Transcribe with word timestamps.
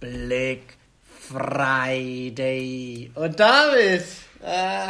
Black 0.00 0.76
Friday. 1.28 3.10
Und 3.14 3.38
damit, 3.38 4.04
äh, 4.42 4.86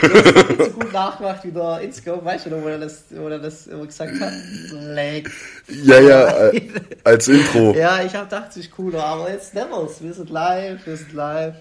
du 0.00 0.14
hast 0.14 0.58
so 0.58 0.70
gut 0.70 0.92
nachgemacht 0.92 1.44
wie 1.44 1.50
der 1.50 1.80
Inscope, 1.80 2.24
weißt 2.24 2.46
du 2.46 2.50
noch, 2.50 2.62
wo 2.62 2.68
er 2.68 2.78
das, 2.78 3.04
wo 3.10 3.28
er 3.28 3.38
das 3.40 3.66
immer 3.66 3.86
gesagt 3.86 4.20
hat? 4.20 4.32
Black 4.70 5.30
Ja, 5.68 6.00
ja, 6.00 6.48
äh, 6.48 6.70
als 7.04 7.28
Intro. 7.28 7.74
Ja, 7.74 8.02
ich 8.02 8.14
hab 8.14 8.30
gedacht, 8.30 8.50
es 8.50 8.58
ist 8.58 8.70
cooler, 8.70 9.04
aber 9.04 9.30
jetzt 9.30 9.52
never's. 9.54 10.00
Wir 10.00 10.14
sind 10.14 10.30
live, 10.30 10.86
wir 10.86 10.96
sind 10.96 11.12
live. 11.12 11.56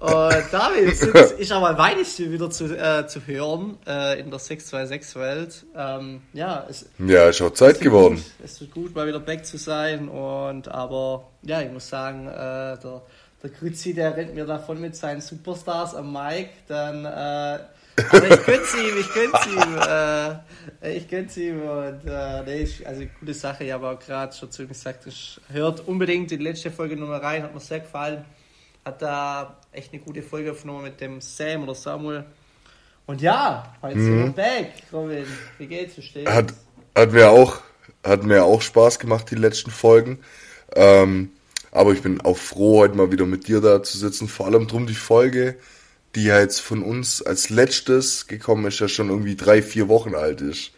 Und 0.00 0.44
David, 0.52 0.92
es 0.92 1.02
ist- 1.02 1.32
ist 1.40 1.52
aber 1.52 1.76
Weihnachten 1.78 2.30
wieder 2.30 2.50
zu, 2.50 2.66
äh, 2.76 3.06
zu 3.06 3.26
hören 3.26 3.78
äh, 3.86 4.20
in 4.20 4.30
der 4.30 4.38
626-Welt. 4.38 5.64
Ähm, 5.74 6.22
ja, 6.34 6.66
es, 6.68 6.86
Ja, 6.98 7.28
ist 7.28 7.40
auch 7.40 7.52
Zeit 7.54 7.80
geworden. 7.80 8.16
Gut, 8.16 8.24
es 8.44 8.60
ist 8.60 8.70
gut, 8.72 8.94
mal 8.94 9.06
wieder 9.06 9.20
back 9.20 9.46
zu 9.46 9.56
sein. 9.56 10.08
Und 10.08 10.68
aber 10.68 11.28
ja, 11.42 11.62
ich 11.62 11.70
muss 11.72 11.88
sagen, 11.88 12.26
äh, 12.28 12.30
der, 12.78 13.02
der 13.42 13.50
Grützi, 13.50 13.94
der 13.94 14.16
rennt 14.16 14.34
mir 14.34 14.44
davon 14.44 14.80
mit 14.80 14.94
seinen 14.96 15.20
Superstars 15.22 15.94
am 15.94 16.12
Mic. 16.12 16.50
Dann, 16.68 17.04
äh, 17.06 17.58
aber 18.10 18.28
ich 18.30 18.44
gönn's 18.44 18.74
ihm, 18.74 18.98
ich 19.00 19.14
gönn's 19.14 19.46
ihm, 19.46 19.78
äh, 20.82 20.96
ich 20.96 21.08
gönn's 21.08 21.36
ihm 21.38 21.62
und 21.62 22.00
äh, 22.06 22.42
nee, 22.44 22.62
ich, 22.64 22.86
also 22.86 23.02
gute 23.18 23.32
Sache. 23.32 23.64
Ich 23.64 23.72
habe 23.72 23.88
auch 23.88 23.98
gerade 23.98 24.34
schon 24.34 24.50
zu 24.50 24.62
ihm 24.64 24.68
gesagt, 24.68 25.06
ich 25.06 25.40
hört 25.50 25.88
unbedingt 25.88 26.30
die 26.30 26.36
letzte 26.36 26.70
Folge 26.70 26.96
Nummer 26.96 27.22
rein, 27.22 27.42
hat 27.42 27.54
mir 27.54 27.60
sehr 27.60 27.80
gefallen. 27.80 28.26
Hat 28.84 29.00
da 29.02 29.56
echt 29.76 29.92
eine 29.92 30.02
gute 30.02 30.22
Folge 30.22 30.52
aufgenommen 30.52 30.84
mit 30.84 31.00
dem 31.00 31.20
Sam 31.20 31.62
oder 31.64 31.74
Samuel. 31.74 32.24
Und 33.06 33.22
ja, 33.22 33.74
heute 33.82 34.00
sind 34.00 34.18
wir 34.18 34.30
back, 34.30 34.72
Robin. 34.92 35.26
Wie 35.58 35.66
geht's? 35.66 35.96
Wie? 35.96 36.26
Hat, 36.26 36.52
hat 36.94 37.12
mir 37.12 37.30
auch, 37.30 37.60
hat 38.02 38.24
mir 38.24 38.44
auch 38.44 38.62
Spaß 38.62 38.98
gemacht, 38.98 39.30
die 39.30 39.36
letzten 39.36 39.70
Folgen. 39.70 40.18
Ähm, 40.74 41.30
aber 41.70 41.92
ich 41.92 42.02
bin 42.02 42.20
auch 42.22 42.36
froh, 42.36 42.80
heute 42.80 42.96
mal 42.96 43.12
wieder 43.12 43.26
mit 43.26 43.46
dir 43.46 43.60
da 43.60 43.82
zu 43.82 43.96
sitzen. 43.98 44.28
Vor 44.28 44.46
allem 44.46 44.66
drum 44.66 44.86
die 44.86 44.94
Folge, 44.94 45.56
die 46.14 46.24
ja 46.24 46.40
jetzt 46.40 46.60
von 46.60 46.82
uns 46.82 47.22
als 47.22 47.50
letztes 47.50 48.26
gekommen 48.26 48.66
ist, 48.66 48.80
ja 48.80 48.88
schon 48.88 49.10
irgendwie 49.10 49.36
drei, 49.36 49.62
vier 49.62 49.88
Wochen 49.88 50.14
alt 50.14 50.40
ist. 50.40 50.72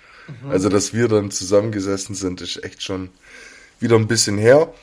Also, 0.51 0.69
dass 0.69 0.93
wir 0.93 1.09
dann 1.09 1.31
zusammengesessen 1.31 2.15
sind, 2.15 2.43
ist 2.43 2.63
echt 2.63 2.83
schon 2.83 3.09
wieder 3.81 3.97
ein 3.97 4.09
bisschen 4.09 4.37
her. 4.37 4.75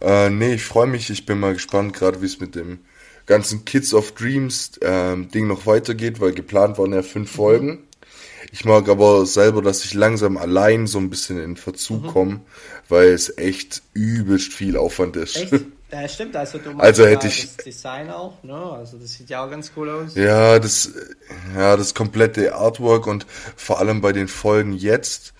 Äh, 0.00 0.30
nee, 0.30 0.54
ich 0.54 0.64
freue 0.64 0.86
mich. 0.86 1.10
Ich 1.10 1.26
bin 1.26 1.40
mal 1.40 1.54
gespannt, 1.54 1.94
gerade 1.94 2.22
wie 2.22 2.26
es 2.26 2.38
mit 2.38 2.54
dem 2.54 2.78
ganzen 3.26 3.64
Kids 3.64 3.94
of 3.94 4.12
Dreams 4.12 4.72
ähm, 4.82 5.30
Ding 5.30 5.46
noch 5.46 5.66
weitergeht, 5.66 6.20
weil 6.20 6.32
geplant 6.32 6.78
waren 6.78 6.92
ja 6.92 7.02
fünf 7.02 7.30
Folgen. 7.30 7.84
Ich 8.52 8.64
mag 8.64 8.88
aber 8.88 9.26
selber, 9.26 9.62
dass 9.62 9.84
ich 9.84 9.94
langsam 9.94 10.36
allein 10.36 10.86
so 10.86 10.98
ein 10.98 11.10
bisschen 11.10 11.40
in 11.42 11.56
Verzug 11.56 12.06
komme, 12.08 12.40
weil 12.88 13.08
es 13.08 13.36
echt 13.38 13.82
übelst 13.94 14.52
viel 14.52 14.76
Aufwand 14.76 15.16
ist. 15.16 15.36
Echt? 15.36 15.54
Ja, 15.92 16.08
stimmt. 16.08 16.34
Also, 16.34 16.58
du 16.58 16.70
Also 16.70 17.02
machst 17.02 17.12
hätte 17.14 17.26
ja 17.28 17.32
ich- 17.32 17.54
das 17.56 17.64
Design 17.64 18.10
auch, 18.10 18.42
ne? 18.42 18.52
Also, 18.56 18.96
das 18.98 19.12
sieht 19.12 19.30
ja 19.30 19.44
auch 19.46 19.50
ganz 19.50 19.70
cool 19.76 19.88
aus. 19.90 20.16
Ja, 20.16 20.58
das, 20.58 20.90
ja, 21.56 21.76
das 21.76 21.94
komplette 21.94 22.52
Artwork 22.56 23.06
und 23.06 23.26
vor 23.54 23.78
allem 23.78 24.00
bei 24.00 24.10
den 24.10 24.26
Folgen 24.26 24.72
jetzt 24.72 25.34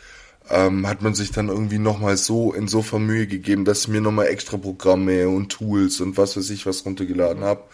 ähm, 0.50 0.86
hat 0.86 1.02
man 1.02 1.14
sich 1.14 1.30
dann 1.30 1.48
irgendwie 1.48 1.78
nochmal 1.78 2.16
so 2.16 2.52
insofern 2.52 3.06
Mühe 3.06 3.26
gegeben, 3.26 3.64
dass 3.64 3.82
ich 3.82 3.88
mir 3.88 4.00
nochmal 4.00 4.26
extra 4.26 4.56
Programme 4.56 5.28
und 5.28 5.50
Tools 5.50 6.00
und 6.00 6.16
was 6.16 6.36
weiß 6.36 6.50
ich 6.50 6.66
was 6.66 6.84
runtergeladen 6.84 7.44
habe. 7.44 7.64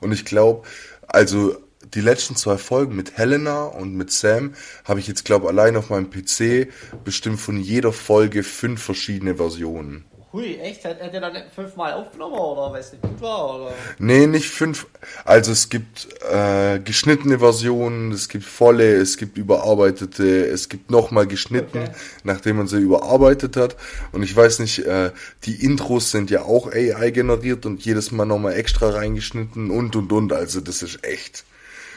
Und 0.00 0.12
ich 0.12 0.24
glaube, 0.24 0.66
also 1.06 1.56
die 1.94 2.00
letzten 2.00 2.36
zwei 2.36 2.58
Folgen 2.58 2.96
mit 2.96 3.16
Helena 3.16 3.64
und 3.64 3.94
mit 3.94 4.10
Sam 4.10 4.54
habe 4.84 5.00
ich 5.00 5.06
jetzt, 5.06 5.24
glaube 5.24 5.48
allein 5.48 5.76
auf 5.76 5.90
meinem 5.90 6.10
PC 6.10 6.68
bestimmt 7.04 7.40
von 7.40 7.58
jeder 7.58 7.92
Folge 7.92 8.42
fünf 8.42 8.82
verschiedene 8.82 9.36
Versionen. 9.36 10.04
Hui, 10.30 10.58
echt? 10.58 10.84
Hat, 10.84 10.98
er 11.00 11.20
dann 11.20 11.32
fünfmal 11.54 11.94
aufgenommen 11.94 12.34
oder 12.34 12.70
weil 12.70 12.80
es 12.80 12.92
nicht 12.92 13.00
gut 13.00 13.18
war? 13.22 13.54
Oder? 13.54 13.72
Nee, 13.98 14.26
nicht 14.26 14.50
fünf. 14.50 14.86
Also 15.24 15.52
es 15.52 15.70
gibt 15.70 16.06
äh, 16.30 16.78
geschnittene 16.80 17.38
Versionen, 17.38 18.12
es 18.12 18.28
gibt 18.28 18.44
volle, 18.44 18.96
es 18.96 19.16
gibt 19.16 19.38
überarbeitete, 19.38 20.46
es 20.46 20.68
gibt 20.68 20.90
nochmal 20.90 21.26
geschnitten, 21.26 21.78
Okay. 21.78 21.90
nachdem 22.24 22.58
man 22.58 22.66
sie 22.66 22.76
überarbeitet 22.76 23.56
hat. 23.56 23.76
Und 24.12 24.22
ich 24.22 24.36
weiß 24.36 24.58
nicht, 24.58 24.80
äh, 24.80 25.12
die 25.44 25.64
Intros 25.64 26.10
sind 26.10 26.30
ja 26.30 26.42
auch 26.42 26.70
AI 26.72 27.10
generiert 27.10 27.64
und 27.64 27.82
jedes 27.86 28.12
Mal 28.12 28.26
nochmal 28.26 28.52
extra 28.52 28.90
reingeschnitten 28.90 29.70
und 29.70 29.96
und 29.96 30.12
und. 30.12 30.32
Also 30.34 30.60
das 30.60 30.82
ist 30.82 31.04
echt 31.04 31.44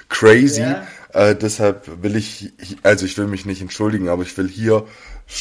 crazy. 0.08 0.62
Ja. 0.62 0.88
Äh, 1.14 1.36
deshalb 1.36 2.04
will 2.04 2.16
ich, 2.16 2.54
also 2.84 3.06
ich 3.06 3.18
will 3.18 3.28
mich 3.28 3.46
nicht 3.46 3.62
entschuldigen, 3.62 4.10
aber 4.10 4.24
ich 4.24 4.38
will 4.38 4.48
hier 4.48 4.86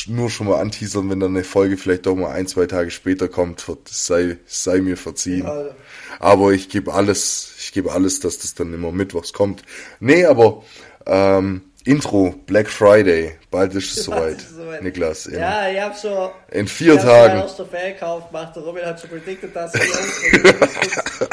nur 0.06 0.30
schon 0.30 0.46
mal 0.46 0.60
anteasern, 0.60 1.10
wenn 1.10 1.20
dann 1.20 1.34
eine 1.34 1.44
Folge 1.44 1.76
vielleicht 1.76 2.06
doch 2.06 2.14
mal 2.14 2.30
ein, 2.30 2.46
zwei 2.46 2.66
Tage 2.66 2.90
später 2.90 3.28
kommt, 3.28 3.64
sei, 3.88 4.38
sei 4.46 4.80
mir 4.80 4.96
verziehen. 4.96 5.44
Ja. 5.44 5.70
Aber 6.18 6.52
ich 6.52 6.68
gebe 6.68 6.92
alles, 6.92 7.52
ich 7.58 7.72
gebe 7.72 7.92
alles, 7.92 8.20
dass 8.20 8.38
das 8.38 8.54
dann 8.54 8.74
immer 8.74 8.92
mittwochs 8.92 9.32
kommt. 9.32 9.62
Nee, 10.00 10.24
aber 10.24 10.62
ähm, 11.06 11.62
Intro, 11.84 12.34
Black 12.46 12.68
Friday, 12.68 13.36
bald 13.50 13.74
ist 13.74 13.96
es 13.96 14.04
soweit, 14.04 14.40
soweit. 14.40 14.82
Niklas. 14.82 15.26
In, 15.26 15.38
Ja, 15.38 15.68
ich 15.70 15.80
hab 15.80 15.98
schon. 15.98 16.30
in 16.50 16.68
vier 16.68 16.94
ich 16.94 17.00
hab 17.00 17.06
Tagen. 17.06 17.28
meinen 17.34 17.42
ersten 17.42 17.66
Fan 17.68 17.92
gekauft 17.94 18.26
gemacht. 18.30 18.56
Der 18.56 18.62
Robin 18.62 18.84
hat 18.84 19.00
schon 19.00 19.10
predicted, 19.10 19.56
dass 19.56 19.74
ich 19.74 19.82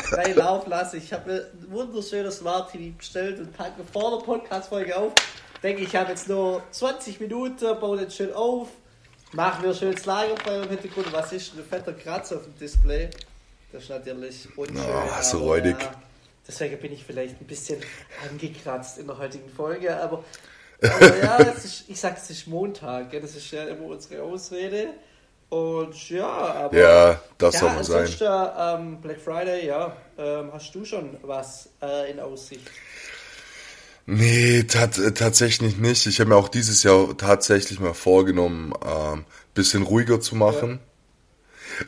frei 0.09 0.31
laufen 0.33 0.69
lasse. 0.69 0.97
Ich 0.97 1.11
habe 1.11 1.31
mir 1.31 1.39
ein 1.53 1.71
wunderschönes 1.71 2.37
Smart 2.37 2.71
TV 2.71 2.95
bestellt 2.97 3.39
und 3.39 3.51
packe 3.55 3.81
vor 3.91 4.17
der 4.17 4.25
Podcast-Folge 4.25 4.95
auf. 4.97 5.11
Denke 5.63 5.81
ich, 5.83 5.95
habe 5.95 6.11
jetzt 6.11 6.29
nur 6.29 6.61
20 6.71 7.19
Minuten, 7.19 7.65
baue 7.79 7.97
den 7.97 8.11
schön 8.11 8.31
auf, 8.33 8.67
mache 9.33 9.65
mir 9.65 9.73
schön 9.73 9.93
das 9.93 10.05
Lagerfeuer 10.05 10.63
im 10.63 10.69
Hintergrund. 10.69 11.11
Was 11.11 11.33
ist 11.33 11.53
denn 11.53 11.61
ein 11.63 11.65
fetter 11.67 11.93
Kratzer 11.93 12.37
auf 12.37 12.43
dem 12.43 12.57
Display? 12.57 13.09
Das 13.73 13.83
ist 13.83 13.89
natürlich 13.89 14.47
unschön. 14.55 14.77
Oh, 14.77 15.21
so 15.21 15.37
aber, 15.37 15.45
räudig. 15.47 15.75
ja, 15.81 15.91
deswegen 16.47 16.77
bin 16.79 16.93
ich 16.93 17.03
vielleicht 17.03 17.41
ein 17.41 17.47
bisschen 17.47 17.79
angekratzt 18.29 18.97
in 18.97 19.07
der 19.07 19.17
heutigen 19.17 19.49
Folge, 19.49 19.95
aber 19.95 20.23
aber 20.81 21.17
ja, 21.17 21.37
ist, 21.37 21.85
ich 21.87 21.99
sag, 21.99 22.17
es 22.17 22.29
ist 22.29 22.47
Montag, 22.47 23.11
das 23.11 23.35
ist 23.35 23.49
ja 23.51 23.63
immer 23.63 23.87
unsere 23.87 24.21
Ausrede. 24.21 24.89
Und 25.49 26.09
ja, 26.09 26.27
aber. 26.27 26.77
Ja, 26.77 27.21
das 27.37 27.55
ja, 27.55 27.59
soll 27.61 27.69
man 27.69 27.83
sein. 27.83 28.01
ansonsten, 28.01 28.25
ähm, 28.59 29.01
Black 29.01 29.19
Friday, 29.19 29.65
ja. 29.65 29.95
Ähm, 30.17 30.51
hast 30.53 30.75
du 30.75 30.83
schon 30.83 31.17
was 31.21 31.69
äh, 31.81 32.11
in 32.11 32.19
Aussicht? 32.19 32.69
Nee, 34.05 34.63
tat, 34.63 34.99
tatsächlich 35.15 35.77
nicht. 35.77 36.05
Ich 36.05 36.19
habe 36.19 36.29
mir 36.29 36.35
auch 36.35 36.49
dieses 36.49 36.83
Jahr 36.83 37.17
tatsächlich 37.17 37.79
mal 37.79 37.93
vorgenommen, 37.93 38.73
ähm, 38.85 39.25
bisschen 39.53 39.83
ruhiger 39.83 40.21
zu 40.21 40.35
machen. 40.35 40.79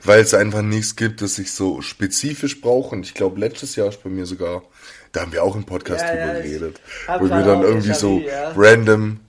Weil 0.04 0.22
es 0.22 0.34
einfach 0.34 0.62
nichts 0.62 0.96
gibt, 0.96 1.22
das 1.22 1.40
ich 1.40 1.52
so 1.52 1.82
spezifisch 1.82 2.62
brauche. 2.62 2.96
Und 2.96 3.06
ich 3.06 3.14
glaube, 3.14 3.40
letztes 3.40 3.76
Jahr 3.76 3.90
ist 3.90 4.04
bei 4.04 4.10
mir 4.10 4.26
sogar, 4.26 4.64
da 5.12 5.22
haben 5.22 5.32
wir 5.32 5.44
auch 5.44 5.56
im 5.56 5.64
Podcast 5.64 6.04
Ja, 6.04 6.10
drüber 6.10 6.38
ja, 6.38 6.42
geredet, 6.42 6.82
wo 7.20 7.26
ich 7.26 7.32
mir 7.32 7.44
dann 7.44 7.62
irgendwie 7.64 7.94
so 7.94 8.20
ja. 8.20 8.54
random, 8.56 9.20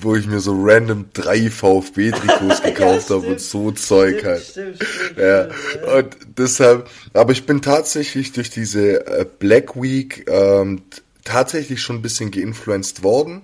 wo 0.00 0.16
ich 0.16 0.26
mir 0.26 0.40
so 0.40 0.54
random 0.58 1.06
drei 1.12 1.50
VfB-Trikots 1.50 2.62
gekauft 2.64 3.10
habe 3.10 3.26
und 3.26 3.40
stimmt. 3.40 3.40
so 3.40 3.70
Zeug 3.72 4.24
halt. 4.24 4.42
Stimmt, 4.42 4.82
stimmt, 4.82 5.18
Ja, 5.18 5.48
stimmt, 5.52 5.84
und 5.84 6.16
deshalb, 6.38 6.88
aber 7.12 7.32
ich 7.32 7.46
bin 7.46 7.62
tatsächlich 7.62 8.32
durch 8.32 8.50
diese 8.50 9.06
äh, 9.06 9.26
Black 9.38 9.80
Week 9.80 10.26
ähm, 10.28 10.82
tatsächlich 11.24 11.82
schon 11.82 11.96
ein 11.96 12.02
bisschen 12.02 12.30
geinfluenced 12.30 13.02
worden. 13.02 13.42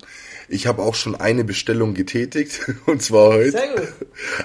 Ich 0.48 0.66
habe 0.66 0.82
auch 0.82 0.94
schon 0.94 1.14
eine 1.14 1.44
Bestellung 1.44 1.94
getätigt, 1.94 2.60
und 2.86 3.02
zwar 3.02 3.34
heute. 3.34 3.50
Sehr 3.52 3.68
gut. 3.74 3.88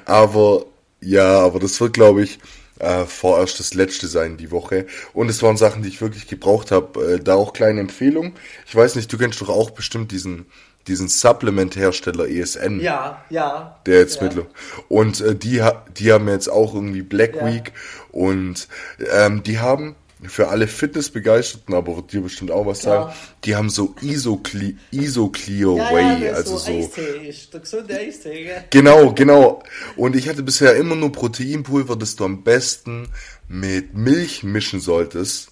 Aber 0.05 0.65
ja, 1.01 1.39
aber 1.39 1.59
das 1.59 1.79
wird, 1.79 1.93
glaube 1.93 2.23
ich, 2.23 2.39
äh, 2.79 3.05
vorerst 3.05 3.59
das 3.59 3.73
letzte 3.73 4.07
sein 4.07 4.37
die 4.37 4.51
Woche. 4.51 4.85
Und 5.13 5.29
es 5.29 5.41
waren 5.41 5.57
Sachen, 5.57 5.81
die 5.83 5.89
ich 5.89 6.01
wirklich 6.01 6.27
gebraucht 6.27 6.71
habe. 6.71 7.15
Äh, 7.15 7.19
da 7.19 7.35
auch 7.35 7.53
kleine 7.53 7.81
Empfehlung. 7.81 8.33
Ich 8.67 8.75
weiß 8.75 8.95
nicht, 8.95 9.11
du 9.11 9.17
kennst 9.17 9.41
doch 9.41 9.49
auch 9.49 9.71
bestimmt 9.71 10.11
diesen 10.11 10.45
diesen 10.87 11.09
Supplement-Hersteller 11.09 12.29
ESN 12.29 12.79
Ja, 12.79 13.21
ja. 13.29 13.77
der 13.85 13.99
jetzt 13.99 14.17
ja. 14.17 14.23
mittler 14.23 14.45
und 14.87 15.19
äh, 15.19 15.35
die 15.35 15.61
die 15.97 16.13
haben 16.13 16.29
jetzt 16.29 16.47
auch 16.47 16.73
irgendwie 16.73 17.01
Black 17.01 17.35
Ja. 17.35 17.45
Week 17.45 17.73
und 18.11 18.69
ähm, 19.11 19.43
die 19.43 19.59
haben 19.59 19.95
für 20.23 20.47
alle 20.47 20.67
Fitnessbegeisterten, 20.67 21.75
aber 21.75 21.95
wird 21.95 22.11
dir 22.11 22.21
bestimmt 22.21 22.49
auch 22.49 22.65
was 22.65 22.79
Klar. 22.79 23.09
sagen, 23.09 23.19
die 23.43 23.55
haben 23.55 23.69
so 23.69 23.93
Isoclear, 24.01 24.73
Isoclear 24.91 25.77
Ja, 25.77 25.91
Way, 25.91 26.25
ja, 26.25 26.33
also 26.33 26.57
so 26.57 26.71
so 26.71 26.77
Eistee 26.79 27.27
ist. 27.29 27.53
Der 27.53 27.59
gesunde 27.59 27.95
Eistee, 27.95 28.43
gell? 28.45 28.63
Genau, 28.71 29.13
genau. 29.13 29.61
Und 29.95 30.15
ich 30.15 30.27
hatte 30.27 30.41
bisher 30.41 30.75
immer 30.75 30.95
nur 30.95 31.11
Proteinpulver, 31.11 31.95
das 31.95 32.15
du 32.15 32.25
am 32.25 32.43
besten 32.43 33.09
mit 33.47 33.93
Milch 33.93 34.43
mischen 34.43 34.79
solltest. 34.79 35.49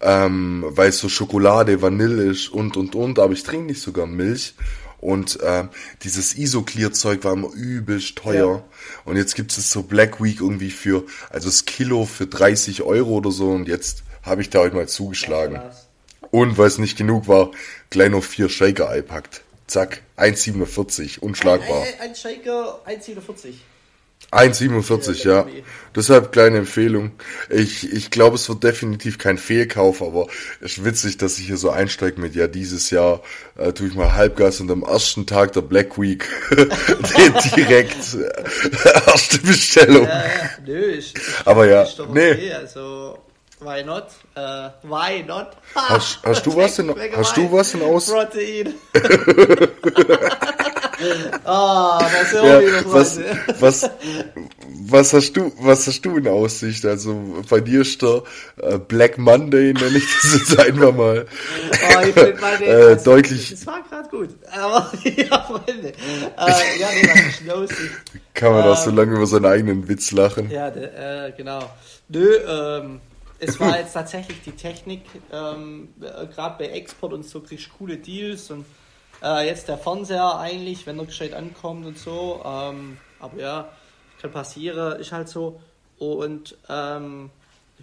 Ähm, 0.00 0.64
weil 0.66 0.88
es 0.88 0.98
so 0.98 1.08
Schokolade, 1.08 1.80
Vanille 1.80 2.24
ist 2.24 2.48
und 2.48 2.76
und 2.76 2.94
und, 2.94 3.18
aber 3.18 3.32
ich 3.32 3.42
trinke 3.44 3.66
nicht 3.66 3.80
sogar 3.80 4.06
Milch. 4.06 4.54
Und 5.04 5.38
ähm, 5.42 5.68
dieses 6.02 6.34
Isoclear-Zeug 6.34 7.24
war 7.24 7.34
immer 7.34 7.52
übelst 7.52 8.16
teuer. 8.16 8.56
Ja. 8.56 8.64
Und 9.04 9.16
jetzt 9.16 9.34
gibt 9.34 9.52
es 9.52 9.70
so 9.70 9.82
Black 9.82 10.22
Week 10.22 10.40
irgendwie 10.40 10.70
für, 10.70 11.04
also 11.28 11.50
das 11.50 11.66
Kilo 11.66 12.06
für 12.06 12.26
30 12.26 12.82
Euro 12.82 13.10
oder 13.10 13.30
so. 13.30 13.50
Und 13.50 13.68
jetzt 13.68 14.02
habe 14.22 14.40
ich 14.40 14.48
da 14.48 14.60
heute 14.60 14.74
mal 14.74 14.88
zugeschlagen. 14.88 15.60
Und 16.30 16.56
weil 16.56 16.68
es 16.68 16.78
nicht 16.78 16.96
genug 16.96 17.28
war, 17.28 17.50
gleich 17.90 18.08
noch 18.08 18.24
vier 18.24 18.48
Shaker 18.48 18.88
eingepackt. 18.88 19.42
Zack, 19.66 20.00
1,47, 20.16 21.18
unschlagbar. 21.18 21.82
Ein, 21.82 21.88
ein, 22.00 22.08
ein 22.08 22.14
Shaker 22.14 22.80
1,47. 22.86 23.56
1,47, 24.30 25.26
ja. 25.26 25.46
Deshalb 25.94 26.32
kleine 26.32 26.58
Empfehlung. 26.58 27.12
Ich, 27.50 27.92
ich 27.92 28.10
glaube, 28.10 28.34
es 28.34 28.48
wird 28.48 28.64
definitiv 28.64 29.18
kein 29.18 29.38
Fehlkauf, 29.38 30.02
aber 30.02 30.26
es 30.60 30.78
ist 30.78 30.84
witzig, 30.84 31.18
dass 31.18 31.38
ich 31.38 31.46
hier 31.46 31.56
so 31.56 31.70
einsteige 31.70 32.20
mit, 32.20 32.34
ja, 32.34 32.48
dieses 32.48 32.90
Jahr 32.90 33.22
äh, 33.56 33.72
tue 33.72 33.86
ich 33.88 33.94
mal 33.94 34.12
Halbgas 34.12 34.60
und 34.60 34.70
am 34.72 34.82
ersten 34.82 35.24
Tag 35.24 35.52
der 35.52 35.60
Black 35.60 35.96
Week 36.00 36.28
direkt 37.56 38.14
äh, 38.14 39.06
erste 39.06 39.38
Bestellung. 39.38 40.06
Ja, 40.06 40.24
ja, 40.24 40.50
nö, 40.66 40.84
ich, 40.86 41.14
ich 41.14 41.22
Aber 41.44 41.68
ja, 41.68 41.82
ist 41.82 41.98
doch 42.00 42.12
nee. 42.12 42.32
okay, 42.32 42.52
also 42.54 43.18
why 43.60 43.82
not? 43.84 44.08
Äh, 44.34 44.70
why 44.82 45.22
not? 45.26 45.48
Hast, 45.74 46.20
hast 46.24 46.46
du 46.46 46.56
was 46.56 46.78
in, 46.78 46.94
hast 47.16 47.36
du 47.36 47.52
was 47.52 47.74
in 47.74 47.82
Aus? 47.82 48.10
Protein. 48.10 48.74
ah, 51.44 51.98
das 52.00 52.32
ist 52.32 52.34
ja 52.34 52.58
auch 52.58 52.84
was, 52.94 53.20
was, 53.60 53.90
was 54.86 55.12
hast 55.12 55.32
du, 55.36 55.52
was 55.60 55.86
hast 55.86 56.02
du 56.02 56.16
in 56.16 56.28
Aussicht? 56.28 56.84
Also 56.84 57.20
bei 57.48 57.60
dir 57.60 57.80
ist 57.82 58.00
der 58.02 58.22
äh, 58.58 58.78
Black 58.78 59.18
Monday, 59.18 59.72
nenne 59.72 59.98
ich 59.98 60.04
das 60.22 60.34
jetzt 60.34 60.58
einfach 60.58 60.92
mal. 60.94 61.26
Oh, 61.26 62.00
ich 62.06 62.14
find 62.14 62.40
meine, 62.40 62.64
Äh, 62.74 62.82
also, 62.90 63.04
deutlich- 63.12 63.50
Das 63.50 63.66
war 63.66 63.82
gerade 63.82 64.08
gut. 64.08 64.30
Aber, 64.52 64.90
ja, 65.04 65.40
Freunde. 65.42 65.88
Äh, 65.88 66.80
ja, 66.80 66.88
nee, 66.94 67.08
was 67.08 67.40
ist 67.40 67.50
Aussicht? 67.50 67.90
Kann 68.34 68.52
man 68.52 68.62
auch 68.64 68.78
Ähm, 68.78 68.84
so 68.84 68.90
lange 68.90 69.16
über 69.16 69.26
seinen 69.26 69.46
eigenen 69.46 69.88
Witz 69.88 70.12
lachen? 70.12 70.50
Ja, 70.50 70.70
de, 70.70 70.84
äh, 70.84 71.32
genau. 71.36 71.60
Nö, 72.08 72.36
ähm, 72.46 73.00
es 73.44 73.60
war 73.60 73.78
jetzt 73.78 73.92
tatsächlich 73.92 74.40
die 74.42 74.52
Technik, 74.52 75.02
ähm, 75.32 75.94
äh, 76.00 76.26
gerade 76.26 76.56
bei 76.58 76.70
Export 76.70 77.12
und 77.12 77.24
so 77.24 77.40
kriegst 77.40 77.66
du 77.66 77.70
coole 77.78 77.96
Deals 77.96 78.50
und 78.50 78.64
äh, 79.22 79.46
jetzt 79.46 79.68
der 79.68 79.78
Fernseher 79.78 80.38
eigentlich, 80.38 80.86
wenn 80.86 80.98
er 80.98 81.06
gescheit 81.06 81.34
ankommt 81.34 81.86
und 81.86 81.98
so. 81.98 82.42
Ähm, 82.44 82.98
aber 83.20 83.38
ja, 83.40 83.68
kann 84.20 84.32
passieren, 84.32 85.00
ist 85.00 85.12
halt 85.12 85.28
so. 85.28 85.60
Und 85.98 86.56
ähm, 86.68 87.30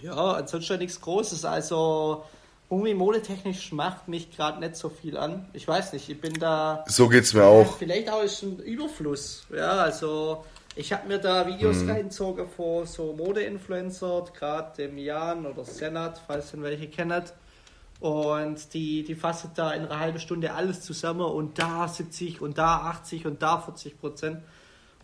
ja, 0.01 0.15
ansonsten 0.33 0.79
nichts 0.79 0.99
Großes. 1.01 1.45
Also 1.45 2.23
irgendwie 2.69 2.93
modetechnisch 2.93 3.71
macht 3.71 4.07
mich 4.07 4.35
gerade 4.35 4.59
nicht 4.59 4.75
so 4.75 4.89
viel 4.89 5.17
an. 5.17 5.49
Ich 5.53 5.67
weiß 5.67 5.93
nicht, 5.93 6.09
ich 6.09 6.19
bin 6.21 6.33
da. 6.39 6.83
So 6.87 7.07
geht's 7.09 7.33
mir 7.33 7.41
Ja, 7.41 7.47
auch. 7.47 7.77
vielleicht 7.77 8.09
auch 8.09 8.21
ist 8.23 8.43
ein 8.43 8.59
Überfluss. 8.59 9.45
Ja, 9.55 9.71
also 9.71 10.45
ich 10.75 10.93
habe 10.93 11.07
mir 11.07 11.19
da 11.19 11.45
Videos 11.47 11.83
Mhm. 11.83 11.89
reingezogen 11.89 12.47
vor 12.47 12.85
so 12.85 13.13
Mode-Influencer, 13.13 14.25
gerade 14.33 14.75
dem 14.77 14.97
Jan 14.97 15.45
oder 15.45 15.65
Senat, 15.65 16.21
falls 16.25 16.53
ihr 16.53 16.61
welche 16.61 16.87
kennt. 16.87 17.33
Und 17.99 18.73
die, 18.73 19.03
die 19.03 19.13
fassen 19.15 19.51
da 19.55 19.73
in 19.73 19.85
einer 19.85 19.99
halben 19.99 20.19
Stunde 20.19 20.53
alles 20.53 20.81
zusammen 20.81 21.21
und 21.21 21.59
da 21.59 21.87
70 21.87 22.41
und 22.41 22.57
da 22.57 22.77
80 22.89 23.27
und 23.27 23.41
da 23.43 23.59
40 23.59 23.99
Prozent. 23.99 24.39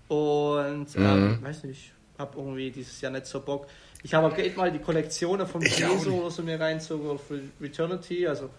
Und 0.08 0.96
Mhm. 0.96 1.06
ähm, 1.06 1.40
weiß 1.44 1.66
nicht, 1.66 1.92
habe 2.18 2.38
irgendwie 2.38 2.72
dieses 2.72 3.00
Jahr 3.02 3.12
nicht 3.12 3.28
so 3.28 3.40
Bock. 3.42 3.68
Ich 4.04 4.14
habe 4.14 4.34
gerade 4.34 4.56
mal 4.56 4.72
die 4.72 4.80
Kollektionen 4.80 5.46
Ich 5.62 5.86
auch 5.86 5.92
Jesu 5.92 6.22
oder 6.22 6.32
so 6.32 6.42
mir 6.44 6.60
reinzogen 6.60 7.08
oder 7.08 7.20
für 7.20 7.42
Returnity. 7.62 8.28
Also 8.28 8.50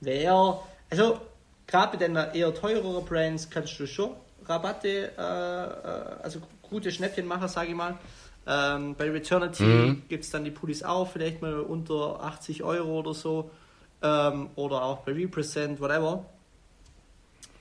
wer, 0.00 0.60
also 0.90 1.18
gerade 1.66 1.96
bei 1.96 2.04
den 2.06 2.14
eher 2.16 2.54
teureren 2.54 3.04
Brands 3.04 3.48
kannst 3.48 3.80
du 3.80 3.86
schon 3.86 4.10
Rabatte, 4.44 5.12
äh, 5.16 5.20
äh, 5.20 6.22
also 6.22 6.40
gute 6.70 6.90
Schnäppchen 6.92 7.26
machen, 7.26 7.48
sage 7.48 7.70
ich 7.70 7.74
mal. 7.76 7.98
Ähm, 8.46 8.94
bei 8.96 9.10
Returnity 9.10 9.62
Mhm. 9.62 10.02
gibt 10.08 10.24
es 10.24 10.30
dann 10.30 10.44
die 10.44 10.50
Pullis 10.50 10.82
auch, 10.82 11.10
vielleicht 11.12 11.42
mal 11.42 11.60
unter 11.60 12.20
80 12.22 12.62
Euro 12.62 13.00
oder 13.00 13.14
so. 13.14 13.50
Ähm, 14.02 14.50
oder 14.54 14.82
auch 14.84 14.98
bei 14.98 15.12
Represent, 15.12 15.80
whatever. 15.80 16.24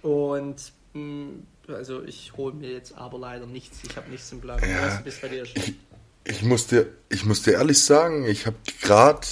Und 0.02 0.72
mh, 0.94 1.30
also 1.68 2.04
ich 2.04 2.34
hole 2.38 2.54
mir 2.54 2.72
jetzt 2.72 2.96
aber 2.98 3.18
leider 3.20 3.46
nichts. 3.46 3.80
Ich 3.84 3.96
habe 3.98 4.10
nichts 4.10 4.32
im 4.32 4.40
Plan. 4.42 4.60
Ja. 4.62 5.02
Schon? 5.46 5.76
Ich 6.24 6.44
muss 6.44 6.68
dir, 6.68 6.88
ich 7.10 7.26
muss 7.26 7.42
dir 7.44 7.54
ehrlich 7.54 7.84
sagen, 7.84 8.26
ich 8.26 8.46
habe 8.46 8.58
gerade, 8.82 9.26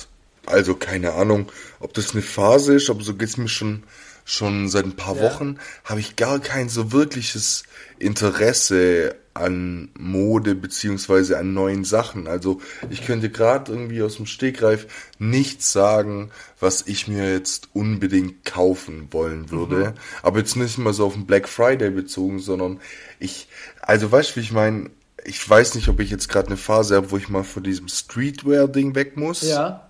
also 0.45 0.75
keine 0.75 1.13
Ahnung, 1.13 1.51
ob 1.79 1.93
das 1.93 2.11
eine 2.13 2.21
Phase 2.21 2.75
ist, 2.75 2.89
aber 2.89 3.03
so 3.03 3.15
geht's 3.15 3.37
mir 3.37 3.47
schon 3.47 3.83
schon 4.27 4.69
seit 4.69 4.85
ein 4.85 4.95
paar 4.95 5.15
Ja. 5.17 5.21
Wochen, 5.21 5.59
habe 5.83 5.99
ich 5.99 6.15
gar 6.15 6.39
kein 6.39 6.67
so 6.67 6.91
wirkliches 6.91 7.61
Interesse 7.99 9.15
an 9.35 9.89
Mode 9.99 10.55
beziehungsweise 10.55 11.37
an 11.37 11.53
neuen 11.53 11.83
Sachen. 11.83 12.27
Also 12.27 12.61
ich 12.89 13.05
könnte 13.05 13.29
gerade 13.29 13.71
irgendwie 13.71 14.01
aus 14.01 14.15
dem 14.15 14.25
Stegreif 14.25 14.87
nichts 15.19 15.73
sagen, 15.73 16.31
was 16.59 16.87
ich 16.87 17.07
mir 17.09 17.33
jetzt 17.33 17.67
unbedingt 17.73 18.45
kaufen 18.45 19.09
wollen 19.11 19.51
würde. 19.51 19.93
Aber 20.23 20.39
jetzt 20.39 20.55
nicht 20.55 20.77
mal 20.77 20.93
so 20.93 21.05
auf 21.05 21.13
den 21.13 21.25
Black 21.25 21.49
Friday 21.49 21.91
bezogen, 21.91 22.39
sondern 22.39 22.79
ich, 23.19 23.49
also 23.81 24.09
weißt 24.09 24.31
du, 24.31 24.35
wie 24.37 24.39
ich 24.39 24.53
meine, 24.53 24.89
ich 25.25 25.47
weiß 25.47 25.75
nicht, 25.75 25.89
ob 25.89 25.99
ich 25.99 26.09
jetzt 26.09 26.29
gerade 26.29 26.47
eine 26.47 26.57
Phase 26.57 26.95
habe, 26.95 27.11
wo 27.11 27.17
ich 27.17 27.27
mal 27.27 27.43
von 27.43 27.63
diesem 27.63 27.89
Streetwear-Ding 27.89 28.95
weg 28.95 29.17
muss. 29.17 29.41
Ja. 29.41 29.89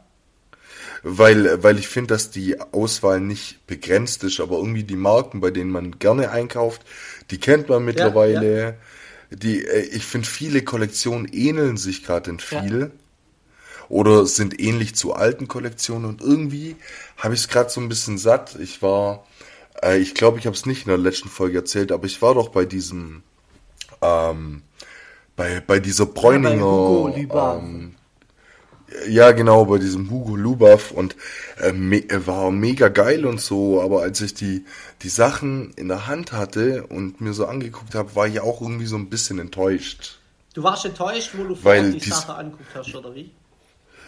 Weil, 1.04 1.62
weil 1.62 1.78
ich 1.78 1.88
finde, 1.88 2.16
dass 2.16 2.32
die 2.32 2.60
Auswahl 2.60 3.22
nicht 3.22 3.68
begrenzt 3.68 4.24
ist, 4.24 4.40
aber 4.40 4.58
irgendwie 4.58 4.84
die 4.84 4.96
Marken, 4.96 5.40
bei 5.40 5.52
denen 5.52 5.70
man 5.70 6.00
gerne 6.00 6.32
einkauft, 6.32 6.82
die 7.30 7.38
kennt 7.38 7.70
man 7.70 7.86
mittlerweile. 7.86 8.78
Die, 9.36 9.66
äh, 9.66 9.82
ich 9.82 10.06
finde, 10.06 10.28
viele 10.28 10.64
Kollektionen 10.64 11.28
ähneln 11.32 11.78
sich 11.78 12.04
gerade 12.04 12.32
in 12.32 12.38
Ja. 12.38 12.62
viel. 12.62 12.92
Oder 13.88 14.26
sind 14.26 14.60
ähnlich 14.60 14.96
zu 14.96 15.14
alten 15.14 15.48
Kollektionen 15.48 16.06
und 16.06 16.22
irgendwie 16.22 16.76
habe 17.18 17.36
ich 17.36 17.42
es 17.42 17.48
gerade 17.48 17.70
so 17.70 17.80
ein 17.80 17.88
bisschen 17.88 18.18
satt. 18.18 18.56
Ich 18.60 18.82
war, 18.82 19.28
äh, 19.84 19.98
ich 20.00 20.16
glaube, 20.16 20.40
ich 20.40 20.48
habe 20.48 20.56
es 20.56 20.66
nicht 20.66 20.86
in 20.86 20.90
der 20.90 20.98
letzten 20.98 21.30
Folge 21.30 21.60
erzählt, 21.60 21.92
aber 21.92 22.06
ich 22.06 22.20
war 22.22 22.34
doch 22.34 22.50
bei 22.50 22.66
diesem, 22.66 23.22
ähm, 24.02 24.64
bei, 25.36 25.60
bei 25.60 25.80
dieser 25.80 26.08
Bräuninger, 26.08 26.64
Hugo 26.64 27.12
Liebau. 27.16 27.58
ähm, 27.60 27.96
ja, 29.08 29.32
genau, 29.32 29.66
bei 29.66 29.78
diesem 29.78 30.10
Hugo 30.10 30.36
Lubav 30.36 30.92
und 30.92 31.16
äh, 31.60 31.72
me 31.72 32.04
war 32.26 32.52
mega 32.52 32.90
geil 32.90 33.26
und 33.26 33.42
so, 33.42 33.82
aber 33.82 34.02
als 34.02 34.22
ich 34.22 34.34
die, 34.34 34.66
die 35.02 35.10
Sachen 35.10 35.72
in 35.76 35.88
der 35.88 36.08
Hand 36.08 36.32
hatte 36.32 36.86
und 36.88 37.22
mir 37.22 37.34
so 37.34 37.46
angeguckt 37.46 37.96
habe, 37.96 38.16
war 38.16 38.28
ich 38.28 38.40
auch 38.40 38.62
irgendwie 38.62 38.86
so 38.86 38.96
ein 38.96 39.10
bisschen 39.10 39.40
enttäuscht. 39.40 40.20
Du 40.54 40.64
warst 40.64 40.86
enttäuscht, 40.86 41.32
wo 41.34 41.44
du 41.44 41.56
vorher 41.56 41.90
die 41.90 42.00
Sache 42.00 42.36
anguckt 42.36 42.70
hast, 42.74 42.96
oder 42.96 43.14
wie? 43.14 43.32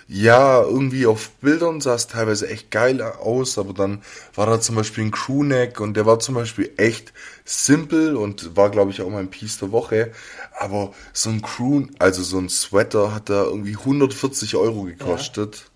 Ja, 0.09 0.61
irgendwie 0.61 1.05
auf 1.05 1.31
Bildern 1.41 1.81
sah 1.81 1.95
es 1.95 2.07
teilweise 2.07 2.47
echt 2.49 2.71
geil 2.71 3.01
aus, 3.01 3.57
aber 3.57 3.73
dann 3.73 4.01
war 4.35 4.45
da 4.45 4.61
zum 4.61 4.75
Beispiel 4.75 5.03
ein 5.03 5.11
Crewneck 5.11 5.81
und 5.81 5.95
der 5.95 6.05
war 6.05 6.19
zum 6.19 6.33
Beispiel 6.35 6.71
echt 6.77 7.11
simpel 7.43 8.15
und 8.15 8.55
war, 8.55 8.69
glaube 8.69 8.91
ich, 8.91 9.01
auch 9.01 9.09
mein 9.09 9.29
Piece 9.29 9.57
der 9.59 9.73
Woche. 9.73 10.13
Aber 10.57 10.93
so 11.11 11.29
ein 11.29 11.41
Crew, 11.41 11.87
also 11.99 12.23
so 12.23 12.37
ein 12.37 12.47
Sweater 12.47 13.13
hat 13.13 13.29
da 13.29 13.43
irgendwie 13.43 13.75
140 13.75 14.55
Euro 14.55 14.83
gekostet. 14.83 15.69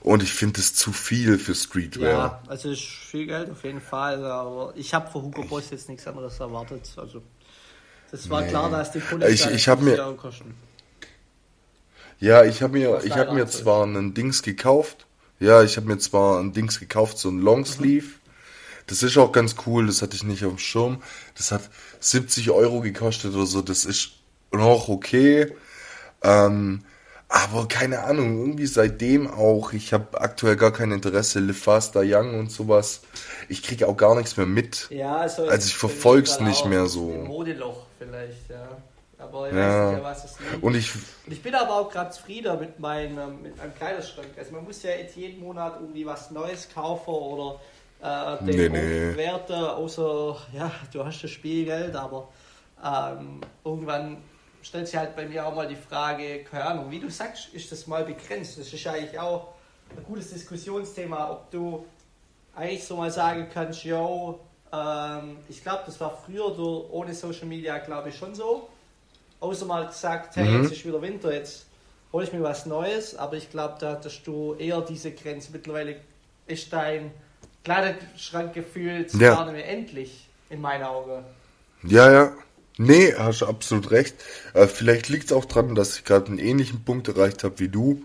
Und 0.00 0.22
ich 0.22 0.32
finde 0.32 0.54
das 0.60 0.74
zu 0.74 0.90
viel 0.92 1.38
für 1.38 1.54
Streetwear. 1.54 2.10
Ja, 2.10 2.42
also 2.48 2.70
ist 2.70 2.82
viel 2.82 3.26
Geld 3.26 3.50
auf 3.50 3.62
jeden 3.64 3.80
Fall, 3.82 4.24
aber 4.24 4.72
ich 4.76 4.94
habe 4.94 5.10
von 5.10 5.22
Hugo 5.24 5.42
Boss 5.44 5.70
jetzt 5.70 5.88
nichts 5.90 6.06
anderes 6.06 6.40
erwartet. 6.40 6.88
Also 6.96 7.22
das 8.10 8.30
war 8.30 8.40
Nee. 8.40 8.48
klar, 8.48 8.70
dass 8.70 8.92
die 8.92 8.98
Pullis 9.00 9.28
Ich- 9.28 9.46
ich 9.50 9.68
hab 9.68 9.78
50 9.80 9.98
mir- 10.06 10.16
kosten. 10.16 10.54
Ja, 12.22 12.44
ich 12.44 12.62
habe 12.62 12.78
mir, 12.78 13.00
ich 13.02 13.16
habe 13.16 13.32
mir 13.32 13.48
zwar 13.48 13.84
ein 13.84 14.14
Dings 14.14 14.44
gekauft. 14.44 15.06
Ja, 15.40 15.64
ich 15.64 15.76
habe 15.76 15.88
mir 15.88 15.98
zwar 15.98 16.38
ein 16.38 16.52
Dings 16.52 16.78
gekauft, 16.78 17.18
so 17.18 17.28
ein 17.28 17.40
Longsleeve. 17.40 18.06
Das 18.86 19.02
ist 19.02 19.18
auch 19.18 19.32
ganz 19.32 19.56
cool, 19.66 19.88
das 19.88 20.02
hatte 20.02 20.14
ich 20.14 20.22
nicht 20.22 20.44
auf 20.44 20.52
dem 20.52 20.58
Schirm. 20.58 21.02
Das 21.36 21.50
hat 21.50 21.62
70 21.98 22.52
Euro 22.52 22.80
gekostet 22.80 23.34
oder 23.34 23.46
so, 23.46 23.60
das 23.60 23.84
ist 23.84 24.12
noch 24.52 24.88
okay. 24.88 25.52
Ähm, 26.22 26.84
aber 27.28 27.66
keine 27.66 28.04
Ahnung, 28.04 28.38
irgendwie 28.38 28.66
seitdem 28.66 29.26
auch, 29.26 29.72
ich 29.72 29.92
habe 29.92 30.20
aktuell 30.20 30.54
gar 30.54 30.72
kein 30.72 30.92
Interesse, 30.92 31.40
Live 31.40 31.58
Faster 31.58 32.02
Young 32.04 32.38
und 32.38 32.52
sowas. 32.52 33.00
Ich 33.48 33.64
kriege 33.64 33.88
auch 33.88 33.96
gar 33.96 34.14
nichts 34.14 34.36
mehr 34.36 34.46
mit. 34.46 34.86
Ja, 34.90 35.16
also, 35.16 35.48
Also 35.48 35.66
ich 35.66 35.74
verfolg's 35.74 36.38
bin 36.38 36.46
nicht 36.46 36.62
auch 36.62 36.68
mehr 36.68 36.86
so. 36.86 37.08
Modeloch 37.08 37.86
vielleicht, 37.98 38.48
ja. 38.48 38.68
Aber 39.22 39.48
ich 39.48 39.54
Ja. 39.54 39.86
weiß 39.86 39.92
nicht, 39.94 40.02
was 40.04 40.24
es 40.24 40.40
liegt. 40.40 40.62
Und 40.62 40.74
ich, 40.74 40.94
Und 40.94 41.32
ich 41.32 41.42
bin 41.42 41.54
aber 41.54 41.76
auch 41.76 41.90
gerade 41.90 42.10
zufrieden 42.10 42.58
mit 42.58 42.78
meinem, 42.78 43.42
mit 43.42 43.56
meinem 43.56 43.74
Kleiderschrank. 43.74 44.28
Also 44.36 44.52
man 44.52 44.64
muss 44.64 44.82
ja 44.82 44.90
jetzt 44.90 45.16
jeden 45.16 45.40
Monat 45.40 45.78
irgendwie 45.80 46.04
was 46.04 46.30
Neues 46.30 46.68
kaufen 46.74 47.10
oder 47.14 47.60
äh, 48.02 48.44
den 48.44 48.56
Nee, 48.56 48.68
nee. 48.68 49.10
aufwerten, 49.10 49.64
außer, 49.64 50.36
ja, 50.52 50.70
du 50.92 51.04
hast 51.04 51.22
das 51.22 51.30
Spielgeld, 51.30 51.94
aber 51.94 52.28
ähm, 52.84 53.40
irgendwann 53.64 54.22
stellt 54.60 54.86
sich 54.88 54.96
halt 54.96 55.14
bei 55.14 55.26
mir 55.26 55.46
auch 55.46 55.54
mal 55.54 55.68
die 55.68 55.76
Frage, 55.76 56.44
keine 56.44 56.64
Ahnung, 56.64 56.90
wie 56.90 56.98
du 57.00 57.08
sagst, 57.10 57.54
ist 57.54 57.70
das 57.70 57.86
mal 57.86 58.04
begrenzt? 58.04 58.58
Das 58.58 58.72
ist 58.72 58.86
eigentlich 58.86 59.18
auch 59.18 59.48
ein 59.96 60.02
gutes 60.04 60.30
Diskussionsthema, 60.30 61.30
ob 61.30 61.50
du 61.50 61.84
eigentlich 62.54 62.84
so 62.84 62.96
mal 62.96 63.10
sagen 63.10 63.48
kannst, 63.52 63.84
yo, 63.84 64.40
ähm, 64.72 65.36
ich 65.48 65.62
glaube, 65.62 65.82
das 65.86 66.00
war 66.00 66.16
früher 66.16 66.58
ohne 66.92 67.14
Social 67.14 67.46
Media, 67.46 67.78
glaube 67.78 68.08
ich, 68.08 68.16
schon 68.16 68.34
so. 68.34 68.68
Außer 69.42 69.66
mal 69.66 69.86
gesagt, 69.88 70.36
hey, 70.36 70.48
Mhm. 70.48 70.62
jetzt 70.62 70.72
ist 70.72 70.84
wieder 70.86 71.02
Winter, 71.02 71.34
jetzt 71.34 71.66
hole 72.12 72.24
ich 72.24 72.32
mir 72.32 72.42
was 72.42 72.64
Neues, 72.64 73.16
aber 73.16 73.36
ich 73.36 73.50
glaube, 73.50 73.74
da 73.80 73.92
hattest 73.92 74.24
du 74.26 74.54
eher 74.54 74.80
diese 74.82 75.10
Grenze. 75.10 75.50
Mittlerweile 75.52 75.96
ist 76.46 76.72
dein 76.72 77.10
Kleiderschrank 77.64 78.54
gefühlt 78.54 79.12
Ja. 79.14 79.34
gar 79.34 79.44
nicht 79.46 79.54
mehr 79.54 79.68
endlich, 79.68 80.28
in 80.48 80.60
meinen 80.60 80.84
Augen. 80.84 81.24
ja, 81.82 82.10
ja. 82.12 82.32
Nee, 82.78 83.14
hast 83.18 83.42
absolut 83.42 83.90
recht. 83.90 84.14
Äh, 84.54 84.66
vielleicht 84.66 85.08
liegt 85.10 85.26
es 85.26 85.32
auch 85.32 85.44
daran, 85.44 85.74
dass 85.74 85.96
ich 85.98 86.04
gerade 86.04 86.28
einen 86.28 86.38
ähnlichen 86.38 86.84
Punkt 86.84 87.06
erreicht 87.06 87.44
habe 87.44 87.58
wie 87.58 87.68
du, 87.68 88.02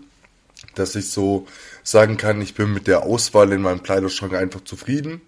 dass 0.74 0.94
ich 0.94 1.10
so 1.10 1.46
sagen 1.82 2.18
kann, 2.18 2.42
ich 2.42 2.54
bin 2.54 2.74
mit 2.74 2.86
der 2.86 3.02
Auswahl 3.04 3.50
in 3.52 3.62
meinem 3.62 3.82
Kleiderschrank 3.82 4.34
einfach 4.34 4.62
zufrieden. 4.64 5.22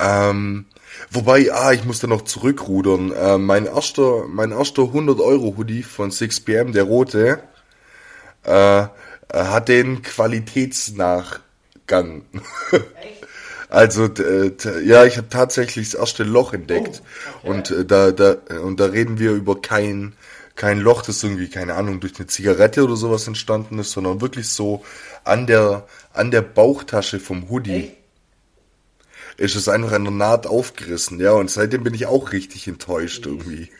Ähm, 0.00 0.66
wobei, 1.10 1.52
ah, 1.52 1.72
ich 1.72 1.84
muss 1.84 2.00
da 2.00 2.06
noch 2.06 2.22
zurückrudern. 2.22 3.12
Äh, 3.12 3.38
mein 3.38 3.66
erster, 3.66 4.24
mein 4.26 4.52
erster 4.52 4.82
100 4.82 5.20
Euro 5.20 5.54
Hoodie 5.56 5.82
von 5.82 6.10
6pm, 6.10 6.72
der 6.72 6.84
rote, 6.84 7.40
äh, 8.44 8.84
hat 9.32 9.68
den 9.68 10.02
Qualitätsnachgang. 10.02 12.22
Also 13.70 14.06
äh, 14.06 14.52
ja, 14.84 15.04
ich 15.04 15.16
habe 15.16 15.28
tatsächlich 15.28 15.92
das 15.92 16.00
erste 16.00 16.24
Loch 16.24 16.52
entdeckt 16.52 17.02
oh, 17.44 17.48
okay. 17.48 17.48
und 17.48 17.70
äh, 17.70 17.84
da 17.84 18.10
da 18.10 18.34
und 18.62 18.80
da 18.80 18.86
reden 18.86 19.20
wir 19.20 19.30
über 19.30 19.62
kein 19.62 20.14
kein 20.56 20.80
Loch, 20.80 21.02
das 21.02 21.22
irgendwie 21.22 21.48
keine 21.48 21.74
Ahnung 21.74 22.00
durch 22.00 22.14
eine 22.18 22.26
Zigarette 22.26 22.82
oder 22.82 22.96
sowas 22.96 23.28
entstanden 23.28 23.78
ist, 23.78 23.92
sondern 23.92 24.20
wirklich 24.20 24.48
so 24.48 24.84
an 25.22 25.46
der 25.46 25.86
an 26.12 26.32
der 26.32 26.42
Bauchtasche 26.42 27.20
vom 27.20 27.48
Hoodie. 27.48 27.70
Hey. 27.70 27.99
Ist 29.40 29.56
es 29.56 29.70
einfach 29.70 29.92
an 29.92 30.04
der 30.04 30.12
Naht 30.12 30.46
aufgerissen, 30.46 31.18
ja, 31.18 31.32
und 31.32 31.50
seitdem 31.50 31.82
bin 31.82 31.94
ich 31.94 32.04
auch 32.04 32.30
richtig 32.30 32.68
enttäuscht 32.68 33.24
irgendwie. 33.24 33.70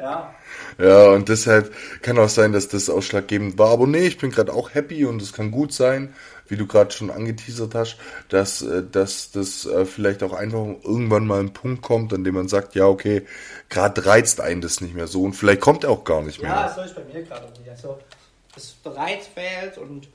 Ja. 0.00 0.34
Ja, 0.78 1.10
und 1.12 1.28
deshalb 1.28 1.70
kann 2.00 2.18
auch 2.18 2.30
sein, 2.30 2.54
dass 2.54 2.68
das 2.68 2.88
ausschlaggebend 2.88 3.58
war. 3.58 3.72
Aber 3.72 3.86
nee, 3.86 4.06
ich 4.06 4.16
bin 4.16 4.30
gerade 4.30 4.54
auch 4.54 4.72
happy 4.72 5.04
und 5.04 5.20
es 5.20 5.34
kann 5.34 5.50
gut 5.50 5.74
sein, 5.74 6.14
wie 6.48 6.56
du 6.56 6.66
gerade 6.66 6.92
schon 6.92 7.10
angeteasert 7.10 7.74
hast, 7.74 7.98
dass, 8.30 8.62
äh, 8.62 8.82
dass 8.90 9.32
das 9.32 9.66
äh, 9.66 9.84
vielleicht 9.84 10.22
auch 10.22 10.32
einfach 10.32 10.64
irgendwann 10.82 11.26
mal 11.26 11.40
ein 11.40 11.52
Punkt 11.52 11.82
kommt, 11.82 12.14
an 12.14 12.24
dem 12.24 12.36
man 12.36 12.48
sagt, 12.48 12.74
ja, 12.74 12.86
okay, 12.86 13.26
gerade 13.68 14.06
reizt 14.06 14.40
einen 14.40 14.62
das 14.62 14.80
nicht 14.80 14.94
mehr 14.94 15.08
so 15.08 15.24
und 15.24 15.34
vielleicht 15.34 15.60
kommt 15.60 15.84
er 15.84 15.90
auch 15.90 16.04
gar 16.04 16.22
nicht 16.22 16.40
mehr. 16.40 16.52
Ja, 16.52 16.74
so 16.74 16.80
ist 16.80 16.94
bei 16.94 17.04
mir 17.04 17.22
gerade 17.22 17.46
nicht. 17.58 17.68
Also, 17.68 17.98
das 18.54 18.76
Reiz 18.86 19.26
fehlt 19.26 19.76
und 19.76 20.08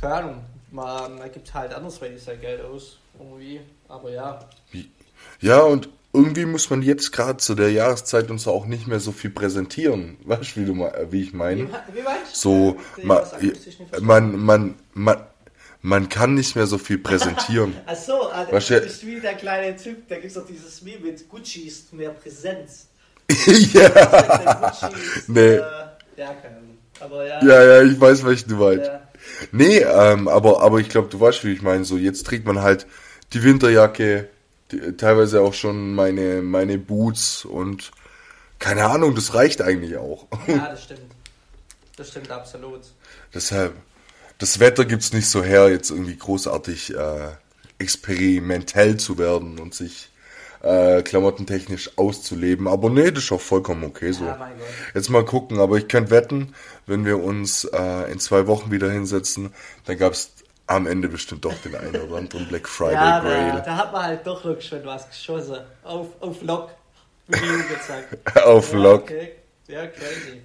keine 0.00 0.14
Ahnung, 0.14 0.44
man, 0.70 1.18
man 1.18 1.32
gibt 1.32 1.52
halt 1.52 1.74
andersweitig 1.74 2.22
sein 2.22 2.40
Geld 2.40 2.64
aus, 2.64 2.98
irgendwie, 3.18 3.60
aber 3.88 4.10
ja. 4.10 4.40
Ja, 5.40 5.60
und 5.60 5.88
irgendwie 6.12 6.46
muss 6.46 6.70
man 6.70 6.82
jetzt 6.82 7.12
gerade 7.12 7.38
zu 7.38 7.54
der 7.54 7.72
Jahreszeit 7.72 8.30
uns 8.30 8.46
auch 8.46 8.66
nicht 8.66 8.86
mehr 8.86 9.00
so 9.00 9.12
viel 9.12 9.30
präsentieren. 9.30 10.16
Weißt 10.24 10.56
du, 10.56 10.60
wie, 10.60 10.64
du, 10.66 10.90
wie 11.10 11.22
ich 11.22 11.32
meine? 11.32 11.64
Wie, 11.64 11.98
wie 11.98 12.02
meinst 12.02 12.36
So, 12.36 12.76
man, 13.02 13.24
man, 14.00 14.38
man, 14.38 14.74
man, 14.94 15.16
man 15.82 16.08
kann 16.08 16.34
nicht 16.34 16.54
mehr 16.54 16.66
so 16.66 16.78
viel 16.78 16.98
präsentieren. 16.98 17.74
Ach 17.86 17.96
so, 17.96 18.28
also 18.28 18.52
weißt 18.52 18.70
du 18.70 18.80
bist 18.80 19.06
wie 19.06 19.20
der 19.20 19.34
kleine 19.34 19.76
Typ, 19.76 20.08
da 20.08 20.14
gibt 20.14 20.28
es 20.28 20.34
doch 20.34 20.46
dieses 20.46 20.80
Meme 20.82 21.00
mit 21.00 21.28
Gucci 21.28 21.62
ist 21.62 21.92
mehr 21.92 22.10
Präsenz. 22.10 22.86
ja. 23.72 24.68
Ist, 24.68 25.28
nee. 25.28 25.40
Äh, 25.40 25.60
ja, 26.16 26.34
keine 26.34 26.58
Aber 27.00 27.26
ja. 27.26 27.44
Ja, 27.44 27.64
ja, 27.64 27.82
ich 27.82 28.00
weiß, 28.00 28.24
was 28.24 28.46
du 28.46 28.54
meinst. 28.54 28.86
Ja. 28.86 29.08
Nee, 29.50 29.78
ähm, 29.78 30.28
aber, 30.28 30.62
aber 30.62 30.78
ich 30.78 30.88
glaube, 30.88 31.08
du 31.08 31.18
weißt, 31.18 31.44
wie 31.44 31.52
ich 31.52 31.62
meine. 31.62 31.84
So, 31.84 31.96
jetzt 31.96 32.24
trägt 32.24 32.46
man 32.46 32.62
halt 32.62 32.86
die 33.32 33.42
Winterjacke, 33.42 34.28
die, 34.70 34.96
teilweise 34.96 35.40
auch 35.40 35.54
schon 35.54 35.94
meine, 35.94 36.42
meine 36.42 36.78
Boots 36.78 37.44
und 37.44 37.90
keine 38.58 38.84
Ahnung, 38.84 39.14
das 39.14 39.34
reicht 39.34 39.60
eigentlich 39.60 39.96
auch. 39.96 40.26
Ja, 40.46 40.68
das 40.70 40.84
stimmt. 40.84 41.00
Das 41.96 42.08
stimmt 42.08 42.30
absolut. 42.30 42.80
Deshalb, 43.32 43.74
das 44.38 44.58
Wetter 44.58 44.84
gibt 44.84 45.02
es 45.02 45.12
nicht 45.12 45.28
so 45.28 45.44
her, 45.44 45.70
jetzt 45.70 45.90
irgendwie 45.90 46.16
großartig 46.16 46.94
äh, 46.94 47.30
experimentell 47.78 48.96
zu 48.96 49.18
werden 49.18 49.58
und 49.58 49.74
sich 49.74 50.10
äh, 50.62 51.02
klamottentechnisch 51.02 51.96
auszuleben. 51.96 52.66
Aber 52.66 52.90
nee, 52.90 53.10
das 53.10 53.24
ist 53.24 53.32
auch 53.32 53.40
vollkommen 53.40 53.84
okay 53.84 54.12
so. 54.12 54.24
Ja, 54.24 54.50
Jetzt 54.94 55.10
mal 55.10 55.24
gucken, 55.24 55.60
aber 55.60 55.76
ich 55.76 55.88
könnte 55.88 56.10
wetten, 56.10 56.54
wenn 56.86 57.04
wir 57.04 57.22
uns 57.22 57.64
äh, 57.64 58.10
in 58.10 58.18
zwei 58.18 58.46
Wochen 58.46 58.70
wieder 58.70 58.90
hinsetzen, 58.90 59.52
dann 59.84 59.98
gab 59.98 60.14
es 60.14 60.30
am 60.66 60.86
Ende 60.86 61.08
bestimmt 61.08 61.44
doch 61.44 61.54
den 61.54 61.74
einen 61.74 61.96
oder 61.96 62.16
anderen 62.16 62.48
Black 62.48 62.68
Friday 62.68 62.94
ja, 62.94 63.20
Grail. 63.20 63.52
Da, 63.52 63.60
da, 63.60 63.76
hat 63.76 63.92
man 63.92 64.02
halt 64.02 64.26
doch 64.26 64.42
schon 64.60 64.84
was 64.84 65.08
geschossen. 65.08 65.58
Auf, 65.82 66.08
auf 66.20 66.42
Lock, 66.42 66.70
gesagt 67.28 68.36
Auf 68.44 68.72
ja, 68.72 68.78
Lock. 68.78 69.02
Okay. 69.02 69.32
Ja, 69.68 69.86
crazy. 69.86 70.42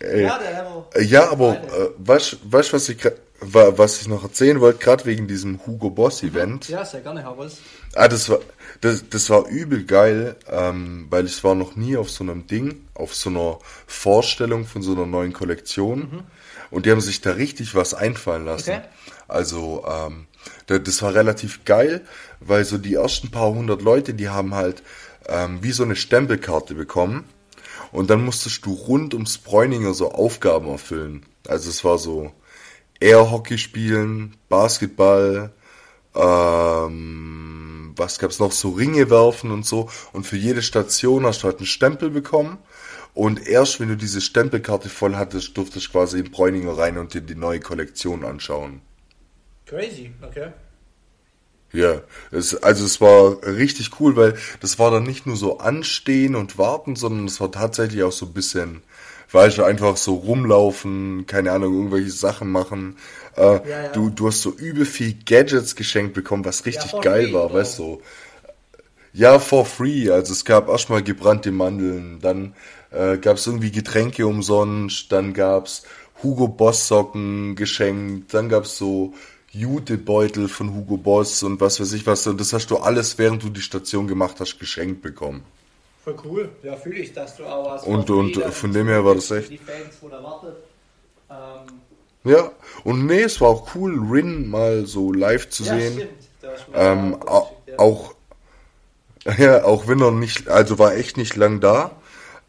Ey. 0.00 0.22
Ja, 0.22 0.40
ja, 1.00 1.30
aber 1.30 1.52
äh, 1.52 1.90
weißt 1.98 2.32
du, 2.32 2.36
was 2.50 2.88
ich 2.88 2.98
was 3.40 4.00
ich 4.00 4.08
noch 4.08 4.22
erzählen 4.22 4.60
wollte, 4.60 4.78
gerade 4.78 5.04
wegen 5.04 5.26
diesem 5.26 5.66
Hugo 5.66 5.90
Boss 5.90 6.22
Event. 6.22 6.68
Ja, 6.68 6.84
sehr 6.84 7.00
gerne, 7.00 7.24
Havas. 7.24 7.58
Ah, 7.94 8.08
das 8.08 8.28
war, 8.28 8.38
das, 8.80 9.08
das 9.08 9.28
war 9.30 9.46
übel 9.48 9.84
geil, 9.84 10.36
ähm, 10.48 11.06
weil 11.10 11.26
ich 11.26 11.42
war 11.44 11.54
noch 11.54 11.76
nie 11.76 11.96
auf 11.96 12.10
so 12.10 12.24
einem 12.24 12.46
Ding, 12.46 12.86
auf 12.94 13.14
so 13.14 13.30
einer 13.30 13.58
Vorstellung 13.86 14.66
von 14.66 14.82
so 14.82 14.92
einer 14.92 15.06
neuen 15.06 15.32
Kollektion. 15.32 15.98
Mhm. 15.98 16.22
Und 16.70 16.86
die 16.86 16.90
haben 16.90 17.00
sich 17.00 17.20
da 17.20 17.32
richtig 17.32 17.74
was 17.74 17.94
einfallen 17.94 18.46
lassen. 18.46 18.70
Okay. 18.70 18.82
Also, 19.28 19.84
ähm, 19.86 20.26
das 20.66 21.02
war 21.02 21.14
relativ 21.14 21.64
geil, 21.64 22.02
weil 22.40 22.64
so 22.64 22.78
die 22.78 22.94
ersten 22.94 23.30
paar 23.30 23.50
hundert 23.50 23.82
Leute, 23.82 24.14
die 24.14 24.28
haben 24.28 24.54
halt 24.54 24.82
ähm, 25.26 25.62
wie 25.62 25.72
so 25.72 25.82
eine 25.82 25.96
Stempelkarte 25.96 26.74
bekommen. 26.74 27.24
Und 27.92 28.10
dann 28.10 28.24
musstest 28.24 28.66
du 28.66 28.72
rund 28.72 29.14
ums 29.14 29.38
Bräuninger 29.38 29.94
so 29.94 30.10
Aufgaben 30.10 30.68
erfüllen. 30.68 31.24
Also 31.46 31.70
es 31.70 31.84
war 31.84 31.98
so 31.98 32.32
Airhockey 33.00 33.58
spielen, 33.58 34.36
Basketball, 34.48 35.52
ähm, 36.14 37.92
was 37.96 38.18
gab's 38.18 38.38
noch, 38.38 38.52
so 38.52 38.70
Ringe 38.70 39.10
werfen 39.10 39.50
und 39.50 39.64
so. 39.64 39.88
Und 40.12 40.26
für 40.26 40.36
jede 40.36 40.62
Station 40.62 41.24
hast 41.24 41.42
du 41.42 41.44
halt 41.44 41.58
einen 41.58 41.66
Stempel 41.66 42.10
bekommen. 42.10 42.58
Und 43.14 43.46
erst 43.46 43.78
wenn 43.78 43.88
du 43.88 43.96
diese 43.96 44.20
Stempelkarte 44.20 44.88
voll 44.88 45.14
hattest, 45.14 45.56
durftest 45.56 45.86
du 45.86 45.90
quasi 45.92 46.18
in 46.18 46.32
Bräuninger 46.32 46.76
rein 46.76 46.98
und 46.98 47.14
dir 47.14 47.20
die 47.20 47.36
neue 47.36 47.60
Kollektion 47.60 48.24
anschauen. 48.24 48.80
Crazy, 49.66 50.12
okay. 50.22 50.52
Ja, 51.74 52.02
es, 52.30 52.54
also 52.62 52.84
es 52.84 53.00
war 53.00 53.42
richtig 53.42 53.98
cool, 53.98 54.14
weil 54.14 54.34
das 54.60 54.78
war 54.78 54.92
dann 54.92 55.02
nicht 55.02 55.26
nur 55.26 55.36
so 55.36 55.58
anstehen 55.58 56.36
und 56.36 56.56
warten, 56.56 56.94
sondern 56.94 57.26
es 57.26 57.40
war 57.40 57.50
tatsächlich 57.50 58.04
auch 58.04 58.12
so 58.12 58.26
ein 58.26 58.32
bisschen, 58.32 58.82
weißt 59.32 59.58
du, 59.58 59.64
einfach 59.64 59.96
so 59.96 60.14
rumlaufen, 60.14 61.26
keine 61.26 61.50
Ahnung, 61.50 61.74
irgendwelche 61.74 62.12
Sachen 62.12 62.52
machen. 62.52 62.96
Äh, 63.36 63.42
ja, 63.42 63.60
ja. 63.68 63.92
Du, 63.92 64.10
du 64.10 64.28
hast 64.28 64.42
so 64.42 64.52
übel 64.52 64.86
viel 64.86 65.16
Gadgets 65.26 65.74
geschenkt 65.74 66.14
bekommen, 66.14 66.44
was 66.44 66.64
richtig 66.64 66.92
ja, 66.92 67.00
geil 67.00 67.32
war, 67.32 67.46
oder? 67.46 67.54
weißt 67.54 67.80
du. 67.80 68.00
Ja, 69.12 69.40
for 69.40 69.66
free. 69.66 70.10
Also 70.10 70.32
es 70.32 70.44
gab 70.44 70.68
erstmal 70.68 71.02
gebrannte 71.02 71.50
Mandeln, 71.50 72.20
dann 72.20 72.54
äh, 72.92 73.18
gab 73.18 73.36
es 73.36 73.48
irgendwie 73.48 73.72
Getränke 73.72 74.28
umsonst, 74.28 75.10
dann 75.10 75.34
gab's 75.34 75.82
Hugo 76.22 76.46
Boss 76.46 76.86
Socken 76.86 77.56
geschenkt, 77.56 78.32
dann 78.32 78.48
gab's 78.48 78.78
so 78.78 79.12
Jutebeutel 79.54 80.48
von 80.48 80.74
Hugo 80.74 80.96
Boss 80.96 81.42
und 81.42 81.60
was 81.60 81.80
weiß 81.80 81.92
ich 81.92 82.06
was. 82.06 82.26
Und 82.26 82.40
das 82.40 82.52
hast 82.52 82.70
du 82.70 82.78
alles, 82.78 83.18
während 83.18 83.42
du 83.42 83.50
die 83.50 83.60
Station 83.60 84.06
gemacht 84.06 84.36
hast, 84.40 84.58
geschenkt 84.58 85.02
bekommen. 85.02 85.44
Voll 86.02 86.16
cool. 86.24 86.48
Ja, 86.62 86.76
fühle 86.76 86.98
ich, 86.98 87.12
dass 87.12 87.36
du 87.36 87.44
auch 87.44 87.70
was. 87.70 87.84
Und, 87.84 88.10
und 88.10 88.36
von 88.36 88.72
dem 88.72 88.88
her 88.88 89.04
war 89.04 89.14
das 89.14 89.30
echt. 89.30 89.50
Die 89.50 89.58
Fans, 89.58 89.96
wo. 90.00 90.08
Ähm, 90.08 91.80
ja, 92.24 92.50
und 92.84 93.06
nee, 93.06 93.22
es 93.22 93.40
war 93.40 93.48
auch 93.48 93.74
cool, 93.74 93.98
Rin 94.10 94.48
mal 94.48 94.86
so 94.86 95.12
live 95.12 95.48
zu 95.50 95.64
ja, 95.64 95.78
sehen. 95.78 96.08
Ähm, 96.74 97.16
auch, 97.22 97.52
auch, 97.76 98.14
ja, 99.38 99.64
auch 99.64 99.88
wenn 99.88 100.00
er 100.00 100.10
nicht, 100.10 100.48
also 100.48 100.78
war 100.78 100.94
echt 100.94 101.16
nicht 101.16 101.36
lang 101.36 101.60
da. 101.60 101.90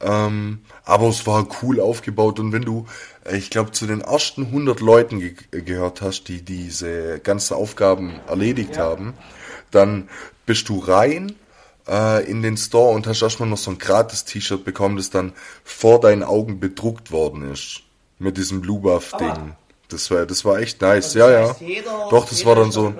Ähm, 0.01 0.61
aber 0.83 1.07
es 1.07 1.25
war 1.25 1.47
cool 1.61 1.79
aufgebaut 1.79 2.39
und 2.39 2.51
wenn 2.51 2.63
du, 2.63 2.85
ich 3.31 3.49
glaube, 3.49 3.71
zu 3.71 3.87
den 3.87 4.01
ersten 4.01 4.47
100 4.47 4.79
Leuten 4.79 5.19
ge 5.19 5.35
gehört 5.51 6.01
hast, 6.01 6.25
die 6.25 6.41
diese 6.41 7.19
ganzen 7.19 7.55
Aufgaben 7.55 8.19
erledigt 8.27 8.75
ja. 8.75 8.83
haben, 8.83 9.13
dann 9.71 10.09
bist 10.45 10.69
du 10.69 10.79
rein 10.79 11.35
äh, 11.87 12.23
in 12.29 12.41
den 12.41 12.57
Store 12.57 12.93
und 12.93 13.07
hast 13.07 13.21
erstmal 13.21 13.49
noch 13.49 13.57
so 13.57 13.71
ein 13.71 13.77
gratis 13.77 14.25
T-Shirt 14.25 14.63
bekommen, 14.63 14.97
das 14.97 15.09
dann 15.09 15.33
vor 15.63 15.99
deinen 15.99 16.23
Augen 16.23 16.59
bedruckt 16.59 17.11
worden 17.11 17.51
ist. 17.51 17.81
Mit 18.17 18.37
diesem 18.37 18.61
Blue 18.61 18.79
Buff 18.79 19.11
Ding. 19.19 19.55
Das 19.89 20.09
war, 20.09 20.25
das 20.25 20.45
war 20.45 20.59
echt 20.59 20.81
nice. 20.81 21.07
Also 21.07 21.19
ja, 21.19 21.29
ja. 21.29 21.55
Jeder, 21.59 22.07
Doch, 22.09 22.27
das 22.27 22.45
war 22.45 22.55
dann 22.55 22.71
so. 22.71 22.93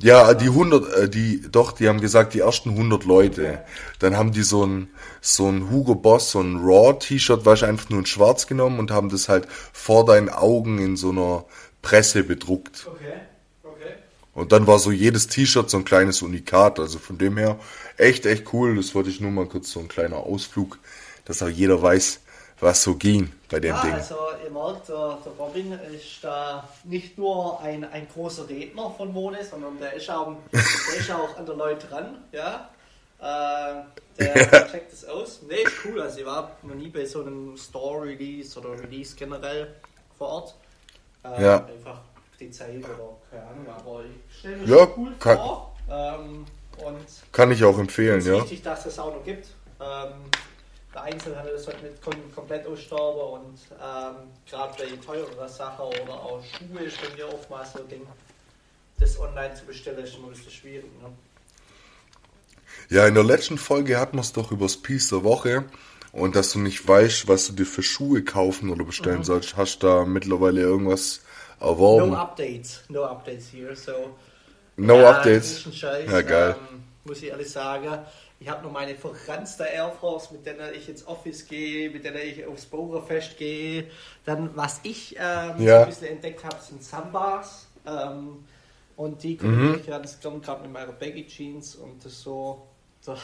Ja, 0.00 0.34
die 0.34 0.46
100, 0.46 0.92
äh, 0.92 1.08
die, 1.08 1.42
doch, 1.50 1.72
die 1.72 1.88
haben 1.88 2.00
gesagt, 2.00 2.34
die 2.34 2.40
ersten 2.40 2.70
100 2.70 3.04
Leute. 3.04 3.64
Dann 3.98 4.16
haben 4.16 4.32
die 4.32 4.42
so 4.42 4.64
ein, 4.64 4.90
so 5.20 5.48
ein 5.48 5.70
Hugo 5.70 5.94
Boss, 5.94 6.32
so 6.32 6.40
ein 6.40 6.56
Raw-T-Shirt, 6.56 7.44
weißt 7.44 7.64
einfach 7.64 7.88
nur 7.88 8.00
in 8.00 8.06
schwarz 8.06 8.46
genommen 8.46 8.78
und 8.78 8.90
haben 8.90 9.08
das 9.08 9.28
halt 9.28 9.46
vor 9.72 10.04
deinen 10.04 10.28
Augen 10.28 10.78
in 10.78 10.96
so 10.96 11.10
einer 11.10 11.44
Presse 11.80 12.24
bedruckt. 12.24 12.86
Okay, 12.90 13.20
okay. 13.62 13.94
Und 14.34 14.52
dann 14.52 14.66
war 14.66 14.78
so 14.78 14.90
jedes 14.90 15.28
T-Shirt 15.28 15.70
so 15.70 15.78
ein 15.78 15.84
kleines 15.84 16.20
Unikat, 16.20 16.78
also 16.78 16.98
von 16.98 17.16
dem 17.16 17.38
her 17.38 17.58
echt, 17.96 18.26
echt 18.26 18.52
cool. 18.52 18.76
Das 18.76 18.94
wollte 18.94 19.08
ich 19.08 19.20
nur 19.20 19.30
mal 19.30 19.46
kurz 19.46 19.70
so 19.70 19.80
ein 19.80 19.88
kleiner 19.88 20.18
Ausflug, 20.18 20.78
dass 21.24 21.42
auch 21.42 21.48
jeder 21.48 21.80
weiß, 21.80 22.20
was 22.60 22.82
so 22.82 22.96
ging 22.96 23.30
bei 23.48 23.60
dem 23.60 23.74
ja, 23.74 23.82
Ding. 23.82 23.92
Also 23.92 24.16
ihr 24.44 24.50
merkt, 24.50 24.88
der, 24.88 25.18
der 25.24 25.32
Robin 25.38 25.72
ist 25.72 26.22
da 26.22 26.68
nicht 26.84 27.16
nur 27.18 27.60
ein, 27.60 27.84
ein 27.84 28.08
großer 28.12 28.48
Redner 28.48 28.90
von 28.90 29.12
Mode, 29.12 29.44
sondern 29.44 29.78
der 29.78 29.92
ist 29.94 30.10
auch, 30.10 30.36
der 30.52 30.60
ist 30.60 31.10
auch 31.10 31.36
an 31.36 31.46
der 31.46 31.54
Leute 31.54 31.86
dran. 31.86 32.24
Ja? 32.32 32.68
Äh, 33.18 33.82
der 34.18 34.68
checkt 34.70 34.92
das 34.92 35.04
aus. 35.04 35.40
Nee, 35.48 35.62
ist 35.62 35.72
cool. 35.84 36.00
Also 36.02 36.18
ich 36.20 36.26
war 36.26 36.50
noch 36.62 36.74
nie 36.74 36.88
bei 36.88 37.04
so 37.04 37.20
einem 37.22 37.56
Store-Release 37.56 38.58
oder 38.58 38.72
Release 38.80 39.14
generell 39.16 39.74
vor 40.18 40.28
Ort. 40.28 40.54
Äh, 41.24 41.42
Ja. 41.42 41.64
Einfach 41.64 42.00
die 42.38 42.50
Zeit 42.50 42.78
oder 42.84 43.16
keine 43.30 43.42
Ahnung, 43.46 43.66
aber 43.78 44.02
ich 44.04 44.38
stelle 44.38 44.56
mir 44.58 44.66
Ja, 44.76 44.86
cool 44.96 45.12
kann- 45.18 45.36
vor. 45.38 45.72
Ähm, 45.90 46.44
und 46.84 47.06
Kann 47.32 47.50
ich 47.52 47.64
auch 47.64 47.78
empfehlen, 47.78 48.18
es 48.18 48.26
ist 48.26 48.30
ja. 48.32 48.42
wichtig, 48.42 48.62
dass 48.62 48.84
es 48.84 48.98
auch 48.98 49.14
noch 49.14 49.24
gibt. 49.24 49.46
Ähm, 49.80 50.12
der 50.96 51.04
Einzelhandel 51.04 51.58
sollte 51.58 51.84
nicht 51.84 52.02
kom 52.02 52.14
komplett 52.34 52.66
aussterben 52.66 53.20
und 53.20 53.58
ähm, 53.72 54.16
gerade 54.48 54.74
bei 54.78 54.96
teureren 55.04 55.48
Sachen 55.48 55.84
oder 55.84 56.14
auch 56.14 56.42
Schuhe 56.42 56.84
ist 56.84 56.96
bei 57.02 57.14
mir 57.16 57.32
oftmals 57.32 57.74
so 57.74 57.80
ein 57.80 57.88
Ding. 57.88 58.06
Das 58.98 59.20
online 59.20 59.54
zu 59.54 59.66
bestellen 59.66 59.98
ist 60.02 60.16
immer 60.16 60.28
ein 60.28 60.30
bisschen 60.32 60.50
schwierig. 60.50 60.90
Ne? 61.02 61.10
Ja, 62.88 63.06
in 63.06 63.14
der 63.14 63.24
letzten 63.24 63.58
Folge 63.58 63.98
hatten 63.98 64.16
wir 64.16 64.22
es 64.22 64.32
doch 64.32 64.50
übers 64.52 64.78
Piece 64.78 65.10
der 65.10 65.22
Woche 65.22 65.64
und 66.12 66.34
dass 66.34 66.52
du 66.52 66.60
nicht 66.60 66.88
weißt, 66.88 67.28
was 67.28 67.48
du 67.48 67.52
dir 67.52 67.66
für 67.66 67.82
Schuhe 67.82 68.24
kaufen 68.24 68.70
oder 68.70 68.84
bestellen 68.84 69.22
sollst. 69.22 69.56
Hast 69.56 69.82
du 69.82 69.86
da 69.88 70.04
mittlerweile 70.06 70.62
irgendwas 70.62 71.20
erworben? 71.60 72.12
No 72.12 72.16
updates, 72.16 72.80
no 72.88 73.04
updates 73.04 73.52
here. 73.52 73.76
So, 73.76 74.16
No 74.76 75.00
ja, 75.00 75.10
Updates? 75.10 75.66
ist 75.66 75.76
Scheiß, 75.76 76.10
Ja, 76.10 76.22
geil. 76.22 76.56
Ähm, 76.70 76.84
muss 77.04 77.18
ich 77.18 77.28
ehrlich 77.28 77.50
sagen. 77.50 77.98
Ich 78.38 78.48
habe 78.50 78.62
noch 78.64 78.72
meine 78.72 78.94
verranzte 78.94 79.64
Air 79.64 79.90
Force, 79.98 80.30
mit 80.30 80.44
der 80.44 80.72
ich 80.74 80.88
ins 80.88 81.06
Office 81.06 81.46
gehe, 81.48 81.88
mit 81.90 82.04
der 82.04 82.22
ich 82.22 82.44
aufs 82.46 82.66
Bauerfest 82.66 83.38
gehe. 83.38 83.90
Dann, 84.26 84.54
was 84.54 84.80
ich 84.82 85.16
ähm, 85.18 85.54
so 85.58 85.64
Ja. 85.64 85.80
ein 85.82 85.88
bisschen 85.88 86.08
entdeckt 86.08 86.44
habe, 86.44 86.56
sind 86.60 86.82
Sambas. 86.84 87.66
Ähm, 87.86 88.44
und 88.96 89.22
die 89.22 89.36
kombiniere 89.36 89.76
ich 89.76 89.86
gern 90.20 90.40
gerade 90.42 90.62
mit 90.62 90.72
meiner 90.72 90.92
Baggy 90.92 91.26
Jeans 91.26 91.76
und 91.76 92.04
das 92.04 92.20
so. 92.22 92.66
Der, 93.06 93.16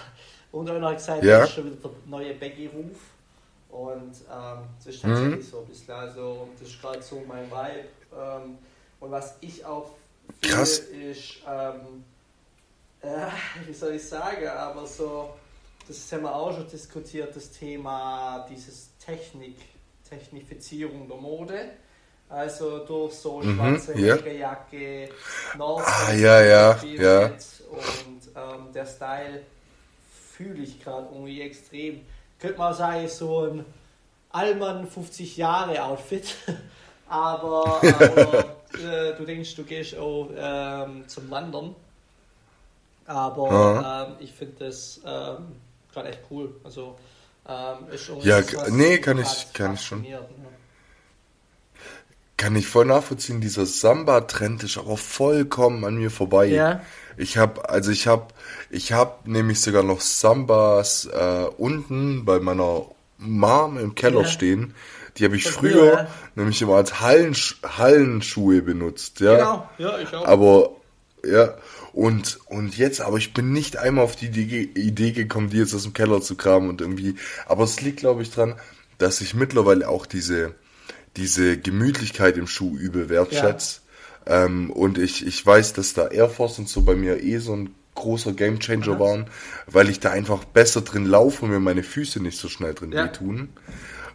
und 0.50 0.66
dann 0.66 0.82
habe 0.82 0.92
ich 0.94 0.98
gesagt, 0.98 1.24
Ja. 1.24 1.40
das 1.40 1.48
ist 1.50 1.54
schon 1.56 1.64
wieder 1.66 1.76
der 1.76 1.90
neue 2.06 2.34
Baggy-Ruf. 2.34 2.96
Und 3.70 4.12
ähm, 4.30 4.58
das 4.78 4.94
ist 4.94 5.02
tatsächlich 5.02 5.48
so 5.48 5.60
ein 5.60 5.66
bisschen. 5.66 5.94
Also, 5.94 6.48
das 6.58 6.68
ist 6.68 6.80
gerade 6.80 7.02
so 7.02 7.22
mein 7.26 7.50
Vibe. 7.50 7.88
Ähm, 8.14 8.58
und 9.00 9.10
was 9.10 9.34
ich 9.40 9.64
auch 9.64 9.90
finde, 10.40 10.54
Krass. 10.56 10.78
ist, 10.78 11.36
ähm, 11.48 12.04
äh, 13.02 13.66
wie 13.66 13.72
soll 13.74 13.94
ich 13.94 14.08
sagen, 14.08 14.46
aber 14.48 14.86
so, 14.86 15.30
das 15.88 16.10
haben 16.12 16.22
wir 16.22 16.34
auch 16.34 16.52
schon 16.54 16.68
diskutiert, 16.68 17.34
das 17.34 17.50
Thema 17.50 18.46
dieses 18.50 18.90
Technik, 19.04 19.56
Technifizierung 20.08 21.08
der 21.08 21.16
Mode. 21.16 21.70
Also 22.28 22.78
durch 22.86 23.12
so 23.14 23.40
Mhm, 23.40 23.56
schwarze 23.56 23.98
ja. 24.00 24.14
Regenjacke, 24.14 25.10
North 25.58 25.84
Ah, 25.86 26.12
ja, 26.14 26.40
ja, 26.42 26.82
ja. 26.82 27.24
Und 27.26 28.22
ähm, 28.34 28.72
der 28.72 28.86
Style 28.86 29.42
fühle 30.32 30.62
ich 30.62 30.82
gerade 30.82 31.08
irgendwie 31.12 31.42
extrem. 31.42 32.00
Könnte 32.38 32.58
man 32.58 32.74
sagen, 32.74 33.06
so 33.08 33.40
ein 33.44 33.64
Allmann 34.30 34.86
50 34.88 35.36
Jahre 35.36 35.82
Outfit. 35.84 36.34
aber 37.08 37.82
aber 37.82 38.44
äh, 38.82 39.14
du 39.14 39.24
denkst, 39.26 39.54
du 39.56 39.64
gehst 39.64 39.96
auch 39.98 40.30
ähm, 40.34 41.06
zum 41.08 41.30
Wandern. 41.30 41.74
Aber 43.06 44.08
ähm, 44.10 44.16
ich 44.24 44.32
finde 44.32 44.64
das 44.66 45.00
ähm, 45.04 45.56
gerade 45.92 46.08
echt 46.10 46.20
cool. 46.30 46.54
Also 46.64 46.96
ähm, 47.48 47.88
ist 47.92 48.04
schon 48.04 48.20
Ja, 48.20 48.38
was, 48.38 48.70
nee, 48.70 48.98
kann 48.98 49.18
ich- 49.18 49.52
kann 49.52 49.74
ich 49.74 49.80
schon. 49.82 49.98
fasziniert, 49.98 50.30
ne? 50.38 50.46
Kann 52.36 52.56
ich 52.56 52.66
voll 52.66 52.86
nachvollziehen. 52.86 53.40
Dieser 53.40 53.66
Samba-Trend 53.66 54.64
ist 54.64 54.76
aber 54.78 54.96
vollkommen 54.96 55.84
an 55.84 55.94
mir 55.96 56.10
vorbei. 56.10 56.46
Ja. 56.46 56.80
Ich 57.16 57.36
habe, 57.36 57.68
also 57.68 57.90
ich 57.92 58.06
habe, 58.08 58.28
ich 58.70 58.92
habe 58.92 59.30
nämlich 59.30 59.60
sogar 59.60 59.82
noch 59.84 60.00
Sambas 60.00 61.04
äh, 61.06 61.44
unten 61.56 62.24
bei 62.24 62.40
meiner 62.40 62.86
Mom 63.18 63.78
im 63.78 63.94
Keller 63.94 64.22
Ja. 64.22 64.26
stehen. 64.26 64.74
Die 65.18 65.24
habe 65.24 65.36
ich 65.36 65.44
Von 65.44 65.52
früher 65.52 65.72
früher, 65.72 65.92
ja. 65.94 66.06
nämlich 66.34 66.62
immer 66.62 66.76
als 66.76 67.00
Hallensch 67.00 67.60
Hallenschuhe 67.62 68.62
benutzt. 68.62 69.20
Ja. 69.20 69.36
Genau, 69.36 69.68
ja, 69.78 69.98
ich 69.98 70.12
auch. 70.14 70.26
Aber 70.26 70.70
ja, 71.24 71.54
und, 71.92 72.38
und 72.46 72.76
jetzt, 72.76 73.00
aber 73.00 73.18
ich 73.18 73.34
bin 73.34 73.52
nicht 73.52 73.76
einmal 73.76 74.04
auf 74.04 74.16
die 74.16 74.26
Idee, 74.26 75.12
gekommen, 75.12 75.50
die 75.50 75.58
jetzt 75.58 75.74
aus 75.74 75.82
dem 75.82 75.92
Keller 75.92 76.20
zu 76.20 76.36
kramen 76.36 76.68
und 76.68 76.80
irgendwie. 76.80 77.16
Aber 77.46 77.64
es 77.64 77.80
liegt, 77.80 77.98
glaube 77.98 78.22
ich, 78.22 78.30
dran, 78.30 78.54
dass 78.98 79.20
ich 79.20 79.34
mittlerweile 79.34 79.88
auch 79.88 80.06
diese, 80.06 80.54
diese 81.16 81.58
Gemütlichkeit 81.58 82.36
im 82.36 82.46
Schuh 82.46 82.76
übel 82.76 83.08
wertschätze. 83.08 83.80
Ähm, 84.26 84.70
und 84.70 84.98
ich, 84.98 85.26
ich 85.26 85.44
weiß, 85.44 85.72
dass 85.74 85.94
da 85.94 86.08
Air 86.08 86.28
Force 86.28 86.58
und 86.58 86.68
so 86.68 86.82
bei 86.82 86.94
mir 86.94 87.22
eh 87.22 87.38
so 87.38 87.54
ein 87.54 87.74
großer 87.94 88.32
Gamechanger 88.32 88.98
waren, 88.98 89.26
weil 89.66 89.90
ich 89.90 90.00
da 90.00 90.10
einfach 90.10 90.44
besser 90.44 90.80
drin 90.80 91.04
laufe 91.04 91.44
und 91.44 91.50
mir 91.50 91.60
meine 91.60 91.82
Füße 91.82 92.20
nicht 92.22 92.38
so 92.38 92.48
schnell 92.48 92.74
drin 92.74 92.92
Ja. 92.92 93.04
wehtun. 93.04 93.50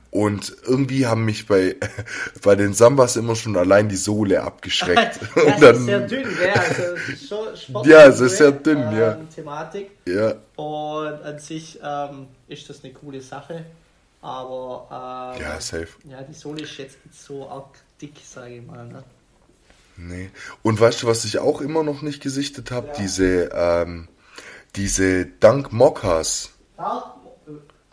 Und 0.09 0.55
irgendwie 0.65 1.05
haben 1.05 1.25
mich 1.25 1.47
bei, 1.47 1.75
bei 2.43 2.55
den 2.55 2.73
Sambas 2.73 3.15
immer 3.17 3.35
schon 3.35 3.57
allein 3.57 3.89
die 3.89 3.95
Sohle 3.97 4.41
abgeschreckt. 4.41 5.19
ja, 5.35 5.43
und 5.43 5.61
dann, 5.61 5.75
ist 5.75 5.85
sehr 5.85 5.99
dünn, 6.01 6.23
gell? 6.23 6.51
Also, 6.51 7.55
sportliche, 7.55 7.95
Ja, 7.95 8.05
es 8.07 8.19
ist 8.19 8.37
sehr 8.37 8.51
dünn, 8.51 8.79
ja. 8.79 9.13
ähm, 9.13 9.29
Thematik. 9.29 9.91
ja, 10.05 10.35
Und 10.55 11.21
an 11.23 11.39
sich 11.39 11.79
ähm, 11.83 12.27
ist 12.47 12.69
das 12.69 12.83
eine 12.83 12.93
coole 12.93 13.21
Sache. 13.21 13.65
Aber 14.21 15.35
ähm, 15.37 15.41
ja, 15.41 15.61
safe. 15.61 15.87
ja, 16.09 16.21
die 16.23 16.33
Sohle 16.33 16.63
ist 16.63 16.77
jetzt 16.77 16.97
nicht 17.05 17.21
so 17.21 17.47
arg 17.49 17.77
dick, 18.01 18.13
sage 18.23 18.55
ich 18.55 18.65
mal. 18.65 18.85
Ne? 18.85 19.03
Nee. 19.97 20.29
Und 20.63 20.79
weißt 20.79 21.03
du, 21.03 21.07
was 21.07 21.25
ich 21.25 21.39
auch 21.39 21.61
immer 21.61 21.83
noch 21.83 22.01
nicht 22.01 22.21
gesichtet 22.21 22.71
habe? 22.71 22.87
Ja. 22.87 22.93
Diese, 22.93 23.49
ähm, 23.53 24.07
diese 24.75 25.25
Dunk 25.25 25.71
Mockers. 25.71 26.51
Äh, 26.77 26.81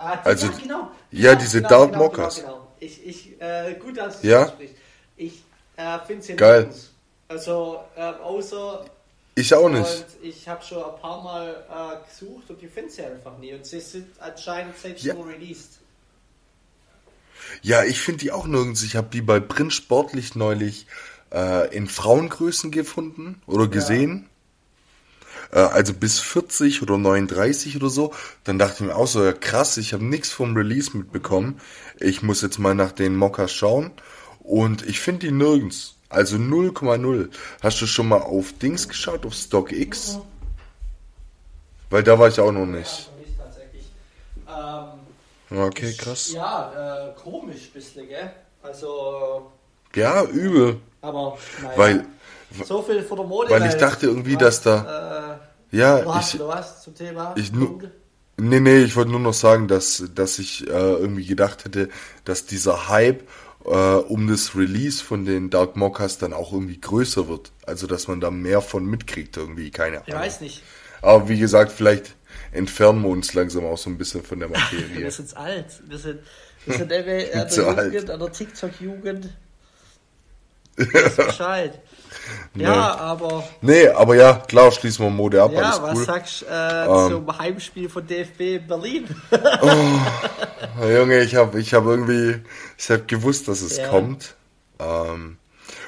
ah, 0.04 0.20
Also, 0.24 0.46
ja, 0.46 0.52
genau. 0.52 0.90
ja, 1.10 1.30
Genau, 1.30 1.40
diese 1.42 1.56
genau, 1.58 1.68
Dark 1.68 1.92
genau, 1.92 2.02
Mockers. 2.04 2.36
Genau, 2.36 2.48
genau. 2.48 2.68
Ich, 2.80 3.06
ich, 3.06 3.40
äh, 3.40 3.74
gut, 3.74 3.96
dass 3.96 4.20
du 4.20 4.28
Ja? 4.28 4.52
Ich 5.16 5.42
äh, 5.76 5.98
finde 6.06 6.22
sie 6.22 6.36
Geil. 6.36 6.60
nirgends. 6.62 6.90
Also, 7.28 7.80
ähm, 7.96 8.14
außer 8.22 8.84
Ich 9.36 9.54
auch 9.54 9.68
nicht. 9.68 10.06
Ich 10.22 10.48
habe 10.48 10.62
schon 10.64 10.82
ein 10.84 11.00
paar 11.00 11.22
Mal 11.22 11.64
äh, 12.04 12.08
gesucht 12.10 12.50
und 12.50 12.60
die 12.60 12.68
finde 12.68 12.90
sie 12.90 13.02
einfach 13.04 13.36
nie. 13.38 13.52
Und 13.54 13.64
sie 13.66 13.80
sind 13.80 14.08
anscheinend 14.20 14.76
selbst 14.78 15.04
Ja. 15.04 15.14
nur 15.14 15.28
released. 15.28 15.78
Ja, 17.62 17.84
ich 17.84 18.00
finde 18.00 18.20
die 18.20 18.32
auch 18.32 18.46
nirgends. 18.46 18.82
Ich 18.82 18.96
habe 18.96 19.08
die 19.12 19.20
bei 19.22 19.40
Print 19.40 19.72
Sportlich 19.72 20.34
neulich 20.34 20.86
äh, 21.32 21.74
in 21.74 21.86
Frauengrößen 21.88 22.70
gefunden 22.70 23.42
oder 23.46 23.68
gesehen. 23.68 24.28
Äh, 25.54 25.60
also 25.60 25.94
bis 25.94 26.18
40 26.20 26.82
oder 26.82 26.98
39 26.98 27.76
oder 27.76 27.88
so. 27.88 28.12
Dann 28.44 28.58
dachte 28.58 28.74
ich 28.74 28.80
mir 28.88 28.96
auch 28.96 29.06
so, 29.06 29.24
ja 29.24 29.32
krass, 29.32 29.76
ich 29.78 29.92
habe 29.94 30.04
nichts 30.04 30.30
vom 30.30 30.54
Release 30.56 30.96
mitbekommen. 30.96 31.60
Ich 32.00 32.22
muss 32.22 32.42
jetzt 32.42 32.58
mal 32.58 32.74
nach 32.74 32.92
den 32.92 33.16
Mockers 33.16 33.52
schauen. 33.52 33.92
Und 34.40 34.84
ich 34.86 35.00
finde 35.00 35.26
die 35.28 35.32
nirgends. 35.32 35.94
Also 36.10 36.36
0,0. 36.36 37.28
Hast 37.62 37.80
du 37.80 37.86
schon 37.86 38.08
mal 38.08 38.20
auf 38.20 38.52
Dings 38.58 38.88
geschaut, 38.88 39.24
auf 39.24 39.34
StockX? 39.34 40.18
Weil 41.90 42.02
da 42.02 42.18
war 42.18 42.28
ich 42.28 42.38
auch 42.40 42.52
noch 42.52 42.66
nicht. 42.66 43.08
Ja, 43.10 43.26
nicht 43.26 43.38
tatsächlich. 43.38 43.86
Ähm, 44.48 45.00
Okay, 45.66 45.94
krass. 45.96 46.32
Ja, 46.32 47.08
äh, 47.10 47.20
komisch 47.22 47.70
bisschen, 47.70 48.08
gell? 48.08 48.32
Also, 48.62 49.52
Ja, 49.94 50.24
übel. 50.24 50.80
aber 51.02 51.38
naja. 51.62 51.78
Weil, 51.78 52.06
so 52.64 52.82
viel 52.82 53.02
von 53.02 53.18
der 53.18 53.26
Mode. 53.26 53.50
weil 53.50 53.66
ich 53.66 53.74
dachte 53.74 54.06
irgendwie, 54.06 54.36
dass 54.36 54.62
da. 54.62 55.40
Äh, 55.72 55.76
ja, 55.76 56.00
du 56.00 56.14
hast 56.14 56.34
ich, 56.34 56.40
du 56.40 56.46
was 56.46 56.82
zum 56.82 56.94
Thema? 56.94 57.34
ich 57.36 57.50
Dunkel? 57.52 57.90
Nee, 58.36 58.60
nee, 58.60 58.82
ich 58.82 58.96
wollte 58.96 59.10
nur 59.12 59.20
noch 59.20 59.34
sagen, 59.34 59.68
dass, 59.68 60.04
dass 60.14 60.38
ich 60.38 60.66
äh, 60.66 60.70
irgendwie 60.70 61.24
gedacht 61.24 61.64
hätte, 61.64 61.88
dass 62.24 62.46
dieser 62.46 62.88
Hype 62.88 63.22
äh, 63.64 63.70
um 63.70 64.26
das 64.28 64.56
Release 64.56 65.02
von 65.02 65.24
den 65.24 65.50
Dark 65.50 65.76
Mockers 65.76 66.18
dann 66.18 66.32
auch 66.32 66.52
irgendwie 66.52 66.80
größer 66.80 67.28
wird. 67.28 67.52
Also, 67.64 67.86
dass 67.86 68.08
man 68.08 68.20
da 68.20 68.30
mehr 68.30 68.60
von 68.60 68.84
mitkriegt 68.86 69.36
irgendwie, 69.36 69.70
keine 69.70 69.98
Ahnung. 69.98 70.06
Ich 70.08 70.14
weiß 70.14 70.40
nicht. 70.40 70.62
Aber 71.00 71.28
wie 71.28 71.38
gesagt, 71.38 71.70
vielleicht 71.70 72.16
entfernen 72.52 73.02
wir 73.02 73.08
uns 73.08 73.34
langsam 73.34 73.64
auch 73.66 73.78
so 73.78 73.90
ein 73.90 73.98
bisschen 73.98 74.22
von 74.22 74.40
der 74.40 74.48
Materie. 74.50 74.96
Wir 74.96 75.10
sind 75.10 75.36
alt. 75.36 75.66
Wir 75.86 75.98
sind, 75.98 76.20
wir 76.66 76.76
sind 76.76 76.90
entweder 76.90 77.40
an 77.40 77.76
der. 77.76 77.86
Jugend, 77.86 78.10
an 78.10 78.20
der 78.20 78.32
TikTok-Jugend. 78.32 79.28
Bescheid. 81.16 81.80
Ja, 82.54 82.94
aber 82.96 83.44
nee, 83.60 83.88
aber 83.88 84.14
ja, 84.14 84.34
klar, 84.48 84.70
schließen 84.70 85.04
wir 85.04 85.10
Mode 85.10 85.42
ab, 85.42 85.52
ja, 85.52 85.82
was 85.82 85.96
cool. 85.96 86.04
sagst 86.04 86.42
du 86.42 86.46
äh, 86.46 86.86
Ähm. 86.86 87.10
zum 87.10 87.38
Heimspiel 87.38 87.88
von 87.88 88.06
DFB 88.06 88.40
in 88.40 88.66
Berlin? 88.66 89.08
Ja, 90.80 90.90
Junge, 90.98 91.20
ich 91.22 91.34
habe 91.34 91.60
ich 91.60 91.74
hab 91.74 91.84
irgendwie, 91.84 92.40
ich 92.78 92.90
habe 92.90 93.02
gewusst, 93.04 93.48
dass 93.48 93.60
es 93.62 93.76
Ja. 93.78 93.88
kommt. 93.88 94.36
Ähm, 94.78 95.36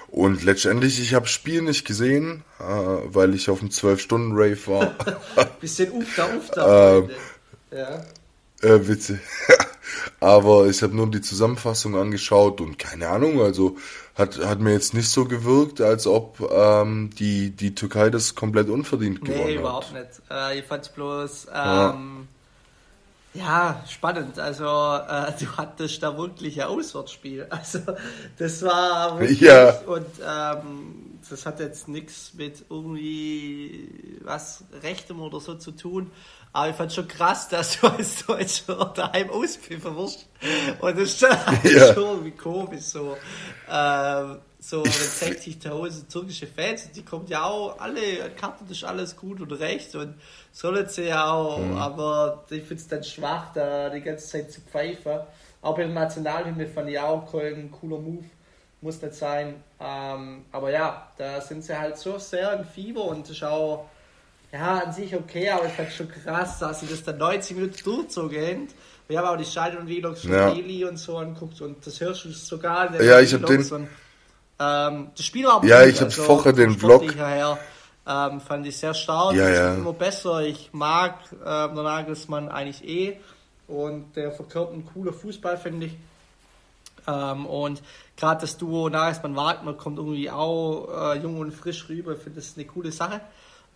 und 0.09 0.43
letztendlich, 0.45 1.01
ich 1.01 1.15
habe 1.15 1.27
Spiel 1.27 1.63
nicht 1.63 1.85
gesehen, 1.87 2.45
äh, 2.61 2.63
weil 2.65 3.35
ich 3.35 3.49
auf 3.51 3.61
dem 3.61 3.71
12-Stunden-Rave 3.71 4.67
war. 4.67 4.95
Bisschen 5.61 5.93
ufter, 5.93 6.29
ufter. 6.37 6.99
Ähm. 6.99 7.11
Ja. 7.79 8.05
äh, 8.69 8.87
witzig. 8.89 9.19
aber 10.21 10.67
ich 10.67 10.83
habe 10.83 10.95
nur 10.97 11.11
die 11.11 11.21
Zusammenfassung 11.21 11.97
angeschaut 11.97 12.61
und 12.61 12.79
keine 12.79 13.09
Ahnung, 13.09 13.41
also 13.43 13.77
hat, 14.17 14.39
hat 14.39 14.61
mir 14.61 14.73
jetzt 14.73 14.95
nicht 14.95 15.11
so 15.11 15.27
gewirkt, 15.27 15.81
als 15.81 16.07
ob 16.07 16.41
ähm, 16.51 17.11
die, 17.19 17.51
die 17.51 17.75
Türkei 17.75 18.09
das 18.09 18.35
komplett 18.35 18.71
unverdient 18.71 19.21
gewonnen 19.21 19.41
hat. 19.41 19.47
Nee, 19.47 19.55
überhaupt 19.57 19.93
nicht. 19.93 20.23
Äh, 20.31 20.59
ich 20.59 20.65
fand's 20.65 20.89
bloß, 20.89 21.49
ähm, 21.55 22.27
ja. 23.35 23.43
ja. 23.43 23.85
spannend. 23.87 24.39
Also, 24.39 24.65
äh, 24.65 25.33
du 25.39 25.47
hattest 25.59 26.03
da 26.03 26.17
wirklich 26.17 26.63
ein 26.63 26.69
Auswärtsspiel. 26.69 27.47
Also, 27.51 27.81
das 28.39 28.63
war 28.63 29.21
wirklich, 29.21 29.41
ja. 29.43 29.81
und 29.81 30.07
ähm, 30.27 31.19
das 31.29 31.45
hat 31.45 31.61
jetzt 31.61 31.87
nichts 31.87 32.33
mit 32.35 32.65
irgendwie 32.71 34.19
was 34.25 34.65
Rechtem 34.83 35.21
oder 35.21 35.41
so 35.41 35.57
zu 35.57 35.73
tun. 35.73 36.11
Aber 36.57 36.71
ich 36.71 36.77
fand 36.77 36.91
schon 36.91 37.07
krass, 37.07 37.51
dass 37.51 37.79
du 37.79 37.87
als 37.87 38.25
Deutscher 38.25 38.91
daheim 38.95 39.29
auspfiffen 39.29 39.95
wirst. 39.95 40.27
Und 40.81 40.99
das 40.99 41.03
ist 41.11 41.21
schon, 41.21 41.29
ja. 41.65 41.93
schon 41.93 42.03
irgendwie 42.03 42.31
komisch 42.31 42.81
so. 42.81 43.15
Ähm, 43.71 44.39
so 44.59 44.79
mit 44.79 44.91
60.000 44.91 46.11
türkische 46.11 46.47
Fans, 46.47 46.91
die 46.93 47.05
kommen 47.05 47.27
ja 47.27 47.45
auch 47.45 47.79
alle, 47.79 48.31
Karten 48.41 48.65
ist 48.71 48.85
alles 48.85 49.15
gut 49.17 49.43
und 49.43 49.53
recht 49.53 49.95
und 49.97 50.15
sollen 50.51 50.89
sie 50.89 51.05
ja 51.05 51.31
auch, 51.31 51.59
mhm. 51.59 51.77
aber 51.77 52.45
ich 52.49 52.63
finde 52.63 52.83
es 52.83 52.89
dann 52.89 53.05
schwach, 53.05 53.53
da 53.53 53.91
die 53.91 54.01
ganze 54.01 54.27
Zeit 54.27 54.51
zu 54.51 54.63
pfeifen. 54.63 55.21
Auch 55.61 55.77
beim 55.77 55.93
Nationalhymne 55.93 56.67
fand 56.69 56.89
ich 56.89 56.99
auch 56.99 57.35
ein 57.35 57.71
cooler 57.71 57.99
Move, 57.99 58.25
muss 58.81 59.03
nicht 59.03 59.15
sein. 59.15 59.63
Ähm, 59.79 60.47
aber 60.51 60.71
ja, 60.71 61.13
da 61.19 61.39
sind 61.43 61.63
sie 61.63 61.79
halt 61.79 61.99
so 61.99 62.17
sehr 62.17 62.55
im 62.55 62.65
Fieber 62.65 63.05
und 63.05 63.25
das 63.29 63.37
ist 63.37 63.45
auch 63.45 63.91
ja, 64.53 64.79
an 64.79 64.93
sich 64.93 65.15
okay, 65.15 65.51
aber 65.51 65.67
ich 65.67 65.73
fand 65.73 65.93
schon 65.93 66.09
krass, 66.09 66.59
dass 66.59 66.81
sie 66.81 66.87
das 66.87 67.03
dann 67.03 67.19
90 67.19 67.57
Minuten 67.57 67.77
durchzogen. 67.85 68.69
Wir 69.09 69.19
haben 69.19 69.29
auch 69.29 69.37
die 69.37 69.45
Scheidung 69.45 69.83
und 69.83 69.89
Vlogs 69.89 70.23
von 70.23 70.33
ja. 70.33 70.53
Eli 70.53 70.85
und 70.85 70.97
so 70.97 71.19
anguckt 71.19 71.61
und 71.61 71.87
das 71.87 72.01
hörst 72.01 72.25
du 72.25 72.31
sogar. 72.31 73.01
Ja, 73.01 73.21
ich 73.21 73.33
habe 73.35 73.47
den. 73.47 73.71
Und, 73.71 73.89
ähm, 74.59 75.11
das 75.17 75.27
Spiel 75.27 75.45
war 75.47 75.57
aber 75.57 75.67
Ja, 75.67 75.81
gut, 75.85 75.89
ich 75.91 75.97
habe 75.97 76.07
also, 76.07 76.23
vorher 76.23 76.53
den 76.53 76.79
Vlog. 76.79 77.15
Her, 77.15 77.59
ähm, 78.07 78.41
fand 78.41 78.67
ich 78.67 78.77
sehr 78.77 78.95
stark. 78.95 79.35
Ja, 79.35 79.49
ja. 79.49 79.75
immer 79.75 79.93
besser. 79.93 80.41
Ich 80.43 80.71
mag 80.73 81.19
äh, 81.33 81.45
der 81.45 81.69
Nagelsmann 81.69 82.49
eigentlich 82.49 82.87
eh 82.89 83.17
und 83.69 84.17
der 84.17 84.33
verkörpert 84.33 84.75
einen 84.75 84.87
coolen 84.87 85.15
Fußball, 85.15 85.57
finde 85.59 85.87
ich. 85.87 85.97
Ähm, 87.07 87.47
und 87.47 87.83
gerade 88.17 88.41
das 88.41 88.57
Duo 88.57 88.89
Nagelsmann-Wagner 88.89 89.75
kommt 89.75 89.99
irgendwie 89.99 90.31
auch 90.31 91.15
äh, 91.15 91.19
jung 91.19 91.39
und 91.39 91.53
frisch 91.53 91.89
rüber. 91.89 92.13
Ich 92.13 92.23
finde 92.23 92.41
das 92.41 92.55
eine 92.57 92.67
coole 92.67 92.91
Sache. 92.91 93.21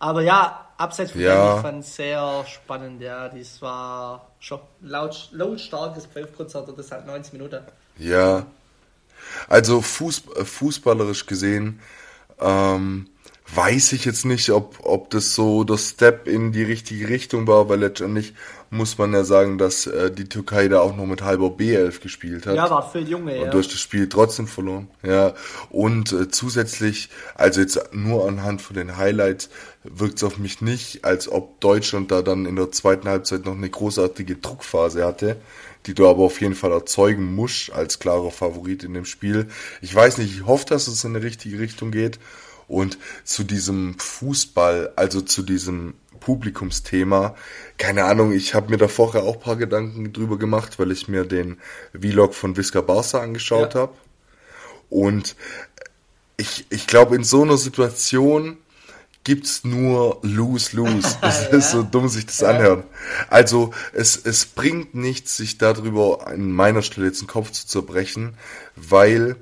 Aber 0.01 0.23
ja, 0.23 0.67
abseits 0.77 1.11
von 1.11 1.21
ja. 1.21 1.51
dem, 1.51 1.55
ich 1.57 1.61
fand 1.61 1.83
es 1.83 1.95
sehr 1.95 2.43
spannend, 2.47 3.01
ja. 3.03 3.29
Das 3.29 3.61
war 3.61 4.31
schon 4.39 4.59
laut, 4.81 5.29
lautstarkes 5.31 6.07
Pfeifkonzert 6.07 6.67
und 6.67 6.79
das 6.79 6.91
halt 6.91 7.05
90 7.05 7.33
Minuten. 7.33 7.63
Ja. 7.99 8.47
Also 9.47 9.79
Fuß, 9.79 10.23
äh, 10.37 10.43
fußballerisch 10.43 11.27
gesehen, 11.27 11.81
ähm, 12.39 13.09
weiß 13.53 13.91
ich 13.93 14.05
jetzt 14.05 14.25
nicht, 14.25 14.49
ob, 14.49 14.79
ob 14.83 15.11
das 15.11 15.35
so 15.35 15.63
der 15.63 15.77
Step 15.77 16.27
in 16.27 16.51
die 16.51 16.63
richtige 16.63 17.07
Richtung 17.07 17.45
war, 17.45 17.69
weil 17.69 17.79
letztendlich 17.79 18.33
muss 18.71 18.97
man 18.97 19.13
ja 19.13 19.25
sagen, 19.25 19.57
dass 19.57 19.85
äh, 19.85 20.09
die 20.09 20.29
Türkei 20.29 20.69
da 20.69 20.79
auch 20.79 20.95
noch 20.95 21.05
mit 21.05 21.21
halber 21.21 21.47
B11 21.47 21.99
gespielt 21.99 22.47
hat. 22.47 22.55
Ja, 22.55 22.69
war 22.69 22.89
für 22.89 22.99
Junge, 22.99 23.35
ja. 23.35 23.43
Und 23.43 23.53
durch 23.53 23.67
das 23.67 23.81
Spiel 23.81 24.07
trotzdem 24.07 24.47
verloren. 24.47 24.87
Ja. 25.03 25.33
Und 25.69 26.13
äh, 26.13 26.29
zusätzlich, 26.29 27.09
also 27.35 27.59
jetzt 27.59 27.93
nur 27.93 28.25
anhand 28.25 28.61
von 28.61 28.77
den 28.77 28.95
Highlights, 28.95 29.49
wirkt 29.83 30.17
es 30.17 30.23
auf 30.23 30.37
mich 30.37 30.61
nicht, 30.61 31.03
als 31.03 31.29
ob 31.29 31.59
Deutschland 31.59 32.11
da 32.11 32.21
dann 32.21 32.45
in 32.45 32.55
der 32.55 32.71
zweiten 32.71 33.09
Halbzeit 33.09 33.45
noch 33.45 33.55
eine 33.55 33.69
großartige 33.69 34.37
Druckphase 34.37 35.05
hatte, 35.05 35.35
die 35.85 35.93
du 35.93 36.07
aber 36.07 36.23
auf 36.23 36.39
jeden 36.39 36.55
Fall 36.55 36.71
erzeugen 36.71 37.35
musst 37.35 37.73
als 37.73 37.99
klarer 37.99 38.31
Favorit 38.31 38.85
in 38.85 38.93
dem 38.93 39.05
Spiel. 39.05 39.47
Ich 39.81 39.93
weiß 39.93 40.17
nicht, 40.17 40.33
ich 40.33 40.45
hoffe, 40.45 40.65
dass 40.67 40.87
es 40.87 41.03
in 41.03 41.13
die 41.13 41.19
richtige 41.19 41.59
Richtung 41.59 41.91
geht. 41.91 42.19
Und 42.69 42.97
zu 43.25 43.43
diesem 43.43 43.99
Fußball, 43.99 44.93
also 44.95 45.19
zu 45.19 45.41
diesem 45.41 45.95
Publikumsthema, 46.21 47.35
keine 47.77 48.05
Ahnung, 48.05 48.31
ich 48.31 48.53
habe 48.53 48.69
mir 48.69 48.77
da 48.77 48.87
vorher 48.87 49.23
auch 49.23 49.41
paar 49.41 49.57
Gedanken 49.57 50.13
drüber 50.13 50.37
gemacht, 50.37 50.79
weil 50.79 50.91
ich 50.91 51.09
mir 51.09 51.25
den 51.25 51.57
Vlog 51.99 52.33
von 52.33 52.55
Visca 52.55 52.79
Barca 52.79 53.19
angeschaut 53.19 53.73
ja. 53.73 53.81
habe. 53.81 53.93
Und 54.89 55.35
ich, 56.37 56.65
ich 56.69 56.87
glaube, 56.87 57.15
in 57.15 57.25
so 57.25 57.43
einer 57.43 57.57
Situation 57.57 58.57
gibt's 59.23 59.63
nur 59.63 60.19
lose-lose. 60.21 61.17
Das 61.21 61.43
ja. 61.51 61.57
ist 61.57 61.71
so 61.71 61.83
dumm, 61.83 62.07
sich 62.07 62.25
das 62.25 62.39
ja. 62.39 62.49
anhören. 62.49 62.83
Also 63.29 63.73
es, 63.93 64.15
es 64.15 64.45
bringt 64.45 64.95
nichts, 64.95 65.37
sich 65.37 65.57
darüber 65.57 66.27
an 66.27 66.51
meiner 66.51 66.81
Stelle 66.81 67.07
jetzt 67.07 67.21
den 67.21 67.27
Kopf 67.27 67.51
zu 67.51 67.67
zerbrechen, 67.67 68.35
weil 68.75 69.35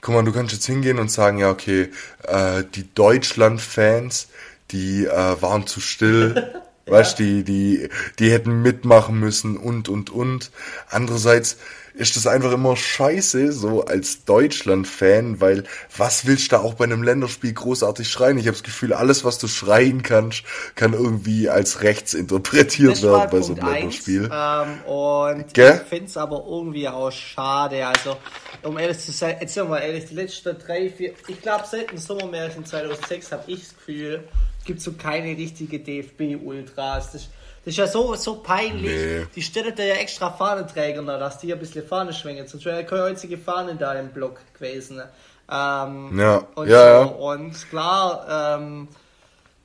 guck 0.00 0.14
mal, 0.14 0.24
du 0.24 0.32
kannst 0.32 0.52
jetzt 0.52 0.66
hingehen 0.66 0.98
und 0.98 1.10
sagen, 1.10 1.38
ja, 1.38 1.50
okay, 1.50 1.90
äh, 2.26 2.64
die 2.74 2.92
Deutschland-Fans, 2.94 4.28
die 4.72 5.06
äh, 5.06 5.42
waren 5.42 5.66
zu 5.66 5.80
still, 5.80 6.34
ja. 6.86 6.92
weißt 6.92 7.18
die, 7.18 7.44
die, 7.44 7.88
die 8.18 8.30
hätten 8.30 8.62
mitmachen 8.62 9.18
müssen 9.18 9.56
und, 9.56 9.88
und, 9.88 10.10
und. 10.10 10.50
Andererseits, 10.88 11.56
ist 11.94 12.16
das 12.16 12.26
einfach 12.26 12.52
immer 12.52 12.76
scheiße, 12.76 13.52
so 13.52 13.84
als 13.84 14.24
Deutschland-Fan, 14.24 15.40
weil 15.40 15.64
was 15.96 16.26
willst 16.26 16.50
du 16.50 16.56
da 16.56 16.62
auch 16.62 16.74
bei 16.74 16.84
einem 16.84 17.02
Länderspiel 17.02 17.52
großartig 17.52 18.08
schreien? 18.08 18.38
Ich 18.38 18.46
habe 18.46 18.56
das 18.56 18.62
Gefühl, 18.62 18.92
alles, 18.92 19.24
was 19.24 19.38
du 19.38 19.48
schreien 19.48 20.02
kannst, 20.02 20.44
kann 20.76 20.92
irgendwie 20.92 21.48
als 21.48 21.82
rechts 21.82 22.14
interpretiert 22.14 23.02
werden 23.02 23.28
bei 23.30 23.40
so 23.40 23.54
einem 23.54 23.66
Länderspiel. 23.66 24.30
Ähm, 24.32 24.84
und 24.84 25.52
Gell? 25.54 25.80
ich 25.82 25.88
finde 25.88 26.06
es 26.06 26.16
aber 26.16 26.44
irgendwie 26.48 26.88
auch 26.88 27.10
schade. 27.10 27.86
Also, 27.86 28.16
um 28.62 28.78
ehrlich 28.78 28.98
zu 28.98 29.12
sein, 29.12 29.36
jetzt 29.40 29.54
sind 29.54 29.64
wir 29.64 29.70
mal 29.70 29.78
ehrlich, 29.78 30.06
die 30.06 30.14
letzten 30.14 30.58
drei, 30.58 30.90
vier, 30.90 31.12
ich 31.26 31.42
glaube, 31.42 31.64
seit 31.70 31.90
dem 31.90 31.98
Sommermärchen 31.98 32.64
2006 32.64 33.32
habe 33.32 33.44
ich 33.46 33.60
das 33.60 33.76
Gefühl, 33.76 34.24
gibt 34.70 34.82
so 34.82 34.92
keine 34.92 35.36
richtige 35.36 35.80
DFB-Ultras. 35.80 37.10
Das, 37.10 37.28
das 37.64 37.72
ist 37.72 37.76
ja 37.76 37.88
so, 37.88 38.14
so 38.14 38.36
peinlich. 38.36 38.92
Nee. 38.92 39.26
Die 39.34 39.42
stellen 39.42 39.74
da 39.74 39.82
ja 39.82 39.96
extra 39.96 40.30
Fahnenträger 40.30 41.02
da, 41.02 41.18
dass 41.18 41.38
die 41.38 41.52
ein 41.52 41.58
bisschen 41.58 41.84
Fahne 41.84 42.12
schwingen. 42.12 42.46
Sonst 42.46 42.64
wäre 42.64 42.76
ja 42.76 42.82
keine 42.84 43.02
einzige 43.02 43.36
Fahne 43.36 43.74
da 43.74 43.94
im 43.94 44.10
Block 44.10 44.38
gewesen. 44.54 45.02
Ähm, 45.50 46.16
ja. 46.16 46.46
Und, 46.54 46.68
ja, 46.68 47.02
so. 47.02 47.10
und 47.10 47.68
klar, 47.68 48.58
ähm, 48.60 48.86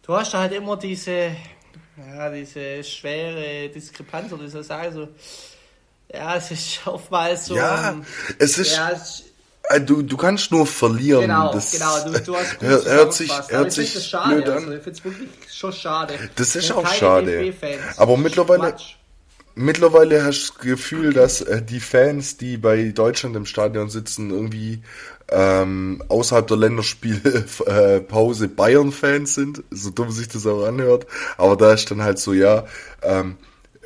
du 0.02 0.16
hast 0.16 0.34
halt 0.34 0.54
immer 0.54 0.76
diese, 0.76 1.36
ja, 1.98 2.32
diese 2.32 2.84
schwere 2.84 3.70
Diskrepanz 3.70 4.34
oder 4.34 4.64
sagen, 4.64 4.92
so, 4.92 5.08
ja, 6.12 6.36
es 6.36 6.50
ist 6.50 6.80
oftmals 6.88 7.46
so. 7.46 7.56
Ja, 7.56 7.92
um, 7.92 8.04
es 8.40 8.58
ist. 8.58 8.76
Ja, 8.76 8.90
es, 8.90 9.25
Du, 9.86 10.02
du 10.02 10.18
kannst 10.18 10.52
nur 10.52 10.66
verlieren. 10.66 11.22
Genau, 11.22 11.52
das 11.52 11.72
genau. 11.72 12.06
Du, 12.06 12.20
du 12.20 12.36
hast 12.36 12.58
hört, 12.62 12.86
hört 12.86 13.14
sich, 13.14 13.32
hört 13.48 13.72
sich 13.72 13.94
das 13.94 14.08
schade, 14.08 14.36
blöd 14.36 14.50
an. 14.50 14.54
Also, 14.56 14.72
ich 14.74 14.84
finde 14.84 15.00
es 15.00 15.06
wirklich 15.06 15.30
schon 15.52 15.74
schade. 15.74 16.14
Das 16.36 16.56
ist 16.56 16.72
auch 16.72 16.88
schade. 16.88 17.54
Aber 17.98 18.18
mittlerweile, 18.18 18.76
mittlerweile 19.56 20.24
hast 20.24 20.50
du 20.50 20.54
das 20.54 20.58
Gefühl, 20.60 21.14
dass 21.14 21.42
äh, 21.42 21.62
die 21.62 21.80
Fans, 21.80 22.38
die 22.38 22.58
bei 22.58 22.90
Deutschland 22.90 23.36
im 23.36 23.46
Stadion 23.46 23.90
sitzen, 23.90 24.30
irgendwie 24.30 24.82
ähm, 25.30 26.04
außerhalb 26.08 26.48
der 26.48 26.58
Länderspielpause 26.58 28.48
Bayern-Fans 28.56 29.34
sind. 29.34 29.64
So 29.72 29.90
dumm 29.90 30.12
sich 30.12 30.28
das 30.28 30.46
auch 30.46 30.66
anhört. 30.66 31.08
Aber 31.38 31.56
da 31.56 31.74
ist 31.74 31.90
dann 31.90 32.04
halt 32.04 32.20
so, 32.20 32.34
ja, 32.34 32.66
ähm, 33.02 33.38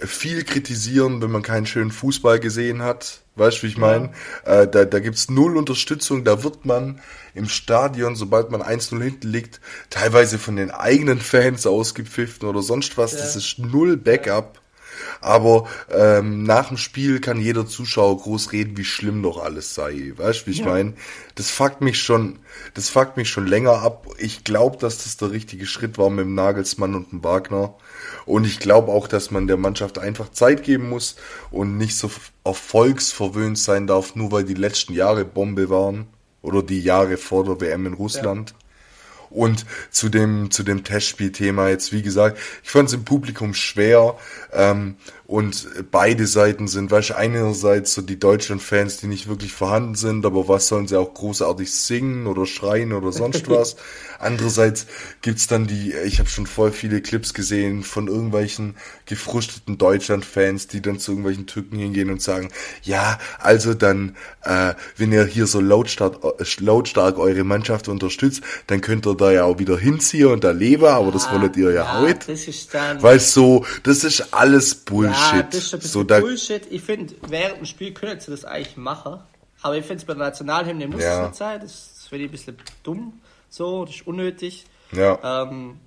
viel 0.02 0.44
kritisieren, 0.44 1.22
wenn 1.22 1.32
man 1.32 1.42
keinen 1.42 1.66
schönen 1.66 1.92
Fußball 1.92 2.40
gesehen 2.40 2.82
hat. 2.82 3.22
Weißt 3.36 3.60
du, 3.60 3.64
wie 3.64 3.68
ich 3.68 3.78
meine? 3.78 4.12
Ja. 4.46 4.62
Äh, 4.62 4.70
da 4.70 4.86
da 4.86 5.00
gibt's 5.00 5.30
null 5.30 5.58
Unterstützung. 5.58 6.24
Da 6.24 6.44
wird 6.44 6.66
man 6.66 7.00
im 7.34 7.48
Stadion, 7.48 8.16
sobald 8.16 8.52
man 8.52 8.62
1-0 8.62 9.02
hinten 9.02 9.30
liegt, 9.30 9.62
teilweise 9.90 10.40
von 10.40 10.56
den 10.56 10.72
eigenen 10.72 11.20
Fans 11.20 11.66
ausgepfiffen 11.66 12.48
oder 12.48 12.62
sonst 12.62 12.98
was. 12.98 13.14
Ja. 13.14 13.20
Das 13.20 13.36
ist 13.36 13.60
null 13.60 13.98
Backup. 13.98 14.60
Aber 15.22 15.68
ähm, 15.92 16.44
nach 16.44 16.70
dem 16.70 16.78
Spiel 16.78 17.20
kann 17.20 17.40
jeder 17.40 17.68
Zuschauer 17.68 18.18
groß 18.18 18.52
reden, 18.52 18.78
wie 18.78 18.86
schlimm 18.86 19.24
doch 19.24 19.44
alles 19.44 19.74
sei. 19.74 20.14
Weißt 20.16 20.42
du, 20.42 20.48
wie 20.48 20.52
ich 20.52 20.60
ja. 20.60 20.66
meine? 20.68 20.94
Das 21.36 21.50
fuckt 21.50 21.82
mich 21.82 22.02
schon, 22.02 22.40
das 22.74 22.90
fuckt 22.90 23.18
mich 23.18 23.30
schon 23.30 23.48
länger 23.48 23.82
ab. 23.82 24.08
Ich 24.18 24.44
glaube, 24.44 24.78
dass 24.78 25.04
das 25.04 25.18
der 25.18 25.32
richtige 25.32 25.66
Schritt 25.66 25.98
war 25.98 26.10
mit 26.10 26.26
dem 26.26 26.36
Nagelsmann 26.36 26.96
und 26.96 27.12
dem 27.12 27.24
Wagner. 27.24 27.76
Und 28.26 28.46
ich 28.46 28.60
glaube 28.60 28.92
auch, 28.92 29.08
dass 29.08 29.32
man 29.32 29.48
der 29.48 29.58
Mannschaft 29.58 29.98
einfach 30.00 30.30
Zeit 30.32 30.64
geben 30.64 30.90
muss 30.90 31.16
und 31.52 31.78
nicht 31.78 31.98
so 31.98 32.10
erfolgsverwöhnt 32.44 33.58
sein 33.58 33.88
darf, 33.88 34.16
nur 34.16 34.32
weil 34.32 34.44
die 34.44 34.54
letzten 34.54 34.94
Jahre 34.94 35.26
Bombe 35.26 35.70
waren 35.70 36.08
oder 36.42 36.64
die 36.64 36.82
Jahre 36.82 37.18
vor 37.18 37.44
der 37.44 37.60
WM 37.60 37.86
in 37.86 37.94
Russland. 37.94 38.52
Ja. 38.52 38.56
Und 39.30 39.66
zu 39.92 40.10
dem, 40.10 40.52
zu 40.52 40.64
dem 40.64 40.84
Testspielthema 40.84 41.70
jetzt, 41.70 41.94
wie 41.94 42.02
gesagt, 42.02 42.40
ich 42.64 42.72
fand 42.72 42.90
es 42.90 42.94
im 42.94 43.06
Publikum 43.06 43.54
schwer. 43.54 44.16
Ähm, 44.54 44.96
und 45.30 45.68
beide 45.92 46.26
Seiten 46.26 46.68
sind, 46.68 46.90
weißt 46.90 47.12
du, 47.12 47.18
einerseits 47.18 47.94
so 47.94 48.02
die 48.02 48.18
Deutschland-Fans, 48.18 48.98
die 48.98 49.06
nicht 49.06 49.28
wirklich 49.28 49.54
vorhanden 49.54 49.94
sind, 49.94 50.26
aber 50.26 50.48
was 50.48 50.68
sollen 50.68 50.88
sie 50.88 50.98
auch 50.98 51.14
großartig 51.14 51.72
singen 51.72 52.26
oder 52.26 52.48
schreien 52.48 52.94
oder 52.94 53.12
sonst 53.12 53.48
was. 53.50 53.76
Andererseits 54.18 54.88
gibt's 55.22 55.46
dann 55.46 55.68
die, 55.68 55.94
ich 55.94 56.18
habe 56.18 56.28
schon 56.28 56.48
voll 56.48 56.72
viele 56.72 57.00
Clips 57.02 57.36
gesehen 57.36 57.84
von 57.84 58.08
irgendwelchen 58.08 58.76
gefrusteten 59.06 59.78
Deutschland-Fans, 59.78 60.66
die 60.66 60.82
dann 60.82 60.98
zu 60.98 61.12
irgendwelchen 61.12 61.46
Türken 61.46 61.78
hingehen 61.78 62.10
und 62.10 62.24
sagen, 62.24 62.50
ja, 62.82 63.20
also 63.38 63.76
dann, 63.76 64.16
äh, 64.42 64.74
wenn 64.98 65.12
ihr 65.12 65.26
hier 65.26 65.46
so 65.46 65.62
lautstark, 65.62 66.24
äh, 66.24 66.44
lautstark 66.60 67.20
eure 67.20 67.44
Mannschaft 67.44 67.88
unterstützt, 67.88 68.42
dann 68.66 68.82
könnt 68.82 69.06
ihr 69.06 69.14
da 69.14 69.32
ja 69.32 69.44
auch 69.44 69.60
wieder 69.60 69.78
hinziehen 69.78 70.26
und 70.26 70.44
da 70.44 70.50
leben, 70.50 70.86
aber 70.86 71.12
das 71.12 71.32
wolltet 71.32 71.56
ihr 71.56 71.70
ja, 71.70 71.84
ja 71.84 72.00
heute. 72.00 72.32
Das 72.32 72.48
ist 72.48 72.74
dann, 72.74 73.04
Weil 73.04 73.20
so, 73.20 73.64
das 73.84 74.04
ist 74.04 74.34
alles 74.34 74.74
Bullshit. 74.74 75.14
Ja, 75.14 75.19
das 75.44 75.56
ist 75.56 75.74
ein 75.74 75.80
bisschen 75.80 75.92
so, 75.92 76.04
Bullshit. 76.04 76.64
Ich 76.70 76.82
finde, 76.82 77.16
während 77.28 77.60
dem 77.60 77.66
Spiel 77.66 77.94
können 77.94 78.20
sie 78.20 78.32
das 78.32 78.46
eigentlich 78.46 78.78
machen. 78.78 79.20
Aber 79.62 79.76
ich 79.76 79.86
finde 79.86 79.98
es 79.98 80.06
bei 80.06 80.14
der 80.14 80.24
Nationalhymne 80.24 80.88
muss 80.88 81.02
ja. 81.02 81.22
es 81.22 81.28
nicht 81.28 81.38
sein. 81.38 81.60
Das, 81.60 82.08
finde 82.08 82.26
ich 82.26 82.30
ein 82.30 82.32
bisschen 82.32 82.58
dumm. 82.84 83.22
So, 83.50 83.86
das 83.86 83.96
ist 83.96 84.08
unnötig. 84.08 84.66
Ja. 84.92 85.44
Ähm, 85.44 85.80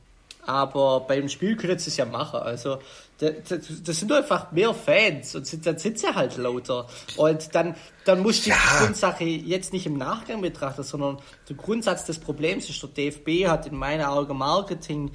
aber 0.44 1.00
beim 1.00 1.28
Spiel 1.28 1.56
können 1.56 1.78
sie 1.78 1.90
es 1.90 1.96
ja 1.96 2.04
machen. 2.04 2.40
Also, 2.40 2.78
das, 3.18 3.60
das 3.84 4.00
sind 4.00 4.10
einfach 4.10 4.50
mehr 4.50 4.74
Fans 4.74 5.36
und 5.36 5.66
dann 5.66 5.78
sind 5.78 5.98
sie 5.98 6.12
halt 6.12 6.36
lauter. 6.36 6.88
Und 7.16 7.54
dann, 7.54 7.76
dann 8.04 8.20
musst 8.20 8.46
du 8.46 8.50
ja. 8.50 8.56
die 8.56 8.84
Grundsache 8.84 9.24
jetzt 9.24 9.72
nicht 9.72 9.86
im 9.86 9.96
Nachgang 9.96 10.40
betrachten, 10.40 10.82
sondern 10.82 11.18
der 11.48 11.56
Grundsatz 11.56 12.04
des 12.04 12.18
Problems 12.18 12.68
ist, 12.68 12.82
der 12.82 12.90
DFB 12.90 13.46
hat 13.46 13.66
in 13.66 13.76
meinen 13.76 14.04
Augen 14.04 14.36
Marketing 14.36 15.12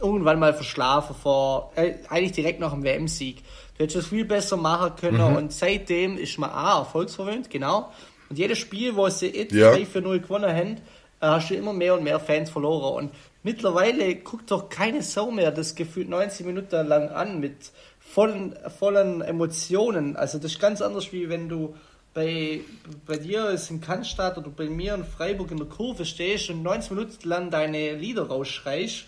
irgendwann 0.00 0.38
mal 0.38 0.54
verschlafen 0.54 1.14
vor, 1.14 1.72
äh, 1.76 1.94
eigentlich 2.08 2.32
direkt 2.32 2.60
nach 2.60 2.72
dem 2.72 2.82
WM-Sieg. 2.82 3.42
Du 3.76 3.82
hättest 3.82 3.96
das 3.96 4.06
viel 4.06 4.24
besser 4.24 4.56
machen 4.56 4.96
können 4.96 5.30
mhm. 5.30 5.36
und 5.36 5.52
seitdem 5.52 6.18
ist 6.18 6.38
man 6.38 6.50
A, 6.50 6.78
erfolgsverwöhnt, 6.78 7.50
genau. 7.50 7.90
Und 8.28 8.38
jedes 8.38 8.58
Spiel, 8.58 8.96
wo 8.96 9.08
sie 9.08 9.28
jetzt 9.28 9.54
ja. 9.54 9.72
3 9.72 9.86
für 9.86 10.00
0 10.00 10.20
gewonnen 10.20 10.50
haben, 10.50 10.76
äh, 11.20 11.26
hast 11.26 11.50
du 11.50 11.54
immer 11.54 11.72
mehr 11.72 11.94
und 11.94 12.04
mehr 12.04 12.20
Fans 12.20 12.50
verloren. 12.50 13.04
Und 13.06 13.14
mittlerweile 13.42 14.16
guckt 14.16 14.50
doch 14.50 14.68
keine 14.68 15.02
Sau 15.02 15.30
mehr 15.30 15.50
das 15.50 15.74
gefühlt 15.74 16.08
90 16.08 16.46
Minuten 16.46 16.86
lang 16.86 17.08
an 17.08 17.40
mit 17.40 17.56
vollen, 18.00 18.56
vollen 18.78 19.22
Emotionen. 19.22 20.16
Also 20.16 20.38
das 20.38 20.52
ist 20.52 20.60
ganz 20.60 20.82
anders, 20.82 21.12
wie 21.12 21.28
wenn 21.28 21.48
du 21.48 21.74
bei, 22.14 22.60
bei 23.06 23.18
dir 23.18 23.50
ist 23.50 23.70
in 23.70 23.82
Cannstatt 23.82 24.38
oder 24.38 24.48
bei 24.48 24.70
mir 24.70 24.94
in 24.94 25.04
Freiburg 25.04 25.50
in 25.50 25.58
der 25.58 25.66
Kurve 25.66 26.06
stehst 26.06 26.48
und 26.48 26.62
90 26.62 26.92
Minuten 26.92 27.28
lang 27.28 27.50
deine 27.50 27.94
Lieder 27.94 28.26
rausschreist 28.26 29.04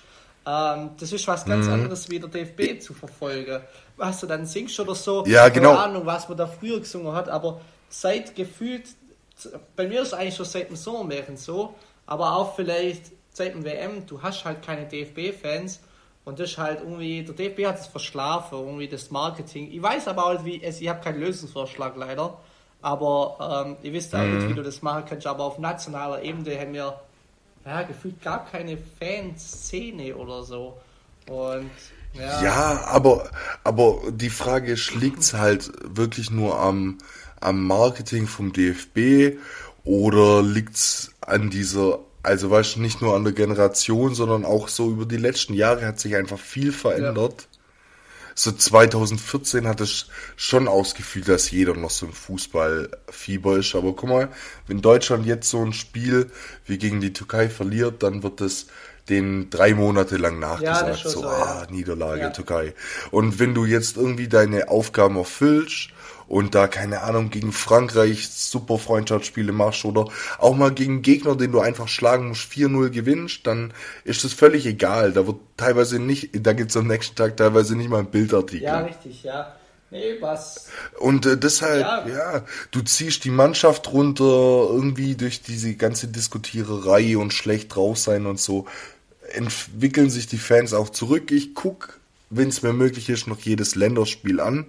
ähm, 0.49 0.91
das 0.99 1.13
ist 1.13 1.27
was 1.29 1.45
ganz 1.45 1.67
mhm. 1.67 1.75
anderes 1.75 2.09
wie 2.09 2.19
der 2.19 2.31
DFB 2.31 2.81
zu 2.81 2.95
verfolgen. 2.95 3.61
Was 3.97 4.21
du 4.21 4.27
dann 4.27 4.47
singst 4.47 4.79
oder 4.81 4.95
so, 4.95 5.25
ja, 5.27 5.49
genau. 5.49 5.75
keine 5.75 5.85
Ahnung, 5.85 6.07
was 6.07 6.29
man 6.29 6.39
da 6.39 6.47
früher 6.47 6.79
gesungen 6.79 7.13
hat, 7.13 7.29
aber 7.29 7.61
seit 7.89 8.35
gefühlt, 8.35 8.85
bei 9.77 9.87
mir 9.87 10.03
ist 10.03 10.09
es 10.09 10.15
eigentlich 10.15 10.37
schon 10.37 10.47
seit 10.47 10.71
dem 10.71 10.77
Sommermärchen 10.77 11.37
so, 11.37 11.75
aber 12.07 12.37
auch 12.37 12.55
vielleicht 12.55 13.13
seit 13.31 13.55
dem 13.55 13.65
WM, 13.65 14.07
du 14.07 14.23
hast 14.23 14.45
halt 14.45 14.63
keine 14.63 14.87
DFB-Fans 14.87 15.81
und 16.25 16.39
das 16.39 16.53
ist 16.53 16.59
halt 16.59 16.81
irgendwie, 16.81 17.23
der 17.25 17.35
DFB 17.35 17.67
hat 17.67 17.81
es 17.81 17.87
verschlafen, 17.87 18.59
irgendwie 18.59 18.89
das 18.89 19.11
Marketing. 19.11 19.71
Ich 19.71 19.83
weiß 19.83 20.09
aber 20.09 20.27
auch, 20.27 20.45
wie, 20.45 20.65
also 20.65 20.81
ich 20.81 20.89
habe 20.89 21.01
keinen 21.01 21.21
Lösungsvorschlag 21.21 21.95
leider, 21.97 22.39
aber 22.81 23.67
ähm, 23.67 23.77
ihr 23.83 23.93
wisst 23.93 24.15
eigentlich, 24.15 24.45
mhm. 24.45 24.51
wie 24.51 24.55
du 24.55 24.63
das 24.63 24.81
machen 24.81 25.05
kannst, 25.07 25.27
aber 25.27 25.45
auf 25.45 25.59
nationaler 25.59 26.23
Ebene 26.23 26.59
haben 26.59 26.73
wir 26.73 27.01
ja, 27.69 27.83
gefühlt 27.83 28.23
gar 28.23 28.47
keine 28.47 28.79
Fanszene 28.99 30.17
oder 30.17 30.43
so. 30.43 30.81
Und 31.29 31.71
ja. 32.15 32.43
ja, 32.43 32.81
aber, 32.87 33.31
aber 33.63 34.01
die 34.11 34.31
Frage 34.31 34.73
ist, 34.73 34.95
liegt 34.95 35.35
halt 35.35 35.71
wirklich 35.85 36.31
nur 36.31 36.59
am, 36.59 36.97
am 37.41 37.67
Marketing 37.67 38.27
vom 38.27 38.55
DFB 38.55 39.39
oder 39.85 40.43
liegt 40.43 40.77
es 40.77 41.13
an 41.21 41.51
dieser, 41.51 41.99
also 42.23 42.51
weißt 42.51 42.77
du, 42.77 42.81
nicht 42.81 43.03
nur 43.03 43.15
an 43.15 43.25
der 43.25 43.35
Generation, 43.35 44.15
sondern 44.15 44.47
auch 44.47 44.69
so 44.69 44.91
über 44.91 45.05
die 45.05 45.19
letzten 45.19 45.53
Jahre 45.53 45.87
hat 45.87 46.01
sich 46.01 46.17
einfach 46.17 46.39
viel 46.39 46.73
verändert. 46.73 47.49
Ja 47.53 47.58
so 48.38 48.53
2014 48.53 49.66
hat 49.66 49.81
es 49.81 50.07
schon 50.37 50.68
ausgefühlt, 50.68 51.29
dass 51.29 51.51
jeder 51.51 51.74
noch 51.74 51.90
so 51.90 52.07
im 52.07 52.12
Fußballfieber 52.12 53.57
ist. 53.57 53.74
Aber 53.74 53.94
guck 53.94 54.09
mal, 54.09 54.29
wenn 54.68 54.81
Deutschland 54.81 55.27
jetzt 55.27 55.51
so 55.51 55.64
ein 55.64 55.72
Spiel 55.72 56.31
wie 56.64 56.79
gegen 56.79 57.01
die 57.01 57.12
Türkei 57.12 57.48
verliert, 57.48 58.05
dann 58.05 58.22
wird 58.22 58.40
es 58.40 58.68
den 59.09 59.51
drei 59.51 59.74
Monate 59.74 60.18
lang 60.18 60.38
nachgesagt. 60.38 61.05
Ja, 61.05 61.11
so, 61.11 61.22
so, 61.22 61.29
ah, 61.29 61.66
Niederlage, 61.68 62.20
ja. 62.20 62.31
Türkei. 62.31 62.74
Und 63.11 63.40
wenn 63.40 63.55
du 63.55 63.64
jetzt 63.64 63.96
irgendwie 63.96 64.29
deine 64.29 64.68
Aufgaben 64.68 65.16
erfüllst 65.16 65.88
und 66.29 66.55
da, 66.55 66.69
keine 66.69 67.03
Ahnung, 67.03 67.31
gegen 67.31 67.53
Frankreich 67.53 68.29
super 68.29 68.79
Freundschaftsspiele 68.79 69.53
machst 69.53 69.85
oder 69.85 70.09
auch 70.38 70.55
mal 70.55 70.73
gegen 70.73 71.03
Gegner, 71.03 71.37
den 71.37 71.53
du 71.53 71.61
einfach 71.61 71.88
schlagen 71.88 72.29
musst, 72.29 72.53
4-0 72.53 72.91
gewinnst, 72.91 73.47
dann 73.47 73.73
ist 74.05 74.25
das 74.25 74.35
völlig 74.35 74.67
egal. 74.67 75.12
Da 75.12 75.27
wird 75.27 75.37
teilweise 75.57 75.99
nicht, 75.99 76.31
da 76.47 76.53
gibt's 76.53 76.77
am 76.77 76.87
nächsten 76.87 77.17
Tag 77.17 77.37
teilweise 77.38 77.77
nicht 77.77 77.88
mal 77.88 78.01
ein 78.01 78.11
Bildartikel. 78.11 78.64
Ja, 78.64 78.81
richtig, 78.81 79.23
ja. 79.23 79.55
Nee, 79.91 80.21
was? 80.21 80.69
Und 80.99 81.25
äh, 81.25 81.38
deshalb, 81.38 81.81
ja. 81.81 82.09
ja, 82.09 82.45
du 82.73 82.83
ziehst 82.83 83.25
die 83.25 83.31
Mannschaft 83.31 83.91
runter, 83.91 84.69
irgendwie 84.71 85.14
durch 85.14 85.41
diese 85.41 85.75
ganze 85.77 86.09
Diskutiererei 86.09 87.17
und 87.17 87.33
schlecht 87.33 87.75
drauf 87.75 87.97
sein 87.97 88.27
und 88.27 88.38
so, 88.38 88.67
entwickeln 89.33 90.11
sich 90.11 90.27
die 90.27 90.37
Fans 90.37 90.75
auch 90.75 90.91
zurück. 90.91 91.31
Ich 91.31 91.55
guck, 91.55 92.01
wenn 92.29 92.49
es 92.49 92.62
mir 92.62 92.75
möglich 92.75 93.09
ist, 93.09 93.29
noch 93.29 93.41
jedes 93.41 93.77
Länderspiel 93.77 94.41
an. 94.41 94.67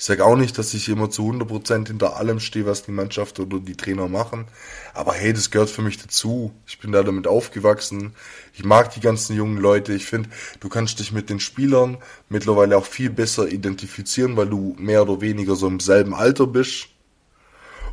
Ich 0.00 0.06
sage 0.06 0.24
auch 0.24 0.34
nicht, 0.34 0.56
dass 0.56 0.72
ich 0.72 0.88
immer 0.88 1.10
zu 1.10 1.30
100% 1.30 1.88
hinter 1.88 2.16
allem 2.16 2.40
stehe, 2.40 2.64
was 2.64 2.84
die 2.84 2.90
Mannschaft 2.90 3.38
oder 3.38 3.60
die 3.60 3.76
Trainer 3.76 4.08
machen. 4.08 4.46
Aber 4.94 5.12
hey, 5.12 5.34
das 5.34 5.50
gehört 5.50 5.68
für 5.68 5.82
mich 5.82 5.98
dazu. 5.98 6.54
Ich 6.66 6.78
bin 6.78 6.90
da 6.90 7.02
damit 7.02 7.26
aufgewachsen. 7.26 8.14
Ich 8.54 8.64
mag 8.64 8.94
die 8.94 9.00
ganzen 9.00 9.36
jungen 9.36 9.58
Leute. 9.58 9.92
Ich 9.92 10.06
finde, 10.06 10.30
du 10.60 10.70
kannst 10.70 11.00
dich 11.00 11.12
mit 11.12 11.28
den 11.28 11.38
Spielern 11.38 11.98
mittlerweile 12.30 12.78
auch 12.78 12.86
viel 12.86 13.10
besser 13.10 13.48
identifizieren, 13.48 14.38
weil 14.38 14.48
du 14.48 14.74
mehr 14.78 15.02
oder 15.02 15.20
weniger 15.20 15.54
so 15.54 15.66
im 15.66 15.80
selben 15.80 16.14
Alter 16.14 16.46
bist. 16.46 16.88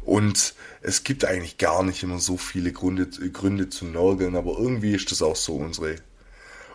Und 0.05 0.53
es 0.79 1.03
gibt 1.03 1.25
eigentlich 1.25 1.57
gar 1.57 1.83
nicht 1.83 2.03
immer 2.03 2.19
so 2.19 2.37
viele 2.37 2.71
Gründe, 2.71 3.07
Gründe 3.07 3.67
zu 3.67 3.83
nörgeln, 3.83 4.37
aber 4.37 4.57
irgendwie 4.57 4.93
ist 4.93 5.11
das 5.11 5.21
auch 5.21 5.35
so 5.35 5.55
unsere, 5.55 5.97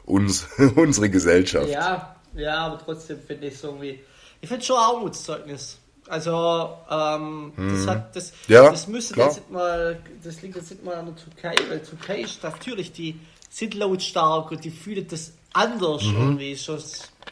uns, 0.05 0.47
unsere 0.77 1.09
Gesellschaft. 1.09 1.71
Ja, 1.71 2.17
ja, 2.35 2.67
aber 2.67 2.79
trotzdem 2.85 3.19
finde 3.19 3.47
ich 3.47 3.55
es 3.55 3.65
irgendwie 3.65 4.01
ich 4.43 4.49
finde 4.49 4.65
schon 4.65 4.77
Armutszeugnis. 4.77 5.79
Also, 6.09 6.77
ähm, 6.91 7.53
hm. 7.55 7.77
das 7.77 7.87
hat, 7.87 8.17
das, 8.17 8.33
ja, 8.49 8.69
das 8.69 8.89
müsste 8.89 9.15
klar. 9.15 9.29
jetzt 9.29 9.51
mal, 9.51 9.99
das 10.23 10.43
liegt 10.43 10.57
jetzt 10.57 10.71
nicht 10.71 10.85
mal 10.85 10.97
an 10.97 11.07
der 11.07 11.17
Türkei, 11.17 11.55
weil 11.71 11.81
Türkei 11.81 12.21
ist 12.23 12.43
natürlich, 12.43 12.93
die 12.93 13.19
sind 13.49 13.75
lautstark 13.75 14.51
und 14.51 14.65
die 14.65 14.71
fühlen 14.71 15.07
das 15.09 15.33
anders 15.53 16.03
mhm. 16.03 16.17
irgendwie. 16.17 16.59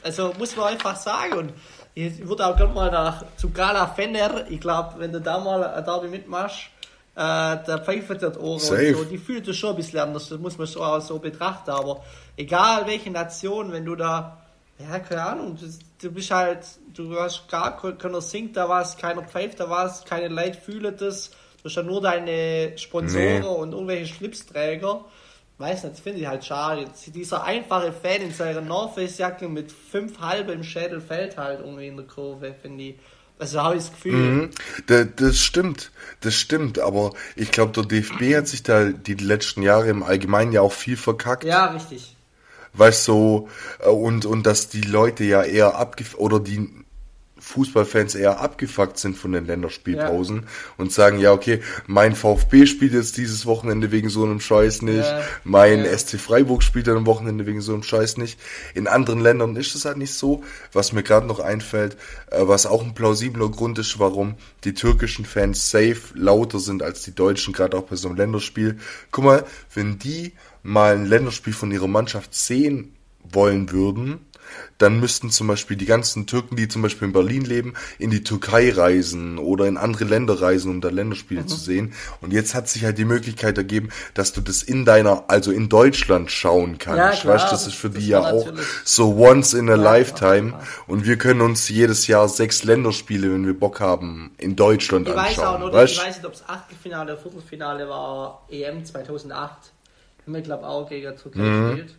Also, 0.02 0.32
muss 0.38 0.56
man 0.56 0.68
einfach 0.68 0.96
sagen. 0.96 1.32
Und 1.36 1.52
ich 1.94 2.26
würde 2.26 2.46
auch 2.46 2.56
gerne 2.56 2.72
mal 2.72 2.90
nach, 2.90 3.24
zu 3.36 3.50
Gala 3.50 3.88
Fenner, 3.88 4.48
ich 4.48 4.60
glaube, 4.60 4.94
wenn 4.98 5.12
du 5.12 5.20
da 5.20 5.40
mal 5.40 5.64
ein 5.64 5.84
Derby 5.84 6.08
mitmachst, 6.08 6.60
äh, 7.16 7.56
der 7.66 7.82
pfeift 7.84 8.22
dort 8.22 8.38
Ohren 8.38 8.52
und 8.52 8.60
so, 8.60 9.04
die 9.04 9.18
fühlt 9.18 9.48
das 9.48 9.56
schon 9.56 9.70
ein 9.70 9.76
bisschen 9.76 9.98
anders, 9.98 10.28
das 10.28 10.38
muss 10.38 10.56
man 10.56 10.68
so 10.68 10.82
auch 10.82 11.00
so 11.00 11.18
betrachten, 11.18 11.70
aber 11.70 12.04
egal 12.36 12.86
welche 12.86 13.10
Nation, 13.10 13.72
wenn 13.72 13.84
du 13.84 13.96
da 13.96 14.39
ja, 14.88 14.98
keine 14.98 15.24
Ahnung. 15.24 15.56
Du, 15.56 15.66
du 16.00 16.12
bist 16.12 16.30
halt, 16.30 16.66
du 16.94 17.18
hast 17.18 17.48
gar 17.48 17.76
keiner 17.98 18.20
singt 18.20 18.56
da 18.56 18.68
was, 18.68 18.96
keiner 18.96 19.22
pfeift 19.22 19.60
da 19.60 19.68
was, 19.68 20.04
keine 20.04 20.28
Leute 20.28 20.58
fühlen 20.60 20.96
das. 20.96 21.30
Du 21.62 21.64
hast 21.64 21.76
ja 21.76 21.82
nur 21.82 22.00
deine 22.00 22.76
Sponsoren 22.78 23.40
nee. 23.40 23.46
und 23.46 23.72
irgendwelche 23.72 24.14
Schlipsträger. 24.14 25.04
Weiß 25.58 25.84
nicht, 25.84 26.00
finde 26.00 26.20
ich 26.20 26.26
halt 26.26 26.42
schade. 26.44 26.86
Dieser 27.06 27.44
einfache 27.44 27.92
Fan 27.92 28.22
in 28.22 28.32
seiner 28.32 28.62
North 28.62 28.94
Face 28.94 29.18
Jacke 29.18 29.46
mit 29.46 29.70
fünf 29.70 30.18
halbe 30.20 30.52
im 30.52 30.64
Schädel 30.64 31.02
fällt 31.02 31.36
halt 31.36 31.60
irgendwie 31.60 31.88
in 31.88 31.96
der 31.96 32.06
Kurve, 32.06 32.54
finde 32.54 32.84
ich. 32.84 32.94
Also 33.38 33.62
habe 33.62 33.76
ich 33.76 33.82
das 33.82 33.92
Gefühl. 33.92 34.12
Mhm. 34.12 34.50
Das, 34.86 35.06
das 35.16 35.38
stimmt, 35.38 35.92
das 36.20 36.34
stimmt, 36.34 36.78
aber 36.78 37.12
ich 37.36 37.50
glaube, 37.50 37.72
der 37.72 37.84
DFB 37.84 38.36
hat 38.36 38.48
sich 38.48 38.62
da 38.62 38.86
die 38.86 39.14
letzten 39.14 39.62
Jahre 39.62 39.88
im 39.88 40.02
Allgemeinen 40.02 40.52
ja 40.52 40.62
auch 40.62 40.72
viel 40.72 40.96
verkackt. 40.96 41.44
Ja, 41.44 41.66
richtig 41.66 42.16
weißt 42.74 43.04
so 43.04 43.48
äh, 43.80 43.88
und 43.88 44.26
und 44.26 44.46
dass 44.46 44.68
die 44.68 44.82
Leute 44.82 45.24
ja 45.24 45.42
eher 45.42 45.76
abgef 45.76 46.14
oder 46.16 46.40
die 46.40 46.68
Fußballfans 47.40 48.14
eher 48.14 48.40
abgefuckt 48.40 48.98
sind 48.98 49.16
von 49.16 49.32
den 49.32 49.46
Länderspielpausen 49.46 50.36
ja. 50.36 50.48
und 50.76 50.92
sagen, 50.92 51.18
ja, 51.18 51.32
okay, 51.32 51.60
mein 51.86 52.14
VfB 52.14 52.66
spielt 52.66 52.92
jetzt 52.92 53.16
dieses 53.16 53.46
Wochenende 53.46 53.90
wegen 53.90 54.08
so 54.08 54.24
einem 54.24 54.40
Scheiß 54.40 54.82
nicht, 54.82 55.04
ja. 55.04 55.22
mein 55.42 55.84
ja. 55.84 55.96
SC 55.96 56.18
Freiburg 56.18 56.62
spielt 56.62 56.86
dann 56.86 56.98
am 56.98 57.06
Wochenende 57.06 57.46
wegen 57.46 57.60
so 57.60 57.72
einem 57.72 57.82
Scheiß 57.82 58.18
nicht. 58.18 58.38
In 58.74 58.86
anderen 58.86 59.20
Ländern 59.20 59.56
ist 59.56 59.74
es 59.74 59.84
halt 59.84 59.96
nicht 59.96 60.14
so. 60.14 60.44
Was 60.72 60.92
mir 60.92 61.02
gerade 61.02 61.26
noch 61.26 61.40
einfällt, 61.40 61.96
äh, 62.30 62.40
was 62.42 62.66
auch 62.66 62.82
ein 62.82 62.94
plausibler 62.94 63.48
Grund 63.48 63.78
ist, 63.78 63.98
warum 63.98 64.34
die 64.64 64.74
türkischen 64.74 65.24
Fans 65.24 65.70
safe 65.70 66.00
lauter 66.14 66.60
sind 66.60 66.82
als 66.82 67.02
die 67.02 67.14
deutschen, 67.14 67.52
gerade 67.52 67.76
auch 67.76 67.84
bei 67.84 67.96
so 67.96 68.08
einem 68.08 68.16
Länderspiel. 68.16 68.78
Guck 69.10 69.24
mal, 69.24 69.44
wenn 69.74 69.98
die 69.98 70.32
mal 70.62 70.94
ein 70.94 71.06
Länderspiel 71.06 71.52
von 71.52 71.70
ihrer 71.72 71.88
Mannschaft 71.88 72.34
sehen 72.34 72.94
wollen 73.22 73.70
würden, 73.70 74.20
dann 74.78 74.98
müssten 74.98 75.30
zum 75.30 75.46
Beispiel 75.46 75.76
die 75.76 75.86
ganzen 75.86 76.26
Türken, 76.26 76.56
die 76.56 76.68
zum 76.68 76.82
Beispiel 76.82 77.08
in 77.08 77.12
Berlin 77.12 77.44
leben, 77.44 77.74
in 77.98 78.10
die 78.10 78.24
Türkei 78.24 78.72
reisen 78.72 79.38
oder 79.38 79.66
in 79.66 79.76
andere 79.76 80.04
Länder 80.04 80.40
reisen, 80.40 80.70
um 80.70 80.80
da 80.80 80.88
Länderspiele 80.88 81.42
mhm. 81.42 81.48
zu 81.48 81.56
sehen. 81.56 81.92
Und 82.20 82.32
jetzt 82.32 82.54
hat 82.54 82.68
sich 82.68 82.84
halt 82.84 82.98
die 82.98 83.04
Möglichkeit 83.04 83.58
ergeben, 83.58 83.90
dass 84.14 84.32
du 84.32 84.40
das 84.40 84.62
in 84.62 84.84
deiner, 84.84 85.24
also 85.28 85.52
in 85.52 85.68
Deutschland 85.68 86.30
schauen 86.30 86.78
kannst. 86.78 87.24
Ja, 87.24 87.30
weißt, 87.30 87.52
das 87.52 87.66
ist 87.66 87.74
für 87.74 87.90
die 87.90 88.08
ja 88.08 88.20
auch 88.20 88.52
so 88.84 89.16
once 89.16 89.54
in 89.54 89.68
a 89.68 89.76
ja, 89.76 89.82
lifetime. 89.82 90.50
Klar. 90.50 90.66
Und 90.86 91.06
wir 91.06 91.18
können 91.18 91.40
uns 91.42 91.68
jedes 91.68 92.06
Jahr 92.06 92.28
sechs 92.28 92.64
Länderspiele, 92.64 93.32
wenn 93.32 93.46
wir 93.46 93.58
Bock 93.58 93.80
haben, 93.80 94.32
in 94.38 94.56
Deutschland 94.56 95.08
ich 95.08 95.14
anschauen. 95.14 95.62
Weiß 95.62 95.68
auch 95.68 95.72
weißt? 95.72 95.92
Ich 95.92 95.98
weiß 95.98 96.16
nicht, 96.16 96.26
ob 96.26 96.34
es 96.34 96.48
Achtelfinale 96.48 97.12
oder 97.12 97.22
Viertelfinale 97.22 97.88
war, 97.88 98.46
EM 98.50 98.84
2008. 98.84 99.72
Glaube 100.26 100.66
auch 100.66 100.88
gegen 100.88 101.16
Türkei 101.16 101.40
mhm. 101.40 101.68
gespielt. 101.68 101.94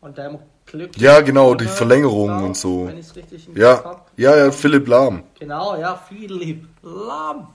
Und 0.00 0.16
da 0.16 0.24
haben 0.24 0.38
Glück. 0.66 0.96
Ja, 0.98 1.20
genau, 1.20 1.54
die 1.54 1.66
Verlängerung 1.66 2.44
und 2.44 2.56
so. 2.56 2.86
Wenn 2.86 2.98
ich's 2.98 3.16
richtig 3.16 3.48
im 3.48 3.56
ja, 3.56 3.82
hab. 3.82 4.10
ja, 4.16 4.36
ja, 4.36 4.50
Philipp 4.50 4.86
Lahm. 4.86 5.24
Genau, 5.38 5.76
ja, 5.76 5.96
Philipp 5.96 6.66
Lahm. 6.82 7.48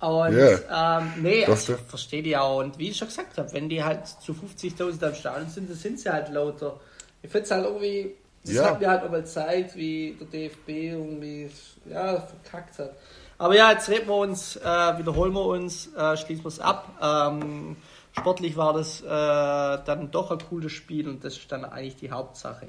Und 0.00 0.32
yeah. 0.32 0.98
ähm, 0.98 1.12
nee, 1.22 1.44
also, 1.44 1.74
ich 1.74 1.80
verstehe 1.80 2.22
die 2.22 2.34
auch. 2.36 2.60
Und 2.60 2.78
wie 2.78 2.88
ich 2.88 2.96
schon 2.96 3.08
gesagt 3.08 3.36
habe, 3.36 3.52
wenn 3.52 3.68
die 3.68 3.84
halt 3.84 4.06
zu 4.06 4.32
50.000 4.32 5.06
am 5.06 5.14
Stadion 5.14 5.50
sind, 5.50 5.68
dann 5.68 5.76
sind 5.76 6.00
sie 6.00 6.10
halt 6.10 6.30
lauter. 6.30 6.80
Ich 7.22 7.30
finde 7.30 7.44
es 7.44 7.50
halt 7.50 7.66
irgendwie, 7.66 8.14
das 8.42 8.54
ja. 8.54 8.64
hat 8.64 8.80
mir 8.80 8.88
halt 8.88 9.10
mal 9.10 9.26
Zeit, 9.26 9.76
wie 9.76 10.16
der 10.18 10.26
DFB 10.26 10.68
irgendwie 10.68 11.50
ja, 11.84 12.18
verkackt 12.18 12.78
hat. 12.78 12.94
Aber 13.36 13.54
ja, 13.54 13.72
jetzt 13.72 13.90
reden 13.90 14.08
wir 14.08 14.16
uns, 14.16 14.56
äh, 14.56 14.60
wiederholen 14.98 15.34
wir 15.34 15.44
uns, 15.44 15.90
äh, 15.94 16.16
schließen 16.16 16.44
wir 16.44 16.48
es 16.48 16.60
ab. 16.60 16.88
Ähm, 17.02 17.76
sportlich 18.18 18.56
war 18.56 18.72
das 18.72 19.00
äh, 19.00 19.06
dann 19.06 20.10
doch 20.10 20.30
ein 20.30 20.38
cooles 20.48 20.72
Spiel 20.72 21.08
und 21.08 21.24
das 21.24 21.36
ist 21.36 21.50
dann 21.50 21.64
eigentlich 21.64 21.96
die 21.96 22.10
Hauptsache. 22.10 22.68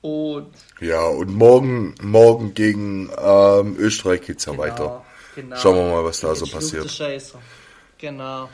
Und 0.00 0.52
ja, 0.80 1.04
und 1.06 1.34
morgen, 1.34 1.94
morgen 2.02 2.54
gegen 2.54 3.10
ähm, 3.20 3.76
Österreich 3.78 4.22
geht 4.22 4.38
es 4.38 4.44
ja 4.44 4.52
genau, 4.52 4.62
weiter. 4.62 5.04
Genau. 5.34 5.56
Schauen 5.56 5.76
wir 5.76 5.92
mal, 5.92 6.04
was 6.04 6.20
da 6.20 6.34
so 6.34 6.46
passiert. 6.46 6.90
Scheiße. 6.90 7.38
Genau. 7.98 8.48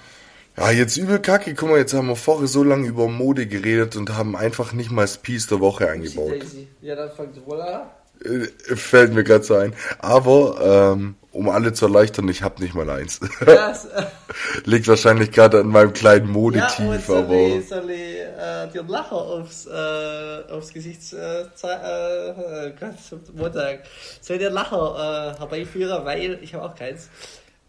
Ja, 0.56 0.70
jetzt 0.70 0.96
übel 0.96 1.18
kacke. 1.18 1.54
Guck 1.54 1.70
mal, 1.70 1.78
jetzt 1.78 1.92
haben 1.94 2.08
wir 2.08 2.16
vorher 2.16 2.46
so 2.46 2.62
lange 2.62 2.86
über 2.86 3.08
Mode 3.08 3.46
geredet 3.46 3.96
und 3.96 4.14
haben 4.16 4.36
einfach 4.36 4.72
nicht 4.72 4.90
mal 4.90 5.02
das 5.02 5.18
Piece 5.18 5.48
der 5.48 5.60
Woche 5.60 5.88
eingebaut. 5.88 6.44
Ja, 6.80 6.94
dann 6.94 7.10
fängt 7.10 7.44
wohl 7.46 7.60
an. 7.60 7.88
Äh, 8.24 8.46
fällt 8.76 9.12
mir 9.12 9.24
gerade 9.24 9.44
so 9.44 9.56
ein. 9.56 9.74
Aber 9.98 10.94
ähm, 10.94 11.16
um 11.34 11.48
alle 11.48 11.72
zu 11.72 11.86
erleichtern, 11.86 12.28
ich 12.28 12.42
habe 12.42 12.62
nicht 12.62 12.74
mal 12.74 12.88
eins. 12.88 13.20
Yes. 13.46 13.88
Liegt 14.64 14.88
wahrscheinlich 14.88 15.32
gerade 15.32 15.60
an 15.60 15.66
meinem 15.66 15.92
kleinen 15.92 16.30
Modetief, 16.30 16.78
ja, 16.78 16.98
soll 17.00 17.18
aber. 17.18 17.34
Ich, 17.34 17.68
soll 17.68 17.90
ich 17.90 18.20
äh, 18.20 18.68
dir 18.72 18.80
einen 18.80 18.88
Lacher 18.88 19.16
aufs, 19.16 19.66
äh, 19.66 20.52
aufs 20.52 20.72
Gesicht 20.72 21.12
äh, 21.12 21.42
äh, 21.42 22.72
Gott, 22.78 22.94
Montag. 23.34 23.80
Soll 24.20 24.36
ich 24.36 24.42
dir 24.42 24.46
einen 24.46 24.54
Lacher 24.54 25.34
äh, 25.34 25.38
herbeiführen, 25.38 26.04
weil 26.04 26.38
ich 26.40 26.54
habe 26.54 26.64
auch 26.64 26.74
keins. 26.74 27.08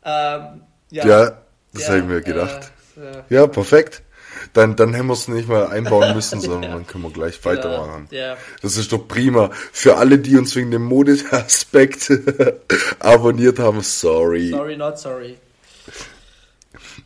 Ähm, 0.04 0.62
ja, 0.92 1.06
ja, 1.06 1.38
das 1.74 1.90
habe 1.90 2.00
ich 2.00 2.06
mir 2.06 2.22
gedacht. 2.22 2.72
Äh, 2.96 3.34
ja, 3.34 3.48
perfekt 3.48 4.04
dann, 4.54 4.76
dann 4.76 4.94
hätten 4.94 5.08
wir 5.08 5.14
es 5.14 5.28
nicht 5.28 5.48
mal 5.48 5.68
einbauen 5.68 6.14
müssen, 6.16 6.42
sondern 6.42 6.64
ja. 6.64 6.70
dann 6.70 6.88
können 6.88 7.04
wir 7.04 7.12
gleich 7.12 7.44
weitermachen. 7.46 8.08
Ja. 8.12 8.38
Das 8.62 8.78
ist 8.78 8.92
doch 8.92 9.08
prima. 9.08 9.52
Für 9.72 9.98
alle, 9.98 10.20
die 10.20 10.38
uns 10.38 10.56
wegen 10.56 10.72
dem 10.72 10.84
Modeaspekt 10.84 12.12
abonniert 13.00 13.60
haben, 13.60 13.82
sorry. 13.82 14.50
Sorry, 14.50 14.78
not 14.78 15.00
sorry. 15.00 15.38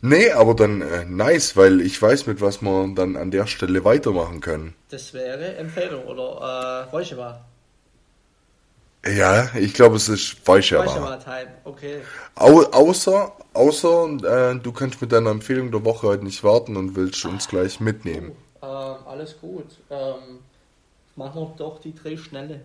Nee, 0.02 0.30
aber 0.30 0.54
dann 0.54 0.80
äh, 0.80 1.04
nice, 1.04 1.56
weil 1.56 1.80
ich 1.80 2.00
weiß, 2.00 2.26
mit 2.26 2.40
was 2.40 2.62
wir 2.62 2.92
dann 2.94 3.16
an 3.16 3.30
der 3.30 3.46
Stelle 3.46 3.84
weitermachen 3.84 4.40
können. 4.40 4.74
Das 4.88 5.12
wäre 5.12 5.56
Empfehlung 5.56 6.04
oder 6.04 6.86
äh, 6.88 6.90
Räuchebar. 6.90 7.49
Ja, 9.06 9.48
ich 9.56 9.72
glaube, 9.72 9.96
es 9.96 10.08
ist 10.10 10.46
Weichera-Time, 10.46 11.48
okay. 11.64 12.00
Au 12.34 12.60
außer, 12.64 13.32
außer 13.54 14.52
äh, 14.52 14.58
du 14.58 14.72
kannst 14.72 15.00
mit 15.00 15.10
deiner 15.10 15.30
Empfehlung 15.30 15.70
der 15.70 15.84
Woche 15.84 16.08
heute 16.08 16.24
nicht 16.24 16.44
warten 16.44 16.76
und 16.76 16.96
willst 16.96 17.24
uns 17.24 17.48
gleich 17.48 17.80
mitnehmen. 17.80 18.32
Oh, 18.60 18.66
ähm, 18.66 19.06
alles 19.06 19.40
gut. 19.40 19.78
Ähm, 19.88 20.40
machen 21.16 21.40
wir 21.40 21.54
doch 21.56 21.80
die 21.80 21.94
drei 21.94 22.18
Schnelle. 22.18 22.60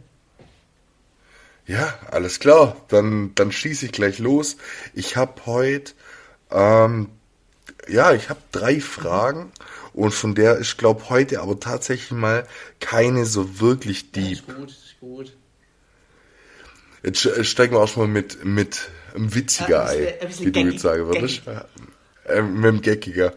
Ja, 1.67 1.93
alles 2.11 2.39
klar. 2.39 2.75
Dann, 2.89 3.33
dann 3.35 3.53
schieße 3.53 3.85
ich 3.85 3.91
gleich 3.93 4.19
los. 4.19 4.57
Ich 4.93 5.15
habe 5.15 5.45
heute, 5.45 5.93
ähm, 6.51 7.09
ja, 7.87 8.11
ich 8.11 8.29
habe 8.29 8.41
drei 8.51 8.81
Fragen 8.81 9.51
und 9.93 10.11
von 10.11 10.35
der 10.35 10.59
ich 10.59 10.75
glaube 10.75 11.09
heute 11.09 11.41
aber 11.41 11.59
tatsächlich 11.61 12.11
mal 12.11 12.45
keine 12.81 13.25
so 13.25 13.61
wirklich 13.61 14.11
deep. 14.11 14.43
Ja, 14.47 14.53
ist 14.53 14.57
gut, 14.57 14.69
ist 14.69 14.99
gut. 14.99 15.33
Jetzt 17.05 17.45
steigen 17.45 17.75
wir 17.75 17.81
auch 17.81 17.87
schon 17.87 18.07
mal 18.07 18.11
mit, 18.11 18.43
mit 18.43 18.89
einem 19.13 19.35
witziger 19.35 19.85
Ei, 19.87 20.15
wie 20.39 20.51
du 20.51 20.59
jetzt 20.61 20.81
sagen 20.81 21.05
würdest. 21.05 21.43
Äh, 22.25 22.41
mit 22.41 22.65
dem 22.65 22.81
Geckiger. 22.81 23.33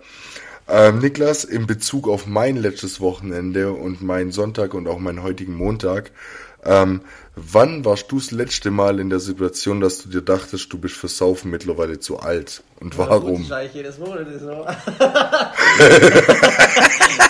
Ähm, 0.67 1.01
Niklas, 1.01 1.45
in 1.45 1.67
Bezug 1.67 2.09
auf 2.09 2.27
mein 2.27 2.57
letztes 2.57 2.99
Wochenende 3.01 3.73
und 3.73 4.01
meinen 4.01 4.33
Sonntag 4.33 4.73
und 4.73 4.89
auch 4.89 4.99
meinen 4.99 5.23
heutigen 5.23 5.55
Montag, 5.55 6.13
ähm, 6.65 7.03
wann 7.37 7.85
warst 7.85 8.11
du 8.11 8.19
das 8.19 8.31
letzte 8.31 8.71
Mal 8.71 9.01
in 9.01 9.11
der 9.11 9.21
Situation, 9.21 9.81
dass 9.81 10.03
du 10.03 10.09
dir 10.09 10.23
dachtest, 10.23 10.73
du 10.73 10.79
bist 10.79 10.97
für 10.97 11.09
Saufen 11.09 11.51
mittlerweile 11.51 12.01
zu 12.01 12.21
alt? 12.21 12.63
Und 12.81 12.97
warum? 12.97 13.45
Ja, 13.45 13.63
gut, 13.63 13.75
jedes 13.75 14.01
Wochenende 14.01 14.39
so. 14.39 14.67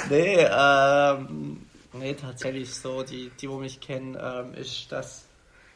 nee, 0.10 0.46
ähm, 0.48 1.58
nee, 1.94 2.14
tatsächlich 2.14 2.72
so, 2.72 3.02
die, 3.02 3.32
die, 3.40 3.50
wo 3.50 3.58
mich 3.58 3.80
kennen, 3.80 4.16
ähm, 4.20 4.54
ist 4.54 4.86
das 4.90 5.27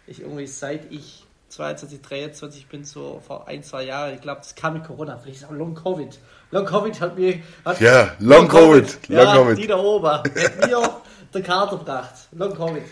ich 0.07 0.21
irgendwie 0.21 0.47
seit 0.47 0.91
ich 0.91 1.25
22, 1.49 2.01
23 2.01 2.67
bin, 2.67 2.85
so 2.85 3.21
vor 3.27 3.47
ein, 3.47 3.63
zwei 3.63 3.85
Jahren, 3.85 4.15
ich 4.15 4.23
glaube, 4.23 4.41
das 4.41 4.55
kam 4.55 4.75
mit 4.75 4.85
Corona, 4.85 5.19
vielleicht 5.19 5.43
ist 5.43 5.49
auch 5.49 5.53
Long 5.53 5.75
Covid. 5.75 6.19
Long 6.51 6.65
Covid 6.65 7.01
hat 7.01 7.19
mir. 7.19 7.43
Hat 7.65 7.81
ja, 7.81 8.15
Long, 8.19 8.41
Long 8.43 8.49
Covid. 8.49 8.87
Covid. 8.87 9.09
Long 9.09 9.27
ja, 9.27 9.37
Covid. 9.37 9.59
Dieter 9.59 9.81
Ober 9.81 10.13
hat 10.19 10.67
mir 10.67 11.01
der 11.35 11.43
Kater 11.43 11.77
gebracht. 11.77 12.15
Long 12.33 12.55
Covid. 12.55 12.83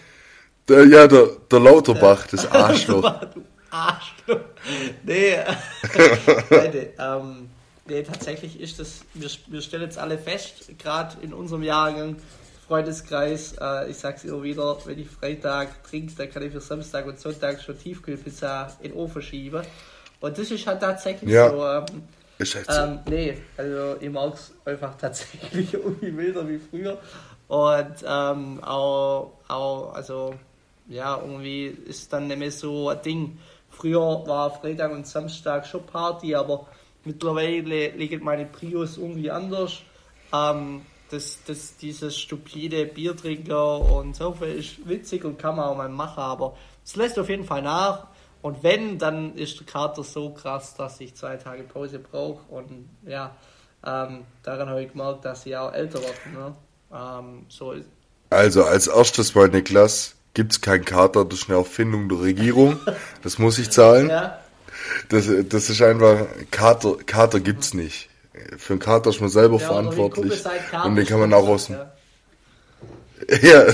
Der, 0.68 0.86
ja, 0.86 1.06
der, 1.06 1.26
der 1.50 1.60
Lauterbach, 1.60 2.26
das 2.26 2.50
Arschloch. 2.50 3.02
du 3.34 3.42
Arschloch. 3.70 4.40
Nee, 5.04 5.36
Leute, 6.50 6.92
ähm, 6.98 7.50
nee, 7.86 8.02
tatsächlich 8.02 8.60
ist 8.60 8.78
das, 8.78 9.00
wir, 9.14 9.30
wir 9.46 9.62
stellen 9.62 9.84
jetzt 9.84 9.98
alle 9.98 10.18
fest, 10.18 10.78
gerade 10.78 11.16
in 11.22 11.32
unserem 11.32 11.62
Jahrgang, 11.62 12.16
Freundeskreis, 12.70 13.56
äh, 13.60 13.90
ich 13.90 13.96
sag's 13.96 14.22
immer 14.22 14.44
wieder, 14.44 14.78
wenn 14.84 14.96
ich 14.96 15.08
Freitag 15.08 15.82
trinke, 15.82 16.14
dann 16.16 16.30
kann 16.30 16.44
ich 16.44 16.52
für 16.52 16.60
Samstag 16.60 17.04
und 17.04 17.18
Sonntag 17.18 17.60
schon 17.60 17.76
Tiefkühlpizza 17.76 18.70
in 18.80 18.92
den 18.92 18.96
Ofen 18.96 19.20
schieben. 19.22 19.62
Und 20.20 20.38
das 20.38 20.52
ist 20.52 20.64
halt 20.68 20.78
tatsächlich 20.78 21.32
ja. 21.32 21.50
so. 21.50 21.66
Ähm, 21.66 22.04
ist 22.38 22.54
halt 22.54 22.70
so. 22.70 22.80
Ähm, 22.80 23.00
nee, 23.08 23.38
also 23.56 23.96
ich 24.00 24.08
mag's 24.08 24.52
einfach 24.64 24.96
tatsächlich 25.00 25.74
irgendwie 25.74 26.16
wilder 26.16 26.48
wie 26.48 26.58
früher. 26.58 26.96
Und 27.48 28.04
ähm, 28.06 28.62
auch, 28.62 29.32
auch, 29.48 29.92
also 29.92 30.36
ja, 30.86 31.20
irgendwie 31.20 31.66
ist 31.66 32.12
dann 32.12 32.28
nicht 32.28 32.38
mehr 32.38 32.52
so 32.52 32.90
ein 32.90 33.02
Ding. 33.02 33.38
Früher 33.68 33.98
war 34.28 34.48
Freitag 34.60 34.92
und 34.92 35.08
Samstag 35.08 35.66
schon 35.66 35.84
Party, 35.86 36.36
aber 36.36 36.68
mittlerweile 37.04 37.88
liegt 37.88 38.22
meine 38.22 38.46
Prius 38.46 38.96
irgendwie 38.96 39.28
anders. 39.28 39.80
Ähm, 40.32 40.82
das, 41.10 41.38
das, 41.46 41.76
dieses 41.76 42.18
stupide 42.18 42.86
Biertrinker 42.86 43.80
und 43.80 44.16
so 44.16 44.32
viel 44.32 44.54
ist 44.54 44.88
witzig 44.88 45.24
und 45.24 45.38
kann 45.38 45.56
man 45.56 45.66
auch 45.66 45.76
mal 45.76 45.88
machen, 45.88 46.20
aber 46.22 46.56
es 46.84 46.96
lässt 46.96 47.18
auf 47.18 47.28
jeden 47.28 47.44
Fall 47.44 47.62
nach. 47.62 48.06
Und 48.42 48.62
wenn, 48.62 48.98
dann 48.98 49.36
ist 49.36 49.58
der 49.60 49.66
Kater 49.66 50.02
so 50.02 50.30
krass, 50.30 50.74
dass 50.74 50.98
ich 51.00 51.14
zwei 51.14 51.36
Tage 51.36 51.62
Pause 51.64 51.98
brauche. 51.98 52.40
Und 52.50 52.88
ja, 53.04 53.36
ähm, 53.84 54.24
daran 54.42 54.68
habe 54.70 54.82
ich 54.82 54.92
gemerkt, 54.92 55.24
dass 55.26 55.44
ich 55.44 55.54
auch 55.56 55.72
älter 55.72 56.00
werde. 56.00 56.30
Ne? 56.32 56.54
Ähm, 56.92 57.46
so 57.48 57.74
also 58.30 58.64
als 58.64 58.86
erstes 58.86 59.32
bei 59.32 59.48
Niklas 59.48 60.14
gibt 60.32 60.52
es 60.52 60.60
keinen 60.60 60.84
Kater, 60.84 61.24
das 61.24 61.40
ist 61.40 61.50
eine 61.50 61.58
Erfindung 61.58 62.08
der 62.08 62.20
Regierung. 62.20 62.78
Das 63.22 63.38
muss 63.38 63.58
ich 63.58 63.70
zahlen. 63.70 64.08
ja. 64.08 64.38
das, 65.10 65.28
das 65.48 65.68
ist 65.68 65.82
einfach, 65.82 66.26
Kater, 66.50 66.96
Kater 67.04 67.40
gibt 67.40 67.64
es 67.64 67.74
nicht 67.74 68.09
für 68.56 68.74
einen 68.74 68.80
Kater 68.80 69.10
ist 69.10 69.20
man 69.20 69.30
selber 69.30 69.58
ja, 69.58 69.66
verantwortlich. 69.66 70.44
Und 70.84 70.96
den 70.96 71.06
kann 71.06 71.20
man 71.20 71.32
auch 71.32 71.48
aus 71.48 71.66
dem. 71.66 71.76
Ja, 73.42 73.64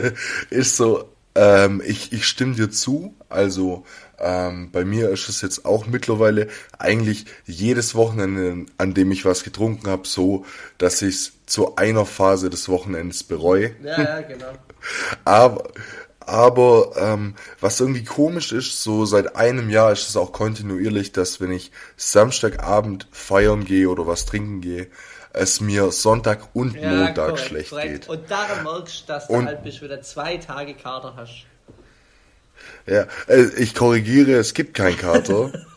ist 0.50 0.76
so. 0.76 1.08
Ähm, 1.34 1.82
ich, 1.84 2.12
ich 2.12 2.26
stimme 2.26 2.54
dir 2.54 2.70
zu. 2.70 3.14
Also 3.28 3.84
ähm, 4.18 4.70
bei 4.70 4.84
mir 4.84 5.10
ist 5.10 5.28
es 5.28 5.40
jetzt 5.40 5.64
auch 5.64 5.86
mittlerweile 5.86 6.48
eigentlich 6.78 7.26
jedes 7.44 7.94
Wochenende, 7.94 8.66
an 8.78 8.94
dem 8.94 9.10
ich 9.10 9.24
was 9.24 9.42
getrunken 9.42 9.88
habe, 9.88 10.06
so, 10.06 10.46
dass 10.78 11.02
ich 11.02 11.14
es 11.14 11.32
zu 11.46 11.76
einer 11.76 12.06
Phase 12.06 12.48
des 12.48 12.68
Wochenendes 12.68 13.24
bereue. 13.24 13.72
Ja, 13.82 14.00
ja, 14.00 14.20
genau. 14.20 14.52
Aber 15.24 15.64
aber 16.26 16.92
ähm, 16.96 17.34
was 17.60 17.80
irgendwie 17.80 18.04
komisch 18.04 18.52
ist, 18.52 18.82
so 18.82 19.04
seit 19.04 19.36
einem 19.36 19.70
Jahr 19.70 19.92
ist 19.92 20.08
es 20.08 20.16
auch 20.16 20.32
kontinuierlich, 20.32 21.12
dass 21.12 21.40
wenn 21.40 21.52
ich 21.52 21.72
Samstagabend 21.96 23.08
feiern 23.10 23.64
gehe 23.64 23.88
oder 23.88 24.06
was 24.06 24.26
trinken 24.26 24.60
gehe, 24.60 24.88
es 25.32 25.60
mir 25.60 25.90
Sonntag 25.92 26.48
und 26.54 26.74
Ja, 26.74 26.90
Montag 26.90 27.30
korrekt, 27.30 27.46
schlecht 27.48 27.70
korrekt. 27.70 27.88
geht. 27.92 28.08
Und 28.08 28.30
daran 28.30 28.62
merkst 28.64 29.02
du, 29.02 29.12
dass 29.12 29.28
du 29.28 29.44
halt 29.44 29.62
bis 29.62 29.80
wieder 29.80 30.02
zwei 30.02 30.36
Tage 30.36 30.74
Kater 30.74 31.14
hast. 31.16 31.46
Ja, 32.86 33.06
äh, 33.28 33.46
ich 33.56 33.74
korrigiere, 33.74 34.32
es 34.32 34.54
gibt 34.54 34.74
keinen 34.74 34.96
Kater. 34.96 35.50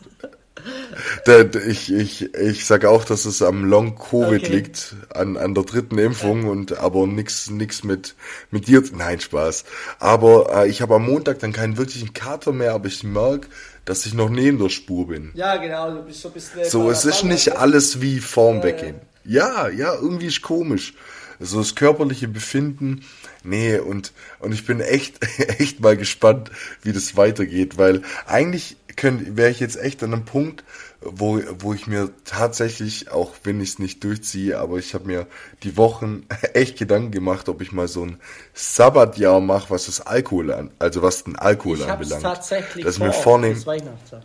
Ich, 1.66 1.92
ich, 1.92 2.34
ich 2.34 2.64
sage 2.64 2.88
auch, 2.90 3.04
dass 3.04 3.24
es 3.24 3.42
am 3.42 3.64
Long 3.64 3.96
Covid 3.96 4.42
Okay. 4.42 4.52
liegt, 4.52 4.94
an, 5.12 5.36
an 5.36 5.54
der 5.54 5.64
dritten 5.64 5.98
Impfung 5.98 6.46
und 6.46 6.78
aber 6.78 7.06
nix, 7.06 7.50
nix 7.50 7.84
mit, 7.84 8.14
mit 8.50 8.68
dir. 8.68 8.82
Nein, 8.92 9.20
Spaß. 9.20 9.64
Aber 9.98 10.64
äh, 10.64 10.68
ich 10.68 10.82
habe 10.82 10.94
am 10.94 11.06
Montag 11.06 11.40
dann 11.40 11.52
keinen 11.52 11.76
wirklichen 11.76 12.14
Kater 12.14 12.52
mehr, 12.52 12.74
aber 12.74 12.86
ich 12.86 13.02
merke, 13.02 13.48
dass 13.84 14.06
ich 14.06 14.14
noch 14.14 14.28
neben 14.28 14.58
der 14.58 14.68
Spur 14.68 15.08
bin. 15.08 15.30
Ja, 15.34 15.56
genau, 15.56 15.90
du 15.90 16.02
bist 16.02 16.20
so 16.20 16.28
ein 16.28 16.34
bisschen. 16.34 16.64
So, 16.64 16.90
es 16.90 17.04
ist 17.04 17.24
nicht 17.24 17.56
alles 17.56 18.00
wie 18.00 18.18
vorm 18.20 18.62
Weggehen. 18.62 18.96
Ja, 19.24 19.68
ja, 19.68 19.94
irgendwie 19.94 20.26
ist 20.26 20.42
komisch. 20.42 20.94
So 21.38 21.58
das 21.58 21.74
körperliche 21.74 22.28
Befinden, 22.28 23.04
nee, 23.42 23.78
und, 23.78 24.12
und 24.38 24.52
ich 24.52 24.64
bin 24.64 24.80
echt, 24.80 25.18
echt 25.60 25.80
mal 25.80 25.96
gespannt, 25.96 26.50
wie 26.82 26.92
das 26.92 27.16
weitergeht, 27.16 27.76
weil 27.76 28.02
eigentlich 28.26 28.76
wäre 29.02 29.50
ich 29.50 29.60
jetzt 29.60 29.76
echt 29.76 30.02
an 30.02 30.12
einem 30.12 30.24
Punkt, 30.24 30.64
wo, 31.00 31.40
wo 31.58 31.74
ich 31.74 31.86
mir 31.86 32.10
tatsächlich, 32.24 33.10
auch 33.10 33.32
wenn 33.44 33.60
ich 33.60 33.70
es 33.70 33.78
nicht 33.78 34.02
durchziehe, 34.02 34.58
aber 34.58 34.78
ich 34.78 34.94
habe 34.94 35.06
mir 35.06 35.26
die 35.62 35.76
Wochen 35.76 36.26
echt 36.54 36.78
Gedanken 36.78 37.10
gemacht, 37.10 37.48
ob 37.48 37.60
ich 37.60 37.72
mal 37.72 37.88
so 37.88 38.04
ein 38.04 38.20
Sabbatjahr 38.54 39.40
mache, 39.40 39.70
was 39.70 39.86
das 39.86 40.00
Alkohol 40.00 40.52
an, 40.52 40.70
also 40.78 41.02
was 41.02 41.24
den 41.24 41.36
Alkohol 41.36 41.78
Ich 41.78 41.88
anbelangt. 41.88 42.22
tatsächlich 42.22 42.84
dass 42.84 42.94
ich 42.94 43.02
mir 43.02 43.12
vor, 43.12 43.40
bis 43.40 43.66
Weihnachten. 43.66 44.22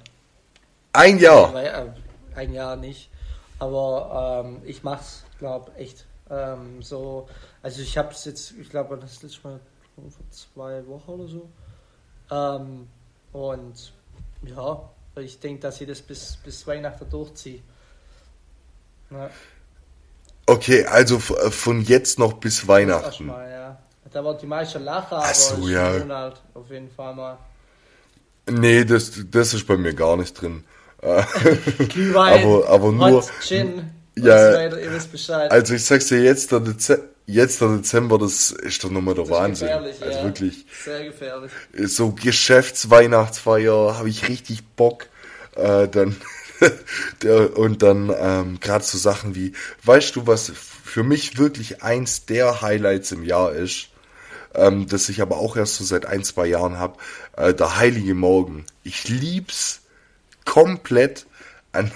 ein 0.94 1.20
Jahr. 1.20 1.56
Äh, 1.56 1.88
ein 2.36 2.54
Jahr 2.54 2.76
nicht. 2.76 3.10
Aber 3.60 4.44
ähm, 4.46 4.62
ich 4.66 4.84
mach's, 4.84 5.24
glaub, 5.38 5.78
echt. 5.78 6.08
Ähm, 6.32 6.82
so, 6.82 7.28
also 7.62 7.82
ich 7.82 7.98
hab's 7.98 8.26
jetzt, 8.26 8.54
ich 8.60 8.70
glaube, 8.70 8.98
das 8.98 9.22
letzte 9.22 9.48
Mal 9.48 9.60
vor 9.96 10.26
zwei 10.32 10.88
Wochen 10.88 11.12
oder 11.12 11.28
so. 11.28 11.50
Ähm, 12.32 12.88
und 13.34 13.94
ja, 14.44 14.90
ich 15.16 15.40
denke, 15.40 15.62
dass 15.62 15.82
ich 15.82 15.88
das 15.88 16.02
bis, 16.02 16.38
bis 16.44 16.66
Weihnachten 16.68 17.10
durchziehe. 17.10 17.62
Ja, 19.10 19.30
Okay, 20.46 20.86
also 20.86 21.16
äh, 21.18 21.52
von 21.52 21.82
jetzt 21.82 22.20
noch 22.20 22.34
bis 22.34 22.68
Weihnachten. 22.68 23.06
erstmal, 23.06 23.50
ja. 23.50 23.78
Da 24.12 24.24
wird 24.24 24.42
die 24.42 24.48
meisten 24.48 24.84
lachen, 24.84 25.14
aber 25.18 25.34
so, 25.34 25.68
ja. 25.70 25.98
Monat 26.00 26.42
auf 26.54 26.70
jeden 26.70 26.90
Fall 26.90 27.16
mal. 27.16 27.38
Nee, 28.50 28.84
das, 28.84 29.12
das 29.30 29.54
ist 29.54 29.66
bei 29.68 29.78
mir 29.78 29.94
gar 29.94 30.18
nicht 30.18 30.34
drin. 30.34 30.66
Glühwein, 31.90 32.44
aber, 32.44 32.68
aber 32.68 32.92
nur, 32.92 33.24
Gin, 33.40 33.90
Ja, 34.16 34.54
weiter, 34.54 34.82
ihr 34.82 34.92
wisst 34.92 35.12
Bescheid. 35.12 35.50
also 35.52 35.74
ich 35.74 35.86
sag's 35.86 36.08
dir 36.08 36.22
jetzt, 36.22 36.52
der, 36.52 36.60
Deze 36.60 37.11
jetzt 37.26 37.62
der 37.62 37.70
Dezember, 37.70 38.18
das 38.18 38.52
ist 38.52 38.84
doch 38.84 38.90
nochmal 38.90 39.16
der 39.16 39.26
Das 39.26 39.32
ist 39.32 39.40
Wahnsinn. 39.40 39.70
Also 39.70 40.06
ja. 40.06 40.24
wirklich, 40.24 40.66
Sehr 40.84 41.06
gefährlich. 41.06 41.52
so 41.86 42.12
Geschäftsweihnachtsfeier 42.12 43.98
habe 43.98 44.10
ich 44.10 44.28
richtig 44.28 44.64
Bock. 44.76 45.08
Äh, 45.56 45.88
dann 45.88 46.16
und 47.56 47.82
dann 47.82 48.14
ähm, 48.18 48.60
gerade 48.60 48.84
so 48.84 48.98
Sachen 48.98 49.36
wie, 49.36 49.54
weißt 49.84 50.16
du, 50.16 50.28
was 50.28 50.52
für 50.52 51.04
mich 51.04 51.38
wirklich 51.38 51.84
eins 51.84 52.26
der 52.26 52.62
Highlights 52.62 53.12
im 53.12 53.24
Jahr 53.24 53.54
ist, 53.54 53.90
ähm, 54.54 54.88
das 54.88 55.10
ich 55.10 55.22
aber 55.22 55.38
auch 55.38 55.56
erst 55.58 55.76
so 55.76 55.84
seit 55.84 56.06
ein, 56.06 56.24
zwei 56.24 56.46
Jahren 56.48 56.78
habe, 56.78 56.98
äh, 57.38 57.54
der 57.54 57.78
Heilige 57.78 58.14
Morgen. 58.14 58.66
Ich 58.84 59.08
lieb's 59.08 59.82
komplett 60.46 61.26
an, 61.74 61.92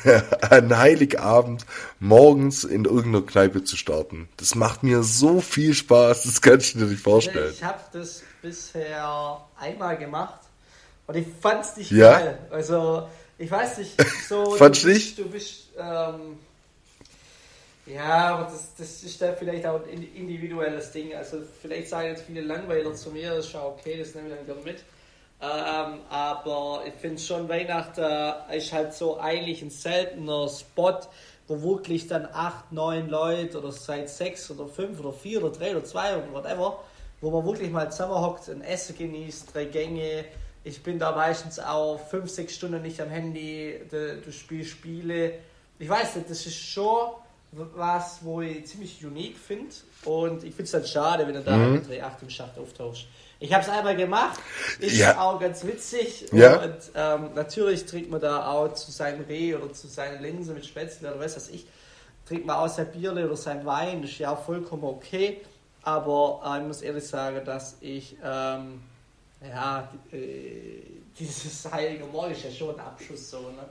an 0.49 0.78
Heiligabend 0.78 1.65
morgens 1.99 2.63
in 2.63 2.86
irgendeiner 2.86 3.26
Kneipe 3.26 3.63
zu 3.63 3.76
starten. 3.78 4.30
Das 4.38 4.55
macht 4.55 4.84
mir 4.84 5.03
so 5.03 5.41
viel 5.41 5.73
Spaß, 5.73 6.23
das 6.23 6.41
kannst 6.41 6.76
du 6.76 6.80
dir 6.80 6.86
nicht 6.86 7.01
vorstellen. 7.03 7.51
Ich 7.53 7.63
habe 7.63 7.80
das 7.93 8.23
bisher 8.41 9.41
einmal 9.59 9.97
gemacht 9.97 10.39
und 11.07 11.15
ich 11.15 11.28
fand's 11.41 11.76
nicht 11.78 11.91
Ja? 11.91 12.19
geil. 12.19 12.39
Also, 12.51 13.07
ich 13.38 13.51
weiß 13.51 13.80
nicht, 13.80 13.95
so. 14.30 14.51
Fandst 14.51 14.84
du 14.84 14.88
du 14.88 14.93
bist, 14.93 15.17
du 15.19 15.30
bist, 15.30 15.55
ähm, 15.78 16.38
ja, 17.86 18.36
aber 18.36 18.45
das, 18.45 18.69
das 18.78 19.03
ist 19.03 19.21
dann 19.21 19.36
vielleicht 19.38 19.65
auch 19.65 19.80
ein 19.84 19.99
indi- 19.99 20.13
individuelles 20.15 20.91
Ding. 20.91 21.13
Also, 21.15 21.38
vielleicht 21.61 21.89
sagen 21.89 22.07
jetzt 22.07 22.23
viele 22.26 22.41
Langweiler 22.41 22.93
zu 22.95 23.11
mir, 23.11 23.36
das 23.36 23.45
ist 23.47 23.53
ja 23.53 23.63
okay, 23.63 23.97
das 23.99 24.15
nehme 24.15 24.30
ich 24.30 24.36
dann 24.36 24.45
gerne 24.45 24.61
mit. 24.63 24.78
Ähm, 25.45 25.99
aber 26.09 26.83
ich 26.87 26.93
finde 26.95 27.21
schon, 27.21 27.47
Weihnachten 27.47 28.33
ist 28.51 28.73
halt 28.73 28.93
so 28.93 29.19
eigentlich 29.19 29.61
ein 29.61 29.69
seltener 29.69 30.47
Spot, 30.47 30.99
wo 31.47 31.61
wirklich 31.61 32.07
dann 32.07 32.27
acht, 32.33 32.71
neun 32.71 33.09
Leute 33.09 33.59
oder 33.59 33.71
seit 33.71 34.09
sechs 34.09 34.49
oder 34.49 34.67
fünf 34.67 34.99
oder 34.99 35.13
vier 35.13 35.43
oder 35.43 35.55
drei 35.55 35.71
oder 35.71 35.83
zwei 35.83 36.17
oder 36.17 36.31
whatever, 36.31 36.79
wo 37.21 37.29
man 37.29 37.45
wirklich 37.45 37.69
mal 37.69 37.91
zusammenhockt, 37.91 38.49
ein 38.49 38.61
Essen 38.61 38.97
genießt, 38.97 39.53
drei 39.53 39.65
Gänge. 39.65 40.25
Ich 40.63 40.81
bin 40.81 40.97
da 40.97 41.11
meistens 41.11 41.59
auch 41.59 41.99
fünf, 42.09 42.29
sechs 42.31 42.55
Stunden 42.55 42.81
nicht 42.81 42.99
am 42.99 43.09
Handy, 43.09 43.81
du, 43.91 44.17
du 44.17 44.31
spielst 44.31 44.71
Spiele. 44.71 45.33
Ich 45.77 45.89
weiß 45.89 46.15
nicht, 46.15 46.29
das 46.29 46.45
ist 46.45 46.55
schon 46.55 47.11
was, 47.51 48.19
wo 48.23 48.41
ich 48.41 48.65
ziemlich 48.65 49.05
unique 49.05 49.37
finde. 49.37 49.75
Und 50.05 50.43
ich 50.43 50.55
finde 50.55 50.63
es 50.63 50.71
dann 50.71 50.85
schade, 50.85 51.27
wenn 51.27 51.35
du 51.35 51.41
da 51.41 51.55
mit 51.57 51.85
3,8 51.85 52.23
im 52.23 52.29
Schacht 52.29 52.57
auftauchst. 52.57 53.05
Ich 53.45 53.53
habe 53.53 53.63
es 53.63 53.69
einmal 53.69 53.95
gemacht, 53.95 54.39
ist 54.79 54.97
Ja. 54.97 55.21
auch 55.21 55.39
ganz 55.39 55.63
witzig. 55.63 56.25
Ja. 56.31 56.63
Und 56.63 56.75
ähm, 56.95 57.29
natürlich 57.35 57.85
trinkt 57.85 58.09
man 58.09 58.19
da 58.19 58.47
auch 58.51 58.73
zu 58.73 58.89
seinem 58.91 59.23
Reh 59.25 59.53
oder 59.53 59.71
zu 59.71 59.87
seiner 59.87 60.19
Linse 60.19 60.51
mit 60.53 60.65
Spätzle 60.65 61.11
oder 61.11 61.19
was 61.23 61.35
weiß 61.35 61.49
ich, 61.49 61.67
trinkt 62.27 62.47
man 62.47 62.55
auch 62.55 62.67
sein 62.67 62.91
Bierle 62.91 63.23
oder 63.27 63.35
sein 63.37 63.63
Wein, 63.63 64.01
ist 64.01 64.17
ja 64.17 64.31
auch 64.31 64.43
vollkommen 64.43 64.83
okay. 64.83 65.41
Aber 65.83 66.41
äh, 66.43 66.57
ich 66.61 66.65
muss 66.67 66.81
ehrlich 66.81 67.07
sagen, 67.07 67.45
dass 67.45 67.77
ich, 67.81 68.17
ähm, 68.23 68.81
ja, 69.47 69.89
äh, 70.11 70.81
dieses 71.19 71.71
Heilige 71.71 72.05
Morgen 72.05 72.31
ist 72.31 72.45
ja 72.45 72.49
schon 72.49 72.73
ein 72.73 72.79
Abschuss 72.83 73.29
so, 73.29 73.41
ne? 73.41 73.63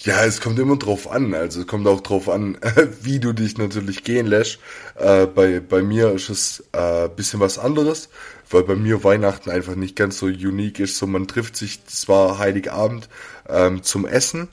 Ja, 0.00 0.24
es 0.24 0.40
kommt 0.40 0.58
immer 0.58 0.76
drauf 0.76 1.10
an. 1.10 1.34
Also 1.34 1.60
es 1.60 1.66
kommt 1.66 1.86
auch 1.86 2.00
drauf 2.00 2.28
an, 2.28 2.58
wie 3.02 3.18
du 3.18 3.32
dich 3.32 3.58
natürlich 3.58 4.04
gehen 4.04 4.26
lässt. 4.26 4.58
Äh, 4.96 5.26
bei, 5.26 5.60
bei 5.60 5.82
mir 5.82 6.12
ist 6.12 6.28
es 6.28 6.64
äh, 6.72 7.08
bisschen 7.08 7.40
was 7.40 7.58
anderes, 7.58 8.08
weil 8.50 8.62
bei 8.62 8.76
mir 8.76 9.02
Weihnachten 9.04 9.50
einfach 9.50 9.74
nicht 9.74 9.96
ganz 9.96 10.18
so 10.18 10.26
unique 10.26 10.78
ist. 10.80 10.96
So 10.98 11.06
man 11.06 11.26
trifft 11.26 11.56
sich 11.56 11.84
zwar 11.86 12.38
Heiligabend 12.38 13.08
ähm, 13.48 13.82
zum 13.82 14.06
Essen, 14.06 14.48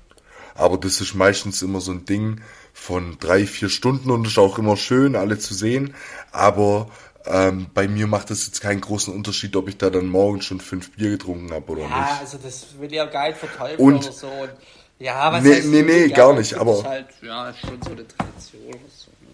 aber 0.56 0.78
das 0.78 1.02
ist 1.02 1.14
meistens 1.16 1.62
immer 1.62 1.82
so 1.82 1.92
ein 1.92 2.06
Ding 2.06 2.42
von 2.74 3.18
drei, 3.20 3.46
vier 3.46 3.70
Stunden 3.70 4.12
und 4.12 4.28
ist 4.28 4.38
auch 4.38 4.58
immer 4.58 4.78
schön, 4.78 5.16
alle 5.16 5.38
zu 5.40 5.54
sehen. 5.54 5.94
Aber 6.32 6.90
ähm, 7.28 7.68
bei 7.74 7.88
mir 7.88 8.08
macht 8.08 8.32
es 8.32 8.46
jetzt 8.46 8.62
keinen 8.62 8.82
großen 8.82 9.14
Unterschied, 9.14 9.56
ob 9.56 9.68
ich 9.68 9.78
da 9.78 9.90
dann 9.90 10.08
morgen 10.08 10.42
schon 10.42 10.60
fünf 10.60 10.92
Bier 10.92 11.10
getrunken 11.12 11.52
habe 11.54 11.72
oder 11.72 11.82
Ja, 11.84 11.88
nicht. 12.02 12.22
also 12.22 12.38
das 12.38 12.68
will 12.80 12.94
ja 12.94 13.06
gar 13.06 13.28
nicht 13.30 13.38
verteufeln 13.40 13.80
oder 13.98 14.12
so. 14.12 14.28
Und, 14.28 14.52
ja, 15.00 15.32
was 15.32 15.44
Nee, 15.44 15.56
heißt 15.56 15.68
nee, 15.68 15.82
nee, 15.82 16.08
gar 16.10 16.34
nicht, 16.34 16.54
das 16.54 16.60
aber- 16.60 16.74
ist 16.80 16.84
halt, 16.86 17.08
ja, 17.22 17.50
ist 17.50 17.60
schon 17.60 17.82
so 17.82 17.92
eine 17.92 18.08
Tradition 18.08 18.62
so. 18.96 19.12
Ne? 19.22 19.28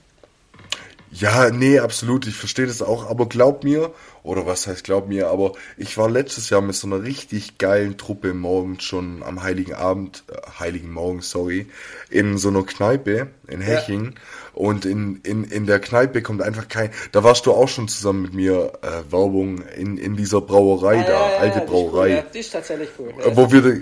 Ja, 1.13 1.49
nee, 1.49 1.77
absolut. 1.79 2.25
Ich 2.25 2.35
verstehe 2.35 2.67
das 2.67 2.81
auch. 2.81 3.09
Aber 3.09 3.27
glaub 3.27 3.65
mir, 3.65 3.91
oder 4.23 4.45
was 4.47 4.65
heißt 4.65 4.85
glaub 4.85 5.09
mir, 5.09 5.27
aber 5.27 5.51
ich 5.75 5.97
war 5.97 6.09
letztes 6.09 6.49
Jahr 6.49 6.61
mit 6.61 6.73
so 6.75 6.87
einer 6.87 7.03
richtig 7.03 7.57
geilen 7.57 7.97
Truppe 7.97 8.33
morgens 8.33 8.83
schon 8.83 9.21
am 9.21 9.43
Heiligen 9.43 9.73
Abend, 9.73 10.23
äh, 10.31 10.35
Heiligen 10.59 10.91
Morgen, 10.91 11.21
sorry, 11.21 11.67
in 12.09 12.37
so 12.37 12.47
einer 12.47 12.63
Kneipe 12.63 13.27
in 13.49 13.59
Heching. 13.59 14.13
Und 14.53 14.85
in, 14.85 15.17
in, 15.23 15.43
in 15.43 15.65
der 15.65 15.79
Kneipe 15.79 16.21
kommt 16.21 16.41
einfach 16.41 16.69
kein, 16.69 16.91
da 17.11 17.23
warst 17.25 17.45
du 17.45 17.51
auch 17.51 17.67
schon 17.67 17.87
zusammen 17.89 18.21
mit 18.23 18.33
mir, 18.33 18.71
äh, 18.81 19.11
Werbung 19.11 19.61
in, 19.77 19.97
in 19.97 20.15
dieser 20.15 20.39
Brauerei 20.41 21.03
da, 21.03 21.27
alte 21.39 21.59
die 21.59 21.65
ist 21.65 21.69
Brauerei. 21.71 22.07
Cool, 22.07 22.15
ja, 22.15 22.23
die 22.33 22.39
ist 22.39 22.51
tatsächlich 22.51 22.89
cool. 22.99 23.13
Äh, 23.21 23.35
Wo 23.35 23.51
wir, 23.51 23.81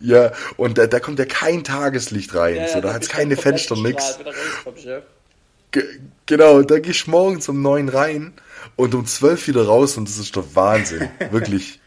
ja, 0.00 0.32
und 0.56 0.78
da, 0.78 0.86
da 0.86 1.00
kommt 1.00 1.18
ja 1.18 1.24
kein 1.24 1.64
Tageslicht 1.64 2.34
rein, 2.34 2.66
so, 2.72 2.80
da 2.80 2.92
hat's 2.92 3.08
keine 3.08 3.36
Fenster, 3.36 3.76
nix. 3.76 4.18
Ge 5.70 5.84
genau, 6.26 6.62
da 6.62 6.78
geh 6.78 6.90
ich 6.90 7.06
morgens 7.06 7.48
um 7.48 7.62
neun 7.62 7.88
rein 7.88 8.34
und 8.76 8.94
um 8.94 9.06
zwölf 9.06 9.46
wieder 9.48 9.66
raus 9.66 9.96
und 9.96 10.08
das 10.08 10.18
ist 10.18 10.36
doch 10.36 10.46
Wahnsinn. 10.54 11.08
Wirklich. 11.30 11.80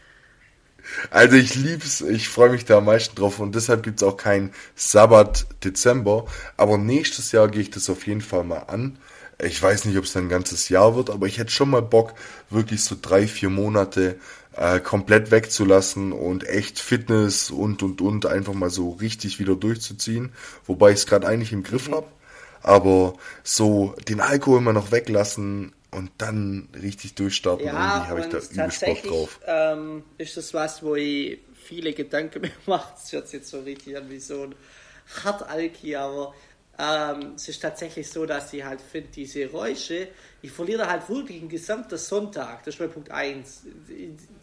Also 1.10 1.36
ich 1.36 1.54
lieb's, 1.54 2.00
ich 2.00 2.28
freue 2.28 2.50
mich 2.50 2.64
da 2.64 2.78
am 2.78 2.86
meisten 2.86 3.14
drauf 3.14 3.38
und 3.38 3.54
deshalb 3.54 3.82
gibt's 3.82 4.02
auch 4.02 4.16
kein 4.16 4.52
Sabbat 4.74 5.46
Dezember. 5.64 6.26
Aber 6.56 6.78
nächstes 6.78 7.32
Jahr 7.32 7.48
gehe 7.48 7.62
ich 7.62 7.70
das 7.70 7.88
auf 7.88 8.06
jeden 8.06 8.20
Fall 8.20 8.44
mal 8.44 8.64
an. 8.66 8.98
Ich 9.42 9.62
weiß 9.62 9.86
nicht, 9.86 9.96
ob 9.96 10.04
es 10.04 10.16
ein 10.16 10.28
ganzes 10.28 10.68
Jahr 10.68 10.96
wird, 10.96 11.08
aber 11.08 11.26
ich 11.26 11.38
hätte 11.38 11.50
schon 11.50 11.70
mal 11.70 11.80
Bock, 11.80 12.14
wirklich 12.50 12.84
so 12.84 12.96
drei, 13.00 13.26
vier 13.26 13.48
Monate 13.48 14.16
äh, 14.56 14.80
komplett 14.80 15.30
wegzulassen 15.30 16.12
und 16.12 16.46
echt 16.46 16.78
Fitness 16.78 17.50
und 17.50 17.82
und 17.82 18.00
und 18.00 18.26
einfach 18.26 18.54
mal 18.54 18.70
so 18.70 18.90
richtig 18.90 19.38
wieder 19.38 19.54
durchzuziehen. 19.56 20.32
Wobei 20.66 20.90
ich 20.90 20.96
es 20.98 21.06
gerade 21.06 21.26
eigentlich 21.26 21.52
im 21.52 21.62
Griff 21.62 21.90
hab. 21.90 22.10
Aber 22.62 23.14
so 23.42 23.94
den 24.08 24.20
Alkohol 24.20 24.60
mal 24.60 24.72
noch 24.74 24.92
weglassen 24.92 25.72
und 25.92 26.10
dann 26.18 26.68
richtig 26.80 27.14
durchstarten, 27.14 27.66
Ja, 27.66 27.72
irgendwie 27.72 28.08
habe 28.08 28.20
ich 28.20 28.26
da 28.26 28.38
übelst 28.38 28.84
Bock 28.84 29.02
drauf. 29.02 29.40
ähm, 29.46 30.02
ist 30.18 30.36
das 30.36 30.52
was, 30.52 30.82
wo 30.82 30.94
ich 30.94 31.38
viele 31.64 31.92
Gedanken 31.94 32.40
mir 32.42 32.50
mache. 32.66 32.92
Das 32.94 33.12
hört 33.12 33.28
sich 33.28 33.40
jetzt 33.40 33.50
so 33.50 33.60
richtig 33.60 33.96
an 33.96 34.10
wie 34.10 34.20
so 34.20 34.42
ein 34.44 34.54
Hartalki, 35.24 35.96
aber 35.96 36.34
ähm, 36.80 37.32
es 37.36 37.46
ist 37.48 37.60
tatsächlich 37.60 38.08
so, 38.08 38.24
dass 38.24 38.52
ich 38.54 38.64
halt 38.64 38.80
finde, 38.80 39.10
diese 39.14 39.40
Geräusche, 39.40 40.08
ich 40.40 40.50
verliere 40.50 40.88
halt 40.88 41.06
wirklich 41.10 41.40
den 41.40 41.48
gesamten 41.50 41.98
Sonntag. 41.98 42.64
Das 42.64 42.74
ist 42.74 42.80
mein 42.80 42.90
Punkt 42.90 43.10
1. 43.10 43.62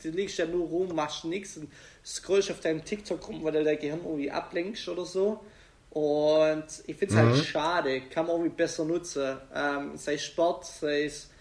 Du 0.03 0.09
liegst 0.09 0.37
ja 0.37 0.45
nur 0.45 0.67
rum, 0.67 0.93
machst 0.93 1.25
nichts 1.25 1.57
und 1.57 1.71
scrollst 2.05 2.51
auf 2.51 2.59
deinem 2.59 2.85
TikTok 2.85 3.27
rum, 3.27 3.43
weil 3.43 3.53
du 3.53 3.63
dein 3.63 3.79
Gehirn 3.79 4.01
irgendwie 4.03 4.29
ablenkst 4.29 4.87
oder 4.87 5.05
so. 5.05 5.39
Und 5.89 6.65
ich 6.85 6.95
finde 6.95 7.13
es 7.13 7.19
halt 7.19 7.29
mhm. 7.29 7.33
halt 7.33 7.45
schade, 7.45 8.01
kann 8.01 8.27
man 8.27 8.35
irgendwie 8.35 8.55
besser 8.55 8.85
nutzen. 8.85 9.37
Ähm, 9.55 9.97
sei 9.97 10.13
es 10.13 10.25
Sport, 10.25 10.65
sei 10.65 11.05
es 11.05 11.31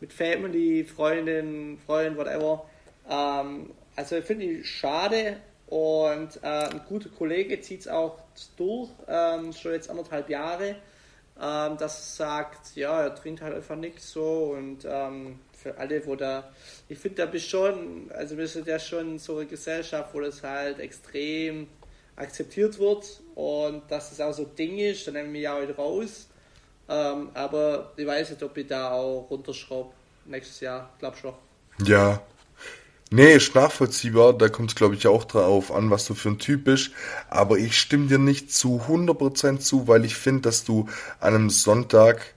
mit 0.00 0.10
Family, 0.10 0.84
Freundin, 0.84 1.76
Freund, 1.84 2.16
whatever. 2.16 2.64
Ähm, 3.10 3.74
also 3.94 4.22
finde 4.22 4.46
ich 4.46 4.66
schade 4.66 5.36
und 5.66 6.42
äh, 6.42 6.46
ein 6.46 6.80
guter 6.88 7.08
Kollege 7.08 7.60
zieht 7.60 7.80
es 7.80 7.88
auch 7.88 8.18
durch, 8.56 8.90
ähm, 9.08 9.52
schon 9.52 9.72
jetzt 9.72 9.90
anderthalb 9.90 10.30
Jahre, 10.30 10.76
ähm, 11.40 11.76
dass 11.76 12.16
sagt, 12.16 12.76
ja, 12.76 13.02
er 13.02 13.14
trinkt 13.14 13.42
halt 13.42 13.54
einfach 13.54 13.76
nichts 13.76 14.12
so 14.12 14.54
und 14.56 14.86
ähm, 14.88 15.40
für 15.52 15.76
alle, 15.78 16.06
wo 16.06 16.14
da, 16.14 16.48
ich 16.88 16.98
finde, 16.98 17.16
da 17.16 17.26
bist 17.26 17.48
schon, 17.48 18.10
also 18.12 18.38
wir 18.38 18.46
sind 18.46 18.66
ja 18.68 18.78
schon 18.78 19.18
so 19.18 19.38
eine 19.38 19.46
Gesellschaft, 19.46 20.14
wo 20.14 20.20
das 20.20 20.42
halt 20.42 20.78
extrem 20.78 21.66
akzeptiert 22.14 22.78
wird 22.78 23.20
und 23.34 23.82
dass 23.90 24.12
es 24.12 24.20
auch 24.20 24.32
so 24.32 24.44
ein 24.44 24.54
Ding 24.54 24.78
ist, 24.78 25.06
dann 25.06 25.14
nehmen 25.14 25.32
wir 25.32 25.40
ja 25.40 25.54
heute 25.54 25.74
raus. 25.74 26.28
Ähm, 26.88 27.30
aber 27.34 27.92
ich 27.96 28.06
weiß 28.06 28.30
nicht, 28.30 28.42
ob 28.42 28.56
ich 28.56 28.66
da 28.68 28.92
auch 28.92 29.26
runterschraube 29.28 29.92
nächstes 30.24 30.60
Jahr, 30.60 30.90
glaub 30.98 31.16
schon. 31.16 31.34
Ja, 31.84 32.22
Nee, 33.10 33.34
ist 33.34 33.54
nachvollziehbar. 33.54 34.32
Da 34.32 34.48
kommt 34.48 34.70
es, 34.70 34.74
glaube 34.74 34.96
ich, 34.96 35.06
auch 35.06 35.24
drauf 35.24 35.72
an, 35.72 35.90
was 35.90 36.06
du 36.06 36.14
für 36.14 36.30
ein 36.30 36.38
Typ 36.38 36.64
bist. 36.64 36.90
Aber 37.30 37.56
ich 37.56 37.78
stimme 37.78 38.08
dir 38.08 38.18
nicht 38.18 38.52
zu 38.52 38.82
100% 38.88 39.58
zu, 39.58 39.86
weil 39.86 40.04
ich 40.04 40.16
finde, 40.16 40.42
dass 40.42 40.64
du 40.64 40.88
an 41.20 41.34
einem 41.34 41.50
Sonntag 41.50 42.34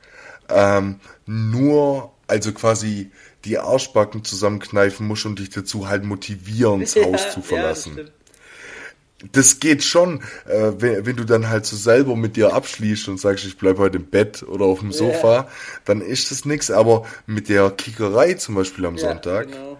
ähm, 0.47 0.99
nur, 1.25 2.11
also 2.27 2.51
quasi 2.51 3.11
die 3.45 3.57
Arschbacken 3.57 4.23
zusammenkneifen 4.23 5.07
musst 5.07 5.25
und 5.25 5.39
dich 5.39 5.49
dazu 5.49 5.87
halt 5.87 6.03
motivieren, 6.03 6.81
das 6.81 6.95
Haus 7.03 7.23
ja, 7.23 7.29
zu 7.31 7.41
verlassen. 7.41 7.97
Ja, 7.97 8.03
das, 8.03 9.31
das 9.31 9.59
geht 9.59 9.83
schon, 9.83 10.21
äh, 10.47 10.73
wenn, 10.77 11.05
wenn, 11.05 11.15
du 11.15 11.23
dann 11.23 11.49
halt 11.49 11.65
so 11.65 11.77
selber 11.77 12.15
mit 12.15 12.35
dir 12.35 12.53
abschließt 12.53 13.07
und 13.09 13.19
sagst, 13.19 13.45
ich 13.45 13.57
bleib 13.57 13.79
heute 13.79 13.97
im 13.97 14.05
Bett 14.05 14.43
oder 14.43 14.65
auf 14.65 14.79
dem 14.79 14.91
Sofa, 14.91 15.33
ja. 15.33 15.47
dann 15.85 16.01
ist 16.01 16.29
das 16.29 16.45
nix. 16.45 16.69
Aber 16.69 17.07
mit 17.25 17.49
der 17.49 17.71
Kickerei 17.71 18.35
zum 18.35 18.55
Beispiel 18.55 18.85
am 18.85 18.97
Sonntag, 18.97 19.47
genau 19.51 19.79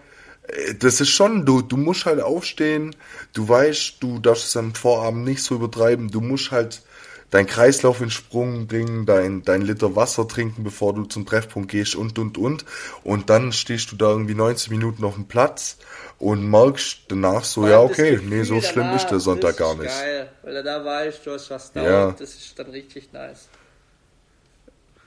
das 0.78 1.00
ist 1.00 1.10
schon, 1.10 1.46
du, 1.46 1.62
du 1.62 1.76
musst 1.76 2.06
halt 2.06 2.20
aufstehen, 2.20 2.94
du 3.32 3.48
weißt, 3.48 3.96
du 4.00 4.18
darfst 4.18 4.46
es 4.46 4.56
am 4.56 4.74
Vorabend 4.74 5.24
nicht 5.24 5.42
so 5.42 5.54
übertreiben, 5.54 6.10
du 6.10 6.20
musst 6.20 6.50
halt 6.50 6.82
deinen 7.30 7.46
Kreislauf 7.46 8.00
in 8.00 8.10
Sprung 8.10 8.66
bringen, 8.66 9.06
dein, 9.06 9.42
dein 9.42 9.62
Liter 9.62 9.94
Wasser 9.94 10.26
trinken, 10.26 10.64
bevor 10.64 10.94
du 10.94 11.04
zum 11.04 11.26
Treffpunkt 11.26 11.70
gehst 11.70 11.94
und, 11.94 12.18
und, 12.18 12.36
und. 12.36 12.64
Und 13.04 13.30
dann 13.30 13.52
stehst 13.52 13.92
du 13.92 13.96
da 13.96 14.10
irgendwie 14.10 14.34
90 14.34 14.70
Minuten 14.70 15.04
auf 15.04 15.14
dem 15.14 15.26
Platz 15.26 15.78
und 16.18 16.48
merkst 16.48 17.02
danach 17.08 17.44
so, 17.44 17.66
ja, 17.68 17.80
okay, 17.80 18.12
Gefühl 18.12 18.28
nee, 18.28 18.42
so 18.42 18.60
schlimm 18.60 18.90
ist 18.94 19.06
der 19.06 19.20
Sonntag 19.20 19.56
gar 19.56 19.76
nicht. 19.76 19.88
geil, 19.88 20.30
weil 20.42 20.62
da 20.62 20.84
weißt, 20.84 21.24
du 21.24 21.32
hast 21.32 21.50
was 21.50 21.72
da 21.72 21.82
ja. 21.82 22.10
das 22.12 22.34
ist 22.34 22.58
dann 22.58 22.70
richtig 22.70 23.12
nice. 23.12 23.48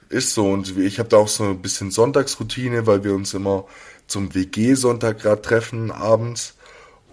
Ist 0.08 0.34
so 0.34 0.50
und 0.50 0.76
ich 0.78 0.98
habe 0.98 1.08
da 1.08 1.16
auch 1.18 1.28
so 1.28 1.44
ein 1.44 1.62
bisschen 1.62 1.90
Sonntagsroutine, 1.90 2.86
weil 2.86 3.04
wir 3.04 3.14
uns 3.14 3.34
immer 3.34 3.66
zum 4.06 4.34
WG-Sonntag 4.34 5.20
gerade 5.20 5.42
treffen 5.42 5.90
abends 5.90 6.54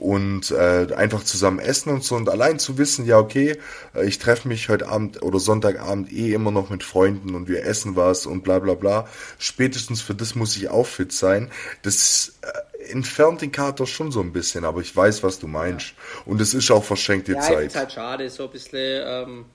und 0.01 0.49
äh, 0.49 0.87
einfach 0.95 1.23
zusammen 1.23 1.59
essen 1.59 1.91
und 1.91 2.03
so 2.03 2.15
und 2.15 2.27
allein 2.27 2.57
zu 2.57 2.79
wissen, 2.79 3.05
ja 3.05 3.19
okay, 3.19 3.59
äh, 3.93 4.03
ich 4.07 4.17
treffe 4.17 4.47
mich 4.47 4.67
heute 4.67 4.87
Abend 4.87 5.21
oder 5.21 5.39
Sonntagabend 5.39 6.11
eh 6.11 6.33
immer 6.33 6.49
noch 6.49 6.71
mit 6.71 6.83
Freunden 6.83 7.35
und 7.35 7.47
wir 7.47 7.63
essen 7.65 7.95
was 7.95 8.25
und 8.25 8.41
bla 8.41 8.57
bla 8.57 8.73
bla. 8.73 9.07
Spätestens 9.37 10.01
für 10.01 10.15
das 10.15 10.33
muss 10.33 10.57
ich 10.57 10.69
auch 10.69 10.87
fit 10.87 11.11
sein. 11.11 11.51
Das 11.83 12.33
äh, 12.41 12.91
entfernt 12.91 13.41
den 13.41 13.51
Kater 13.51 13.85
schon 13.85 14.11
so 14.11 14.21
ein 14.21 14.33
bisschen, 14.33 14.65
aber 14.65 14.81
ich 14.81 14.95
weiß, 14.95 15.21
was 15.21 15.37
du 15.37 15.45
meinst. 15.45 15.89
Ja. 15.89 16.21
Und 16.25 16.41
es 16.41 16.55
ist 16.55 16.71
auch 16.71 16.83
verschenkte 16.83 17.33
ja, 17.33 17.41
Zeit. 17.41 17.53
Ja, 17.53 17.59
ist 17.59 17.75
halt 17.75 17.91
schade, 17.91 18.29
so 18.31 18.45
ein 18.45 18.49
bisschen, 18.49 19.03
ähm, 19.05 19.45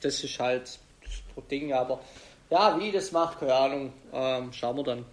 das 0.00 0.22
ist 0.22 0.38
halt 0.38 0.78
das 1.34 1.46
Ding, 1.50 1.72
aber 1.72 2.00
ja, 2.48 2.78
wie 2.78 2.92
das 2.92 3.10
macht, 3.10 3.40
keine 3.40 3.54
Ahnung, 3.54 3.92
ähm, 4.12 4.52
schauen 4.52 4.76
wir 4.76 4.84
dann. 4.84 5.04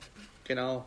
Genau. 0.43 0.85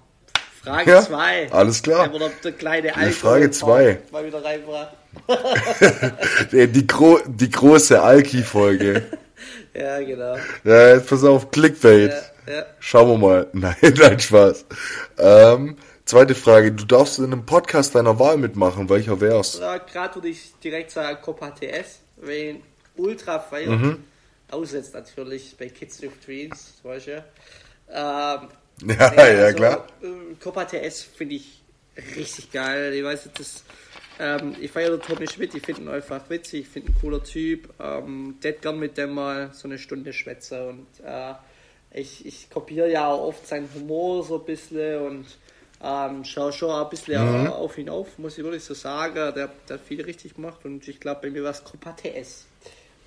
Frage 0.67 1.01
2. 1.01 1.45
Ja, 1.45 1.53
alles 1.53 1.83
klar. 1.83 2.11
Der 2.43 2.53
kleine 2.53 2.93
die 2.93 3.13
Frage 3.13 3.51
2. 3.53 3.99
Mal 4.11 4.27
wieder 4.27 4.45
reinbracht. 4.45 4.97
die, 6.53 6.87
Gro 6.87 7.21
die 7.27 7.51
große 7.51 8.03
Alki-Folge. 8.03 9.07
ja, 9.75 10.01
genau. 10.01 10.37
Ja, 10.65 10.95
jetzt 10.95 11.09
pass 11.09 11.23
auf, 11.23 11.53
Clickbait. 11.53 12.11
Ja, 12.47 12.53
ja. 12.53 12.67
Schauen 12.81 13.09
wir 13.11 13.19
mal. 13.19 13.47
Nein, 13.53 13.77
nein, 13.97 14.19
Spaß. 14.19 14.67
Ähm, 15.19 15.77
zweite 16.05 16.35
Frage. 16.35 16.73
Du 16.73 16.85
darfst 16.85 17.21
in 17.21 17.27
einem 17.27 17.47
Podcast 17.47 17.95
deiner 17.95 18.19
Wahl 18.19 18.37
mitmachen. 18.37 18.89
Welcher 18.89 19.21
wär's? 19.21 19.59
Ja, 19.61 19.79
Gerade 19.79 20.17
würde 20.17 20.29
ich 20.29 20.53
direkt 20.63 20.91
sagen 20.91 21.19
Copa 21.23 21.51
TS. 21.51 22.01
Wen 22.17 22.63
ultra 22.97 23.39
feiert. 23.39 23.71
Mhm. 23.71 24.05
Aussetzt 24.51 24.95
natürlich 24.95 25.57
bei 25.57 25.69
Kids 25.69 26.03
with 26.03 26.11
Dreams, 26.25 26.75
weißt 26.83 27.07
du. 27.07 27.25
Ähm, 27.93 28.49
Ja, 28.87 29.15
ja, 29.15 29.33
ja 29.33 29.45
also, 29.45 29.57
klar. 29.57 29.87
Äh, 30.03 30.35
Copa 30.43 30.65
TS 30.65 31.03
finde 31.03 31.37
ich 31.37 31.63
richtig 32.17 32.53
geil. 32.53 32.93
Ich 32.95 33.05
weiß 33.05 33.31
das. 33.37 33.65
Ähm, 34.19 34.57
ich 34.61 34.71
feiere 34.71 35.01
Tommy 35.01 35.27
Schmidt, 35.27 35.55
ich 35.55 35.65
finde 35.65 35.83
ihn 35.83 35.89
einfach 35.89 36.29
witzig, 36.31 36.61
ich 36.61 36.69
finde 36.69 36.89
ihn 36.89 36.95
ein 36.95 37.01
cooler 37.01 37.23
Typ. 37.23 37.69
Ähm, 37.79 38.39
der 38.43 38.53
gern 38.53 38.79
mit 38.79 38.97
dem 38.97 39.13
mal 39.13 39.51
so 39.53 39.69
eine 39.69 39.79
Stunde 39.79 40.13
schwätze 40.13 40.69
und 40.69 40.87
äh, 41.05 41.35
ich, 41.93 42.25
ich 42.25 42.51
kopiere 42.51 42.91
ja 42.91 43.09
auch 43.09 43.29
oft 43.29 43.47
seinen 43.47 43.69
Humor 43.75 44.25
so 44.25 44.39
ein 44.39 44.45
bisschen 44.45 45.03
und 45.03 45.27
ähm, 45.83 46.25
schaue 46.25 46.53
schon 46.53 46.71
ein 46.71 46.89
bisschen 46.89 47.43
mhm. 47.43 47.49
auf 47.49 47.77
ihn 47.77 47.91
auf, 47.91 48.19
muss 48.19 48.39
ich 48.39 48.45
wirklich 48.45 48.65
so 48.65 48.75
sagen. 48.75 49.35
Der, 49.35 49.51
der 49.69 49.79
viel 49.79 50.01
richtig 50.01 50.35
gemacht 50.35 50.65
und 50.65 50.87
ich 50.89 50.99
glaube, 50.99 51.21
bei 51.23 51.31
mir 51.31 51.45
war 51.45 51.51
es 51.51 51.63
Copa 51.63 51.93
TS. 51.93 52.47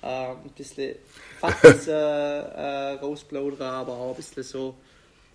Äh, 0.02 0.06
ein 0.06 0.50
bisschen 0.56 0.94
fast 1.40 1.88
äh, 1.88 1.92
äh, 1.92 2.92
Roseblowder, 3.00 3.70
aber 3.70 3.92
auch 3.92 4.10
ein 4.10 4.16
bisschen 4.16 4.44
so 4.44 4.76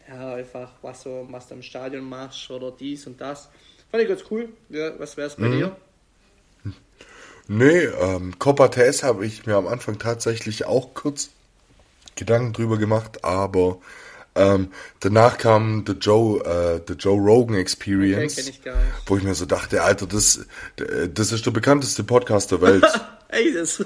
ja, 0.07 0.35
einfach, 0.35 0.71
was, 0.81 1.03
so, 1.03 1.27
was 1.29 1.47
du 1.47 1.55
im 1.55 1.63
Stadion 1.63 2.07
machst 2.07 2.49
oder 2.51 2.71
dies 2.71 3.07
und 3.07 3.19
das. 3.19 3.49
Fand 3.91 4.03
ich 4.03 4.09
ganz 4.09 4.23
cool. 4.29 4.49
Ja, 4.69 4.97
was 4.99 5.17
wäre 5.17 5.27
es 5.27 5.35
bei 5.35 5.47
mhm. 5.47 5.57
dir? 5.57 5.75
Nee, 7.47 7.85
ähm, 7.85 8.39
Copa 8.39 8.69
TS 8.69 9.03
habe 9.03 9.25
ich 9.25 9.45
mir 9.45 9.55
am 9.55 9.67
Anfang 9.67 9.99
tatsächlich 9.99 10.65
auch 10.65 10.95
kurz 10.95 11.29
Gedanken 12.15 12.53
drüber 12.53 12.77
gemacht, 12.77 13.23
aber 13.23 13.77
ähm, 14.33 14.71
danach 14.99 15.37
kam 15.37 15.83
The 15.85 15.93
Joe, 15.93 16.43
äh, 16.43 16.81
The 16.87 16.93
Joe 16.93 17.19
Rogan 17.19 17.55
Experience, 17.55 18.39
okay, 18.39 18.49
ich 18.49 18.61
wo 19.05 19.17
ich 19.17 19.23
mir 19.23 19.35
so 19.35 19.45
dachte, 19.45 19.83
Alter, 19.83 20.07
das, 20.07 20.45
das 21.13 21.31
ist 21.31 21.45
der 21.45 21.51
bekannteste 21.51 22.03
Podcast 22.03 22.51
der 22.51 22.61
Welt. 22.61 22.85
Ey, 23.27 23.53
das, 23.53 23.83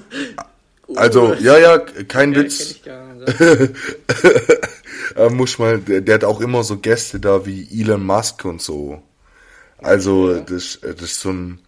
also, 0.95 1.34
ja, 1.36 1.57
ja, 1.57 1.78
kein 1.78 2.34
ja, 2.34 2.39
Witz. 2.39 2.80
äh, 5.16 5.30
muss 5.30 5.60
mal, 5.60 5.80
der, 5.80 6.01
der, 6.01 6.16
hat 6.16 6.24
auch 6.24 6.41
immer 6.41 6.64
so 6.64 6.78
Gäste 6.78 7.20
da 7.20 7.45
wie 7.45 7.68
Elon 7.82 8.05
Musk 8.05 8.45
und 8.45 8.62
so. 8.62 9.01
Also, 9.78 10.34
ja. 10.34 10.39
das, 10.41 10.80
das 10.82 11.01
ist 11.01 11.22
so 11.22 11.30
ein, 11.30 11.60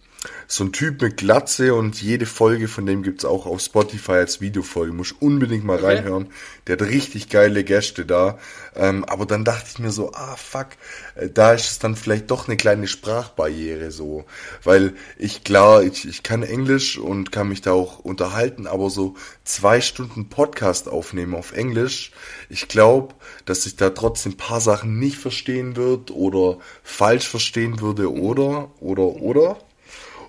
so 0.46 0.64
ein 0.64 0.72
Typ 0.72 1.02
mit 1.02 1.16
Glatze 1.16 1.74
und 1.74 2.00
jede 2.00 2.26
Folge 2.26 2.68
von 2.68 2.86
dem 2.86 3.02
gibt's 3.02 3.24
auch 3.24 3.46
auf 3.46 3.60
Spotify 3.60 4.12
als 4.12 4.40
Videofolge. 4.40 4.92
Muss 4.92 5.12
unbedingt 5.12 5.64
mal 5.64 5.78
okay. 5.78 5.96
reinhören. 5.96 6.28
Der 6.66 6.74
hat 6.74 6.82
richtig 6.82 7.28
geile 7.28 7.64
Gäste 7.64 8.06
da. 8.06 8.38
Ähm, 8.76 9.04
aber 9.04 9.26
dann 9.26 9.44
dachte 9.44 9.66
ich 9.72 9.78
mir 9.78 9.90
so, 9.90 10.12
ah 10.12 10.36
fuck, 10.36 10.68
äh, 11.16 11.28
da 11.28 11.52
ist 11.52 11.70
es 11.70 11.78
dann 11.78 11.96
vielleicht 11.96 12.30
doch 12.30 12.46
eine 12.46 12.56
kleine 12.56 12.86
Sprachbarriere 12.86 13.90
so. 13.90 14.24
Weil 14.62 14.94
ich 15.18 15.44
klar, 15.44 15.82
ich, 15.82 16.06
ich 16.06 16.22
kann 16.22 16.42
Englisch 16.42 16.98
und 16.98 17.32
kann 17.32 17.48
mich 17.48 17.62
da 17.62 17.72
auch 17.72 17.98
unterhalten, 17.98 18.66
aber 18.66 18.90
so 18.90 19.16
zwei 19.44 19.80
Stunden 19.80 20.28
Podcast 20.28 20.88
aufnehmen 20.88 21.34
auf 21.34 21.52
Englisch, 21.52 22.12
ich 22.48 22.68
glaube, 22.68 23.14
dass 23.44 23.66
ich 23.66 23.76
da 23.76 23.90
trotzdem 23.90 24.36
paar 24.36 24.60
Sachen 24.60 24.98
nicht 24.98 25.16
verstehen 25.16 25.76
wird 25.76 26.10
oder 26.10 26.58
falsch 26.82 27.28
verstehen 27.28 27.80
würde 27.80 28.12
oder, 28.12 28.70
oder, 28.80 29.02
oder. 29.02 29.58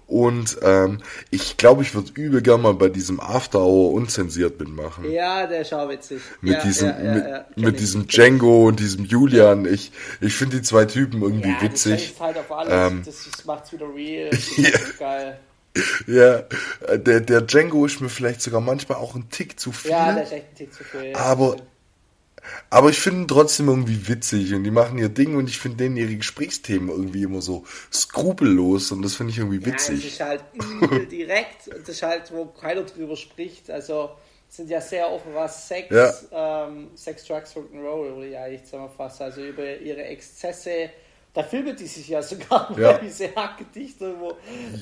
Und 0.08 0.58
ähm, 0.62 1.00
ich 1.32 1.58
glaube, 1.58 1.82
ich 1.82 1.96
würde 1.96 2.12
übel 2.14 2.42
gern 2.42 2.62
mal 2.62 2.74
bei 2.74 2.90
diesem 2.90 3.20
After 3.20 3.60
Hour 3.60 3.94
unzensiert 3.94 4.60
mitmachen. 4.60 5.10
Ja, 5.10 5.48
der 5.48 5.62
ist 5.62 5.74
auch 5.74 5.90
witzig. 5.90 6.22
Mit 6.42 6.56
ja, 6.56 6.64
diesem, 6.64 6.90
ja, 6.90 7.18
ja, 7.18 7.46
mit, 7.56 7.66
mit 7.66 7.80
diesem 7.80 8.08
Django 8.08 8.68
und 8.68 8.80
diesem 8.80 9.06
Julian. 9.06 9.66
Ich, 9.66 9.92
ich 10.22 10.36
finde 10.36 10.58
die 10.58 10.62
zwei 10.62 10.86
Typen 10.86 11.22
irgendwie 11.22 11.56
witzig. 11.62 12.14
Das 12.18 12.28
halt 12.28 12.38
auf 12.38 12.52
alles. 12.52 12.92
Ähm, 12.92 13.02
das, 13.06 13.30
das 13.32 13.46
macht's 13.46 13.72
wieder 13.72 13.88
real. 13.94 14.30
Das 14.40 14.50
ist 14.50 15.00
geil. 15.00 15.40
Ja, 16.06 16.44
der, 16.98 17.22
der 17.22 17.42
Django 17.42 17.86
ist 17.86 18.00
mir 18.00 18.10
vielleicht 18.10 18.42
sogar 18.42 18.62
manchmal 18.62 19.00
auch 19.00 19.16
ein 19.16 19.30
Tick 19.30 19.60
zu 19.60 19.72
viel. 19.72 19.92
Ja, 19.92 20.14
der 20.14 20.24
ist 20.24 20.32
echt 20.32 20.52
ein 20.52 20.56
Tick 20.56 20.74
zu 20.74 20.84
viel. 20.84 21.16
Aber 21.16 21.56
aber 22.70 22.90
ich 22.90 23.00
finde 23.00 23.22
ihn 23.22 23.28
trotzdem 23.28 23.68
irgendwie 23.70 24.08
witzig 24.08 24.54
und 24.54 24.64
die 24.64 24.72
machen 24.72 24.98
ihr 24.98 25.10
Ding 25.10 25.36
und 25.36 25.50
ich 25.50 25.58
finde 25.60 25.78
denen 25.78 25.98
ihre 25.98 26.16
Gesprächsthemen 26.16 26.90
irgendwie 26.90 27.24
immer 27.24 27.42
so 27.42 27.64
skrupellos 27.92 28.92
und 28.92 29.02
das 29.02 29.16
finde 29.16 29.32
ich 29.32 29.38
irgendwie 29.40 29.66
witzig. 29.66 30.02
Ja, 30.04 30.08
es 30.08 30.14
ist 30.14 30.20
halt 30.22 30.44
übel 30.82 31.06
direkt 31.12 31.68
und 31.68 31.82
das 31.88 31.90
ist 31.96 32.04
halt, 32.04 32.32
wo 32.32 32.46
keiner 32.46 32.84
drüber 32.84 33.16
spricht. 33.16 33.70
Also 33.72 34.12
sind 34.50 34.70
ja 34.70 34.82
sehr 34.82 35.10
offen, 35.12 35.34
was 35.34 35.68
Sex, 35.68 35.90
Ja. 36.32 36.66
ähm, 36.68 36.92
Sex, 36.96 37.26
Drugs, 37.26 37.56
Rock'n'Roll, 37.56 38.14
oder 38.18 38.26
ja, 38.28 38.48
ich 38.48 38.64
zusammenfassen, 38.66 39.24
also 39.24 39.42
über 39.44 39.78
ihre 39.78 40.04
Exzesse. 40.04 40.90
Da 41.34 41.42
filmen 41.42 41.76
die 41.76 41.88
sich 41.88 42.08
ja 42.10 42.22
sogar, 42.22 42.70
Ja. 42.78 43.02
weil 43.02 43.10
sie 43.10 43.30
hackedicht 43.36 44.00
irgendwo 44.00 44.38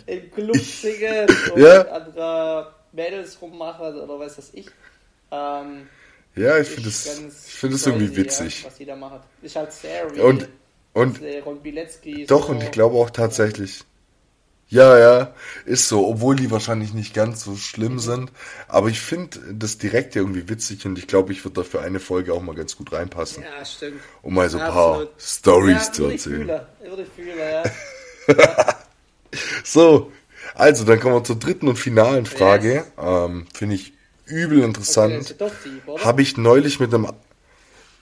im 0.05 0.29
Club 0.31 0.57
singen 0.57 1.27
und 1.53 1.61
Ja. 1.61 1.83
andere 1.83 2.73
Mädels 2.91 3.41
rummachen 3.41 3.95
oder 3.95 4.19
was 4.19 4.37
weiß 4.37 4.49
ich. 4.55 4.67
Ähm, 5.31 5.87
Ja, 6.35 6.57
ich 6.57 6.67
finde 6.67 6.89
das, 6.89 7.05
ganz 7.05 7.47
ich 7.47 7.53
finde 7.55 7.75
das 7.75 7.85
irgendwie 7.85 8.15
witzig. 8.15 8.65
Was 8.65 8.77
da 8.85 8.95
machen. 8.95 9.19
Ist 9.41 9.55
halt 9.55 9.71
sehr. 9.73 10.05
Und, 10.23 10.47
und. 10.93 11.19
Doch, 12.27 12.45
so. 12.45 12.51
und 12.51 12.63
ich 12.63 12.71
glaube 12.71 12.95
auch 12.97 13.09
tatsächlich. 13.09 13.83
Ja, 14.71 14.97
ja, 14.97 15.33
ist 15.65 15.89
so, 15.89 16.07
obwohl 16.07 16.37
die 16.37 16.49
wahrscheinlich 16.49 16.93
nicht 16.93 17.13
ganz 17.13 17.43
so 17.43 17.57
schlimm 17.57 17.99
sind. 17.99 18.31
Aber 18.69 18.87
ich 18.87 19.01
finde 19.01 19.37
das 19.51 19.77
direkt 19.77 20.15
irgendwie 20.15 20.47
witzig 20.47 20.85
und 20.85 20.97
ich 20.97 21.07
glaube, 21.07 21.33
ich 21.33 21.43
würde 21.43 21.55
dafür 21.55 21.81
eine 21.81 21.99
Folge 21.99 22.33
auch 22.33 22.41
mal 22.41 22.55
ganz 22.55 22.77
gut 22.77 22.93
reinpassen, 22.93 23.43
Ja, 23.43 23.65
stimmt. 23.65 23.99
um 24.21 24.33
mal 24.33 24.49
so 24.49 24.59
ein 24.59 24.71
paar. 24.71 25.07
Stories 25.19 25.87
ja, 25.87 25.91
zu 25.91 26.05
erzählen. 26.05 26.47
Würde 26.47 27.03
ich 27.03 27.09
fühlen, 27.09 27.37
ja. 27.37 28.75
So, 29.63 30.11
also 30.55 30.85
dann 30.85 30.99
kommen 30.99 31.15
wir 31.15 31.23
zur 31.23 31.37
dritten 31.37 31.67
und 31.67 31.77
finalen 31.77 32.25
Frage. 32.25 32.85
Ähm, 32.97 33.47
finde 33.53 33.75
ich 33.75 33.93
übel 34.31 34.63
interessant. 34.63 35.35
oder? 35.85 36.03
Habe 36.03 36.21
ich 36.21 36.37
neulich 36.37 36.79
mit 36.79 36.93
einem. 36.93 37.07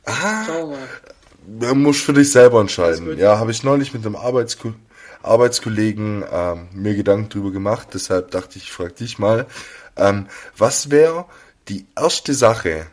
Ja, 0.08 1.74
musst 1.74 2.02
für 2.02 2.14
dich 2.14 2.32
selber 2.32 2.62
entscheiden. 2.62 3.18
Ja, 3.18 3.40
habe 3.40 3.52
ich 3.52 3.64
neulich 3.64 3.94
mit 3.94 4.06
einem 4.06 4.16
Arbeitsko 4.16 4.74
Arbeitskollegen 5.22 6.24
ähm, 6.32 6.70
mir 6.74 6.96
Gedanken 6.96 7.30
drüber 7.30 7.52
gemacht. 7.52 7.90
Deshalb 7.94 8.32
dachte 8.32 8.58
ich, 8.58 8.64
ich 8.64 8.72
frage 8.72 8.94
dich 8.94 9.20
mal, 9.20 9.48
ähm, 9.98 10.28
was 10.56 10.92
wäre 10.92 11.26
die 11.68 11.86
erste 11.96 12.34
Sache, 12.34 12.88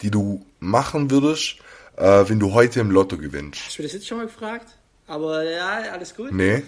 die 0.00 0.10
du 0.10 0.46
machen 0.60 1.10
würdest, 1.10 1.56
äh, 1.96 2.24
wenn 2.28 2.38
du 2.38 2.52
heute 2.52 2.78
im 2.80 2.90
Lotto 2.92 3.18
gewinnst? 3.18 3.60
Hast 3.66 3.78
du 3.78 3.82
das 3.82 3.92
jetzt 3.94 4.06
schon 4.06 4.18
mal 4.18 4.26
gefragt? 4.26 4.68
Aber 5.08 5.42
ja, 5.42 5.80
alles 5.92 6.14
gut. 6.14 6.30
Nee? 6.32 6.62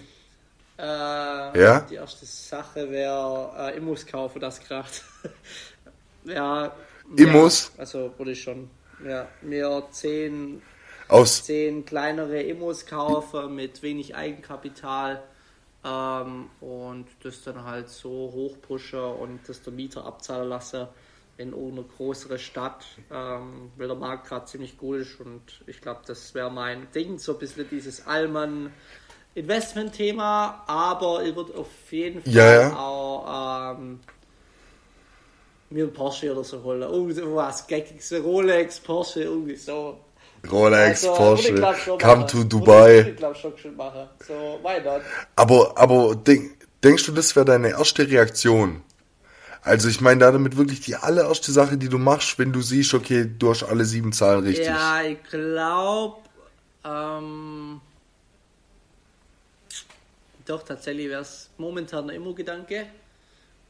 Äh, 0.78 0.82
Ja? 1.60 1.80
Die 1.88 1.94
erste 1.94 2.26
Sache 2.26 2.90
wäre 2.90 3.52
äh, 3.72 3.76
Immos 3.76 4.04
kaufen, 4.04 4.40
das 4.40 4.60
kracht. 4.60 5.02
ja. 6.24 6.74
Immos? 7.16 7.72
Ja, 7.74 7.80
also 7.80 8.12
würde 8.16 8.32
ich 8.32 8.42
schon. 8.42 8.70
Ja, 9.06 9.28
mir 9.42 9.84
zehn, 9.90 10.62
Aus. 11.08 11.44
zehn 11.44 11.84
kleinere 11.84 12.40
Immos 12.42 12.86
kaufen 12.86 13.54
mit 13.54 13.82
wenig 13.82 14.14
Eigenkapital 14.14 15.22
ähm, 15.84 16.48
und 16.60 17.06
das 17.22 17.42
dann 17.42 17.64
halt 17.64 17.88
so 17.90 18.08
hochpushen 18.08 19.00
und 19.00 19.40
das 19.46 19.62
der 19.62 19.72
Mieter 19.72 20.04
abzahlen 20.06 20.48
lasse 20.48 20.88
in 21.36 21.50
irgendeine 21.50 21.84
größere 21.96 22.38
Stadt, 22.38 22.84
ähm, 23.10 23.72
weil 23.76 23.88
der 23.88 23.96
Markt 23.96 24.28
gerade 24.28 24.46
ziemlich 24.46 24.78
gut 24.78 24.98
ist 24.98 25.20
und 25.20 25.42
ich 25.66 25.80
glaube, 25.80 26.00
das 26.06 26.32
wäre 26.34 26.50
mein 26.50 26.86
Ding, 26.92 27.18
so 27.18 27.32
ein 27.32 27.38
bisschen 27.40 27.68
dieses 27.68 28.06
Allmann 28.06 28.72
Investment-Thema, 29.34 30.62
aber 30.66 31.24
ich 31.24 31.34
würde 31.34 31.58
auf 31.58 31.68
jeden 31.90 32.22
Fall 32.22 32.32
Ja, 32.32 32.60
ja. 32.68 32.76
auch 32.76 33.74
ähm, 33.76 34.00
mir 35.74 35.84
ein 35.84 35.92
Porsche 35.92 36.32
oder 36.32 36.44
so 36.44 36.62
holen. 36.62 36.82
Irgend 36.82 37.34
was 37.34 37.66
Geckiges, 37.66 38.12
Rolex, 38.12 38.80
Porsche, 38.80 39.24
irgendwie 39.24 39.56
so. 39.56 39.98
Rolex, 40.50 41.04
Also, 41.04 41.16
Porsche, 41.16 41.54
come 41.54 41.98
machen. 41.98 42.26
to 42.28 42.38
Würde 42.38 42.48
Dubai. 42.48 43.00
Ich 43.10 43.16
glaube 43.16 43.34
schon 43.34 43.56
schon 43.58 43.76
machen. 43.76 44.08
So, 44.26 44.60
why 44.62 44.80
not? 44.82 45.02
Aber, 45.36 45.76
aber 45.76 46.14
denk, 46.14 46.56
denkst 46.82 47.06
du, 47.06 47.12
das 47.12 47.34
wäre 47.34 47.46
deine 47.46 47.70
erste 47.70 48.08
Reaktion? 48.08 48.82
Also 49.62 49.88
ich 49.88 50.02
meine 50.02 50.20
damit 50.20 50.58
wirklich 50.58 50.80
die 50.80 50.94
allererste 50.94 51.50
Sache, 51.50 51.78
die 51.78 51.88
du 51.88 51.98
machst, 51.98 52.38
wenn 52.38 52.52
du 52.52 52.60
siehst, 52.60 52.92
okay, 52.92 53.26
du 53.38 53.48
hast 53.48 53.62
alle 53.62 53.86
sieben 53.86 54.12
Zahlen 54.12 54.44
richtig. 54.44 54.66
Ja, 54.66 55.02
ich 55.02 55.22
glaube, 55.24 56.18
ähm, 56.84 57.80
doch 60.44 60.62
tatsächlich 60.62 61.08
wäre 61.08 61.22
es 61.22 61.48
momentan 61.56 62.10
ein 62.10 62.16
Immo-Gedanke. 62.16 62.86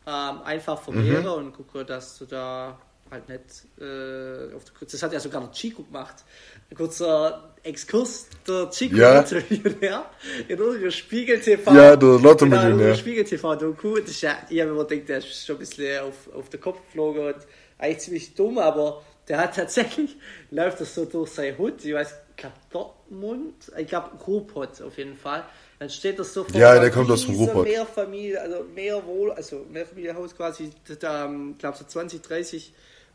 Ähm, 0.06 0.42
einfach 0.42 0.80
vermehren 0.82 1.26
und 1.26 1.52
gucke, 1.52 1.84
dass 1.84 2.18
du 2.18 2.26
da 2.26 2.78
halt 3.10 3.28
nicht 3.28 3.66
äh, 3.80 4.54
auf 4.54 4.64
der 4.64 4.74
Kurz. 4.78 4.92
Das 4.92 5.02
hat 5.02 5.12
ja 5.12 5.20
sogar 5.20 5.40
der 5.40 5.52
Chico 5.52 5.82
gemacht. 5.82 6.24
Ein 6.70 6.76
kurzer 6.76 7.54
Exkurs, 7.62 8.28
der 8.46 8.68
Chico 8.70 8.96
Ja. 8.96 9.20
Lotto-Millionär 9.20 10.04
in 10.48 10.60
unserer 10.60 10.90
Spiegel 10.90 11.40
TV. 11.40 11.74
Ja, 11.74 11.96
der 11.96 12.08
Lotto-Millionär. 12.18 12.46
Genau, 12.46 12.66
in 12.66 12.72
unserer 12.72 12.94
Spiegel 12.96 13.24
TV 13.24 13.56
Doku. 13.56 13.98
Das 13.98 14.10
ist 14.10 14.20
ja, 14.22 14.36
ich 14.50 14.60
habe 14.60 14.70
immer 14.72 14.84
gedacht, 14.84 15.08
der 15.08 15.18
ist 15.18 15.46
schon 15.46 15.56
ein 15.56 15.60
bisschen 15.60 16.00
auf, 16.00 16.34
auf 16.34 16.48
den 16.50 16.60
Kopf 16.60 16.80
geflogen 16.86 17.26
und 17.26 17.36
eigentlich 17.78 17.98
ziemlich 18.00 18.34
dumm, 18.34 18.58
aber 18.58 19.02
der 19.28 19.38
hat 19.38 19.56
tatsächlich, 19.56 20.16
läuft 20.50 20.80
das 20.80 20.94
so 20.94 21.04
durch 21.04 21.30
sein 21.30 21.56
Hut, 21.58 21.84
ich 21.84 21.94
weiß, 21.94 22.14
ich 22.30 22.36
glaube 22.36 22.56
Dortmund, 22.70 23.72
ich 23.76 23.86
glaube 23.86 24.10
Ruhrpott 24.26 24.82
auf 24.82 24.98
jeden 24.98 25.16
Fall. 25.16 25.44
Dann 25.78 25.90
steht 25.90 26.18
das 26.18 26.32
so 26.32 26.44
vor 26.44 26.58
Ja, 26.58 26.78
der 26.78 26.90
kommt 26.90 27.10
aus 27.10 27.26
dem 27.26 27.34
Ruhrpott. 27.34 27.66
Mehrfamilie, 27.66 28.40
also 28.40 28.64
mehr 28.74 29.04
Wohl, 29.04 29.32
also 29.32 29.66
Mehrfamilienhaus 29.70 30.36
quasi, 30.36 30.70
da, 31.00 31.26
ich 31.50 31.58
glaube 31.58 31.76
so 31.76 31.84
20, 31.84 32.22
30 32.22 32.72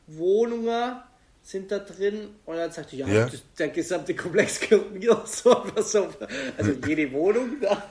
Wohnungen 0.07 0.99
sind 1.41 1.71
da 1.71 1.79
drin 1.79 2.35
und 2.45 2.57
dann 2.57 2.71
sagt 2.71 2.93
er, 2.93 2.99
ja, 2.99 3.07
Ja. 3.07 3.29
der 3.57 3.69
gesamte 3.69 4.13
Komplex 4.15 4.59
gehört 4.59 4.91
mir 4.91 5.21
so, 5.25 5.63
so 5.77 6.09
also 6.57 6.71
jede 6.85 7.11
Wohnung 7.13 7.59
da, 7.61 7.81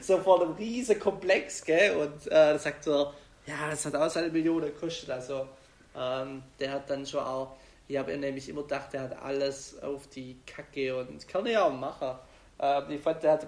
so 0.00 0.18
vor 0.18 0.42
einem 0.42 0.52
riesen 0.52 0.98
Komplex, 0.98 1.64
gell, 1.64 1.96
und 1.96 2.26
äh, 2.26 2.30
da 2.30 2.58
sagt 2.58 2.86
er, 2.86 3.12
ja, 3.46 3.70
das 3.70 3.86
hat 3.86 3.96
auch 3.96 4.10
seine 4.10 4.28
Million 4.28 4.60
gekostet, 4.60 5.10
also 5.10 5.46
ähm, 5.96 6.42
der 6.60 6.72
hat 6.72 6.90
dann 6.90 7.04
schon 7.06 7.20
auch, 7.20 7.56
ich 7.88 7.96
habe 7.96 8.16
nämlich 8.16 8.48
immer 8.48 8.62
gedacht, 8.62 8.92
der 8.92 9.02
hat 9.02 9.22
alles 9.22 9.82
auf 9.82 10.06
die 10.08 10.36
Kacke 10.46 10.96
und 10.96 11.26
kann 11.26 11.44
ja 11.46 11.64
auch 11.64 11.72
machen. 11.72 12.16
Ähm, 12.60 12.84
ich 12.90 13.00
fand, 13.00 13.22
der 13.24 13.32
hat 13.32 13.46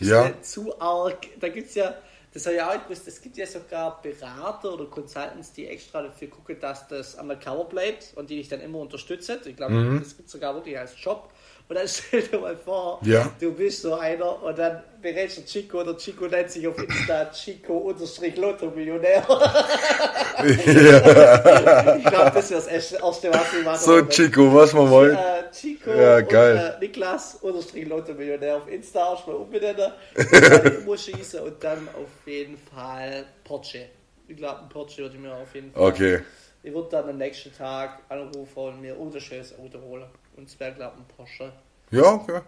Ja. 0.00 0.30
zu 0.42 0.80
arg, 0.80 1.18
da 1.38 1.48
gibt 1.48 1.68
es 1.68 1.74
ja, 1.74 1.94
das 2.32 2.46
habe 2.46 2.56
ich 2.56 2.62
auch 2.62 2.82
gewusst, 2.84 3.08
es 3.08 3.20
gibt 3.20 3.36
ja 3.36 3.46
sogar 3.46 4.00
Berater 4.02 4.72
oder 4.74 4.84
Consultants, 4.86 5.52
die 5.52 5.66
extra 5.66 6.02
dafür 6.02 6.28
gucken, 6.28 6.56
dass 6.60 6.86
das 6.88 7.16
am 7.18 7.28
Cover 7.40 7.64
bleibt 7.64 8.12
und 8.16 8.30
die 8.30 8.36
dich 8.36 8.48
dann 8.48 8.60
immer 8.60 8.78
unterstützen. 8.78 9.38
Ich 9.44 9.56
glaube, 9.56 9.74
Mhm. 9.74 10.00
das 10.00 10.16
gibt 10.16 10.26
es 10.26 10.32
sogar 10.32 10.54
wirklich 10.54 10.78
als 10.78 10.92
Job. 11.02 11.30
Und 11.68 11.76
dann 11.76 11.86
stell 11.88 12.22
dir 12.22 12.38
mal 12.40 12.56
vor, 12.56 12.98
Ja. 13.04 13.30
du 13.40 13.52
bist 13.52 13.82
so 13.82 13.94
einer 13.94 14.42
und 14.42 14.58
dann 14.58 14.82
berätst 15.02 15.38
du 15.38 15.44
Chico 15.44 15.80
oder 15.80 15.96
Chico 15.96 16.26
nennt 16.26 16.50
sich 16.50 16.66
auf 16.66 16.76
Insta 16.82 17.30
Chico-Lotto-Millionär. 17.32 19.24
Ich 20.42 20.64
glaube, 20.64 22.30
das 22.34 22.50
wäre 22.50 22.60
das 22.62 22.66
erste, 22.66 22.98
was 23.02 23.22
wir 23.52 23.62
machen. 23.64 23.78
So. 23.78 24.02
Chico, 24.06 24.54
was 24.54 24.72
wir 24.74 24.88
wollen. 24.88 25.16
Äh, 25.16 25.39
Chico 25.50 25.90
Ja, 25.90 26.20
geil. 26.20 26.52
und 26.56 26.82
äh, 26.82 26.86
Niklas 26.86 27.36
unterstrich 27.36 27.86
Lotto-Millionär 27.86 28.56
auf 28.56 28.68
Insta 28.68 29.12
erstmal 29.12 29.36
umbenennen, 29.36 29.92
immer 30.82 30.96
schießen 30.96 31.40
und 31.40 31.62
dann 31.62 31.88
auf 31.88 32.26
jeden 32.26 32.56
Fall 32.58 33.24
Porsche. 33.44 33.86
Ich 34.28 34.36
glaube, 34.36 34.62
ein 34.62 34.68
Porsche 34.68 35.02
würde 35.02 35.16
ich 35.16 35.20
mir 35.20 35.34
auf 35.34 35.54
jeden 35.54 35.72
Fall. 35.72 35.82
Okay. 35.82 36.20
Ich 36.62 36.72
würde 36.74 36.88
dann 36.90 37.08
am 37.08 37.18
nächsten 37.18 37.52
Tag 37.54 38.00
anrufen 38.08 38.58
und 38.58 38.80
mir 38.80 38.94
ein 38.94 39.20
schönes 39.20 39.58
Auto 39.58 39.80
holen. 39.80 40.04
Und 40.36 40.48
es 40.48 40.60
wäre, 40.60 40.72
glaube 40.74 40.96
ich, 40.96 41.02
ein 41.02 41.16
Porsche. 41.16 41.52
Ja, 41.90 42.12
okay. 42.14 42.32
Ja, 42.34 42.42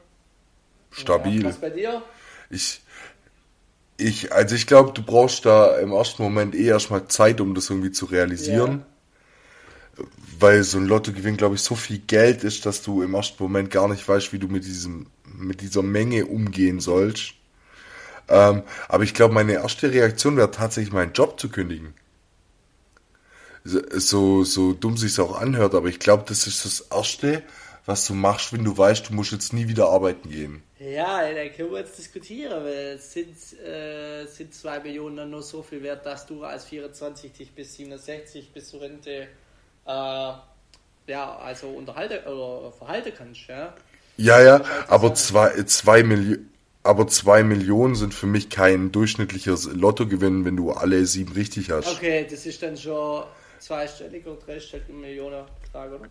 Stabil. 0.90 1.44
was 1.44 1.56
bei 1.56 1.70
dir? 1.70 2.02
Ich, 2.50 2.82
ich, 3.96 4.32
also 4.32 4.54
ich 4.54 4.66
glaube, 4.66 4.92
du 4.92 5.02
brauchst 5.02 5.46
da 5.46 5.78
im 5.78 5.92
ersten 5.92 6.22
Moment 6.22 6.54
eh 6.54 6.66
erstmal 6.66 7.08
Zeit, 7.08 7.40
um 7.40 7.54
das 7.54 7.70
irgendwie 7.70 7.90
zu 7.90 8.04
realisieren. 8.06 8.84
Weil 10.38 10.62
so 10.64 10.78
ein 10.78 10.86
Lottogewinn, 10.86 11.36
glaube 11.36 11.54
ich, 11.54 11.62
so 11.62 11.74
viel 11.74 11.98
Geld 11.98 12.44
ist, 12.44 12.66
dass 12.66 12.82
du 12.82 13.02
im 13.02 13.14
ersten 13.14 13.42
Moment 13.42 13.70
gar 13.70 13.88
nicht 13.88 14.06
weißt, 14.06 14.32
wie 14.32 14.38
du 14.38 14.48
mit 14.48 14.64
diesem, 14.64 15.06
mit 15.24 15.60
dieser 15.60 15.82
Menge 15.82 16.26
umgehen 16.26 16.80
sollst. 16.80 17.34
Ähm, 18.28 18.62
aber 18.88 19.04
ich 19.04 19.14
glaube, 19.14 19.34
meine 19.34 19.54
erste 19.54 19.92
Reaktion 19.92 20.36
wäre 20.36 20.50
tatsächlich, 20.50 20.92
meinen 20.92 21.12
Job 21.12 21.38
zu 21.38 21.48
kündigen. 21.48 21.94
So, 23.64 24.42
so 24.42 24.72
dumm 24.72 24.96
sich's 24.96 25.20
auch 25.20 25.40
anhört, 25.40 25.74
aber 25.74 25.88
ich 25.88 26.00
glaube, 26.00 26.24
das 26.26 26.46
ist 26.46 26.64
das 26.64 26.80
Erste, 26.90 27.42
was 27.86 28.06
du 28.06 28.14
machst, 28.14 28.52
wenn 28.52 28.64
du 28.64 28.76
weißt, 28.76 29.08
du 29.08 29.14
musst 29.14 29.32
jetzt 29.32 29.52
nie 29.52 29.68
wieder 29.68 29.88
arbeiten 29.88 30.30
gehen. 30.30 30.62
Ja, 30.78 31.22
da 31.32 31.48
können 31.48 31.70
wir 31.70 31.78
jetzt 31.78 31.98
diskutieren, 31.98 32.64
weil 32.64 32.96
es 32.96 33.12
sind, 33.12 33.36
äh, 33.60 34.26
sind 34.26 34.54
2 34.54 34.80
Millionen 34.80 35.16
dann 35.16 35.30
nur 35.30 35.42
so 35.42 35.62
viel 35.62 35.82
wert, 35.82 36.04
dass 36.06 36.26
du 36.26 36.42
als 36.42 36.64
24 36.64 37.32
dich 37.32 37.52
bis 37.52 37.74
67 37.74 38.52
bis 38.52 38.68
zur 38.68 38.80
Rente 38.80 39.28
äh, 39.86 40.32
ja, 41.06 41.36
also 41.42 41.68
unterhalten 41.68 42.26
oder 42.28 42.72
verhalten 42.72 43.12
kannst, 43.16 43.48
ja. 43.48 43.74
Ja, 44.16 44.40
ja, 44.40 44.60
aber 44.88 45.14
zwei, 45.14 45.62
zwei 45.64 46.02
Millionen, 46.02 46.50
aber 46.84 47.06
zwei 47.08 47.42
Millionen 47.42 47.94
sind 47.94 48.12
für 48.14 48.26
mich 48.26 48.50
kein 48.50 48.92
durchschnittliches 48.92 49.70
Lottogewinn, 49.72 50.44
wenn 50.44 50.56
du 50.56 50.72
alle 50.72 51.06
sieben 51.06 51.32
richtig 51.32 51.70
hast. 51.70 51.88
Okay, 51.96 52.26
das 52.30 52.44
ist 52.44 52.62
dann 52.62 52.76
schon 52.76 53.24
zweistellig 53.58 54.26
oder 54.26 54.36
dreistellig 54.44 54.88
Millionenbetrag, 54.88 55.92
oder? 55.92 56.08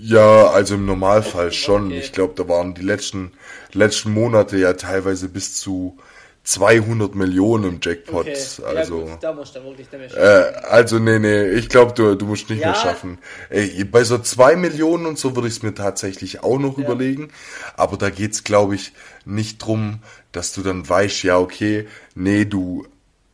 Ja, 0.00 0.50
also 0.50 0.74
im 0.76 0.86
Normalfall 0.86 1.46
Okay. 1.46 1.54
schon. 1.56 1.90
Ich 1.90 2.12
glaube, 2.12 2.34
da 2.36 2.48
waren 2.48 2.74
die 2.74 2.82
letzten, 2.82 3.32
letzten 3.72 4.12
Monate 4.12 4.56
ja 4.56 4.74
teilweise 4.74 5.28
bis 5.28 5.58
zu 5.58 5.98
200 6.44 7.14
Millionen 7.14 7.64
im 7.64 7.78
Jackpot. 7.82 8.26
Okay. 8.26 8.64
Also, 8.64 8.98
ja, 8.98 9.12
gut, 9.14 9.22
da 9.22 9.32
musst 9.32 9.54
du 9.54 9.62
wirklich 9.62 9.90
nicht 9.92 10.14
mehr 10.14 10.52
äh, 10.52 10.54
also 10.66 10.98
nee, 10.98 11.18
nee, 11.18 11.50
ich 11.50 11.68
glaube, 11.68 11.92
du, 11.94 12.16
du 12.16 12.26
musst 12.26 12.50
nicht 12.50 12.60
Ja. 12.60 12.66
mehr 12.66 12.74
schaffen. 12.74 13.18
Ey, 13.48 13.84
bei 13.84 14.02
so 14.04 14.18
2 14.18 14.56
Millionen 14.56 15.06
und 15.06 15.18
so 15.18 15.36
würde 15.36 15.48
ich 15.48 15.54
es 15.54 15.62
mir 15.62 15.74
tatsächlich 15.74 16.42
auch 16.42 16.58
noch 16.58 16.78
Ja. 16.78 16.84
überlegen. 16.84 17.28
Aber 17.76 17.96
da 17.96 18.10
geht's, 18.10 18.42
glaube 18.44 18.74
ich, 18.74 18.92
nicht 19.24 19.58
drum, 19.58 20.00
dass 20.32 20.52
du 20.52 20.62
dann 20.62 20.88
weißt, 20.88 21.22
ja, 21.22 21.38
okay, 21.38 21.86
nee, 22.14 22.44
du, 22.44 22.86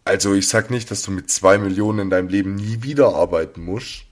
also 0.05 0.35
ich 0.35 0.49
sag 0.49 0.71
nicht, 0.71 0.91
dass 0.91 1.03
du 1.03 1.11
mit 1.11 1.31
2 1.31 1.59
Millionen 1.59 1.99
in 2.01 2.11
deinem 2.11 2.29
Leben 2.29 2.55
nie 2.57 2.83
wieder 2.83 3.15
arbeiten 3.15 3.63
musst. 3.65 4.05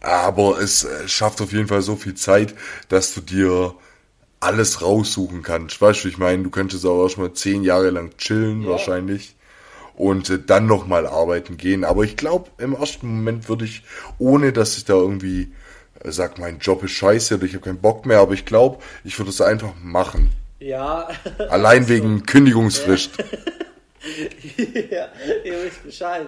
Aber 0.00 0.58
es 0.60 0.84
äh, 0.84 1.08
schafft 1.08 1.40
auf 1.40 1.52
jeden 1.52 1.68
Fall 1.68 1.82
so 1.82 1.96
viel 1.96 2.14
Zeit, 2.14 2.54
dass 2.88 3.14
du 3.14 3.20
dir 3.20 3.74
alles 4.42 4.82
raussuchen 4.82 5.42
kannst. 5.42 5.80
Weißt 5.80 6.04
du, 6.04 6.08
ich 6.08 6.18
meine, 6.18 6.42
du 6.42 6.50
könntest 6.50 6.84
auch 6.86 7.02
erstmal 7.04 7.32
zehn 7.32 7.62
Jahre 7.62 7.90
lang 7.90 8.16
chillen, 8.18 8.62
Ja. 8.62 8.70
wahrscheinlich. 8.70 9.34
Und 9.94 10.30
äh, 10.30 10.38
dann 10.44 10.66
nochmal 10.66 11.06
arbeiten 11.06 11.56
gehen. 11.56 11.84
Aber 11.84 12.02
ich 12.02 12.16
glaube, 12.16 12.50
im 12.58 12.74
ersten 12.74 13.06
Moment 13.06 13.48
würde 13.48 13.64
ich, 13.64 13.82
ohne 14.18 14.52
dass 14.52 14.76
ich 14.76 14.84
da 14.84 14.94
irgendwie 14.94 15.52
äh, 16.02 16.10
sag, 16.10 16.38
mein 16.38 16.58
Job 16.58 16.82
ist 16.82 16.92
scheiße 16.92 17.34
oder 17.36 17.44
ich 17.44 17.54
habe 17.54 17.64
keinen 17.64 17.80
Bock 17.80 18.04
mehr, 18.06 18.18
aber 18.20 18.32
ich 18.34 18.44
glaube, 18.44 18.78
ich 19.04 19.18
würde 19.18 19.30
es 19.30 19.40
einfach 19.40 19.72
machen. 19.82 20.30
Ja. 20.60 21.08
Allein 21.50 21.88
wegen 21.88 22.24
Kündigungsfrist. 22.24 23.10
ja, 24.90 25.08
ihr 25.44 25.64
wisst 25.64 25.84
Bescheid. 25.84 26.26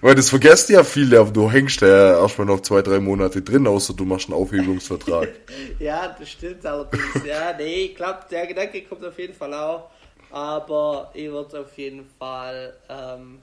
Weil 0.00 0.14
das 0.14 0.28
vergesst 0.30 0.68
ja 0.68 0.84
viele, 0.84 1.18
aber 1.20 1.30
du 1.30 1.50
hängst 1.50 1.80
ja 1.80 2.20
erstmal 2.20 2.46
noch 2.46 2.60
zwei, 2.60 2.82
drei 2.82 3.00
Monate 3.00 3.42
drin, 3.42 3.66
außer 3.66 3.94
du 3.94 4.04
machst 4.04 4.26
einen 4.28 4.34
Aufhebungsvertrag. 4.34 5.28
Ja, 5.78 6.14
das 6.18 6.30
stimmt 6.30 6.66
allerdings. 6.66 7.24
Ja, 7.24 7.54
nee, 7.56 7.84
ich 7.86 7.94
glaube, 7.96 8.20
der 8.30 8.46
Gedanke 8.46 8.82
kommt 8.82 9.04
auf 9.04 9.18
jeden 9.18 9.34
Fall 9.34 9.54
auch. 9.54 9.90
Aber 10.30 11.10
ich 11.14 11.30
würde 11.30 11.60
auf 11.60 11.76
jeden 11.78 12.04
Fall, 12.18 12.76
ähm, 12.88 13.38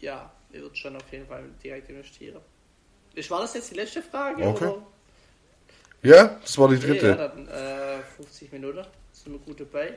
ja, 0.00 0.30
ich 0.52 0.60
würde 0.60 0.76
schon 0.76 0.96
auf 0.96 1.02
jeden 1.10 1.26
Fall 1.26 1.42
direkt 1.62 1.90
investieren. 1.90 2.40
War 3.28 3.40
das 3.40 3.54
jetzt 3.54 3.70
die 3.72 3.74
letzte 3.74 4.02
Frage? 4.02 4.44
Okay. 4.44 4.66
Oder? 4.66 4.82
Ja, 6.02 6.38
das 6.40 6.56
war 6.56 6.68
die 6.68 6.76
Okay, 6.76 6.86
ja, 6.86 6.92
dritte. 6.92 7.16
dann 7.16 7.48
äh, 7.48 8.02
50 8.16 8.52
Minuten. 8.52 8.84
Sind 9.12 9.32
wir 9.32 9.40
gut 9.40 9.60
dabei. 9.60 9.94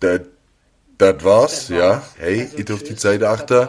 Das, 0.00 0.20
das 0.96 1.24
war's, 1.24 1.66
Das 1.66 1.68
ja. 1.68 2.02
Hey, 2.16 2.40
Also 2.42 2.58
ich 2.58 2.72
auf 2.72 2.82
die 2.82 2.96
Zeit 2.96 3.22
achten. 3.22 3.68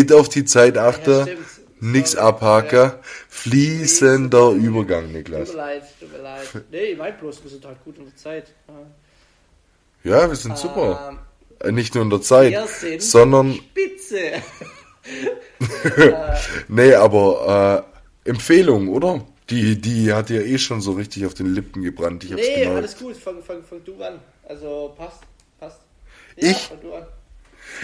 Ich 0.00 0.12
auf 0.12 0.28
die 0.28 0.44
Zeit 0.44 0.76
achten. 0.78 1.26
Ja. 1.26 1.34
Nix 1.80 2.16
abhaken. 2.16 2.76
Ja. 2.78 3.00
Fließender 3.28 4.50
Übergang, 4.52 5.12
Niklas. 5.12 5.48
Tut 5.48 5.56
mir 5.56 5.62
leid, 5.62 5.82
tut 6.00 6.12
mir 6.12 6.18
leid. 6.22 6.46
Nee, 6.70 6.78
ich 6.92 6.98
mein 6.98 7.16
bloß, 7.18 7.42
wir 7.42 7.50
sind 7.50 7.64
halt 7.64 7.82
gut 7.84 7.98
in 7.98 8.04
der 8.06 8.16
Zeit. 8.16 8.52
Ja. 10.04 10.10
Ja, 10.22 10.28
wir 10.28 10.36
sind 10.36 10.56
super. 10.56 11.10
Ähm, 11.10 11.18
Äh, 11.68 11.72
Nicht 11.72 11.94
nur 11.94 12.04
in 12.04 12.10
der 12.10 12.20
Zeit, 12.22 12.54
sondern, 12.98 13.54
Spitze. 13.54 14.42
nee, 16.68 16.94
aber 16.94 17.84
äh, 18.24 18.30
Empfehlung, 18.30 18.88
oder? 18.88 19.24
Die, 19.50 19.80
die 19.80 20.12
hat 20.12 20.28
ja 20.30 20.40
eh 20.40 20.58
schon 20.58 20.80
so 20.80 20.92
richtig 20.92 21.24
auf 21.26 21.34
den 21.34 21.54
Lippen 21.54 21.82
gebrannt. 21.82 22.24
Ich 22.24 22.32
hab's 22.32 22.42
Nee, 22.42 22.54
gemerkt. 22.60 22.76
alles 22.76 22.98
gut, 22.98 23.16
fang, 23.16 23.42
fang, 23.42 23.62
fang 23.62 23.82
du 23.84 23.94
an. 24.02 24.18
Also 24.48 24.94
passt, 24.96 25.20
passt. 25.60 25.80
Ich? 26.36 26.56
Fang 26.68 26.80
du 26.82 26.92
an. 26.94 27.06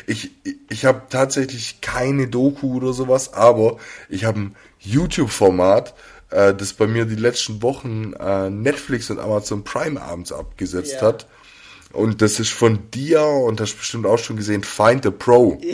Ich, 0.06 0.30
ich, 0.68 0.84
habe 0.84 1.02
tatsächlich 1.10 1.80
keine 1.80 2.28
Doku 2.28 2.76
oder 2.76 2.92
sowas, 2.92 3.32
aber 3.34 3.76
ich 4.08 4.24
habe 4.24 4.40
ein 4.40 4.56
YouTube-Format, 4.80 5.94
äh, 6.30 6.54
das 6.54 6.72
bei 6.72 6.86
mir 6.86 7.04
die 7.04 7.16
letzten 7.16 7.62
Wochen 7.62 8.12
äh, 8.14 8.50
Netflix 8.50 9.10
und 9.10 9.18
Amazon 9.18 9.64
Prime 9.64 10.00
abends 10.00 10.32
abgesetzt 10.32 10.96
Ja. 11.00 11.08
hat. 11.08 11.26
Und 11.92 12.22
das 12.22 12.40
ist 12.40 12.50
von 12.50 12.90
dir, 12.90 13.22
und 13.22 13.60
das 13.60 13.68
hast 13.68 13.74
du 13.74 13.78
bestimmt 13.80 14.06
auch 14.06 14.18
schon 14.18 14.36
gesehen, 14.36 14.64
Find 14.64 15.06
a 15.06 15.10
Pro. 15.10 15.58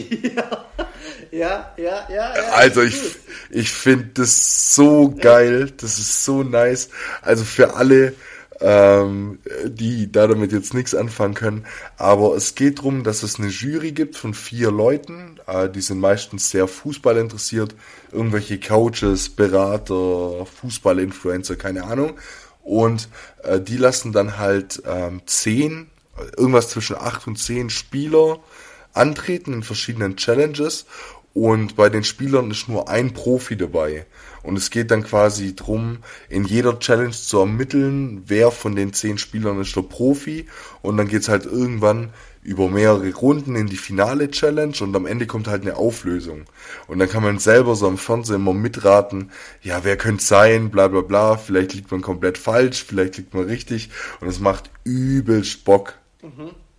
Ja, 1.30 1.74
ja, 1.76 2.06
ja. 2.08 2.08
ja 2.08 2.32
Also 2.52 2.80
ist 2.80 2.94
ich, 2.94 3.02
gut. 3.02 3.16
ich 3.50 3.70
finde 3.70 4.06
das 4.14 4.74
so 4.74 5.10
geil, 5.10 5.70
das 5.76 5.98
ist 5.98 6.24
so 6.24 6.42
nice. 6.42 6.88
Also 7.22 7.44
für 7.44 7.74
alle, 7.74 8.14
ähm, 8.60 9.38
die 9.66 10.10
da 10.10 10.26
damit 10.26 10.52
jetzt 10.52 10.74
nichts 10.74 10.94
anfangen 10.94 11.34
können, 11.34 11.66
aber 11.96 12.34
es 12.34 12.54
geht 12.54 12.78
darum, 12.78 13.04
dass 13.04 13.22
es 13.22 13.38
eine 13.38 13.48
Jury 13.48 13.92
gibt 13.92 14.16
von 14.16 14.34
vier 14.34 14.70
Leuten, 14.70 15.38
äh, 15.46 15.68
die 15.68 15.80
sind 15.80 16.00
meistens 16.00 16.50
sehr 16.50 16.66
Fußball 16.68 17.16
interessiert, 17.18 17.74
irgendwelche 18.12 18.58
Coaches, 18.58 19.28
Berater, 19.28 20.46
Fußballinfluencer, 20.60 21.56
keine 21.56 21.84
Ahnung. 21.84 22.14
Und 22.62 23.08
äh, 23.44 23.60
die 23.60 23.76
lassen 23.76 24.12
dann 24.12 24.38
halt 24.38 24.82
ähm, 24.86 25.22
zehn, 25.24 25.88
irgendwas 26.36 26.68
zwischen 26.68 26.96
acht 26.96 27.26
und 27.26 27.36
zehn 27.36 27.70
Spieler 27.70 28.40
antreten 28.92 29.54
in 29.54 29.62
verschiedenen 29.62 30.16
Challenges 30.16 30.84
und 31.32 31.76
bei 31.76 31.88
den 31.88 32.04
Spielern 32.04 32.50
ist 32.50 32.68
nur 32.68 32.88
ein 32.88 33.12
Profi 33.12 33.56
dabei. 33.56 34.06
Und 34.42 34.56
es 34.56 34.70
geht 34.70 34.90
dann 34.90 35.02
quasi 35.04 35.54
drum, 35.56 35.98
in 36.28 36.44
jeder 36.44 36.78
Challenge 36.78 37.10
zu 37.10 37.38
ermitteln, 37.40 38.22
wer 38.26 38.50
von 38.50 38.76
den 38.76 38.92
zehn 38.92 39.18
Spielern 39.18 39.60
ist 39.60 39.74
der 39.76 39.82
Profi. 39.82 40.46
Und 40.82 40.96
dann 40.96 41.08
geht's 41.08 41.28
halt 41.28 41.44
irgendwann 41.46 42.10
über 42.42 42.68
mehrere 42.68 43.12
Runden 43.14 43.56
in 43.56 43.66
die 43.66 43.76
finale 43.76 44.30
Challenge 44.30 44.72
und 44.80 44.94
am 44.96 45.04
Ende 45.06 45.26
kommt 45.26 45.48
halt 45.48 45.62
eine 45.62 45.76
Auflösung. 45.76 46.44
Und 46.86 46.98
dann 46.98 47.08
kann 47.08 47.22
man 47.22 47.38
selber 47.38 47.74
so 47.74 47.86
am 47.86 47.98
Fernsehen 47.98 48.36
immer 48.36 48.54
mitraten, 48.54 49.30
ja, 49.60 49.80
wer 49.84 49.96
könnte 49.98 50.24
sein, 50.24 50.70
bla 50.70 50.88
bla 50.88 51.02
bla, 51.02 51.36
vielleicht 51.36 51.74
liegt 51.74 51.90
man 51.90 52.00
komplett 52.00 52.38
falsch, 52.38 52.84
vielleicht 52.84 53.18
liegt 53.18 53.34
man 53.34 53.44
richtig. 53.44 53.90
Und 54.20 54.28
es 54.28 54.38
macht 54.40 54.70
übelst 54.84 55.64
Bock. 55.64 55.94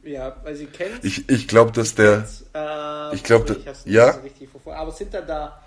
Ja, 0.03 0.37
weil 0.43 0.55
sie 0.55 0.65
kennt. 0.65 1.03
Ich, 1.03 1.29
ich 1.29 1.47
glaube, 1.47 1.71
dass 1.71 1.93
der... 1.93 2.27
Äh, 2.55 3.13
Ich 3.15 3.23
glaub, 3.23 3.41
obwohl 3.41 3.55
da- 3.57 3.61
ich 3.61 3.67
hab's 3.67 3.85
nicht 3.85 3.93
ja. 3.93 4.13
so 4.13 4.19
richtig. 4.21 4.49
Aber 4.65 4.91
sind 4.91 5.13
dann 5.13 5.27
da 5.27 5.61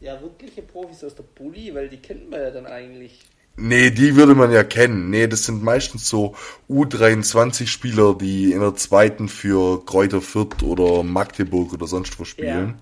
ja 0.00 0.20
wirkliche 0.20 0.62
Profis 0.62 1.02
aus 1.04 1.14
der 1.14 1.24
Bulli? 1.24 1.74
Weil 1.74 1.88
die 1.88 1.98
kennt 1.98 2.30
man 2.30 2.40
ja 2.40 2.50
dann 2.50 2.66
eigentlich. 2.66 3.20
Nee, 3.60 3.90
die 3.90 4.14
würde 4.14 4.36
man 4.36 4.52
ja 4.52 4.62
kennen. 4.62 5.10
Nee, 5.10 5.26
das 5.26 5.44
sind 5.44 5.64
meistens 5.64 6.08
so 6.08 6.36
U23-Spieler, 6.70 8.14
die 8.14 8.52
in 8.52 8.60
der 8.60 8.76
zweiten 8.76 9.28
für 9.28 9.84
Kräuter 9.84 10.20
Fürth 10.22 10.62
oder 10.62 11.02
Magdeburg 11.02 11.72
oder 11.72 11.88
sonst 11.88 12.18
wo 12.20 12.24
spielen. 12.24 12.76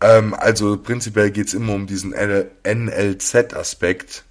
Ähm, 0.00 0.34
also 0.34 0.76
prinzipiell 0.78 1.32
geht's 1.32 1.52
immer 1.52 1.74
um 1.74 1.88
diesen 1.88 2.14
NLZ-Aspekt, 2.64 4.24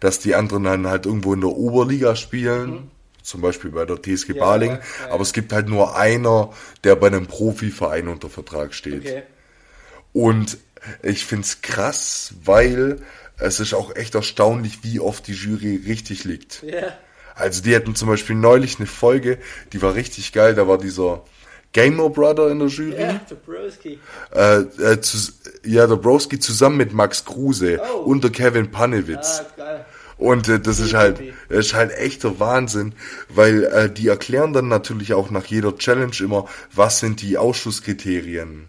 dass 0.00 0.18
die 0.18 0.34
anderen 0.34 0.64
dann 0.64 0.86
halt 0.86 1.06
irgendwo 1.06 1.32
in 1.34 1.40
der 1.40 1.50
Oberliga 1.50 2.16
spielen. 2.16 2.90
Zum 3.22 3.40
Beispiel 3.42 3.70
bei 3.70 3.84
der 3.84 3.96
TSG 4.02 4.30
Mhm. 4.30 4.36
Ja, 4.36 4.44
Baling. 4.44 4.70
ja. 4.72 4.80
Aber 5.10 5.22
es 5.22 5.32
gibt 5.32 5.52
halt 5.52 5.68
nur 5.68 5.96
einer, 5.96 6.52
der 6.84 6.96
bei 6.96 7.06
einem 7.08 7.26
Profiverein 7.26 8.08
unter 8.08 8.28
Vertrag 8.28 8.74
steht. 8.74 9.00
Okay. 9.06 9.22
Und 10.12 10.58
ich 11.02 11.24
find's 11.24 11.62
krass, 11.62 12.34
weil 12.44 12.98
es 13.38 13.60
ist 13.60 13.74
auch 13.74 13.94
echt 13.96 14.14
erstaunlich, 14.14 14.80
wie 14.82 15.00
oft 15.00 15.26
die 15.26 15.32
Jury 15.32 15.82
richtig 15.86 16.24
liegt. 16.24 16.62
Ja. 16.62 16.92
Also 17.34 17.62
die 17.62 17.74
hatten 17.74 17.94
zum 17.94 18.08
Beispiel 18.08 18.36
neulich 18.36 18.78
eine 18.78 18.86
Folge, 18.86 19.38
die 19.72 19.80
war 19.80 19.94
richtig 19.94 20.32
geil, 20.32 20.54
da 20.54 20.68
war 20.68 20.76
dieser 20.78 21.22
Gamer 21.72 22.10
Brother 22.10 22.50
in 22.50 22.58
der 22.58 22.68
Jury. 22.68 23.00
Ja, 23.00 23.20
der 23.30 23.34
Broski. 23.36 23.98
Äh, 24.34 24.60
äh, 24.82 25.00
zu, 25.00 25.32
ja, 25.64 25.86
der 25.86 25.96
Broski 25.96 26.38
zusammen 26.38 26.76
mit 26.76 26.92
Max 26.92 27.24
Kruse 27.24 27.80
Oh. 27.94 27.98
und 28.00 28.24
der 28.24 28.30
Kevin 28.32 28.70
Panewitz. 28.70 29.40
Ah, 29.40 29.46
geil. 29.56 29.84
Und 30.18 30.48
äh, 30.48 30.60
das 30.60 30.80
ist 30.80 30.92
halt, 30.92 31.22
ist 31.48 31.72
halt 31.72 31.92
echter 31.92 32.38
Wahnsinn, 32.40 32.94
weil 33.30 33.64
äh, 33.64 33.90
die 33.90 34.08
erklären 34.08 34.52
dann 34.52 34.68
natürlich 34.68 35.14
auch 35.14 35.30
nach 35.30 35.46
jeder 35.46 35.76
Challenge 35.78 36.12
immer, 36.20 36.46
was 36.74 36.98
sind 37.00 37.22
die 37.22 37.38
Ausschusskriterien. 37.38 38.68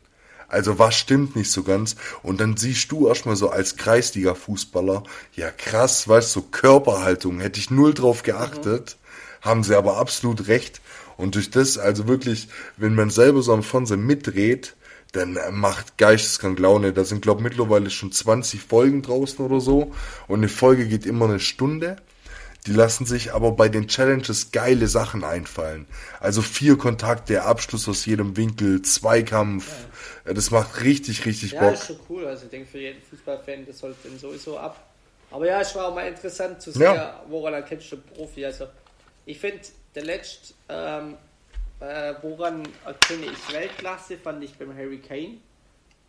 Also 0.52 0.78
was 0.78 0.96
stimmt 0.96 1.38
nicht 1.38 1.50
so 1.50 1.64
ganz. 1.64 1.96
Und 2.24 2.42
dann 2.42 2.58
siehst 2.58 2.92
du 2.92 3.08
erstmal 3.08 3.38
so 3.38 3.50
als 3.50 3.78
Kreisliga-Fußballer, 3.78 5.04
ja 5.34 5.50
krass, 5.50 6.08
weißt 6.08 6.36
du, 6.36 6.42
so 6.42 6.48
Körperhaltung, 6.48 7.40
hätte 7.40 7.60
ich 7.60 7.72
null 7.72 7.94
drauf 7.94 8.24
geachtet, 8.24 8.98
haben 9.42 9.64
sie 9.64 9.76
aber 9.76 9.98
absolut 9.98 10.48
recht. 10.48 10.82
Und 11.16 11.36
durch 11.36 11.52
das, 11.52 11.78
also 11.78 12.08
wirklich, 12.08 12.50
wenn 12.76 12.96
man 12.96 13.10
selber 13.10 13.42
so 13.42 13.54
am 13.54 13.64
Fernsehen 13.64 14.06
mitdreht, 14.06 14.76
dann 15.14 15.38
macht 15.52 15.98
geisteskrank 15.98 16.60
Laune. 16.60 16.92
Da 16.94 17.06
sind, 17.06 17.22
glaube 17.22 17.42
mittlerweile 17.42 17.90
schon 17.90 18.12
20 18.12 18.62
Folgen 18.62 19.02
draußen 19.02 19.44
oder 19.44 19.62
so. 19.62 19.94
Und 20.28 20.40
eine 20.40 20.50
Folge 20.50 20.88
geht 20.88 21.06
immer 21.06 21.26
eine 21.26 21.40
Stunde. 21.40 21.98
Die 22.68 22.74
lassen 22.74 23.06
sich 23.06 23.34
aber 23.34 23.54
bei 23.54 23.70
den 23.70 23.88
Challenges 23.88 24.52
geile 24.52 24.88
Sachen 24.88 25.24
einfallen. 25.24 25.88
Also 26.20 26.42
vier 26.42 26.78
Kontakte, 26.78 27.44
Abschluss 27.44 27.90
aus 27.90 28.06
jedem 28.06 28.38
Winkel, 28.38 28.82
Zweikampf. 28.84 29.68
Äh, 29.68 29.91
Das 30.24 30.52
macht 30.52 30.82
richtig, 30.84 31.26
richtig 31.26 31.52
Ja, 31.54 31.62
Bock. 31.62 31.74
ist 31.74 31.88
schon 31.88 32.00
cool. 32.10 32.28
Also 32.28 32.46
ich 32.46 32.52
denke 32.52 32.68
für 32.70 32.80
jeden 32.80 33.02
Fußballfan, 33.02 33.66
das 33.66 33.80
sollte 33.80 34.08
dann 34.08 34.18
sowieso 34.20 34.58
ab. 34.58 34.88
Aber 35.32 35.46
ja, 35.48 35.62
es 35.62 35.74
war 35.76 35.88
auch 35.88 35.96
mal 35.96 36.08
interessant 36.08 36.62
zu 36.62 36.72
sehen, 36.72 36.82
Ja. 36.82 37.24
woran 37.30 37.54
erkennst 37.54 37.92
du 37.92 37.96
einen 37.96 38.06
Profi. 38.06 38.46
Also 38.46 38.68
ich 39.26 39.40
finde, 39.40 39.62
der 39.96 40.04
letzte, 40.04 40.54
ähm, 40.70 41.18
äh, 41.80 42.14
woran 42.22 42.64
erkenne 42.86 43.26
ich 43.28 43.54
Weltklasse, 43.54 44.18
fand 44.18 44.44
ich 44.44 44.54
beim 44.56 44.76
Harry 44.76 45.00
Kane. 45.00 45.38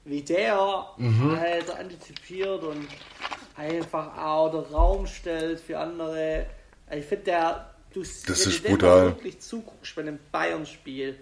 Wie 0.04 0.20
der 0.22 0.86
Mhm. 0.96 1.38
halt 1.38 1.70
antizipiert 1.70 2.62
und 2.64 2.88
einfach 3.56 4.16
auch 4.18 4.50
den 4.50 4.74
Raum 4.74 5.06
stellt 5.06 5.60
für 5.60 5.78
andere. 5.78 6.46
Ich 6.90 7.04
finde, 7.06 7.24
der, 7.24 7.70
du, 7.94 8.00
Das 8.00 8.26
wenn 8.26 8.52
ist 8.52 8.64
brutal. 8.64 9.06
wirklich 9.06 9.40
zuguckst 9.40 9.94
bei 9.94 10.02
einem 10.02 10.18
Bayern-Spiel, 10.32 11.18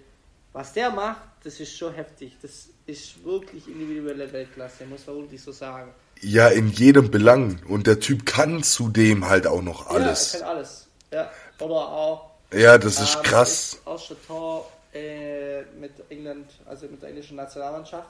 was 0.53 0.73
der 0.73 0.91
macht, 0.91 1.21
das 1.43 1.59
ist 1.59 1.77
schon 1.77 1.93
heftig. 1.93 2.37
Das 2.41 2.67
ist 2.85 3.23
wirklich 3.23 3.67
individuelle 3.67 4.31
Weltklasse, 4.31 4.85
muss 4.85 5.07
man 5.07 5.17
wirklich 5.17 5.41
so 5.41 5.51
sagen. 5.51 5.91
Ja, 6.21 6.49
in 6.49 6.69
jedem 6.69 7.09
Belang. 7.09 7.61
Und 7.67 7.87
der 7.87 7.99
Typ 7.99 8.25
kann 8.25 8.63
zudem 8.63 9.27
halt 9.27 9.47
auch 9.47 9.61
noch 9.61 9.87
alles. 9.87 10.33
Ja, 10.33 10.39
er 10.39 10.45
kann 10.45 10.57
alles. 10.57 10.87
Ja, 11.11 11.31
oder 11.59 11.75
auch. 11.75 12.31
Ja, 12.53 12.77
das 12.77 12.99
ist 12.99 13.15
ähm, 13.15 13.23
krass. 13.23 13.73
Ist 13.73 13.87
auch 13.87 13.99
schon 13.99 14.17
Tor 14.27 14.71
äh, 14.93 15.61
mit 15.79 15.91
England, 16.09 16.51
also 16.65 16.85
mit 16.87 17.01
der 17.01 17.09
englischen 17.09 17.37
Nationalmannschaft. 17.37 18.09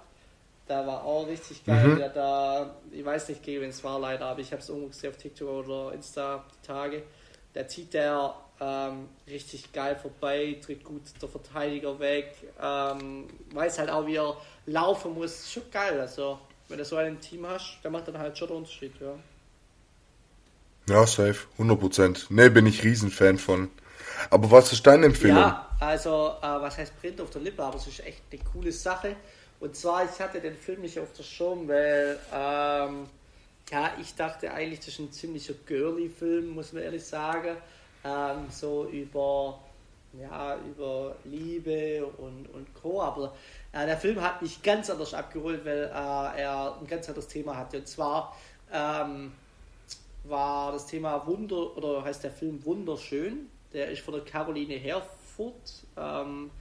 Da 0.67 0.85
war 0.87 1.03
auch 1.03 1.27
richtig 1.27 1.65
geil. 1.65 1.87
Mhm. 1.87 1.97
Der 1.97 2.09
da, 2.09 2.75
ich 2.91 3.03
weiß 3.03 3.29
nicht, 3.29 3.43
gegen 3.43 3.61
wen 3.61 3.69
es 3.69 3.83
war 3.83 3.99
leider, 3.99 4.25
aber 4.25 4.39
ich 4.39 4.51
habe 4.51 4.61
es 4.61 4.69
irgendwo 4.69 4.87
gesehen 4.87 5.11
auf 5.11 5.17
TikTok 5.17 5.47
oder 5.65 5.93
Insta 5.93 6.43
die 6.51 6.67
Tage. 6.67 7.03
Da 7.53 7.67
zieht 7.67 7.93
der 7.93 8.33
ähm, 8.61 9.09
richtig 9.27 9.73
geil 9.73 9.95
vorbei, 9.99 10.57
tritt 10.63 10.83
gut 10.83 11.01
der 11.19 11.27
Verteidiger 11.27 11.99
weg, 11.99 12.35
ähm, 12.61 13.27
weiß 13.53 13.79
halt 13.79 13.89
auch, 13.89 14.05
wie 14.05 14.17
er 14.17 14.37
laufen 14.67 15.15
muss. 15.15 15.51
Schon 15.51 15.63
geil. 15.71 15.99
Also, 15.99 16.39
wenn 16.69 16.77
du 16.77 16.85
so 16.85 16.95
ein 16.95 17.19
Team 17.19 17.47
hast, 17.47 17.79
der 17.83 17.89
macht 17.89 18.07
dann 18.07 18.19
halt 18.19 18.37
schon 18.37 18.49
den 18.49 18.57
Unterschied, 18.57 18.93
ja. 19.01 19.15
Ja, 20.87 21.07
safe, 21.07 21.47
100%. 21.57 22.27
Ne, 22.29 22.51
bin 22.51 22.67
ich 22.67 22.83
Riesenfan 22.83 23.37
von. 23.37 23.69
Aber 24.29 24.51
was 24.51 24.71
ist 24.71 24.85
deine 24.85 25.07
Empfehlung? 25.07 25.37
Ja, 25.37 25.69
also, 25.79 26.35
äh, 26.41 26.43
was 26.43 26.77
heißt 26.77 26.99
Print 27.01 27.19
auf 27.21 27.31
der 27.31 27.41
Lippe, 27.41 27.63
aber 27.63 27.77
es 27.77 27.87
ist 27.87 28.05
echt 28.05 28.21
eine 28.31 28.41
coole 28.43 28.71
Sache. 28.71 29.15
Und 29.59 29.75
zwar, 29.75 30.05
ich 30.05 30.19
hatte 30.19 30.39
den 30.39 30.55
Film 30.55 30.81
nicht 30.81 30.99
auf 30.99 31.11
der 31.13 31.23
Schirm, 31.23 31.67
weil, 31.67 32.19
ähm, 32.33 33.07
ja, 33.71 33.91
ich 33.99 34.13
dachte 34.15 34.51
eigentlich, 34.51 34.79
das 34.79 34.89
ist 34.89 34.99
ein 34.99 35.11
ziemlicher 35.11 35.53
girly-Film, 35.65 36.49
muss 36.49 36.73
man 36.73 36.83
ehrlich 36.83 37.05
sagen. 37.05 37.57
Ähm, 38.03 38.47
so 38.49 38.87
über, 38.87 39.59
ja, 40.19 40.57
über 40.57 41.15
Liebe 41.23 42.05
und, 42.17 42.47
und 42.53 42.73
Co. 42.73 43.01
Aber 43.01 43.35
äh, 43.71 43.85
der 43.85 43.97
Film 43.97 44.21
hat 44.21 44.41
mich 44.41 44.61
ganz 44.63 44.89
anders 44.89 45.13
abgeholt, 45.13 45.63
weil 45.65 45.83
äh, 45.83 46.41
er 46.41 46.77
ein 46.79 46.87
ganz 46.87 47.07
anderes 47.07 47.27
Thema 47.27 47.55
hatte. 47.55 47.77
Und 47.77 47.87
zwar 47.87 48.35
ähm, 48.71 49.31
war 50.23 50.71
das 50.71 50.87
Thema 50.87 51.25
Wunder, 51.25 51.77
oder 51.77 52.03
heißt 52.03 52.23
der 52.23 52.31
Film 52.31 52.63
Wunderschön. 52.65 53.49
Der 53.73 53.89
ist 53.89 54.01
von 54.01 54.13
der 54.15 54.23
Caroline 54.23 54.75
Herfurth. 54.75 55.83
Ähm, 55.97 56.51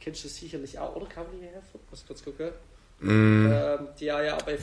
kennst 0.00 0.24
du 0.24 0.28
sicherlich 0.28 0.78
auch, 0.78 0.96
oder 0.96 1.06
Caroline 1.06 1.46
Herfurth? 1.46 1.82
Muss 1.90 2.04
kurz 2.06 2.24
gucken. 2.24 2.50
Mm. 2.98 3.52
Ähm, 3.52 3.88
die 4.00 4.06
ja, 4.06 4.22
ja 4.22 4.38
bei 4.44 4.56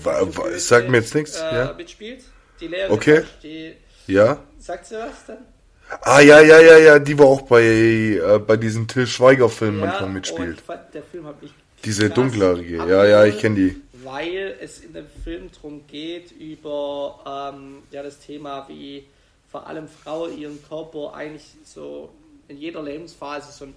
Sagt 0.57 0.89
mir 0.89 0.97
jetzt 0.97 1.13
nichts. 1.13 1.37
Äh, 1.37 1.55
ja. 1.55 1.73
Mitspielt. 1.73 2.23
Die 2.59 2.67
Lehrerin. 2.67 2.95
Okay. 2.95 3.23
Die, 3.41 3.75
ja. 4.07 4.39
Sagt 4.59 4.87
sie 4.87 4.95
was 4.95 5.25
dann? 5.27 5.52
Ah, 6.01 6.19
ja, 6.19 6.41
ja, 6.41 6.59
ja, 6.59 6.77
ja, 6.77 6.99
die 6.99 7.17
war 7.17 7.27
auch 7.27 7.41
bei, 7.41 7.63
äh, 7.63 8.39
bei 8.39 8.57
diesem 8.57 8.87
Till 8.87 9.07
Schweiger-Film 9.07 9.79
ja, 9.79 9.85
manchmal 9.85 10.09
mitspielt. 10.09 10.61
Fand, 10.61 10.93
der 10.93 11.03
Film 11.03 11.25
hat 11.25 11.41
mich 11.41 11.51
Diese 11.83 12.09
dunklere, 12.09 12.61
ja, 12.63 13.05
ja, 13.05 13.25
ich 13.25 13.39
kenne 13.39 13.55
die. 13.55 13.81
Weil 14.03 14.57
es 14.59 14.79
in 14.79 14.93
dem 14.93 15.07
Film 15.23 15.49
darum 15.53 15.87
geht, 15.87 16.31
über 16.31 17.53
ähm, 17.55 17.83
ja, 17.91 18.03
das 18.03 18.19
Thema, 18.19 18.67
wie 18.67 19.05
vor 19.49 19.67
allem 19.67 19.87
Frauen 19.87 20.37
ihren 20.37 20.61
Körper 20.67 21.13
eigentlich 21.13 21.45
so 21.63 22.09
in 22.47 22.57
jeder 22.57 22.83
Lebensphase 22.83 23.51
so 23.51 23.67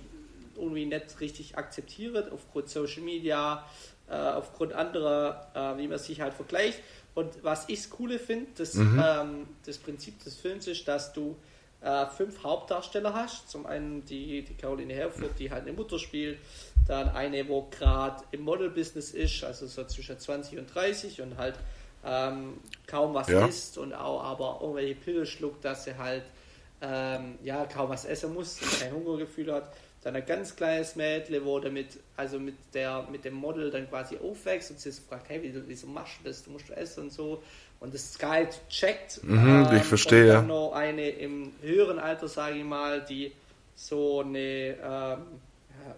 irgendwie 0.56 0.86
nicht 0.86 1.20
richtig 1.20 1.56
akzeptiert, 1.56 2.32
aufgrund 2.32 2.68
Social 2.68 3.02
Media, 3.02 3.64
äh, 4.08 4.14
aufgrund 4.14 4.72
anderer, 4.72 5.48
äh, 5.54 5.78
wie 5.78 5.88
man 5.88 5.98
sich 5.98 6.20
halt 6.20 6.34
vergleicht. 6.34 6.80
Und 7.14 7.32
was 7.42 7.64
ich 7.68 7.88
Coole 7.90 8.18
finde, 8.18 8.46
das, 8.56 8.74
mhm. 8.74 9.02
ähm, 9.04 9.46
das 9.64 9.78
Prinzip 9.78 10.22
des 10.22 10.36
Films 10.36 10.66
ist, 10.66 10.86
dass 10.86 11.12
du 11.12 11.36
äh, 11.82 12.06
fünf 12.06 12.42
Hauptdarsteller 12.42 13.14
hast. 13.14 13.50
Zum 13.50 13.66
einen 13.66 14.04
die, 14.04 14.42
die 14.42 14.54
Caroline 14.54 14.94
Herfurth, 14.94 15.38
die 15.38 15.50
halt 15.50 15.62
eine 15.62 15.72
Mutter 15.72 15.98
spielt, 15.98 16.38
dann 16.86 17.08
eine, 17.08 17.48
wo 17.48 17.62
gerade 17.70 18.22
im 18.30 18.42
Model-Business 18.42 19.10
ist, 19.10 19.44
also 19.44 19.66
so 19.66 19.84
zwischen 19.84 20.18
20 20.18 20.58
und 20.58 20.74
30 20.74 21.20
und 21.22 21.36
halt 21.36 21.56
ähm, 22.04 22.60
kaum 22.86 23.14
was 23.14 23.28
ja. 23.28 23.46
isst 23.46 23.78
und 23.78 23.92
auch 23.92 24.22
aber 24.22 24.58
irgendwelche 24.60 24.94
Pillen 24.94 25.26
schluckt, 25.26 25.64
dass 25.64 25.84
sie 25.84 25.96
halt 25.96 26.22
ähm, 26.80 27.38
ja 27.42 27.64
kaum 27.66 27.88
was 27.88 28.04
essen 28.04 28.34
muss 28.34 28.60
und 28.62 28.80
kein 28.80 28.92
Hungergefühl 28.92 29.52
hat. 29.52 29.72
Dann 30.02 30.14
ein 30.14 30.24
ganz 30.24 30.54
kleines 30.54 30.94
Mädle, 30.94 31.44
wo 31.44 31.58
damit, 31.58 31.98
also 32.16 32.38
mit 32.38 32.54
der, 32.74 33.08
mit 33.10 33.24
dem 33.24 33.34
Model 33.34 33.72
dann 33.72 33.88
quasi 33.88 34.16
aufwächst 34.18 34.70
und 34.70 34.78
sie 34.78 34.92
fragt, 34.92 35.28
hey, 35.30 35.40
wieso, 35.42 35.62
wieso 35.66 35.88
machst 35.88 36.20
du 36.20 36.28
das? 36.28 36.44
Du 36.44 36.50
musst 36.50 36.70
essen 36.70 37.04
und 37.04 37.12
so. 37.12 37.42
Und 37.80 37.94
das 37.94 38.14
Sky 38.14 38.46
checkt. 38.68 39.22
Mhm, 39.22 39.66
ähm, 39.70 39.76
ich 39.76 39.82
verstehe. 39.82 40.28
Dann 40.28 40.46
noch 40.46 40.72
eine 40.72 41.08
im 41.10 41.52
höheren 41.60 41.98
Alter, 41.98 42.28
sage 42.28 42.56
ich 42.56 42.64
mal, 42.64 43.04
die 43.04 43.32
so 43.74 44.20
eine 44.20 44.76
ähm, 44.82 45.18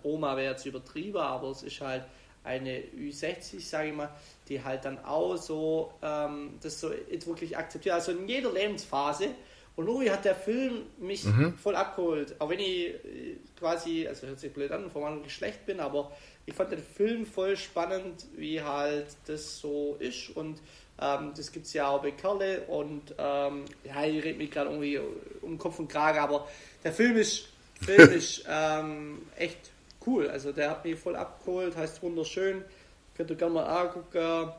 Oma 0.02 0.36
wäre 0.36 0.52
jetzt 0.52 0.66
übertrieben, 0.66 1.18
aber 1.18 1.50
es 1.50 1.62
ist 1.62 1.80
halt 1.80 2.04
eine 2.44 2.80
Ü60, 2.80 3.60
sage 3.60 3.90
ich 3.90 3.94
mal, 3.94 4.10
die 4.48 4.62
halt 4.62 4.84
dann 4.84 5.04
auch 5.04 5.36
so 5.36 5.92
ähm, 6.02 6.58
das 6.60 6.80
so 6.80 6.90
wirklich 6.90 7.56
akzeptiert. 7.56 7.94
Also 7.94 8.12
in 8.12 8.28
jeder 8.28 8.52
Lebensphase. 8.52 9.28
Und 9.76 9.86
irgendwie 9.86 10.10
hat 10.10 10.24
der 10.24 10.34
Film 10.34 10.86
mich 10.98 11.24
mhm. 11.24 11.54
voll 11.56 11.76
abgeholt. 11.76 12.34
Auch 12.40 12.50
wenn 12.50 12.58
ich 12.58 12.88
äh, 12.88 13.36
quasi, 13.56 14.08
also 14.08 14.26
hört 14.26 14.40
sich 14.40 14.52
blöd 14.52 14.72
an, 14.72 14.90
von 14.90 15.02
meinem 15.02 15.22
Geschlecht 15.22 15.66
bin, 15.66 15.78
aber 15.78 16.10
ich 16.46 16.54
fand 16.54 16.72
den 16.72 16.82
Film 16.82 17.24
voll 17.24 17.56
spannend, 17.56 18.26
wie 18.36 18.60
halt 18.60 19.06
das 19.26 19.60
so 19.60 19.96
ist. 20.00 20.30
Und 20.30 20.58
ähm, 21.00 21.32
das 21.36 21.52
gibt 21.52 21.66
es 21.66 21.72
ja 21.72 21.88
auch 21.88 22.02
bei 22.02 22.10
Kerle 22.10 22.62
und 22.62 23.14
ähm, 23.18 23.64
ja, 23.84 24.04
ich 24.04 24.24
rede 24.24 24.38
mich 24.38 24.50
gerade 24.50 24.70
irgendwie 24.70 25.00
um 25.42 25.58
Kopf 25.58 25.78
und 25.78 25.88
Kragen, 25.88 26.18
aber 26.18 26.48
der 26.82 26.92
Film 26.92 27.16
ist, 27.16 27.48
Film 27.80 28.10
ist 28.10 28.44
ähm, 28.48 29.22
echt 29.36 29.70
cool. 30.06 30.28
Also 30.28 30.52
der 30.52 30.70
hat 30.70 30.84
mich 30.84 30.98
voll 30.98 31.16
abgeholt, 31.16 31.76
heißt 31.76 32.02
wunderschön. 32.02 32.64
Könnt 33.16 33.30
ihr 33.30 33.36
gerne 33.36 33.54
mal 33.54 33.64
angucken. 33.64 34.52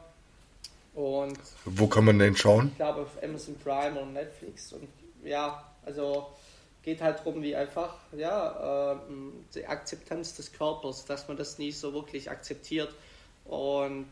Und 0.94 1.40
Wo 1.66 1.88
kann 1.88 2.06
man 2.06 2.20
den 2.20 2.36
schauen? 2.36 2.70
Ich 2.70 2.78
glaube 2.78 3.02
auf 3.02 3.24
Amazon 3.24 3.56
Prime 3.64 4.00
und 4.00 4.14
Netflix. 4.14 4.74
Und 4.74 4.88
ja, 5.24 5.64
also 5.86 6.28
geht 6.84 7.02
halt 7.02 7.20
darum, 7.20 7.42
wie 7.42 7.56
einfach 7.56 7.96
ja, 8.18 8.94
ähm, 8.94 9.46
die 9.54 9.66
Akzeptanz 9.66 10.36
des 10.36 10.52
Körpers, 10.52 11.06
dass 11.06 11.28
man 11.28 11.38
das 11.38 11.58
nicht 11.58 11.78
so 11.78 11.94
wirklich 11.94 12.30
akzeptiert. 12.30 12.94
Und 13.46 14.08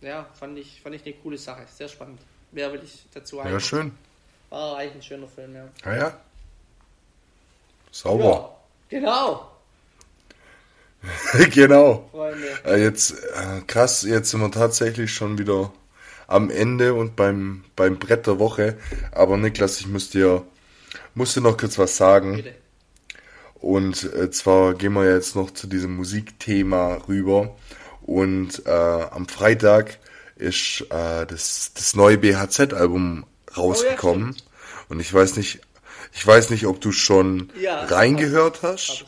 ja, 0.00 0.26
fand 0.38 0.58
ich, 0.58 0.80
fand 0.82 0.94
ich 0.94 1.04
eine 1.04 1.14
coole 1.14 1.38
Sache. 1.38 1.62
Sehr 1.72 1.88
spannend. 1.88 2.20
Mehr 2.52 2.72
will 2.72 2.80
ich 2.82 3.06
dazu 3.12 3.40
eigentlich. 3.40 3.52
Ja, 3.52 3.60
schön. 3.60 3.92
War 4.50 4.76
eigentlich 4.76 4.94
ein 4.96 5.02
schöner 5.02 5.28
Film, 5.28 5.54
ja. 5.54 5.64
Ja, 5.64 5.70
ah, 5.84 5.96
ja. 5.96 6.20
Sauber. 7.90 8.56
Ja, 8.90 8.98
genau. 8.98 9.52
genau. 11.52 12.08
Freunde. 12.10 12.46
Äh, 12.64 12.82
jetzt, 12.82 13.12
äh, 13.12 13.60
krass, 13.66 14.02
jetzt 14.02 14.30
sind 14.30 14.40
wir 14.40 14.50
tatsächlich 14.50 15.12
schon 15.12 15.38
wieder 15.38 15.72
am 16.26 16.50
Ende 16.50 16.94
und 16.94 17.16
beim, 17.16 17.64
beim 17.74 17.98
Brett 17.98 18.26
der 18.26 18.38
Woche. 18.38 18.76
Aber 19.12 19.36
Niklas, 19.36 19.80
ich 19.80 19.86
muss 19.86 20.10
dir, 20.10 20.44
muss 21.14 21.34
dir 21.34 21.40
noch 21.40 21.56
kurz 21.56 21.78
was 21.78 21.96
sagen. 21.96 22.36
Bitte. 22.36 22.54
Und 23.54 24.04
äh, 24.14 24.30
zwar 24.30 24.74
gehen 24.74 24.92
wir 24.92 25.10
jetzt 25.10 25.34
noch 25.34 25.50
zu 25.50 25.66
diesem 25.66 25.96
Musikthema 25.96 26.96
rüber. 27.08 27.56
Und 28.06 28.64
äh, 28.66 28.70
am 28.70 29.26
Freitag 29.28 29.98
ist 30.36 30.82
äh, 30.90 31.26
das, 31.26 31.72
das 31.74 31.96
neue 31.96 32.18
BHZ-Album 32.18 33.26
rausgekommen. 33.56 34.30
Oh, 34.30 34.36
ja, 34.36 34.84
und 34.88 35.00
ich 35.00 35.12
weiß 35.12 35.36
nicht, 35.36 35.60
ich 36.12 36.26
weiß 36.26 36.50
nicht, 36.50 36.66
ob 36.66 36.80
du 36.80 36.92
schon 36.92 37.50
ja, 37.60 37.84
reingehört 37.84 38.62
hast. 38.62 39.06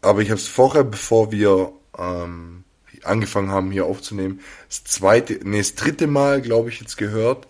Aber 0.00 0.22
ich 0.22 0.30
habe 0.30 0.40
es 0.40 0.48
vorher, 0.48 0.82
bevor 0.82 1.30
wir 1.30 1.72
ähm, 1.98 2.64
angefangen 3.04 3.50
haben, 3.50 3.70
hier 3.70 3.84
aufzunehmen, 3.84 4.40
das 4.68 4.84
zweite, 4.84 5.38
nee, 5.42 5.58
das 5.58 5.74
dritte 5.74 6.06
Mal, 6.06 6.40
glaube 6.40 6.70
ich, 6.70 6.80
jetzt 6.80 6.96
gehört. 6.96 7.46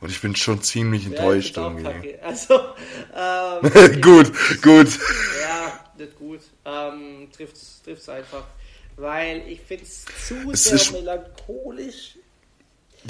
Und 0.00 0.10
ich 0.10 0.20
bin 0.20 0.36
schon 0.36 0.60
ziemlich 0.60 1.06
enttäuscht 1.06 1.56
ja, 1.56 1.66
irgendwie. 1.66 2.18
Also, 2.20 2.60
ähm, 3.16 4.00
gut, 4.02 4.32
gut. 4.60 4.88
Ja, 5.40 5.80
nicht 5.96 6.18
gut. 6.18 6.40
Ähm, 6.66 7.28
trifft's, 7.34 7.80
trifft's 7.82 8.08
einfach 8.10 8.44
weil 8.96 9.48
ich 9.48 9.60
finde 9.60 9.84
es 9.84 10.04
zu 10.26 10.54
sehr 10.54 10.92
melancholisch. 10.92 12.18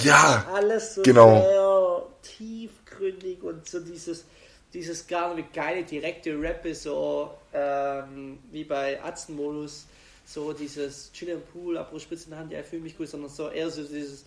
Ja, 0.03 0.47
alles 0.53 0.97
so 0.97 1.03
genau. 1.03 1.41
sehr 1.41 2.07
tiefgründig 2.23 3.43
und 3.43 3.69
so 3.69 3.81
dieses, 3.81 4.25
dieses 4.73 5.07
gar 5.07 5.35
nicht 5.35 5.53
geile 5.53 5.85
direkte 5.85 6.37
Rappe, 6.41 6.75
so 6.75 7.31
ähm, 7.53 8.39
wie 8.51 8.65
bei 8.65 9.01
Atzenmodus, 9.03 9.87
so 10.27 10.53
dieses 10.53 11.13
Chill 11.13 11.29
im 11.29 11.43
Pool, 11.43 11.79
Abrissspitze 11.79 12.25
in 12.25 12.31
der 12.31 12.39
Hand, 12.41 12.53
ja, 12.53 12.63
fühle 12.63 12.83
mich 12.83 12.97
gut, 12.97 13.09
sondern 13.09 13.31
so 13.31 13.49
eher 13.51 13.71
so 13.71 13.85
dieses 13.85 14.25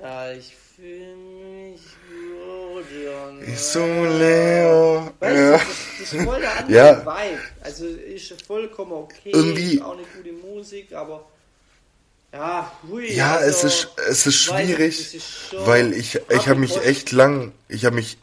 ja, 0.00 0.32
ich 0.32 0.54
fühle 0.74 1.16
mich 1.16 1.80
gut, 2.08 2.84
Junge. 2.92 3.56
So 3.56 3.84
Leo. 3.84 5.10
Weißt 5.18 5.36
ja. 5.36 5.58
du, 5.58 6.02
ist 6.02 6.24
voll 6.24 6.40
der 6.40 6.56
andere 6.58 6.76
ja. 6.76 7.00
Vibe. 7.00 7.40
Also 7.62 7.86
ist 7.86 8.42
vollkommen 8.42 8.92
okay. 8.92 9.30
Irgendwie. 9.32 9.74
Ist 9.74 9.82
auch 9.82 9.92
eine 9.92 10.02
gute 10.16 10.32
Musik, 10.32 10.92
aber 10.92 11.24
ja, 12.32 12.70
hui, 12.88 13.12
Ja, 13.12 13.36
also, 13.36 13.66
es 13.66 13.74
ist 13.74 13.88
es 14.08 14.26
ist 14.26 14.42
schwierig, 14.42 15.14
ist 15.14 15.54
weil 15.66 15.92
ich 15.94 16.20
ich 16.28 16.46
habe 16.48 16.60
mich 16.60 16.76
echt 16.84 17.10
lang, 17.12 17.52
ich 17.68 17.86
habe 17.86 17.96
mich 17.96 18.18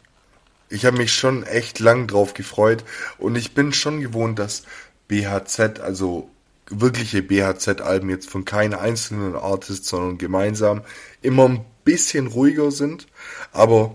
ich 0.68 0.84
habe 0.84 0.96
mich 0.96 1.12
schon 1.12 1.42
echt 1.44 1.80
lang 1.80 2.06
drauf 2.06 2.32
gefreut 2.34 2.84
und 3.18 3.36
ich 3.36 3.52
bin 3.52 3.72
schon 3.72 4.00
gewohnt, 4.00 4.38
dass 4.38 4.62
BHZ 5.08 5.80
also 5.80 6.30
wirkliche 6.70 7.22
BHZ-Alben 7.22 8.10
jetzt 8.10 8.28
von 8.28 8.44
keinem 8.44 8.78
einzelnen 8.78 9.36
Artist, 9.36 9.86
sondern 9.86 10.18
gemeinsam 10.18 10.82
immer 11.22 11.48
ein 11.48 11.64
bisschen 11.84 12.26
ruhiger 12.26 12.70
sind. 12.70 13.06
Aber 13.52 13.94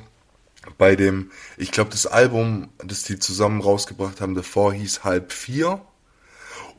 bei 0.77 0.95
dem, 0.95 1.31
ich 1.57 1.71
glaube, 1.71 1.89
das 1.89 2.05
Album, 2.07 2.69
das 2.83 3.03
die 3.03 3.19
zusammen 3.19 3.61
rausgebracht 3.61 4.21
haben, 4.21 4.35
davor 4.35 4.73
hieß 4.73 5.03
Halb 5.03 5.31
Vier. 5.33 5.81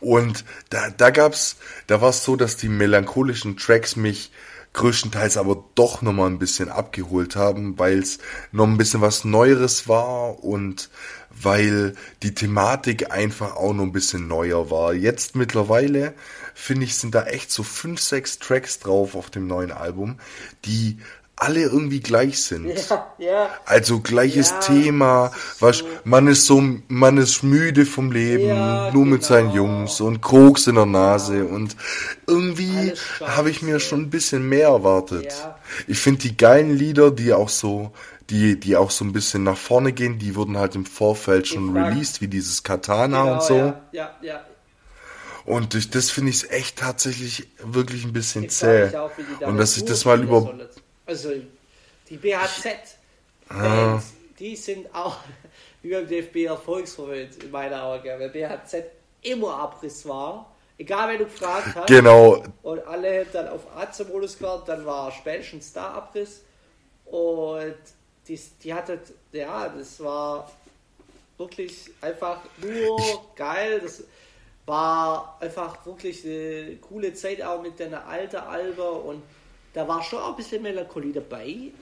Und 0.01 0.45
da, 0.70 0.90
da 0.90 1.11
gab's, 1.11 1.57
da 1.86 2.01
war 2.01 2.11
es 2.11 2.24
so, 2.24 2.36
dass 2.36 2.57
die 2.57 2.68
melancholischen 2.68 3.57
Tracks 3.57 3.95
mich 3.97 4.32
größtenteils 4.72 5.36
aber 5.36 5.64
doch 5.74 6.03
nochmal 6.03 6.30
ein 6.30 6.38
bisschen 6.38 6.70
abgeholt 6.70 7.36
haben, 7.36 7.78
weil 7.78 7.99
es 7.99 8.18
noch 8.53 8.66
ein 8.66 8.78
bisschen 8.78 9.01
was 9.01 9.24
Neueres 9.24 9.86
war 9.86 10.43
und 10.43 10.88
weil 11.43 11.95
die 12.22 12.34
Thematik 12.34 13.11
einfach 13.12 13.57
auch 13.57 13.72
noch 13.74 13.84
ein 13.84 13.93
bisschen 13.93 14.28
neuer 14.28 14.70
war. 14.70 14.95
Jetzt 14.95 15.36
mittlerweile, 15.36 16.14
finde 16.55 16.84
ich, 16.84 16.97
sind 16.97 17.14
da 17.14 17.24
echt 17.24 17.51
so 17.51 17.62
fünf, 17.62 18.01
sechs 18.01 18.38
Tracks 18.38 18.78
drauf 18.78 19.14
auf 19.14 19.30
dem 19.30 19.47
neuen 19.47 19.72
Album, 19.72 20.18
die 20.64 20.99
alle 21.36 21.62
irgendwie 21.62 22.01
gleich 22.01 22.40
sind. 22.43 22.66
Ja, 22.90 23.07
ja. 23.18 23.51
Also 23.64 24.01
gleiches 24.01 24.51
Ja, 24.51 24.61
Thema, 24.61 25.32
so. 25.59 25.66
was 25.66 25.84
man 26.05 26.28
ist 26.28 26.47
so 26.47 26.62
man 26.88 27.16
ist 27.16 27.43
müde 27.43 27.84
vom 27.84 28.12
Leben, 28.12 28.93
nur 28.93 29.07
mit 29.07 29.24
seinen 29.24 29.51
genau. 29.53 29.64
Jungs 29.64 30.01
und 30.01 30.20
Koks 30.20 30.66
in 30.66 30.76
der 30.76 30.86
Nase 30.86 31.45
und 31.47 31.76
irgendwie 32.26 32.93
habe 33.20 33.51
ich 33.51 33.62
mir 33.62 33.80
schon 33.80 34.03
ein 34.03 34.11
bisschen 34.11 34.49
mehr 34.49 34.68
erwartet. 34.68 35.34
Ich 35.86 35.99
finde 35.99 36.20
die 36.20 36.36
geilen 36.36 36.76
Lieder, 36.76 37.11
die 37.11 37.32
auch 37.32 37.49
so 37.49 37.93
die 38.30 38.58
die 38.58 38.76
auch 38.76 38.90
so 38.90 39.04
ein 39.04 39.12
bisschen 39.12 39.42
nach 39.42 39.56
vorne 39.56 39.92
gehen, 39.92 40.18
die 40.18 40.34
wurden 40.36 40.56
halt 40.58 40.74
im 40.74 40.86
Vorfeld 40.86 41.46
schon 41.48 41.72
frag- 41.72 41.92
released, 41.92 42.20
wie 42.20 42.28
dieses 42.28 42.62
Katana 42.62 43.22
Genau, 43.22 43.32
und 43.34 43.42
so. 43.42 43.56
Ja, 43.56 43.80
ja, 43.92 44.10
ja. 44.22 44.46
Und 45.44 45.74
durch 45.74 45.90
das 45.90 46.10
finde 46.10 46.30
ich 46.30 46.36
es 46.44 46.50
echt 46.50 46.78
tatsächlich 46.78 47.48
wirklich 47.58 48.04
ein 48.04 48.12
bisschen 48.12 48.44
Ich 48.44 48.50
zäh. 48.52 48.96
auch, 48.96 49.10
Und 49.40 49.56
dass 49.58 49.76
ich 49.76 49.84
das 49.84 50.04
mal 50.04 50.22
über 50.22 50.40
sollen. 50.42 50.68
Also, 51.06 51.30
die 52.08 52.16
BHZ, 52.16 52.66
Ah. 53.48 54.00
Die 54.38 54.56
sind 54.56 54.86
auch 54.94 55.18
wie 55.82 55.90
beim 55.90 56.06
DFB 56.06 56.44
erfolgsverwöhnt 56.46 57.42
in 57.42 57.50
meiner 57.50 57.82
Augen. 57.82 58.04
Weil 58.06 58.30
BHZ 58.30 58.84
immer 59.22 59.56
Abriss 59.56 60.06
war. 60.06 60.50
Egal, 60.78 61.10
wer 61.10 61.18
du 61.18 61.24
gefragt 61.24 61.74
hast. 61.74 61.86
genau, 61.88 62.42
Und 62.62 62.86
alle 62.86 63.26
dann 63.26 63.48
auf 63.48 63.66
AC-Modus 63.76 64.38
gewartet, 64.38 64.68
dann 64.68 64.86
war 64.86 65.10
spätestens 65.12 65.72
da 65.72 65.90
Abriss. 65.90 66.42
Und 67.04 67.74
die, 68.28 68.40
die 68.62 68.72
hatte, 68.74 69.00
ja, 69.32 69.68
das 69.68 70.00
war 70.02 70.50
wirklich 71.38 71.90
einfach 72.00 72.40
nur 72.58 73.24
geil. 73.36 73.80
Das 73.80 74.04
war 74.66 75.36
einfach 75.40 75.84
wirklich 75.84 76.24
eine 76.24 76.76
coole 76.76 77.12
Zeit 77.14 77.42
auch 77.42 77.60
mit 77.62 77.78
deiner 77.80 78.06
alten 78.06 78.36
Albe 78.36 78.90
und 78.90 79.22
da 79.74 79.88
war 79.88 80.02
schon 80.02 80.20
auch 80.20 80.30
ein 80.30 80.36
bisschen 80.36 80.62
Melancholie 80.62 81.12
dabei, 81.12 81.46
ähm, 81.46 81.72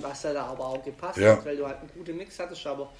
was 0.00 0.22
ja 0.22 0.32
da 0.34 0.44
aber 0.44 0.66
auch 0.66 0.84
gepasst 0.84 1.18
Ja. 1.18 1.32
hat, 1.36 1.44
weil 1.44 1.56
du 1.56 1.66
halt 1.66 1.78
einen 1.78 1.90
guten 1.94 2.16
Mix 2.16 2.38
hattest, 2.38 2.66
aber 2.66 2.90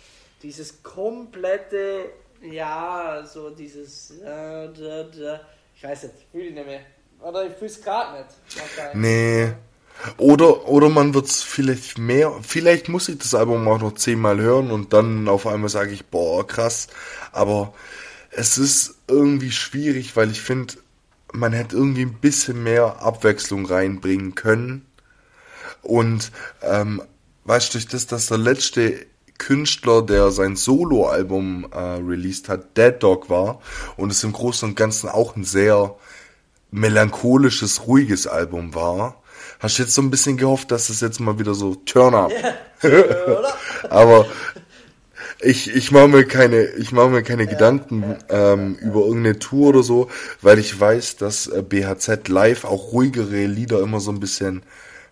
dieses 0.43 0.83
komplette, 0.83 2.07
ja, 2.43 3.23
so 3.25 3.51
dieses, 3.51 4.13
äh, 4.23 4.25
da, 4.25 5.03
da, 5.05 5.41
ich 5.77 5.85
weiß 5.85 6.05
nicht, 6.05 6.15
ich 6.19 6.27
fühle 6.33 6.51
nicht 6.53 6.67
mehr. 6.67 6.81
Oder 7.21 7.45
ich 7.47 7.53
fühle 7.53 7.71
es 7.71 7.83
gerade 7.83 8.19
nicht. 8.23 8.31
wahrscheinlich. 8.59 8.95
Nee. 8.95 9.53
Oder, 10.17 10.69
oder 10.69 10.89
man 10.89 11.15
wird's 11.15 11.43
vielleicht 11.43 11.99
mehr, 11.99 12.33
vielleicht 12.43 12.89
muss 12.89 13.09
ich 13.09 13.19
das 13.19 13.35
Album 13.35 13.67
auch 13.69 13.81
noch 13.81 13.95
zehnmal 13.95 14.41
hören 14.41 14.71
und 14.71 14.93
dann 14.93 15.29
auf 15.29 15.47
einmal 15.47 15.69
sage 15.69 15.93
ich, 15.93 16.07
boah, 16.07 16.47
krass. 16.47 16.89
Aber 17.33 17.75
es 18.31 18.59
ist 18.59 18.97
irgendwie 19.09 19.51
schwierig, 19.51 20.17
weil 20.17 20.31
ich 20.31 20.41
finde, 20.41 20.75
man 21.33 21.53
hätte 21.53 21.77
irgendwie 21.77 22.03
ein 22.03 22.15
bisschen 22.21 22.63
mehr 22.63 23.03
Abwechslung 23.03 23.67
reinbringen 23.67 24.35
können. 24.35 24.87
Und 25.83 26.33
ähm, 26.63 27.03
weißt 27.45 27.69
du, 27.69 27.79
durch 27.79 27.89
das, 27.89 28.07
dass 28.07 28.27
der 28.27 28.39
letzte 28.39 29.07
Künstler, 29.39 30.03
der 30.03 30.31
sein 30.31 30.57
Soloalbum 30.57 31.67
äh, 31.73 31.79
released 31.79 32.49
hat, 32.49 32.77
Dead 32.77 32.95
Dog 33.03 33.31
war 33.31 33.61
und 33.97 34.13
es 34.13 34.23
im 34.23 34.33
Großen 34.33 34.69
und 34.69 34.75
Ganzen 34.77 35.09
auch 35.09 35.35
ein 35.35 35.45
sehr 35.45 35.97
melancholisches, 36.71 37.87
ruhiges 37.87 38.27
Album 38.27 38.75
war, 38.75 39.20
hast 39.61 39.79
du 39.79 39.83
jetzt 39.83 39.95
so 39.95 40.03
ein 40.03 40.11
bisschen 40.11 40.37
gehofft, 40.37 40.71
dass 40.71 40.89
es 40.89 41.01
jetzt 41.01 41.21
mal 41.21 41.39
wieder 41.39 41.55
so 41.55 41.77
Turn 41.77 42.15
Up. 42.15 42.33
Aber 43.91 44.27
ich, 45.43 45.75
ich 45.75 45.91
mache 45.91 46.09
mir 46.09 46.25
keine, 46.25 46.65
ich 46.65 46.93
mache 46.93 47.09
mir 47.09 47.23
keine 47.23 47.47
Gedanken 47.47 48.17
ähm, 48.29 48.75
über 48.77 49.01
irgendeine 49.01 49.39
Tour 49.39 49.69
oder 49.69 49.83
so, 49.83 50.11
weil 50.43 50.59
ich 50.59 50.79
weiß, 50.79 51.17
dass 51.17 51.47
äh, 51.47 51.63
BHZ 51.63 52.29
live 52.29 52.65
auch 52.65 52.93
ruhigere 52.93 53.47
Lieder 53.47 53.81
immer 53.81 54.01
so 54.01 54.11
ein 54.11 54.21
bisschen 54.21 54.63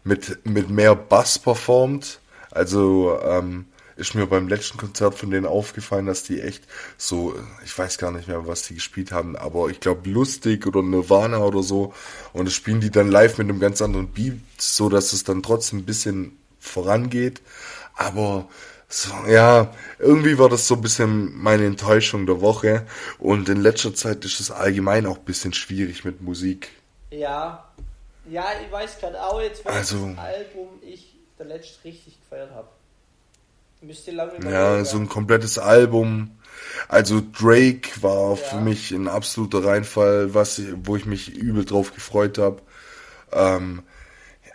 mit, 0.04 0.44
mit 0.44 0.70
mehr 0.70 0.94
Bass 0.94 1.38
performt. 1.38 2.20
Also 2.50 3.18
ähm, 3.24 3.66
ist 3.98 4.14
mir 4.14 4.26
beim 4.26 4.48
letzten 4.48 4.78
Konzert 4.78 5.14
von 5.16 5.30
denen 5.30 5.44
aufgefallen, 5.44 6.06
dass 6.06 6.22
die 6.22 6.40
echt 6.40 6.62
so, 6.96 7.34
ich 7.64 7.76
weiß 7.76 7.98
gar 7.98 8.12
nicht 8.12 8.28
mehr, 8.28 8.46
was 8.46 8.62
die 8.62 8.74
gespielt 8.76 9.12
haben, 9.12 9.36
aber 9.36 9.68
ich 9.68 9.80
glaube 9.80 10.08
lustig 10.08 10.66
oder 10.66 10.82
Nirvana 10.82 11.38
oder 11.38 11.62
so. 11.62 11.92
Und 12.32 12.46
das 12.46 12.54
spielen 12.54 12.80
die 12.80 12.90
dann 12.90 13.10
live 13.10 13.38
mit 13.38 13.48
einem 13.48 13.60
ganz 13.60 13.82
anderen 13.82 14.08
Beat, 14.08 14.38
so 14.56 14.88
dass 14.88 15.12
es 15.12 15.24
dann 15.24 15.42
trotzdem 15.42 15.80
ein 15.80 15.84
bisschen 15.84 16.38
vorangeht. 16.60 17.42
Aber 17.96 18.48
so, 18.88 19.10
ja, 19.28 19.74
irgendwie 19.98 20.38
war 20.38 20.48
das 20.48 20.66
so 20.68 20.76
ein 20.76 20.80
bisschen 20.80 21.36
meine 21.36 21.66
Enttäuschung 21.66 22.24
der 22.24 22.40
Woche. 22.40 22.86
Und 23.18 23.48
in 23.48 23.60
letzter 23.60 23.94
Zeit 23.94 24.24
ist 24.24 24.38
es 24.40 24.50
allgemein 24.50 25.06
auch 25.06 25.18
ein 25.18 25.24
bisschen 25.24 25.52
schwierig 25.52 26.04
mit 26.04 26.22
Musik. 26.22 26.70
Ja. 27.10 27.68
Ja, 28.30 28.44
ich 28.64 28.70
weiß 28.70 28.98
gerade 29.00 29.20
auch 29.22 29.40
jetzt, 29.40 29.64
welches 29.64 29.92
Also- 29.92 30.14
Album 30.16 30.68
ich 30.82 31.16
der 31.38 31.46
letzte 31.46 31.84
richtig 31.84 32.18
gefeiert 32.20 32.50
habe. 32.52 32.68
Müsste 33.80 34.10
lange 34.10 34.32
Ja, 34.50 34.84
so 34.84 34.98
ein 34.98 35.08
komplettes 35.08 35.58
Album. 35.58 36.32
Also 36.88 37.20
Drake 37.20 37.90
war 38.02 38.36
für 38.36 38.56
Ja. 38.56 38.60
mich 38.62 38.90
ein 38.90 39.08
absoluter 39.08 39.64
Reinfall, 39.64 40.34
was 40.34 40.60
wo 40.84 40.96
ich 40.96 41.06
mich 41.06 41.32
übel 41.34 41.64
drauf 41.64 41.94
gefreut 41.94 42.38
habe. 42.38 42.60
Ähm, 43.32 43.82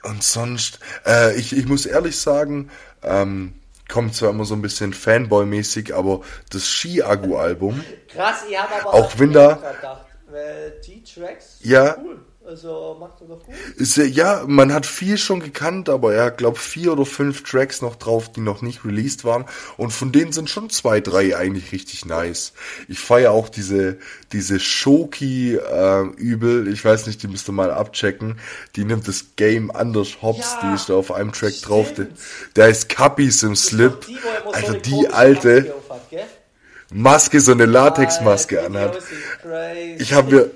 und 0.04 0.24
sonst, 0.24 0.80
äh, 1.06 1.36
ich, 1.38 1.56
ich 1.56 1.66
muss 1.68 1.86
ehrlich 1.86 2.20
sagen, 2.20 2.70
ähm, 3.02 3.54
kommt 3.88 4.16
zwar 4.16 4.32
immer 4.32 4.44
so 4.46 4.54
ein 4.56 4.62
bisschen 4.62 4.94
Fanboy-mäßig, 4.94 5.94
aber 5.94 6.22
das 6.50 6.68
Ski-Agu-Album, 6.68 7.84
Krass, 8.10 8.44
ich 8.50 8.58
habe 8.60 8.76
aber 8.82 8.94
Auch 8.94 9.18
wenn 9.20 9.32
da- 9.32 9.54
gedacht, 9.54 10.06
weil 10.30 10.74
die 10.86 11.04
Tracks 11.04 11.60
Ja. 11.62 11.96
cool. 12.04 12.20
Also 12.46 12.98
macht 13.00 13.22
er 13.22 13.28
doch 13.28 13.44
gut. 13.44 13.56
ist 13.78 13.96
ja, 13.96 14.04
ja, 14.04 14.44
man 14.46 14.74
hat 14.74 14.86
viel 14.86 15.18
schon 15.18 15.40
gekannt, 15.40 15.88
aber 15.88 16.14
er 16.14 16.26
hat, 16.26 16.38
glaub, 16.40 16.58
vier 16.58 16.92
oder 16.92 17.06
fünf 17.06 17.44
Tracks 17.44 17.82
noch 17.82 17.96
drauf, 17.96 18.32
die 18.34 18.42
noch 18.42 18.62
nicht 18.62 18.84
released 18.84 19.24
waren. 19.24 19.46
Und 19.78 19.92
von 19.92 20.12
denen 20.12 20.34
sind 20.34 20.50
schon 20.50 20.70
zwei, 20.70 21.00
drei 21.00 21.38
eigentlich 21.38 21.72
richtig 21.72 22.06
nice. 22.06 22.52
Ich 22.90 23.00
feiere 23.00 23.32
auch 23.32 23.48
diese, 23.48 23.98
diese 24.34 24.60
Shoki 24.60 25.56
äh, 25.56 26.04
übel. 26.18 26.68
Ich 26.68 26.84
weiß 26.84 27.08
nicht, 27.08 27.24
die 27.24 27.28
müsst 27.30 27.48
ihr 27.48 27.54
mal 27.54 27.72
abchecken. 27.72 28.40
Die 28.76 28.84
nimmt 28.84 29.08
das 29.08 29.36
Game 29.38 29.72
anders 29.72 30.22
hops, 30.22 30.58
Ja, 30.62 30.70
die 30.70 30.76
ist 30.76 30.90
da 30.90 30.96
auf 30.96 31.14
einem 31.14 31.32
Track 31.32 31.54
stimmt. 31.54 31.70
drauf. 31.70 31.94
Der, 31.94 32.08
der 32.58 32.68
ist 32.68 32.90
Cappies 32.90 33.42
im 33.44 33.56
Slip. 33.56 34.06
Die, 34.06 34.16
so 34.16 34.52
Alter, 34.52 34.68
eine 34.70 34.82
die 34.82 35.08
alte 35.08 35.74
Maske 36.92 37.40
so 37.40 37.54
eine 37.54 37.66
Latexmaske 37.66 38.64
anhat. 38.64 39.00
Ich 39.98 40.14
habe 40.14 40.36
mir, 40.36 40.52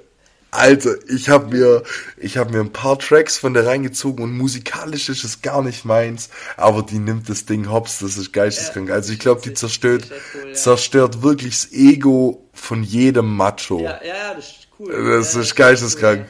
Alter, 0.58 0.96
ich 1.08 1.30
habe 1.30 1.56
mir, 1.56 1.84
ich 2.18 2.38
habe 2.38 2.52
mir 2.52 2.62
ein 2.62 2.74
paar 2.74 2.98
Tracks 2.98 3.38
von 3.38 3.54
der 3.54 3.68
reingezogen 3.68 4.24
und 4.24 4.36
musikalisch 4.36 5.08
ist 5.08 5.24
es 5.24 5.42
gar 5.42 5.62
nicht 5.62 5.86
meins, 5.86 6.30
aber 6.58 6.82
die 6.82 6.98
nimmt 6.98 7.30
das 7.30 7.46
Ding 7.46 7.70
hops, 7.70 8.00
das 8.00 8.18
ist 8.18 8.34
geisteskrank. 8.34 8.90
Also 8.90 9.14
ich 9.14 9.20
glaube, 9.20 9.42
die 9.42 9.54
zerstört, 9.54 10.06
cool, 10.10 10.50
ja. 10.50 10.54
zerstört 10.54 11.22
wirklich 11.22 11.62
das 11.62 11.72
Ego 11.72 12.44
von 12.54 12.84
jedem 12.84 13.36
Macho. 13.36 13.82
Ja, 13.82 14.00
ja, 14.04 14.16
ja, 14.16 14.34
das 14.34 14.46
ist 14.48 14.68
cool. 14.80 15.18
Das 15.20 15.36
ja, 15.36 15.42
ist 15.42 15.56
geisteskrank. 15.56 16.26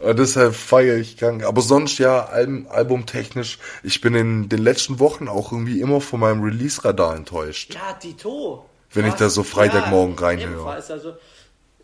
Und 0.00 0.18
deshalb 0.18 0.54
feiere 0.54 0.98
ich 0.98 1.16
krank. 1.16 1.44
Aber 1.44 1.62
sonst 1.62 1.98
ja, 1.98 2.26
Album, 2.26 2.66
albumtechnisch, 2.68 3.58
ich 3.82 4.02
bin 4.02 4.14
in 4.14 4.48
den 4.50 4.62
letzten 4.62 4.98
Wochen 4.98 5.28
auch 5.28 5.50
irgendwie 5.50 5.80
immer 5.80 6.02
von 6.02 6.20
meinem 6.20 6.42
Release-Radar 6.42 7.16
enttäuscht. 7.16 7.74
Ja, 7.74 7.94
Tito. 7.94 8.66
Wenn 8.92 9.06
ich 9.06 9.14
da 9.14 9.30
so 9.30 9.42
Freitagmorgen 9.42 10.16
reinhöre. 10.18 10.52
Ebenfalls, 10.52 10.90
also 10.90 11.14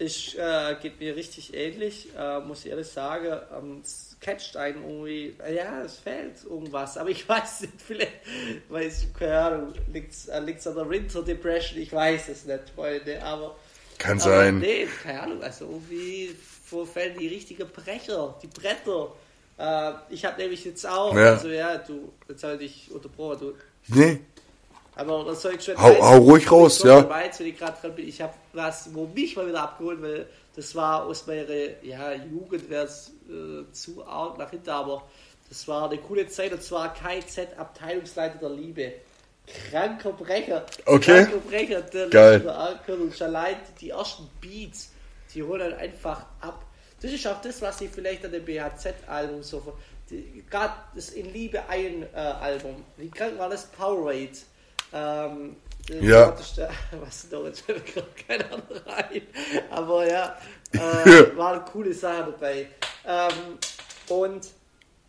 ich 0.00 0.38
äh, 0.38 0.76
geht 0.80 0.98
mir 0.98 1.14
richtig 1.14 1.52
ähnlich, 1.54 2.08
äh, 2.18 2.40
muss 2.40 2.64
ich 2.64 2.70
ehrlich 2.70 2.88
sagen. 2.88 3.38
Ähm, 3.56 3.80
es 3.84 4.16
catcht 4.20 4.56
einen 4.56 4.82
irgendwie, 4.82 5.34
ja, 5.54 5.82
es 5.82 5.98
fehlt 5.98 6.42
irgendwas, 6.44 6.96
aber 6.96 7.10
ich 7.10 7.28
weiß 7.28 7.62
nicht, 7.62 7.74
vielleicht, 7.86 8.12
weiß 8.68 9.02
ich, 9.04 9.14
keine 9.14 9.38
Ahnung, 9.38 9.74
liegt 9.92 10.12
es 10.12 10.28
äh, 10.28 10.40
liegt's 10.40 10.66
an 10.66 10.74
der 10.76 10.88
Winter 10.88 11.22
Depression, 11.22 11.80
ich 11.80 11.92
weiß 11.92 12.28
es 12.28 12.44
nicht, 12.46 12.70
Freunde, 12.74 13.22
aber. 13.22 13.56
Kann 13.98 14.20
aber 14.20 14.30
sein. 14.30 14.58
Nee, 14.58 14.88
keine 15.02 15.22
Ahnung, 15.22 15.42
also 15.42 15.66
irgendwie 15.66 16.34
wo 16.70 16.84
fällen 16.86 17.18
die 17.18 17.28
richtigen 17.28 17.68
Brecher, 17.68 18.38
die 18.42 18.46
Bretter. 18.46 19.12
Äh, 19.58 19.92
ich 20.08 20.24
habe 20.24 20.40
nämlich 20.40 20.64
jetzt 20.64 20.86
auch, 20.86 21.14
Ja. 21.14 21.32
also 21.32 21.48
ja, 21.48 21.76
du, 21.78 22.12
jetzt 22.28 22.42
habe 22.42 22.54
ich 22.64 22.86
dich 22.86 22.94
unterbrochen, 22.94 23.38
du 23.40 23.54
Nee, 23.88 24.20
Aber 25.00 25.24
das 25.24 25.40
soll 25.40 25.54
ich 25.54 25.64
schon. 25.64 25.80
Hau, 25.80 25.96
hau 25.98 26.18
ruhig 26.18 26.50
raus, 26.52 26.82
ja. 26.82 27.08
Weiz, 27.08 27.40
wenn 27.40 27.46
ich 27.46 27.58
gerade 27.58 27.80
dran 27.80 27.94
bin. 27.94 28.06
Ich 28.06 28.20
habe 28.20 28.34
was, 28.52 28.94
wo 28.94 29.06
mich 29.06 29.34
mal 29.34 29.48
wieder 29.48 29.62
abgeholt, 29.62 30.02
weil 30.02 30.26
das 30.54 30.74
war 30.74 31.04
aus 31.04 31.26
meiner 31.26 31.46
ja, 31.82 32.12
Jugend, 32.12 32.68
wäre 32.68 32.84
es 32.84 33.10
äh, 33.26 33.72
zu 33.72 34.06
arg 34.06 34.36
nach 34.36 34.50
hinten, 34.50 34.68
aber 34.68 35.02
das 35.48 35.66
war 35.66 35.88
eine 35.88 35.98
coole 35.98 36.26
Zeit 36.28 36.52
und 36.52 36.62
zwar 36.62 36.92
KZ 36.92 37.58
Abteilungsleiter 37.58 38.38
der 38.38 38.50
Liebe. 38.50 38.92
Kranker 39.70 40.12
Brecher. 40.12 40.66
Okay. 40.84 41.24
Kranker 41.24 41.38
Brecher, 41.48 41.80
der 41.80 42.08
Geil. 42.10 42.78
Und 42.86 43.16
schon 43.16 43.28
allein 43.28 43.56
die 43.80 43.90
ersten 43.90 44.28
Beats, 44.42 44.90
die 45.34 45.42
holen 45.42 45.62
halt 45.62 45.78
einfach 45.78 46.26
ab. 46.42 46.66
Das 47.00 47.10
ist 47.10 47.26
auch 47.26 47.40
das, 47.40 47.62
was 47.62 47.80
ich 47.80 47.88
vielleicht 47.88 48.22
an 48.26 48.32
dem 48.32 48.44
BHZ-Album 48.44 49.42
so. 49.42 49.62
Gerade 50.50 50.74
das 50.94 51.08
In 51.08 51.32
Liebe 51.32 51.66
ein 51.70 52.02
äh, 52.12 52.16
Album. 52.16 52.84
Wie 52.98 53.08
krank 53.08 53.38
war 53.38 53.48
das? 53.48 53.64
Powerade. 53.64 54.36
Ähm, 54.92 55.56
ja. 56.00 56.36
Was 57.00 57.28
da 57.28 57.40
jetzt 57.44 57.64
keine 58.26 58.44
Ahnung 58.46 58.66
rein. 58.86 59.22
Aber 59.70 60.08
ja, 60.08 60.36
äh, 60.72 61.36
war 61.36 61.54
eine 61.54 61.64
coole 61.64 61.92
Sache 61.92 62.32
dabei. 62.32 62.68
Ähm, 63.04 63.58
und 64.08 64.48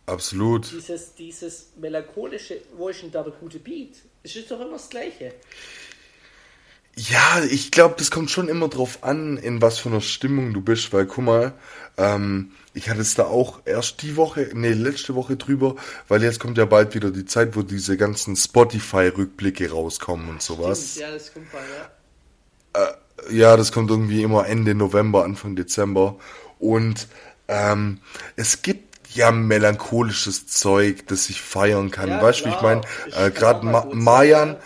Absolut. 0.06 0.70
Dieses, 0.72 1.14
dieses 1.14 1.72
melancholische, 1.76 2.62
wo 2.76 2.88
ist 2.88 3.02
denn 3.02 3.12
da 3.12 3.22
der 3.22 3.32
gute 3.32 3.60
Beat? 3.60 3.96
Es 4.22 4.34
ist 4.34 4.50
doch 4.50 4.60
immer 4.60 4.72
das 4.72 4.90
Gleiche. 4.90 5.34
Ja, 6.94 7.42
ich 7.48 7.70
glaube, 7.70 7.94
das 7.96 8.10
kommt 8.10 8.30
schon 8.30 8.48
immer 8.48 8.68
drauf 8.68 8.98
an, 9.02 9.38
in 9.38 9.62
was 9.62 9.78
für 9.78 9.88
einer 9.88 10.02
Stimmung 10.02 10.52
du 10.52 10.60
bist, 10.60 10.92
weil 10.92 11.06
guck 11.06 11.24
mal, 11.24 11.52
ähm, 11.96 12.52
ich 12.74 12.90
hatte 12.90 13.00
es 13.00 13.14
da 13.14 13.24
auch 13.24 13.60
erst 13.64 14.02
die 14.02 14.16
Woche, 14.16 14.50
nee, 14.52 14.72
letzte 14.72 15.14
Woche 15.14 15.36
drüber, 15.36 15.76
weil 16.08 16.22
jetzt 16.22 16.38
kommt 16.38 16.58
ja 16.58 16.66
bald 16.66 16.94
wieder 16.94 17.10
die 17.10 17.24
Zeit, 17.24 17.56
wo 17.56 17.62
diese 17.62 17.96
ganzen 17.96 18.36
Spotify-Rückblicke 18.36 19.70
rauskommen 19.70 20.28
und 20.28 20.42
sowas. 20.42 20.92
Stimmt, 20.92 21.00
ja, 21.00 21.12
das 21.12 21.32
kommt 21.32 21.52
bald, 21.52 21.64
ja. 22.74 22.82
Äh, 22.82 23.34
ja, 23.34 23.56
das 23.56 23.72
kommt 23.72 23.90
irgendwie 23.90 24.22
immer 24.22 24.46
Ende 24.46 24.74
November, 24.74 25.24
Anfang 25.24 25.56
Dezember. 25.56 26.16
Und 26.58 27.08
ähm, 27.48 28.00
es 28.36 28.62
gibt 28.62 28.92
ja 29.14 29.30
melancholisches 29.30 30.46
Zeug, 30.46 31.06
das 31.08 31.28
ich 31.28 31.40
feiern 31.40 31.90
kann. 31.90 32.08
Ja, 32.08 32.22
weißt 32.22 32.40
du, 32.40 32.44
wie 32.46 32.54
ich 32.54 32.62
meine? 32.62 32.80
Äh, 33.14 33.30
Gerade 33.30 33.66
Ma 33.66 33.86
Mayan, 33.92 34.56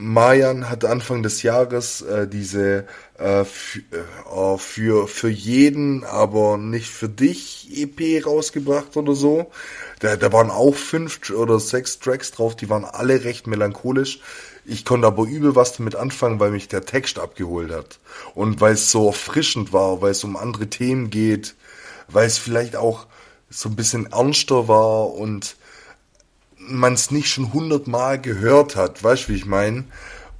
Mayan 0.00 0.70
hat 0.70 0.84
Anfang 0.84 1.24
des 1.24 1.42
Jahres 1.42 2.02
äh, 2.02 2.28
diese 2.28 2.86
äh, 3.18 3.40
äh, 3.40 3.44
für, 3.44 5.08
für 5.08 5.28
jeden, 5.28 6.04
aber 6.04 6.56
nicht 6.56 6.88
für 6.88 7.08
dich 7.08 7.68
EP 7.74 8.24
rausgebracht 8.24 8.96
oder 8.96 9.14
so. 9.14 9.50
Da, 9.98 10.14
da 10.14 10.32
waren 10.32 10.50
auch 10.50 10.76
fünf 10.76 11.28
oder 11.30 11.58
sechs 11.58 11.98
Tracks 11.98 12.30
drauf, 12.30 12.54
die 12.54 12.70
waren 12.70 12.84
alle 12.84 13.24
recht 13.24 13.48
melancholisch. 13.48 14.20
Ich 14.64 14.84
konnte 14.84 15.08
aber 15.08 15.24
übel 15.24 15.56
was 15.56 15.76
damit 15.76 15.96
anfangen, 15.96 16.38
weil 16.38 16.52
mich 16.52 16.68
der 16.68 16.84
Text 16.84 17.18
abgeholt 17.18 17.72
hat. 17.72 17.98
Und 18.36 18.60
weil 18.60 18.74
es 18.74 18.92
so 18.92 19.08
erfrischend 19.08 19.72
war, 19.72 20.00
weil 20.00 20.12
es 20.12 20.22
um 20.22 20.36
andere 20.36 20.68
Themen 20.68 21.10
geht, 21.10 21.56
weil 22.06 22.26
es 22.26 22.38
vielleicht 22.38 22.76
auch 22.76 23.06
so 23.50 23.68
ein 23.68 23.74
bisschen 23.74 24.12
ernster 24.12 24.68
war 24.68 25.12
und 25.12 25.56
man 26.70 26.94
es 26.94 27.10
nicht 27.10 27.28
schon 27.28 27.52
hundertmal 27.52 28.20
gehört 28.20 28.76
hat, 28.76 29.02
weißt 29.02 29.24
du, 29.24 29.32
wie 29.32 29.36
ich 29.36 29.46
meine? 29.46 29.84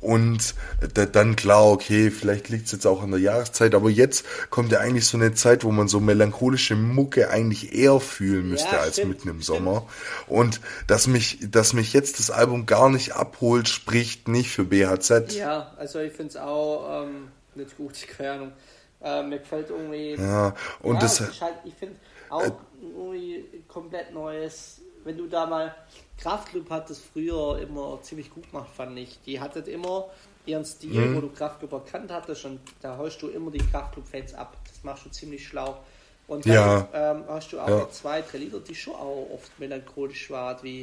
Und 0.00 0.54
dann 0.94 1.34
klar, 1.34 1.66
okay, 1.66 2.12
vielleicht 2.12 2.48
liegt 2.50 2.66
es 2.66 2.72
jetzt 2.72 2.86
auch 2.86 3.02
an 3.02 3.10
der 3.10 3.18
Jahreszeit, 3.18 3.74
aber 3.74 3.90
jetzt 3.90 4.24
kommt 4.48 4.70
ja 4.70 4.78
eigentlich 4.78 5.08
so 5.08 5.16
eine 5.16 5.34
Zeit, 5.34 5.64
wo 5.64 5.72
man 5.72 5.88
so 5.88 5.98
melancholische 5.98 6.76
Mucke 6.76 7.30
eigentlich 7.30 7.74
eher 7.74 7.98
fühlen 7.98 8.48
müsste 8.48 8.76
ja, 8.76 8.80
als 8.80 8.94
stimmt, 8.94 9.24
mitten 9.24 9.28
im 9.28 9.42
Sommer. 9.42 9.88
Und 10.28 10.60
dass 10.86 11.08
mich, 11.08 11.38
dass 11.50 11.72
mich 11.72 11.92
jetzt 11.94 12.20
das 12.20 12.30
Album 12.30 12.66
gar 12.66 12.90
nicht 12.90 13.14
abholt, 13.14 13.68
spricht 13.68 14.28
nicht 14.28 14.50
für 14.50 14.64
BHZ. 14.64 15.34
Ja, 15.34 15.72
also 15.76 15.98
ich 15.98 16.12
finde 16.12 16.30
es 16.30 16.36
auch 16.36 17.02
ähm, 17.02 17.28
nicht 17.56 17.76
gut, 17.76 17.94
keine 18.16 18.32
Ahnung. 18.32 18.52
Äh, 19.00 19.22
mir 19.24 19.38
gefällt 19.38 19.70
irgendwie. 19.70 20.14
Ja, 20.14 20.54
und 20.80 20.94
ja, 20.94 21.00
das. 21.00 21.20
Halt, 21.20 21.54
ich 21.64 21.74
finde 21.74 21.96
auch 22.30 22.42
äh, 22.42 22.50
irgendwie 22.80 23.44
komplett 23.66 24.12
neues. 24.12 24.80
Wenn 25.08 25.16
du 25.16 25.26
da 25.26 25.46
mal 25.46 25.74
Kraftclub 26.18 26.68
hat 26.68 26.90
das 26.90 26.98
früher 26.98 27.58
immer 27.62 27.98
ziemlich 28.02 28.28
gut 28.30 28.50
gemacht, 28.50 28.68
fand 28.76 28.98
ich. 28.98 29.18
Die 29.24 29.40
hattet 29.40 29.66
immer 29.66 30.04
ihren 30.44 30.66
Stil, 30.66 31.00
mhm. 31.00 31.16
wo 31.16 31.20
du 31.22 31.30
Kraftclub 31.30 31.72
erkannt 31.72 32.12
hattest 32.12 32.44
und 32.44 32.60
da 32.82 32.98
haust 32.98 33.22
du 33.22 33.28
immer 33.28 33.50
die 33.50 33.56
Kraftclub-Fans 33.56 34.34
ab. 34.34 34.58
Das 34.68 34.84
machst 34.84 35.06
du 35.06 35.08
ziemlich 35.08 35.48
schlau. 35.48 35.78
Und 36.26 36.44
dann 36.44 36.52
ja. 36.52 36.88
ähm, 36.92 37.24
hast 37.26 37.54
du 37.54 37.58
auch 37.58 37.68
ja. 37.68 37.90
zwei, 37.90 38.20
drei 38.20 38.36
Lieder, 38.36 38.60
die 38.60 38.74
schon 38.74 38.96
auch 38.96 39.30
oft 39.32 39.58
melancholisch 39.58 40.28
waren, 40.28 40.58
wie 40.60 40.82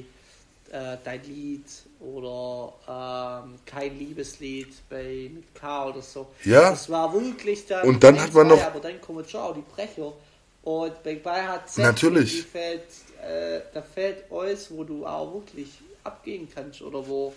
äh, 0.71 0.97
Dein 1.03 1.23
Lied 1.25 1.67
oder 1.99 3.43
ähm, 3.45 3.59
Kein 3.63 3.99
Liebeslied 3.99 4.73
bei 4.89 5.29
mit 5.31 5.53
K 5.53 5.89
oder 5.89 6.01
so. 6.01 6.29
Ja. 6.45 6.71
Das 6.71 6.89
war 6.89 7.13
wirklich 7.13 7.67
dann. 7.67 7.87
Und 7.87 8.03
dann 8.03 8.19
hat 8.19 8.33
man 8.33 8.47
zwei, 8.47 8.55
noch. 8.55 8.63
Aber 8.63 8.79
dann 8.79 8.99
kommen 8.99 9.23
schon 9.29 9.41
auch 9.41 9.53
die 9.53 9.61
Brecher. 9.61 10.13
Und 10.63 11.03
bei 11.03 11.13
BHZ 11.13 11.77
Natürlich. 11.77 12.43
Fällt, 12.43 12.87
äh, 13.25 13.61
da 13.73 13.81
fällt 13.81 14.31
alles, 14.31 14.69
wo 14.71 14.83
du 14.83 15.05
auch 15.05 15.33
wirklich 15.33 15.69
abgehen 16.03 16.47
kannst 16.53 16.81
oder 16.81 17.07
wo, 17.07 17.33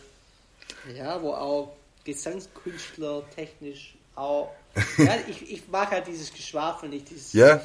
ja, 0.94 1.20
wo 1.22 1.32
auch 1.32 1.76
Gesangskünstler 2.04 3.22
technisch 3.34 3.94
auch. 4.14 4.52
ja, 4.98 5.14
ich, 5.28 5.50
ich 5.50 5.68
mag 5.68 5.90
halt 5.90 6.06
dieses 6.06 6.32
Geschwafel 6.32 6.88
nicht, 6.88 7.10
dieses 7.10 7.32
ja. 7.32 7.60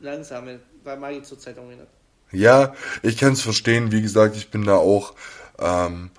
langsame, 0.00 0.60
weil 0.84 0.96
mag 0.96 1.12
ich 1.12 1.24
zurzeit 1.24 1.58
auch 1.58 1.66
nicht. 1.66 1.80
Ja, 2.32 2.74
ich 3.02 3.16
kann 3.16 3.32
es 3.32 3.42
verstehen. 3.42 3.90
Wie 3.90 4.02
gesagt, 4.02 4.36
ich 4.36 4.50
bin 4.50 4.64
da 4.64 4.76
auch. 4.76 5.14
Ähm, 5.58 6.10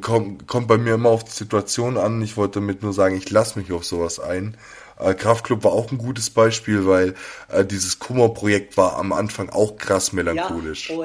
kommt, 0.00 0.46
kommt 0.46 0.68
bei 0.68 0.78
mir 0.78 0.94
immer 0.94 1.08
auf 1.08 1.24
die 1.24 1.30
Situation 1.30 1.96
an. 1.96 2.20
Ich 2.22 2.36
wollte 2.36 2.60
damit 2.60 2.82
nur 2.82 2.92
sagen, 2.92 3.16
ich 3.16 3.30
lasse 3.30 3.58
mich 3.58 3.72
auf 3.72 3.84
sowas 3.84 4.20
ein. 4.20 4.56
Äh, 4.98 5.14
Kraftclub 5.14 5.64
war 5.64 5.72
auch 5.72 5.90
ein 5.90 5.98
gutes 5.98 6.30
Beispiel, 6.30 6.86
weil 6.86 7.14
äh, 7.48 7.64
dieses 7.64 7.98
Kummerprojekt 7.98 8.76
war 8.76 8.96
am 8.96 9.12
Anfang 9.12 9.50
auch 9.50 9.76
krass 9.76 10.12
melancholisch. 10.12 10.90
Ja, 10.90 10.96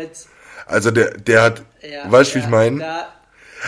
also 0.65 0.91
der, 0.91 1.17
der 1.17 1.41
hat, 1.41 1.63
ja, 1.81 2.11
weißt 2.11 2.35
du, 2.35 2.39
ja, 2.39 2.43
wie 2.43 2.45
ich 2.45 2.51
meine? 2.51 3.05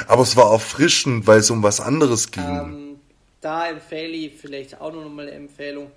Aber 0.07 0.21
es 0.21 0.35
war 0.37 0.51
erfrischend, 0.51 1.27
weil 1.27 1.39
es 1.39 1.49
um 1.49 1.63
was 1.63 1.81
anderes 1.81 2.31
ging. 2.31 2.43
Ähm, 2.43 2.99
da 3.41 3.67
empfehle 3.67 4.13
ich 4.13 4.33
vielleicht 4.39 4.79
auch 4.79 4.93
noch 4.93 5.09
mal 5.09 5.27
eine 5.27 5.31
Empfehlung 5.31 5.91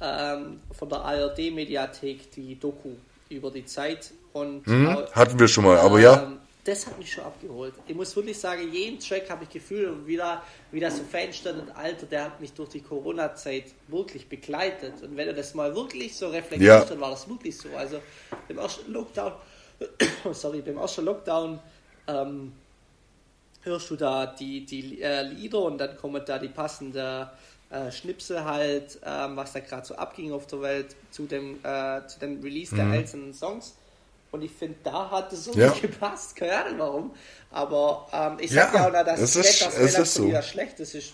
ähm, 0.00 0.60
von 0.72 0.88
der 0.88 1.00
ARD-Mediathek, 1.00 2.30
die 2.32 2.58
Doku 2.58 2.90
über 3.28 3.50
die 3.50 3.64
Zeit. 3.66 4.12
Und 4.32 4.66
hm, 4.66 4.88
auch, 4.88 5.12
hatten 5.12 5.38
wir 5.38 5.48
schon 5.48 5.64
mal, 5.64 5.78
aber 5.78 6.00
ja 6.00 6.22
ähm, 6.22 6.38
das 6.66 6.86
hat 6.86 6.98
mich 6.98 7.12
schon 7.12 7.24
abgeholt. 7.24 7.74
Ich 7.86 7.94
muss 7.94 8.14
wirklich 8.16 8.38
sagen, 8.38 8.72
jeden 8.72 8.98
Track 8.98 9.30
habe 9.30 9.44
ich 9.44 9.50
gefühlt 9.50 9.88
und 9.88 10.06
wieder, 10.06 10.42
wieder 10.72 10.90
so 10.90 11.04
Fanstand 11.04 11.60
und 11.60 11.70
Alter, 11.76 12.06
der 12.06 12.24
hat 12.24 12.40
mich 12.40 12.52
durch 12.52 12.70
die 12.70 12.80
Corona-Zeit 12.80 13.66
wirklich 13.86 14.28
begleitet. 14.28 15.00
Und 15.02 15.16
wenn 15.16 15.28
er 15.28 15.34
das 15.34 15.54
mal 15.54 15.74
wirklich 15.74 16.16
so 16.16 16.28
reflektiert, 16.28 16.62
ja. 16.68 16.84
dann 16.84 17.00
war 17.00 17.10
das 17.10 17.28
wirklich 17.28 17.56
so. 17.56 17.68
Also 17.76 18.00
beim 18.48 18.58
ersten 18.58 18.92
Lockdown, 18.92 19.32
sorry, 20.32 20.60
beim 20.60 20.78
ersten 20.78 21.04
Lockdown 21.04 21.60
ähm, 22.08 22.52
hörst 23.62 23.90
du 23.90 23.96
da 23.96 24.26
die, 24.26 24.66
die 24.66 25.00
äh, 25.00 25.22
Lieder 25.22 25.60
und 25.60 25.78
dann 25.78 25.96
kommen 25.96 26.22
da 26.26 26.38
die 26.38 26.48
passende 26.48 27.30
äh, 27.70 27.92
Schnipsel 27.92 28.44
halt, 28.44 28.98
ähm, 29.04 29.36
was 29.36 29.52
da 29.52 29.60
gerade 29.60 29.86
so 29.86 29.94
abging 29.94 30.32
auf 30.32 30.48
der 30.48 30.62
Welt 30.62 30.96
zu 31.12 31.26
dem, 31.26 31.58
äh, 31.62 32.04
zu 32.08 32.18
dem 32.18 32.40
Release 32.42 32.74
mhm. 32.74 32.78
der 32.78 32.86
einzelnen 32.86 33.34
Songs. 33.34 33.76
Und 34.36 34.42
ich 34.42 34.52
finde, 34.52 34.76
da 34.82 35.10
hat 35.10 35.32
es 35.32 35.44
so 35.46 35.52
ja. 35.52 35.70
nicht 35.70 35.80
gepasst. 35.90 36.36
Keine 36.36 36.56
Ahnung 36.56 36.78
warum. 36.78 37.14
Aber 37.50 38.06
ähm, 38.12 38.36
ich 38.38 38.50
sag 38.50 38.74
ja, 38.74 38.90
ja 38.90 39.00
auch, 39.00 39.04
dass 39.04 39.18
es 39.18 39.34
ist, 39.34 39.62
das 39.62 39.78
es 39.78 39.98
ist 39.98 40.14
so. 40.14 40.42
schlecht 40.42 40.78
ist. 40.78 40.94
Das, 40.94 41.12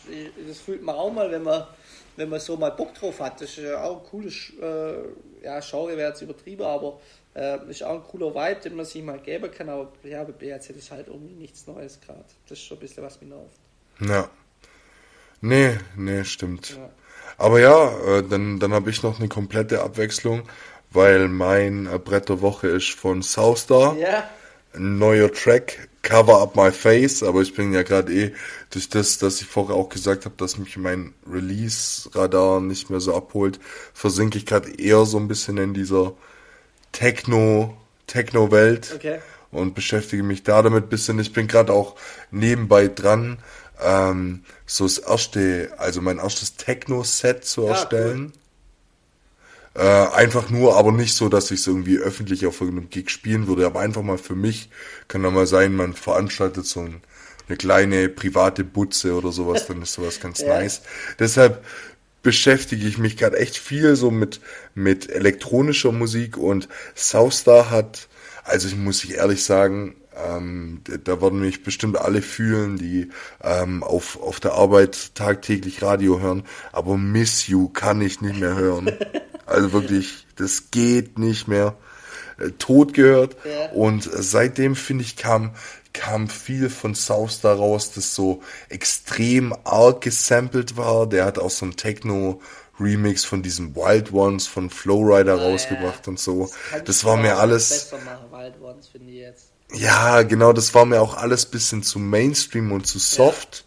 das 0.48 0.58
fühlt 0.58 0.82
man 0.82 0.96
auch 0.96 1.12
mal, 1.12 1.30
wenn 1.30 1.44
man, 1.44 1.68
wenn 2.16 2.28
man 2.28 2.40
so 2.40 2.56
mal 2.56 2.70
Bock 2.70 2.94
drauf 2.94 3.20
hat. 3.20 3.40
Das 3.40 3.50
ist 3.50 3.58
ja 3.58 3.80
auch 3.84 4.02
ein 4.02 4.06
cooles, 4.08 4.52
äh, 4.60 5.44
ja, 5.44 5.60
Genre 5.60 5.96
wäre 5.96 6.08
jetzt 6.10 6.20
übertrieben, 6.20 6.64
aber 6.64 7.00
äh, 7.34 7.58
ist 7.70 7.84
auch 7.84 7.94
ein 7.94 8.02
cooler 8.02 8.34
Vibe, 8.34 8.60
den 8.60 8.74
man 8.74 8.86
sich 8.86 9.04
mal 9.04 9.20
geben 9.20 9.52
kann. 9.52 9.68
Aber 9.68 9.92
ja, 10.02 10.24
bei 10.24 10.32
BHZ 10.32 10.70
ist 10.70 10.90
halt 10.90 11.06
irgendwie 11.06 11.34
nichts 11.34 11.68
Neues 11.68 12.00
gerade. 12.04 12.24
Das 12.48 12.58
ist 12.58 12.64
schon 12.64 12.78
ein 12.78 12.80
bisschen 12.80 13.04
was 13.04 13.20
mir 13.20 13.28
nervt. 13.28 13.60
Ja. 14.00 14.28
Nee, 15.40 15.78
nee, 15.96 16.24
stimmt. 16.24 16.70
Ja. 16.70 16.90
Aber 17.38 17.60
ja, 17.60 18.18
äh, 18.18 18.22
dann, 18.28 18.58
dann 18.58 18.72
habe 18.72 18.90
ich 18.90 19.02
noch 19.02 19.18
eine 19.18 19.28
komplette 19.28 19.82
Abwechslung 19.82 20.42
weil 20.92 21.28
mein 21.28 21.88
Brett 22.04 22.28
der 22.28 22.40
Woche 22.40 22.68
ist 22.68 22.90
von 22.90 23.22
Southstar. 23.22 23.96
Ja. 23.96 24.28
Ein 24.74 24.98
neuer 24.98 25.30
Track, 25.30 25.88
Cover 26.02 26.40
Up 26.40 26.56
My 26.56 26.72
Face, 26.72 27.22
aber 27.22 27.42
ich 27.42 27.54
bin 27.54 27.72
ja 27.72 27.82
gerade 27.82 28.12
eh 28.12 28.32
durch 28.70 28.88
das, 28.88 29.18
dass 29.18 29.40
ich 29.40 29.46
vorher 29.46 29.76
auch 29.76 29.88
gesagt 29.88 30.24
habe, 30.24 30.34
dass 30.36 30.58
mich 30.58 30.76
mein 30.76 31.14
Release-Radar 31.30 32.60
nicht 32.60 32.90
mehr 32.90 33.00
so 33.00 33.14
abholt, 33.14 33.60
versinke 33.94 34.38
ich 34.38 34.46
gerade 34.46 34.70
eher 34.80 35.04
so 35.04 35.18
ein 35.18 35.28
bisschen 35.28 35.58
in 35.58 35.74
dieser 35.74 36.14
Techno, 36.90 37.76
Techno-Welt 38.06 38.92
okay. 38.96 39.18
und 39.50 39.74
beschäftige 39.74 40.22
mich 40.22 40.42
da 40.42 40.62
damit 40.62 40.84
ein 40.84 40.88
bisschen. 40.88 41.18
Ich 41.18 41.32
bin 41.32 41.46
gerade 41.46 41.72
auch 41.72 41.96
nebenbei 42.30 42.88
dran, 42.88 43.38
ähm, 43.82 44.44
so 44.66 44.84
das 44.84 44.98
erste, 44.98 45.72
also 45.78 46.00
mein 46.00 46.18
erstes 46.18 46.56
Techno-Set 46.56 47.44
zu 47.44 47.64
ja, 47.64 47.70
erstellen. 47.70 48.32
Cool. 48.34 48.41
Äh, 49.74 49.80
einfach 49.80 50.50
nur, 50.50 50.76
aber 50.76 50.92
nicht 50.92 51.14
so, 51.14 51.28
dass 51.28 51.50
ich 51.50 51.60
es 51.60 51.66
irgendwie 51.66 51.98
öffentlich 51.98 52.46
auf 52.46 52.60
irgendeinem 52.60 52.90
Gig 52.90 53.08
spielen 53.10 53.46
würde, 53.46 53.64
aber 53.64 53.80
einfach 53.80 54.02
mal 54.02 54.18
für 54.18 54.34
mich. 54.34 54.68
Kann 55.08 55.22
dann 55.22 55.34
mal 55.34 55.46
sein, 55.46 55.74
man 55.74 55.94
veranstaltet 55.94 56.66
so 56.66 56.80
ein, 56.80 57.00
eine 57.48 57.56
kleine 57.56 58.08
private 58.08 58.64
Butze 58.64 59.14
oder 59.14 59.32
sowas, 59.32 59.66
dann 59.66 59.80
ist 59.82 59.94
sowas 59.94 60.20
ganz 60.20 60.40
ja. 60.42 60.48
nice. 60.48 60.82
Deshalb 61.18 61.64
beschäftige 62.22 62.86
ich 62.86 62.98
mich 62.98 63.16
gerade 63.16 63.38
echt 63.38 63.56
viel 63.56 63.96
so 63.96 64.10
mit, 64.10 64.40
mit 64.74 65.10
elektronischer 65.10 65.92
Musik 65.92 66.36
und 66.36 66.68
Southstar 66.94 67.70
hat, 67.70 68.08
also 68.44 68.68
ich 68.68 68.76
muss 68.76 69.02
ich 69.04 69.14
ehrlich 69.14 69.42
sagen, 69.42 69.96
ähm, 70.16 70.82
da 71.04 71.20
werden 71.20 71.40
mich 71.40 71.62
bestimmt 71.62 71.98
alle 71.98 72.22
fühlen, 72.22 72.76
die 72.76 73.10
ähm, 73.42 73.82
auf, 73.82 74.20
auf 74.20 74.40
der 74.40 74.52
Arbeit 74.52 75.14
tagtäglich 75.14 75.82
Radio 75.82 76.20
hören. 76.20 76.44
Aber 76.72 76.96
Miss 76.96 77.46
You 77.46 77.68
kann 77.68 78.00
ich 78.00 78.20
nicht 78.20 78.38
mehr 78.38 78.56
hören. 78.56 78.90
Also 79.44 79.72
wirklich, 79.72 80.24
das 80.36 80.70
geht 80.70 81.18
nicht 81.18 81.48
mehr. 81.48 81.74
Äh, 82.38 82.52
tot 82.58 82.94
gehört. 82.94 83.36
Ja. 83.44 83.70
Und 83.72 84.08
seitdem, 84.10 84.76
finde 84.76 85.04
ich, 85.04 85.16
kam, 85.16 85.50
kam 85.92 86.28
viel 86.28 86.70
von 86.70 86.94
South 86.94 87.40
da 87.42 87.52
raus, 87.52 87.92
das 87.92 88.14
so 88.14 88.40
extrem 88.68 89.54
arg 89.64 90.00
gesampelt 90.00 90.76
war. 90.76 91.06
Der 91.06 91.24
hat 91.24 91.38
auch 91.38 91.50
so 91.50 91.66
ein 91.66 91.76
Techno 91.76 92.40
Remix 92.80 93.24
von 93.24 93.42
diesem 93.42 93.76
Wild 93.76 94.12
Ones 94.12 94.46
von 94.46 94.70
Flowrider 94.70 95.34
ah, 95.34 95.48
rausgebracht 95.48 96.06
ja. 96.06 96.10
und 96.10 96.18
so. 96.18 96.50
Das, 96.72 96.84
das 96.84 97.04
war 97.04 97.16
mir 97.16 97.36
alles. 97.36 97.68
Besser 97.68 98.04
machen, 98.04 98.30
Wild 98.30 98.60
Ones, 98.60 98.88
finde 98.88 99.10
ich 99.10 99.18
jetzt. 99.18 99.51
Ja, 99.74 100.22
genau, 100.22 100.52
das 100.52 100.74
war 100.74 100.84
mir 100.84 101.00
auch 101.00 101.16
alles 101.16 101.46
bisschen 101.46 101.82
zu 101.82 101.98
Mainstream 101.98 102.72
und 102.72 102.86
zu 102.86 102.98
soft. 102.98 103.64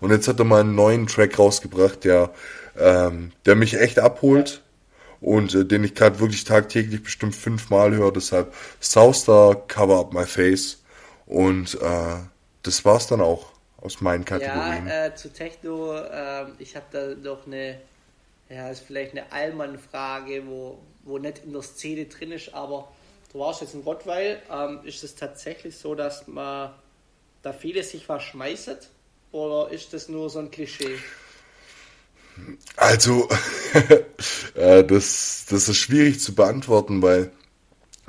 Und 0.00 0.10
jetzt 0.10 0.28
hat 0.28 0.38
er 0.38 0.44
mal 0.44 0.60
einen 0.60 0.74
neuen 0.74 1.06
Track 1.06 1.38
rausgebracht, 1.38 2.04
der, 2.04 2.30
ähm, 2.78 3.32
der 3.46 3.56
mich 3.56 3.74
echt 3.74 3.98
abholt 3.98 4.62
und 5.20 5.54
äh, 5.54 5.64
den 5.64 5.84
ich 5.84 5.94
gerade 5.94 6.20
wirklich 6.20 6.44
tagtäglich 6.44 7.02
bestimmt 7.02 7.34
fünfmal 7.34 7.94
höre. 7.94 8.12
Deshalb 8.12 8.54
Southstar, 8.80 9.66
Cover 9.66 9.98
Up 9.98 10.12
My 10.12 10.26
Face. 10.26 10.82
Und 11.26 11.74
äh, 11.80 12.16
das 12.62 12.84
war's 12.84 13.06
dann 13.06 13.20
auch 13.20 13.52
aus 13.80 14.00
meinen 14.00 14.24
Kategorien. 14.24 14.86
Ja, 14.86 15.06
äh, 15.06 15.14
zu 15.14 15.32
Techno, 15.32 15.96
äh, 15.96 16.46
ich 16.58 16.76
habe 16.76 16.86
da 16.90 17.30
noch 17.30 17.46
eine, 17.46 17.80
ja, 18.48 18.68
ist 18.70 18.84
vielleicht 18.86 19.12
eine 19.12 19.30
Allmann-Frage, 19.32 20.44
wo, 20.46 20.78
wo 21.04 21.18
nicht 21.18 21.42
in 21.44 21.52
der 21.52 21.62
Szene 21.62 22.06
drin 22.06 22.32
ist, 22.32 22.54
aber 22.54 22.88
du 23.32 23.38
warst 23.38 23.60
jetzt 23.60 23.74
in 23.74 23.82
Rottweil, 23.82 24.42
ähm, 24.50 24.80
ist 24.84 25.04
es 25.04 25.14
tatsächlich 25.14 25.76
so, 25.76 25.94
dass 25.94 26.26
man 26.26 26.70
da 27.42 27.52
viele 27.52 27.82
sich 27.82 28.08
was 28.08 28.22
schmeißt? 28.22 28.90
Oder 29.32 29.70
ist 29.70 29.92
das 29.92 30.08
nur 30.08 30.30
so 30.30 30.38
ein 30.38 30.50
Klischee? 30.50 30.98
Also, 32.76 33.28
äh, 34.54 34.84
das, 34.84 35.46
das 35.50 35.68
ist 35.68 35.76
schwierig 35.76 36.20
zu 36.20 36.34
beantworten, 36.34 37.02
weil 37.02 37.30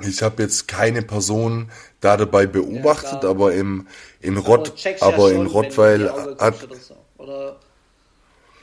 ich 0.00 0.22
habe 0.22 0.42
jetzt 0.42 0.66
keine 0.66 1.02
Person 1.02 1.70
da 2.00 2.16
dabei 2.16 2.46
beobachtet, 2.46 3.22
ja, 3.22 3.28
aber 3.28 3.52
im 3.52 3.86
in 4.20 4.38
Rott, 4.38 4.72
aber, 5.00 5.30
ja 5.30 5.36
in 5.38 5.46
Rottweil 5.46 6.10
hat 6.38 6.68
oder, 7.18 7.56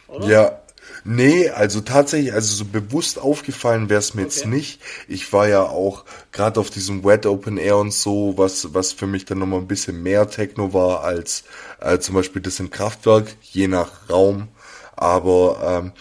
oder? 0.08 0.28
ja 0.28 0.62
Nee, 1.04 1.50
also 1.50 1.82
tatsächlich, 1.82 2.34
also 2.34 2.54
so 2.54 2.66
bewusst 2.66 3.20
aufgefallen 3.20 3.90
wäre 3.90 4.00
es 4.00 4.14
mir 4.14 4.24
okay. 4.24 4.32
jetzt 4.32 4.46
nicht. 4.46 4.82
Ich 5.08 5.32
war 5.32 5.48
ja 5.48 5.64
auch 5.64 6.06
gerade 6.32 6.60
auf 6.60 6.70
diesem 6.70 7.04
Wet 7.04 7.26
Open 7.26 7.58
Air 7.58 7.78
und 7.78 7.94
so, 7.94 8.34
was, 8.38 8.74
was 8.74 8.92
für 8.92 9.08
mich 9.08 9.26
dann 9.26 9.40
nochmal 9.40 9.60
ein 9.60 9.68
bisschen 9.68 10.04
mehr 10.04 10.30
Techno 10.30 10.74
war 10.74 11.04
als 11.04 11.44
äh, 11.80 12.00
zum 12.00 12.16
Beispiel 12.16 12.42
das 12.42 12.60
im 12.60 12.70
Kraftwerk, 12.70 13.36
je 13.42 13.68
nach 13.68 14.10
Raum. 14.10 14.50
Aber 14.96 15.82
ähm, 15.82 15.94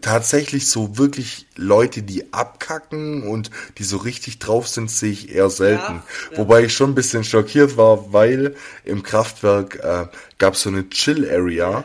tatsächlich 0.00 0.68
so 0.68 0.98
wirklich 0.98 1.46
Leute, 1.56 2.02
die 2.02 2.32
abkacken 2.32 3.22
und 3.22 3.50
die 3.78 3.84
so 3.84 3.98
richtig 3.98 4.38
drauf 4.38 4.68
sind, 4.68 4.90
sehe 4.90 5.12
ich 5.12 5.34
eher 5.34 5.50
selten. 5.50 5.94
Ja, 5.94 6.04
ja. 6.32 6.38
Wobei 6.38 6.64
ich 6.64 6.74
schon 6.74 6.90
ein 6.90 6.94
bisschen 6.94 7.24
schockiert 7.24 7.76
war, 7.76 8.12
weil 8.12 8.54
im 8.84 9.02
Kraftwerk 9.02 9.76
äh, 9.76 10.06
gab 10.38 10.54
es 10.54 10.62
so 10.62 10.70
eine 10.70 10.88
Chill-Area. 10.88 11.84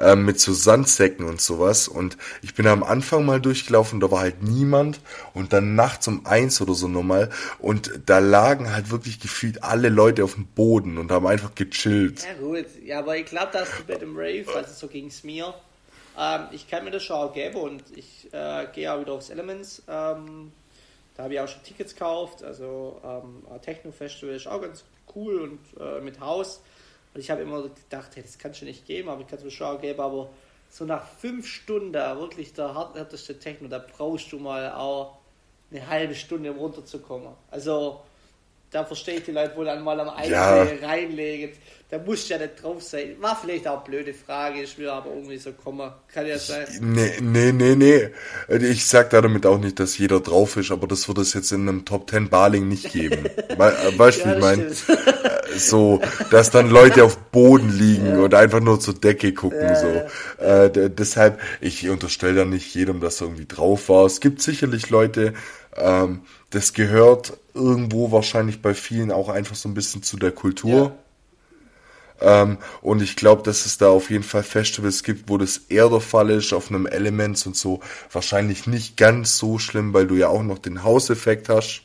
Ähm, 0.00 0.24
mit 0.24 0.40
so 0.40 0.52
Sandsäcken 0.52 1.24
und 1.26 1.40
sowas. 1.40 1.86
Und 1.86 2.16
ich 2.42 2.54
bin 2.54 2.66
am 2.66 2.82
Anfang 2.82 3.24
mal 3.24 3.40
durchgelaufen, 3.40 4.00
da 4.00 4.10
war 4.10 4.20
halt 4.20 4.42
niemand. 4.42 5.00
Und 5.34 5.52
dann 5.52 5.76
nachts 5.76 6.08
um 6.08 6.26
eins 6.26 6.60
oder 6.60 6.74
so 6.74 6.88
nochmal. 6.88 7.30
Und 7.60 8.00
da 8.06 8.18
lagen 8.18 8.72
halt 8.72 8.90
wirklich 8.90 9.20
gefühlt 9.20 9.62
alle 9.62 9.88
Leute 9.88 10.24
auf 10.24 10.34
dem 10.34 10.46
Boden 10.46 10.98
und 10.98 11.12
haben 11.12 11.26
einfach 11.26 11.54
gechillt. 11.54 12.24
Ja 12.24 12.34
gut, 12.34 12.66
ja, 12.84 12.98
aber 12.98 13.16
ich 13.16 13.26
glaube, 13.26 13.52
dass 13.52 13.68
du 13.70 13.84
bei 13.86 13.94
dem 13.94 14.16
Rave, 14.16 14.46
also 14.54 14.72
so 14.72 14.88
ging 14.88 15.06
es 15.06 15.22
mir, 15.22 15.54
ähm, 16.18 16.48
ich 16.52 16.68
kann 16.68 16.84
mir 16.84 16.90
das 16.90 17.02
schon 17.02 17.16
auch 17.16 17.32
geben 17.32 17.56
und 17.56 17.82
ich 17.96 18.28
äh, 18.32 18.66
gehe 18.72 18.92
auch 18.92 19.00
wieder 19.00 19.12
aufs 19.12 19.30
Elements. 19.30 19.82
Ähm, 19.88 20.52
da 21.16 21.24
habe 21.24 21.34
ich 21.34 21.40
auch 21.40 21.48
schon 21.48 21.62
Tickets 21.62 21.94
gekauft. 21.94 22.42
Also 22.42 23.00
ähm, 23.04 23.60
Techno 23.62 23.92
Festival 23.92 24.34
ist 24.34 24.46
auch 24.46 24.60
ganz 24.60 24.84
cool 25.14 25.40
und 25.40 25.80
äh, 25.80 26.00
mit 26.00 26.20
Haus. 26.20 26.62
Und 27.14 27.20
ich 27.20 27.30
habe 27.30 27.42
immer 27.42 27.62
gedacht, 27.62 28.10
hey, 28.16 28.22
das 28.22 28.38
kannst 28.38 28.60
du 28.60 28.64
nicht 28.64 28.86
geben, 28.86 29.08
aber 29.08 29.20
ich 29.20 29.28
kann 29.28 29.38
es 29.38 29.44
mir 29.44 29.50
schon 29.50 29.68
auch 29.68 29.80
geben, 29.80 30.00
aber 30.00 30.30
so 30.68 30.84
nach 30.84 31.06
fünf 31.06 31.46
Stunden 31.46 31.92
wirklich 31.92 32.52
der 32.52 32.74
härteste 32.74 33.38
Techno, 33.38 33.68
da 33.68 33.78
brauchst 33.78 34.32
du 34.32 34.38
mal 34.40 34.72
auch 34.72 35.18
eine 35.70 35.86
halbe 35.86 36.14
Stunde, 36.16 36.50
um 36.50 36.58
runterzukommen. 36.58 37.34
Also 37.50 38.02
da 38.74 38.84
verstehe 38.84 39.18
ich 39.18 39.22
die 39.24 39.30
Leute 39.30 39.54
wohl 39.56 39.68
einmal 39.68 40.00
am 40.00 40.10
Ende 40.18 40.32
ja. 40.32 40.66
reinlegen. 40.82 41.50
Da 41.90 41.98
muss 41.98 42.28
ja 42.28 42.38
nicht 42.38 42.60
drauf 42.60 42.82
sein. 42.82 43.14
War 43.20 43.38
vielleicht 43.40 43.68
auch 43.68 43.84
eine 43.84 43.84
blöde 43.84 44.14
Frage, 44.14 44.62
ist 44.62 44.76
mir 44.78 44.92
aber 44.92 45.10
irgendwie 45.10 45.36
so 45.36 45.52
kommen. 45.52 45.92
Kann 46.12 46.26
ja 46.26 46.38
sein. 46.38 46.66
Nee, 46.80 47.12
nee, 47.20 47.52
nee, 47.52 47.76
nee. 47.76 48.08
Ich 48.48 48.86
sag 48.86 49.10
damit 49.10 49.46
auch 49.46 49.58
nicht, 49.58 49.78
dass 49.78 49.96
jeder 49.96 50.18
drauf 50.18 50.56
ist, 50.56 50.72
aber 50.72 50.88
das 50.88 51.06
wird 51.06 51.18
es 51.18 51.34
jetzt 51.34 51.52
in 51.52 51.68
einem 51.68 51.84
Top 51.84 52.10
10 52.10 52.30
Baling 52.30 52.68
nicht 52.68 52.92
geben. 52.92 53.24
Äh, 53.54 53.98
weißt 53.98 54.24
du, 54.24 54.28
ja, 54.28 54.32
wie 54.32 54.36
ich 54.36 54.42
meine? 54.42 54.62
Äh, 54.64 55.58
so, 55.58 56.00
dass 56.30 56.50
dann 56.50 56.70
Leute 56.70 57.04
auf 57.04 57.16
Boden 57.16 57.70
liegen 57.70 58.06
ja. 58.06 58.18
und 58.18 58.34
einfach 58.34 58.60
nur 58.60 58.80
zur 58.80 58.94
Decke 58.94 59.32
gucken. 59.32 59.60
Ja, 59.60 59.76
so. 59.76 60.44
Äh, 60.44 60.90
deshalb, 60.90 61.40
ich 61.60 61.88
unterstelle 61.88 62.34
da 62.34 62.44
nicht 62.44 62.74
jedem, 62.74 63.00
dass 63.00 63.20
er 63.20 63.28
irgendwie 63.28 63.46
drauf 63.46 63.88
war. 63.88 64.06
Es 64.06 64.20
gibt 64.20 64.42
sicherlich 64.42 64.90
Leute, 64.90 65.34
ähm, 65.76 66.22
das 66.50 66.72
gehört 66.72 67.34
irgendwo 67.54 68.10
wahrscheinlich 68.12 68.60
bei 68.60 68.74
vielen 68.74 69.10
auch 69.10 69.28
einfach 69.28 69.54
so 69.56 69.68
ein 69.68 69.74
bisschen 69.74 70.02
zu 70.02 70.16
der 70.16 70.32
Kultur. 70.32 70.92
Ja. 72.20 72.42
Ähm, 72.42 72.58
und 72.80 73.02
ich 73.02 73.16
glaube, 73.16 73.42
dass 73.42 73.66
es 73.66 73.78
da 73.78 73.88
auf 73.88 74.10
jeden 74.10 74.24
Fall 74.24 74.42
Festivals 74.42 75.02
gibt, 75.02 75.28
wo 75.28 75.38
das 75.38 75.62
eher 75.68 75.88
der 75.88 76.00
Fall 76.00 76.30
ist, 76.30 76.52
auf 76.52 76.70
einem 76.70 76.86
Elements 76.86 77.46
und 77.46 77.56
so. 77.56 77.80
Wahrscheinlich 78.12 78.66
nicht 78.66 78.96
ganz 78.96 79.38
so 79.38 79.58
schlimm, 79.58 79.92
weil 79.92 80.06
du 80.06 80.14
ja 80.14 80.28
auch 80.28 80.42
noch 80.42 80.58
den 80.58 80.82
Hauseffekt 80.82 81.48
hast. 81.48 81.82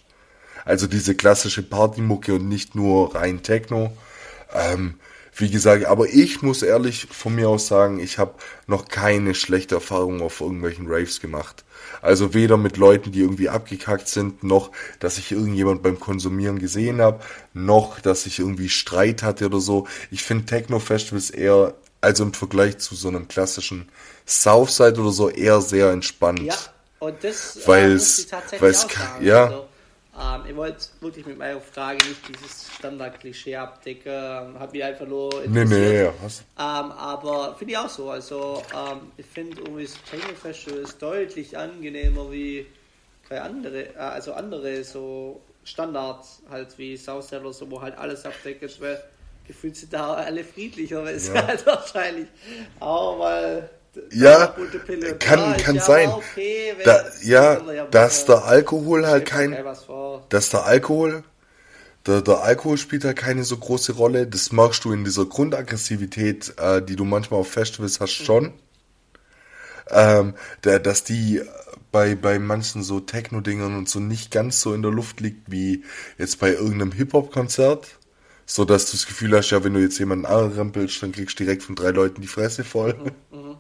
Also 0.65 0.87
diese 0.87 1.15
klassische 1.15 1.63
Partymucke 1.63 2.35
und 2.35 2.47
nicht 2.47 2.75
nur 2.75 3.15
rein 3.15 3.41
Techno. 3.43 3.91
Ähm, 4.53 4.95
wie 5.35 5.49
gesagt, 5.49 5.85
aber 5.85 6.07
ich 6.07 6.41
muss 6.41 6.63
ehrlich 6.63 7.07
von 7.11 7.35
mir 7.35 7.49
aus 7.49 7.67
sagen, 7.67 7.99
ich 7.99 8.17
habe 8.17 8.35
noch 8.67 8.87
keine 8.87 9.33
schlechte 9.35 9.75
Erfahrung 9.75 10.21
auf 10.21 10.41
irgendwelchen 10.41 10.87
Raves 10.87 11.21
gemacht. 11.21 11.63
Also 12.01 12.33
weder 12.33 12.57
mit 12.57 12.77
Leuten, 12.77 13.11
die 13.11 13.21
irgendwie 13.21 13.49
abgekackt 13.49 14.07
sind, 14.07 14.43
noch, 14.43 14.71
dass 14.99 15.17
ich 15.17 15.31
irgendjemand 15.31 15.83
beim 15.83 15.99
Konsumieren 15.99 16.59
gesehen 16.59 17.01
habe, 17.01 17.21
noch, 17.53 17.99
dass 17.99 18.25
ich 18.25 18.39
irgendwie 18.39 18.69
Streit 18.69 19.23
hatte 19.23 19.45
oder 19.45 19.59
so. 19.59 19.87
Ich 20.11 20.23
finde 20.23 20.45
Techno-Festivals 20.45 21.29
eher, 21.29 21.73
also 22.01 22.23
im 22.23 22.33
Vergleich 22.33 22.77
zu 22.77 22.95
so 22.95 23.07
einem 23.07 23.27
klassischen 23.27 23.89
Southside 24.25 24.99
oder 24.99 25.11
so, 25.11 25.29
eher 25.29 25.61
sehr 25.61 25.91
entspannt. 25.91 26.41
Ja, 26.41 26.55
und 26.99 27.23
das 27.23 27.59
weil 27.65 27.93
es, 27.93 28.27
weil 28.59 28.71
es, 28.71 28.87
ja. 29.21 29.45
Also 29.45 29.68
ähm, 30.19 30.41
ich 30.49 30.55
wollte 30.55 30.85
wirklich 30.99 31.25
mit 31.25 31.37
meiner 31.37 31.61
Frage 31.61 32.05
nicht 32.07 32.27
dieses 32.27 32.69
Standard-Klischee 32.75 33.55
abdecken, 33.55 34.11
ähm, 34.11 34.59
habe 34.59 34.71
mich 34.71 34.83
einfach 34.83 35.07
nur 35.07 35.43
interessiert. 35.43 35.69
Nee, 35.69 35.89
nee, 35.89 36.03
ja, 36.03 36.13
was? 36.21 36.39
Ähm, 36.39 36.91
aber 36.91 37.55
finde 37.55 37.73
ich 37.73 37.77
auch 37.77 37.89
so. 37.89 38.09
Also, 38.09 38.61
ähm, 38.75 39.11
ich 39.17 39.25
finde 39.25 39.61
irgendwie 39.61 39.83
das 39.83 39.93
Techno 40.09 40.35
Festival 40.35 40.79
ist 40.79 41.01
deutlich 41.01 41.57
angenehmer 41.57 42.31
wie 42.31 42.65
bei 43.29 43.41
andere, 43.41 43.95
äh, 43.95 43.97
also 43.97 44.33
andere 44.33 44.83
so 44.83 45.41
Standards, 45.63 46.41
halt 46.49 46.77
wie 46.77 46.97
South 46.97 47.31
oder 47.31 47.53
so, 47.53 47.69
wo 47.69 47.81
halt 47.81 47.97
alles 47.97 48.25
abdeckt 48.25 48.63
ist, 48.63 48.81
weil 48.81 49.01
gefühlt 49.47 49.75
sind 49.75 49.93
da 49.93 50.15
alle 50.15 50.43
friedlicher, 50.43 51.03
weil 51.03 51.15
es 51.15 51.27
ja. 51.29 51.35
halt 51.47 51.65
wahrscheinlich 51.65 52.27
auch 52.79 53.17
mal 53.17 53.69
ja, 54.11 54.55
kann, 55.19 55.39
ja, 55.39 55.53
kann 55.53 55.79
sein. 55.79 56.09
Okay, 56.09 56.75
da, 56.83 57.03
ja, 57.23 57.85
dass 57.91 58.25
der 58.25 58.45
Alkohol 58.45 59.05
halt 59.07 59.25
kein, 59.25 59.57
dass 60.29 60.49
der 60.49 60.65
Alkohol, 60.65 61.23
der, 62.05 62.21
der 62.21 62.41
Alkohol 62.41 62.77
spielt 62.77 63.03
halt 63.03 63.17
keine 63.17 63.43
so 63.43 63.57
große 63.57 63.93
Rolle. 63.93 64.27
Das 64.27 64.51
magst 64.51 64.85
du 64.85 64.93
in 64.93 65.03
dieser 65.03 65.25
Grundaggressivität, 65.25 66.53
äh, 66.57 66.81
die 66.81 66.95
du 66.95 67.05
manchmal 67.05 67.39
auf 67.39 67.51
Festivals 67.51 67.99
hast, 67.99 68.19
mhm. 68.19 68.25
schon. 68.25 68.53
Ähm, 69.91 70.35
der, 70.63 70.79
dass 70.79 71.03
die 71.03 71.41
bei, 71.91 72.13
bei 72.13 72.37
manchen 72.37 72.83
so 72.83 72.99
Techno-Dingern 72.99 73.75
und 73.75 73.89
so 73.89 73.99
nicht 73.99 74.29
ganz 74.29 74.61
so 74.61 74.75
in 74.75 74.83
der 74.83 74.91
Luft 74.91 75.19
liegt 75.19 75.51
wie 75.51 75.83
jetzt 76.19 76.39
bei 76.39 76.51
irgendeinem 76.51 76.91
Hip-Hop-Konzert 76.91 77.87
so 78.49 78.65
dass 78.65 78.87
du 78.87 78.93
das 78.93 79.05
Gefühl 79.05 79.37
hast, 79.37 79.51
ja, 79.51 79.63
wenn 79.63 79.75
du 79.75 79.79
jetzt 79.79 79.99
jemanden 79.99 80.25
anrempelst, 80.25 81.03
dann 81.03 81.11
kriegst 81.11 81.39
du 81.39 81.43
direkt 81.43 81.61
von 81.61 81.75
drei 81.75 81.91
Leuten 81.91 82.21
die 82.21 82.27
Fresse 82.27 82.63
voll. 82.63 82.95
Mhm. 83.31 83.57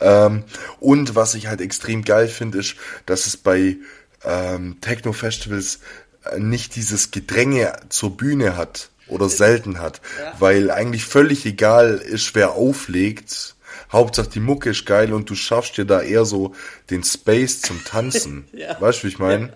Ähm, 0.00 0.44
und 0.80 1.14
was 1.14 1.34
ich 1.34 1.46
halt 1.48 1.60
extrem 1.60 2.04
geil 2.04 2.28
finde, 2.28 2.58
ist, 2.58 2.76
dass 3.06 3.26
es 3.26 3.36
bei 3.36 3.76
ähm, 4.24 4.78
Techno-Festivals 4.80 5.80
äh, 6.24 6.38
nicht 6.38 6.76
dieses 6.76 7.10
Gedränge 7.10 7.72
zur 7.88 8.16
Bühne 8.16 8.56
hat. 8.56 8.90
oder 9.08 9.28
selten 9.28 9.78
hat. 9.80 10.00
Ja. 10.20 10.32
Weil 10.40 10.70
eigentlich 10.72 11.04
völlig 11.04 11.46
egal 11.46 11.98
ist, 11.98 12.34
wer 12.34 12.52
auflegt. 12.54 13.54
Hauptsache 13.92 14.28
die 14.28 14.40
Mucke 14.40 14.70
ist 14.70 14.84
geil 14.84 15.12
und 15.12 15.30
du 15.30 15.36
schaffst 15.36 15.76
dir 15.76 15.84
da 15.84 16.00
eher 16.02 16.24
so 16.24 16.56
den 16.90 17.04
Space 17.04 17.60
zum 17.62 17.84
Tanzen. 17.84 18.48
Ja. 18.52 18.76
Weißt 18.80 18.98
du, 18.98 19.04
wie 19.04 19.08
ich 19.10 19.20
meine? 19.20 19.52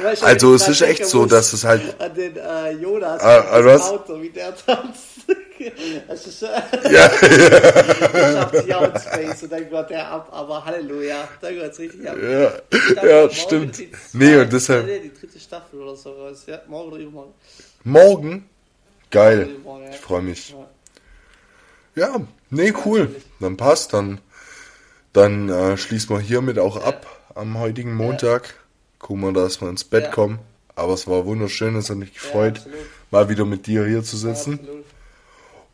Du, 0.00 0.24
Also 0.24 0.54
es 0.54 0.68
ist 0.68 0.80
echt 0.80 1.04
so, 1.04 1.26
dass 1.26 1.52
es 1.52 1.64
halt- 1.64 2.00
An 2.00 2.14
den 2.14 2.36
äh, 2.36 2.70
Jonas 2.80 3.20
das 3.20 3.46
ah, 3.46 3.64
was? 3.64 3.82
Auto, 3.90 4.22
wie 4.22 4.30
der 4.30 4.56
tanzt. 4.56 5.04
Das 6.08 6.26
ist. 6.26 6.42
Ja, 6.42 6.50
Der 7.08 8.32
schafft 8.32 8.56
sich 8.56 8.74
auch 8.74 8.82
in 8.94 9.00
Space 9.00 9.42
und 9.42 9.52
dann 9.52 9.68
geht 9.70 9.90
der 9.90 10.08
ab, 10.08 10.28
aber 10.32 10.64
Halleluja, 10.64 11.28
da 11.40 11.50
geht's 11.50 11.78
richtig 11.78 12.08
ab. 12.08 12.16
ja, 12.22 12.52
Ich 12.70 13.02
ja 13.02 13.30
stimmt. 13.30 13.80
Nee, 14.12 14.36
und 14.36 14.52
deshalb, 14.52 14.86
Nee, 14.86 15.00
die 15.00 15.12
dritte 15.12 15.38
Staffel 15.40 15.80
oder 15.80 15.96
sowas. 15.96 16.44
Ja, 16.46 16.60
morgen 16.68 16.88
oder 16.92 17.00
übermorgen. 17.02 17.32
morgen, 17.84 18.48
geil, 19.10 19.38
Morgen, 19.38 19.50
übermorgen, 19.54 19.84
ja. 19.84 19.90
ich 19.90 19.96
freue 19.96 20.22
mich. 20.22 20.50
Ja. 20.50 20.66
Ja, 21.94 22.20
nee, 22.50 22.72
cool, 22.84 23.14
dann 23.40 23.56
passt, 23.56 23.92
dann, 23.92 24.20
dann 25.12 25.48
äh, 25.48 25.76
schließen 25.76 26.10
wir 26.14 26.20
hiermit 26.20 26.58
auch 26.58 26.76
ab 26.84 27.06
am 27.34 27.58
heutigen 27.58 27.94
Montag. 27.94 28.54
Gucken 29.00 29.22
wir, 29.24 29.32
dass 29.32 29.60
wir 29.60 29.68
ins 29.68 29.84
Bett 29.84 30.04
Ja. 30.04 30.10
kommen. 30.10 30.38
Aber 30.76 30.92
es 30.94 31.08
war 31.08 31.24
wunderschön, 31.26 31.74
es 31.74 31.90
hat 31.90 31.96
mich 31.96 32.14
gefreut, 32.14 32.62
mal 33.10 33.28
wieder 33.28 33.44
mit 33.44 33.66
dir 33.66 33.84
hier 33.84 34.04
zu 34.04 34.16
sitzen. 34.16 34.60
Absolut. 34.60 34.84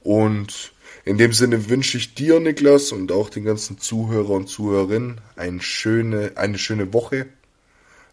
Und 0.05 0.73
in 1.05 1.19
dem 1.19 1.33
Sinne 1.33 1.69
wünsche 1.69 1.99
ich 1.99 2.15
dir, 2.15 2.39
Niklas, 2.41 2.93
und 2.93 3.11
auch 3.11 3.29
den 3.31 3.45
ganzen 3.45 3.79
Zuhörer 3.79 4.31
und 4.31 4.47
Zuhörerinnen 4.49 5.21
eine 5.37 5.61
schöne, 5.61 6.33
eine 6.37 6.59
schöne 6.59 6.93
Woche. 6.93 7.27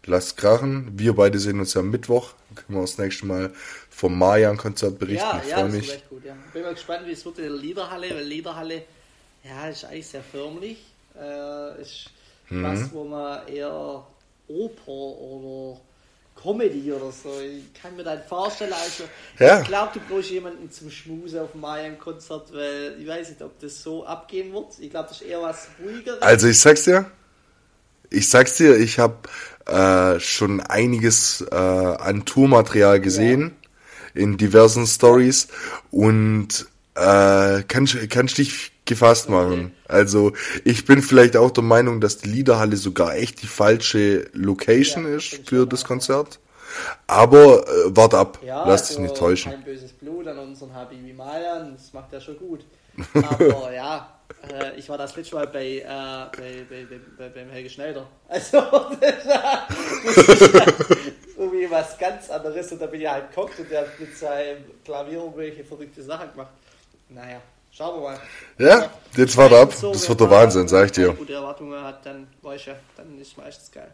Lasst 0.04 0.36
krachen. 0.36 0.90
Wir 0.96 1.14
beide 1.14 1.38
sehen 1.38 1.60
uns 1.60 1.76
am 1.76 1.90
Mittwoch. 1.90 2.32
Dann 2.48 2.56
können 2.64 2.78
wir 2.78 2.82
das 2.82 2.98
nächste 2.98 3.24
Mal 3.26 3.52
vom 3.88 4.18
Mayan-Konzert 4.18 4.98
berichten. 4.98 5.24
Ja, 5.24 5.40
ich 5.44 5.50
ja, 5.50 5.58
freue 5.58 5.68
mich. 5.70 5.92
echt 5.92 6.08
gut, 6.08 6.24
ja. 6.24 6.34
Bin 6.52 6.62
mal 6.62 6.74
gespannt, 6.74 7.06
wie 7.06 7.12
es 7.12 7.24
wird 7.24 7.38
in 7.38 7.44
der 7.44 7.52
Liederhalle, 7.52 8.10
weil 8.10 8.24
Liederhalle, 8.24 8.82
ja, 9.44 9.68
ist 9.68 9.84
eigentlich 9.84 10.08
sehr 10.08 10.22
förmlich. 10.24 10.78
Äh, 11.16 11.80
ist 11.82 12.10
Mhm. 12.48 12.64
was, 12.64 12.92
wo 12.92 13.04
man 13.04 13.46
eher 13.48 14.04
Oper 14.48 14.88
oder 14.88 15.80
Comedy 16.42 16.92
oder 16.92 17.12
so. 17.12 17.30
Ich 17.40 17.80
kann 17.80 17.94
mir 17.96 18.02
das 18.04 18.26
vorstellen. 18.28 18.72
Also, 18.72 19.04
Ja. 19.38 19.60
ich 19.60 19.68
glaube, 19.68 19.92
du 19.94 20.00
brauchst 20.08 20.30
jemanden 20.30 20.70
zum 20.70 20.90
Schmusen 20.90 21.38
auf 21.40 21.52
dem 21.52 21.60
Mayan-Konzert, 21.60 22.52
weil 22.52 22.96
ich 23.00 23.06
weiß 23.06 23.28
nicht, 23.30 23.42
ob 23.42 23.58
das 23.60 23.82
so 23.82 24.04
abgehen 24.04 24.52
wird. 24.52 24.78
Ich 24.80 24.90
glaube, 24.90 25.08
das 25.08 25.20
ist 25.20 25.26
eher 25.28 25.42
was 25.42 25.68
ruhigeres. 25.82 26.20
Also 26.22 26.48
ich 26.48 26.58
sag's 26.58 26.84
dir, 26.84 27.06
ich 28.10 28.28
sag's 28.28 28.56
dir, 28.56 28.76
ich 28.76 28.98
habe 28.98 29.16
äh, 29.66 30.18
schon 30.20 30.60
einiges 30.60 31.42
äh, 31.50 31.54
an 31.54 32.24
Tourmaterial 32.24 33.00
gesehen 33.00 33.56
in 34.14 34.36
diversen 34.36 34.86
Stories 34.86 35.48
und 35.90 36.66
äh, 36.94 37.62
kannst 37.68 37.96
kannst 38.10 38.38
dich 38.38 38.71
gefasst 38.84 39.28
machen. 39.28 39.72
Also 39.86 40.32
ich 40.64 40.84
bin 40.84 41.02
vielleicht 41.02 41.36
auch 41.36 41.50
der 41.50 41.62
Meinung, 41.62 42.00
dass 42.00 42.18
die 42.18 42.28
Liederhalle 42.28 42.76
sogar 42.76 43.14
echt 43.16 43.42
die 43.42 43.46
falsche 43.46 44.28
Location 44.32 45.04
Ja, 45.04 45.16
ist 45.16 45.48
für 45.48 45.66
das. 45.66 45.84
Konzert. 45.84 46.40
Aber 47.06 47.66
äh, 47.68 47.96
wart 47.96 48.14
ab, 48.14 48.38
Ja, 48.44 48.66
lass 48.66 48.88
dich 48.88 48.96
also 48.96 49.02
nicht 49.02 49.16
täuschen. 49.16 49.52
Kein 49.52 49.64
böses 49.64 49.92
Blut 49.92 50.26
an 50.26 50.38
unseren 50.38 50.74
Habibi 50.74 51.12
Mayan, 51.12 51.74
das 51.74 51.92
macht 51.92 52.12
er 52.12 52.20
schon 52.20 52.38
gut. 52.38 52.64
Aber 53.14 53.72
ja, 53.72 54.20
äh, 54.50 54.78
ich 54.78 54.88
war 54.88 54.98
das 54.98 55.16
letzte 55.16 55.34
Mal 55.34 55.46
bei, 55.46 55.78
äh, 55.78 55.84
bei, 55.84 56.66
bei, 56.68 56.84
bei, 56.84 57.00
bei, 57.18 57.28
beim 57.28 57.50
Helge 57.50 57.70
Schneider. 57.70 58.06
Also, 58.28 58.60
das 59.00 60.16
ist 60.16 60.54
irgendwie 61.36 61.70
was 61.70 61.98
ganz 61.98 62.30
anderes 62.30 62.72
und 62.72 62.80
da 62.80 62.86
bin 62.86 63.00
ich 63.00 63.08
halt 63.08 63.30
geguckt 63.30 63.58
und 63.58 63.70
der 63.70 63.82
hat 63.82 64.00
mit 64.00 64.16
seinem 64.16 64.64
Klavier 64.84 65.18
irgendwelche 65.18 65.64
verrückte 65.64 66.02
Sachen 66.02 66.30
gemacht. 66.32 66.52
Naja, 67.08 67.40
schauen 67.72 68.00
wir 68.00 68.10
mal. 68.10 68.20
Ja, 68.58 68.90
jetzt 69.16 69.36
wart 69.36 69.52
ab, 69.52 69.72
So, 69.72 69.92
das 69.92 70.02
wenn 70.02 70.08
wird 70.10 70.20
der 70.20 70.26
man 70.28 70.36
Wahnsinn, 70.36 70.68
sag 70.68 70.86
ich 70.86 70.92
dir. 70.92 71.12
Gute 71.12 71.32
Erwartungen 71.32 71.82
hat, 71.82 72.04
dann 72.06 72.28
weiß 72.42 72.60
ich 72.60 72.66
ja, 72.66 72.74
dann 72.96 73.18
ist 73.18 73.36
meistens 73.36 73.70
geil. 73.70 73.90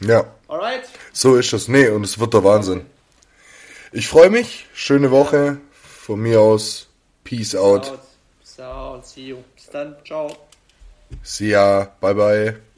Ja. 0.00 0.24
Alright? 0.48 0.82
So 1.12 1.36
ist 1.36 1.52
das. 1.52 1.68
Nee, 1.68 1.88
und 1.88 2.04
es 2.04 2.18
wird 2.18 2.34
der 2.34 2.42
Wahnsinn. 2.44 2.84
Ich 3.92 4.08
freue 4.08 4.28
mich. 4.30 4.66
Schöne 4.74 5.10
Woche. 5.10 5.58
Von 5.72 6.20
mir 6.20 6.40
aus. 6.40 6.88
Peace 7.22 7.54
out. 7.54 7.98
So, 8.42 9.00
see 9.02 9.28
you. 9.28 9.38
Bis 9.54 9.66
dann. 9.70 9.96
Ciao. 10.04 10.36
See 11.22 11.50
ya. 11.50 11.92
Bye 12.00 12.14
bye. 12.14 12.73